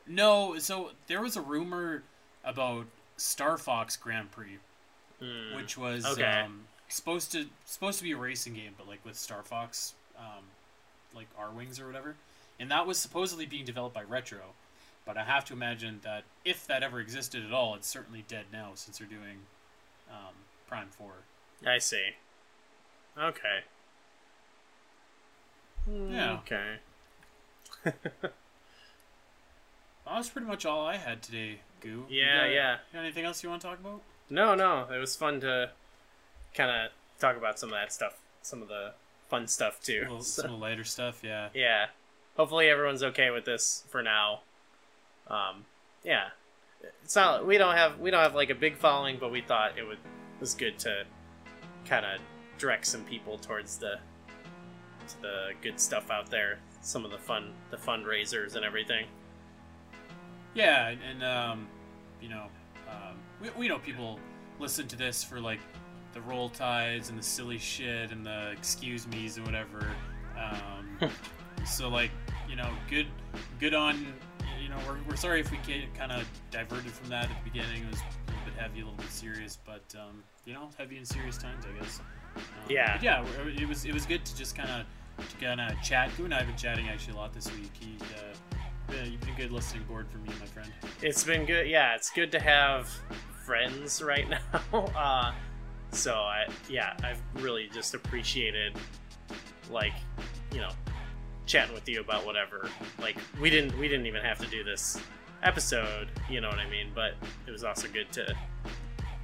No, 0.07 0.59
so 0.59 0.91
there 1.07 1.21
was 1.21 1.37
a 1.37 1.41
rumor 1.41 2.03
about 2.45 2.87
Star 3.17 3.57
Fox 3.57 3.97
Grand 3.97 4.31
Prix, 4.33 4.59
Hmm. 5.21 5.55
which 5.57 5.79
was 5.79 6.05
Okay. 6.05 6.25
um, 6.25 6.65
supposed 6.89 7.31
to 7.33 7.47
supposed 7.65 7.99
to 7.99 8.05
be 8.05 8.13
a 8.13 8.17
racing 8.17 8.55
game, 8.55 8.75
but 8.77 8.89
like 8.89 9.05
with 9.05 9.17
Star 9.17 9.43
Fox, 9.43 9.95
um, 10.19 10.43
like 11.17 11.29
Arwings 11.39 11.81
or 11.81 11.87
whatever, 11.87 12.15
and 12.61 12.71
that 12.71 12.87
was 12.87 12.99
supposedly 12.99 13.47
being 13.47 13.65
developed 13.65 13.95
by 13.95 14.03
Retro. 14.03 14.55
But 15.05 15.17
I 15.17 15.25
have 15.25 15.45
to 15.47 15.53
imagine 15.53 16.01
that 16.03 16.25
if 16.45 16.67
that 16.67 16.83
ever 16.83 17.01
existed 17.01 17.45
at 17.45 17.53
all, 17.53 17.75
it's 17.75 17.89
certainly 17.89 18.25
dead 18.29 18.47
now 18.53 18.71
since 18.75 18.99
they're 18.99 19.07
doing 19.09 19.39
um, 20.11 20.35
Prime 20.69 20.89
Four. 20.89 21.13
I 21.67 21.79
see. 21.79 22.11
Okay. 23.19 23.61
Yeah. 25.89 26.39
Okay. 26.41 26.77
That 30.07 30.19
was 30.19 30.29
pretty 30.29 30.47
much 30.47 30.65
all 30.65 30.87
I 30.87 30.97
had 30.97 31.21
today, 31.23 31.59
Goo. 31.81 32.05
Yeah, 32.09 32.45
got- 32.45 32.53
yeah. 32.53 32.77
got 32.93 33.01
anything 33.01 33.25
else 33.25 33.43
you 33.43 33.49
want 33.49 33.61
to 33.63 33.67
talk 33.69 33.81
about? 33.81 34.03
No, 34.31 34.55
no, 34.55 34.87
it 34.93 34.99
was 34.99 35.17
fun 35.17 35.41
to 35.41 35.71
kind 36.55 36.71
of 36.71 36.93
talk 37.19 37.37
about 37.37 37.59
some 37.59 37.71
of 37.71 37.75
that 37.75 37.93
stuff, 37.93 38.21
some 38.43 38.63
of 38.63 38.69
the 38.69 38.93
fun 39.29 39.47
stuff 39.47 39.81
too. 39.83 40.07
Well, 40.09 40.21
So- 40.23 40.43
some 40.43 40.61
lighter 40.61 40.85
stuff, 40.85 41.21
yeah. 41.23 41.49
yeah. 41.55 41.87
Hopefully 42.37 42.69
everyone's 42.69 43.03
okay 43.03 43.31
with 43.31 43.45
this 43.45 43.85
for 43.89 44.03
now. 44.03 44.41
Um, 45.29 45.65
yeah. 46.05 46.29
It's 47.03 47.17
not 47.17 47.47
we 47.47 47.57
don't 47.59 47.75
have 47.75 47.99
we 47.99 48.11
don't 48.11 48.23
have 48.23 48.35
like 48.35 48.51
a 48.51 48.55
big 48.55 48.77
following, 48.77 49.17
but 49.19 49.31
we 49.33 49.41
thought 49.41 49.79
it 49.79 49.83
would 49.83 49.99
was 50.39 50.55
good 50.55 50.79
to 50.81 51.05
kind 51.87 52.05
of 52.05 52.21
direct 52.59 52.87
some 52.87 53.03
people 53.05 53.39
towards 53.39 53.79
the 53.79 53.99
to 55.09 55.23
the 55.23 55.49
good 55.63 55.81
stuff 55.81 56.11
out 56.11 56.31
there, 56.31 56.59
some 56.83 57.05
of 57.05 57.11
the 57.11 57.19
fun 57.19 57.53
the 57.71 57.77
fundraisers 57.77 58.55
and 58.57 58.65
everything. 58.65 59.07
Yeah, 60.55 60.89
and, 60.89 61.01
and 61.03 61.25
um, 61.25 61.67
you 62.21 62.29
know, 62.29 62.45
um, 62.89 63.17
we, 63.43 63.51
we 63.59 63.69
know 63.69 63.79
people 63.79 64.19
listen 64.59 64.87
to 64.89 64.97
this 64.97 65.25
for 65.25 65.41
like 65.41 65.61
the 66.17 66.23
roll 66.23 66.49
tides 66.49 67.11
and 67.11 67.19
the 67.19 67.23
silly 67.23 67.59
shit 67.59 68.11
and 68.11 68.25
the 68.25 68.51
excuse 68.53 69.07
me's 69.07 69.37
and 69.37 69.45
whatever. 69.45 69.91
Um, 70.39 71.11
so 71.67 71.89
like, 71.91 72.11
you 72.49 72.57
know, 72.57 72.71
good, 72.89 73.07
good 73.61 73.75
on. 73.75 74.07
You 74.59 74.71
know, 74.71 74.77
we're, 74.89 74.97
we're 75.07 75.17
sorry 75.17 75.41
if 75.41 75.51
we 75.51 75.59
kind 75.97 76.11
of 76.11 76.27
diverted 76.51 76.91
from 76.91 77.11
that 77.11 77.25
at 77.25 77.45
the 77.45 77.51
beginning. 77.51 77.83
It 77.83 77.91
was 77.91 78.01
a 78.01 78.31
little 78.31 78.45
bit 78.47 78.55
heavy, 78.59 78.81
a 78.81 78.85
little 78.85 78.97
bit 78.97 79.11
serious, 79.11 79.59
but 79.65 79.95
um, 79.95 80.23
you 80.47 80.55
know, 80.55 80.71
heavy 80.79 80.97
and 80.97 81.07
serious 81.07 81.37
times, 81.37 81.65
I 81.67 81.79
guess. 81.79 82.01
Um, 82.35 82.43
Yeah. 82.71 82.99
yeah. 83.03 83.23
It 83.61 83.69
was 83.69 83.85
it 83.85 83.93
was 83.93 84.07
good 84.07 84.25
to 84.25 84.35
just 84.37 84.57
kind 84.57 84.71
of 84.71 85.29
to 85.29 85.37
kind 85.37 85.61
of 85.61 85.81
chat. 85.83 86.11
Goo 86.17 86.25
and 86.25 86.33
I 86.33 86.39
have 86.39 86.47
been 86.47 86.57
chatting 86.57 86.89
actually 86.89 87.13
a 87.13 87.17
lot 87.19 87.35
this 87.35 87.53
week. 87.53 87.71
He, 87.79 87.99
uh, 88.17 88.95
yeah, 88.95 89.05
you've 89.05 89.21
been 89.21 89.35
a 89.35 89.37
good 89.37 89.53
listening 89.53 89.83
board 89.85 90.07
for 90.11 90.17
me, 90.19 90.31
my 90.41 90.47
friend. 90.47 90.73
It's 91.03 91.25
been 91.25 91.45
good. 91.45 91.69
Yeah, 91.69 91.95
it's 91.95 92.11
good 92.11 92.33
to 92.33 92.41
have 92.41 92.89
friends 93.45 94.03
right 94.03 94.27
now. 94.73 94.79
Uh, 94.97 95.33
so 95.97 96.15
I, 96.15 96.47
yeah, 96.69 96.97
I've 97.03 97.21
really 97.43 97.69
just 97.73 97.95
appreciated, 97.95 98.77
like, 99.71 99.93
you 100.53 100.59
know, 100.61 100.71
chatting 101.47 101.75
with 101.75 101.89
you 101.89 102.01
about 102.01 102.25
whatever. 102.27 102.69
Like, 103.01 103.17
we 103.41 103.51
didn't, 103.51 103.79
we 103.79 103.89
didn't 103.89 104.07
even 104.07 104.23
have 104.23 104.39
to 104.39 104.47
do 104.47 104.63
this 104.65 105.01
episode. 105.43 106.09
You 106.29 106.41
know 106.41 106.49
what 106.49 106.59
I 106.59 106.69
mean? 106.69 106.89
But 106.95 107.15
it 107.47 107.51
was 107.51 107.65
also 107.65 107.89
good 107.89 108.11
to 108.13 108.25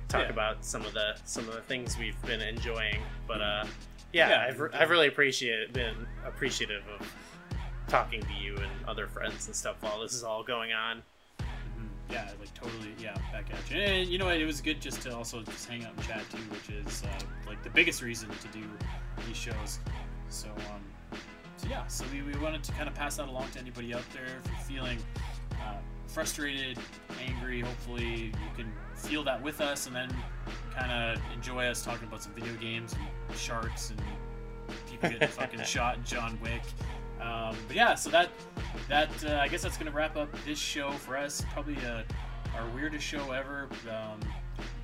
talk 0.08 0.22
Yeah. 0.22 0.30
about 0.30 0.64
some 0.64 0.84
of 0.84 0.92
the 0.92 1.16
some 1.24 1.48
of 1.48 1.54
the 1.54 1.62
things 1.62 1.96
we've 1.98 2.20
been 2.22 2.40
enjoying. 2.40 3.00
But 3.26 3.40
uh, 3.40 3.64
yeah, 4.12 4.28
Yeah, 4.30 4.46
I've, 4.48 4.60
re- 4.60 4.70
I've 4.74 4.90
really 4.90 5.08
appreciated 5.08 5.72
been 5.72 6.06
appreciative 6.26 6.82
of 7.00 7.12
talking 7.88 8.20
to 8.22 8.32
you 8.34 8.54
and 8.56 8.70
other 8.86 9.06
friends 9.06 9.46
and 9.46 9.56
stuff 9.56 9.76
while 9.80 10.00
this 10.00 10.12
is 10.14 10.22
all 10.22 10.42
going 10.44 10.72
on. 10.72 11.02
Yeah, 12.10 12.28
like 12.38 12.52
totally. 12.54 12.94
Yeah, 12.98 13.16
back 13.32 13.46
at 13.52 13.70
you. 13.70 13.76
And 13.78 14.08
you 14.08 14.18
know 14.18 14.26
what? 14.26 14.36
It 14.36 14.44
was 14.44 14.60
good 14.60 14.80
just 14.80 15.02
to 15.02 15.16
also 15.16 15.42
just 15.42 15.68
hang 15.68 15.84
out 15.84 15.92
and 15.96 16.06
chat 16.06 16.22
too, 16.30 16.38
which 16.50 16.70
is 16.70 17.02
uh, 17.04 17.24
like 17.46 17.62
the 17.62 17.70
biggest 17.70 18.02
reason 18.02 18.28
to 18.28 18.48
do 18.48 18.64
these 19.26 19.36
shows. 19.36 19.78
So, 20.28 20.48
um, 20.48 21.18
so 21.56 21.68
yeah. 21.68 21.86
So 21.86 22.04
we, 22.12 22.22
we 22.22 22.38
wanted 22.38 22.62
to 22.64 22.72
kind 22.72 22.88
of 22.88 22.94
pass 22.94 23.16
that 23.16 23.28
along 23.28 23.50
to 23.52 23.58
anybody 23.58 23.94
out 23.94 24.04
there 24.12 24.40
if 24.44 24.50
you're 24.50 24.80
feeling 24.80 24.98
uh, 25.52 25.76
frustrated, 26.06 26.78
angry. 27.26 27.60
Hopefully, 27.60 28.26
you 28.26 28.56
can 28.56 28.70
feel 28.94 29.24
that 29.24 29.42
with 29.42 29.60
us, 29.60 29.86
and 29.86 29.96
then 29.96 30.14
kind 30.74 30.92
of 30.92 31.22
enjoy 31.34 31.66
us 31.66 31.82
talking 31.82 32.08
about 32.08 32.22
some 32.22 32.32
video 32.32 32.54
games 32.54 32.94
and 33.28 33.38
sharks 33.38 33.90
and 33.90 34.02
people 34.90 35.08
getting 35.10 35.28
fucking 35.36 35.62
shot 35.64 35.96
in 35.96 36.04
John 36.04 36.38
Wick. 36.42 36.62
Um, 37.22 37.56
but 37.66 37.76
yeah, 37.76 37.94
so 37.94 38.10
that 38.10 38.30
that 38.88 39.10
uh, 39.24 39.38
I 39.40 39.48
guess 39.48 39.62
that's 39.62 39.76
gonna 39.76 39.90
wrap 39.90 40.16
up 40.16 40.28
this 40.44 40.58
show 40.58 40.92
for 40.92 41.16
us. 41.16 41.44
Probably 41.52 41.76
uh, 41.86 42.02
our 42.56 42.68
weirdest 42.74 43.04
show 43.04 43.32
ever, 43.32 43.68
um, 43.88 44.20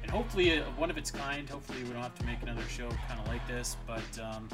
and 0.02 0.10
hopefully 0.10 0.59
uh, 0.59 0.65
one 0.77 0.90
of 0.90 0.97
its 0.98 1.10
kind. 1.10 1.48
Hopefully 1.48 1.82
we 1.82 1.90
don't 1.90 2.02
have 2.02 2.19
to 2.19 2.27
make 2.27 2.43
another 2.43 2.62
show 2.69 2.89
kind 3.09 3.20
of 3.20 3.27
like 3.28 3.47
this. 3.48 3.77
But 3.86 4.20
um, 4.23 4.48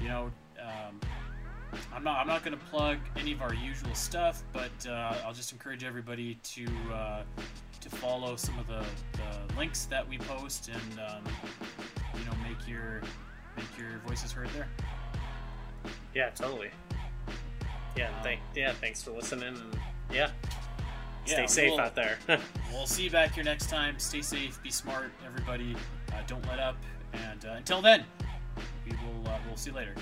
you 0.00 0.08
know, 0.08 0.30
um, 0.60 1.00
I'm 1.94 2.04
not 2.04 2.18
I'm 2.18 2.26
not 2.26 2.44
gonna 2.44 2.56
plug 2.70 2.98
any 3.16 3.32
of 3.32 3.42
our 3.42 3.54
usual 3.54 3.94
stuff, 3.94 4.42
but 4.52 4.86
uh, 4.86 5.16
I'll 5.24 5.34
just 5.34 5.52
encourage 5.52 5.84
everybody 5.84 6.38
to 6.42 6.66
uh, 6.92 7.22
to 7.80 7.88
follow 7.88 8.36
some 8.36 8.58
of 8.58 8.66
the, 8.68 8.84
the 9.14 9.56
links 9.56 9.86
that 9.86 10.08
we 10.08 10.18
post 10.18 10.68
and 10.68 11.00
um, 11.00 11.24
you 12.18 12.24
know 12.24 12.32
make 12.46 12.68
your 12.68 13.00
make 13.56 13.78
your 13.78 13.98
voices 14.06 14.32
heard 14.32 14.48
there. 14.50 14.68
Yeah, 16.14 16.30
totally. 16.30 16.70
Yeah, 17.96 18.08
Um, 18.08 18.22
thank 18.22 18.40
yeah, 18.54 18.72
thanks 18.72 19.02
for 19.02 19.10
listening 19.12 19.48
and 19.48 19.78
yeah, 20.12 20.30
stay 21.26 21.40
Yeah, 21.42 21.46
safe 21.46 21.70
we'll- 21.72 21.80
out 21.80 21.94
there. 21.94 22.18
We'll 22.72 22.86
see 22.86 23.04
you 23.04 23.10
back 23.10 23.34
here 23.34 23.44
next 23.44 23.68
time. 23.68 23.98
Stay 23.98 24.22
safe, 24.22 24.60
be 24.62 24.70
smart, 24.70 25.12
everybody. 25.26 25.76
Uh, 26.10 26.22
don't 26.26 26.44
let 26.48 26.58
up. 26.58 26.76
And 27.12 27.44
uh, 27.44 27.52
until 27.52 27.82
then, 27.82 28.04
we 28.86 28.92
will 28.92 29.28
uh, 29.28 29.38
we'll 29.46 29.56
see 29.58 29.70
you 29.70 29.76
later. 29.76 29.94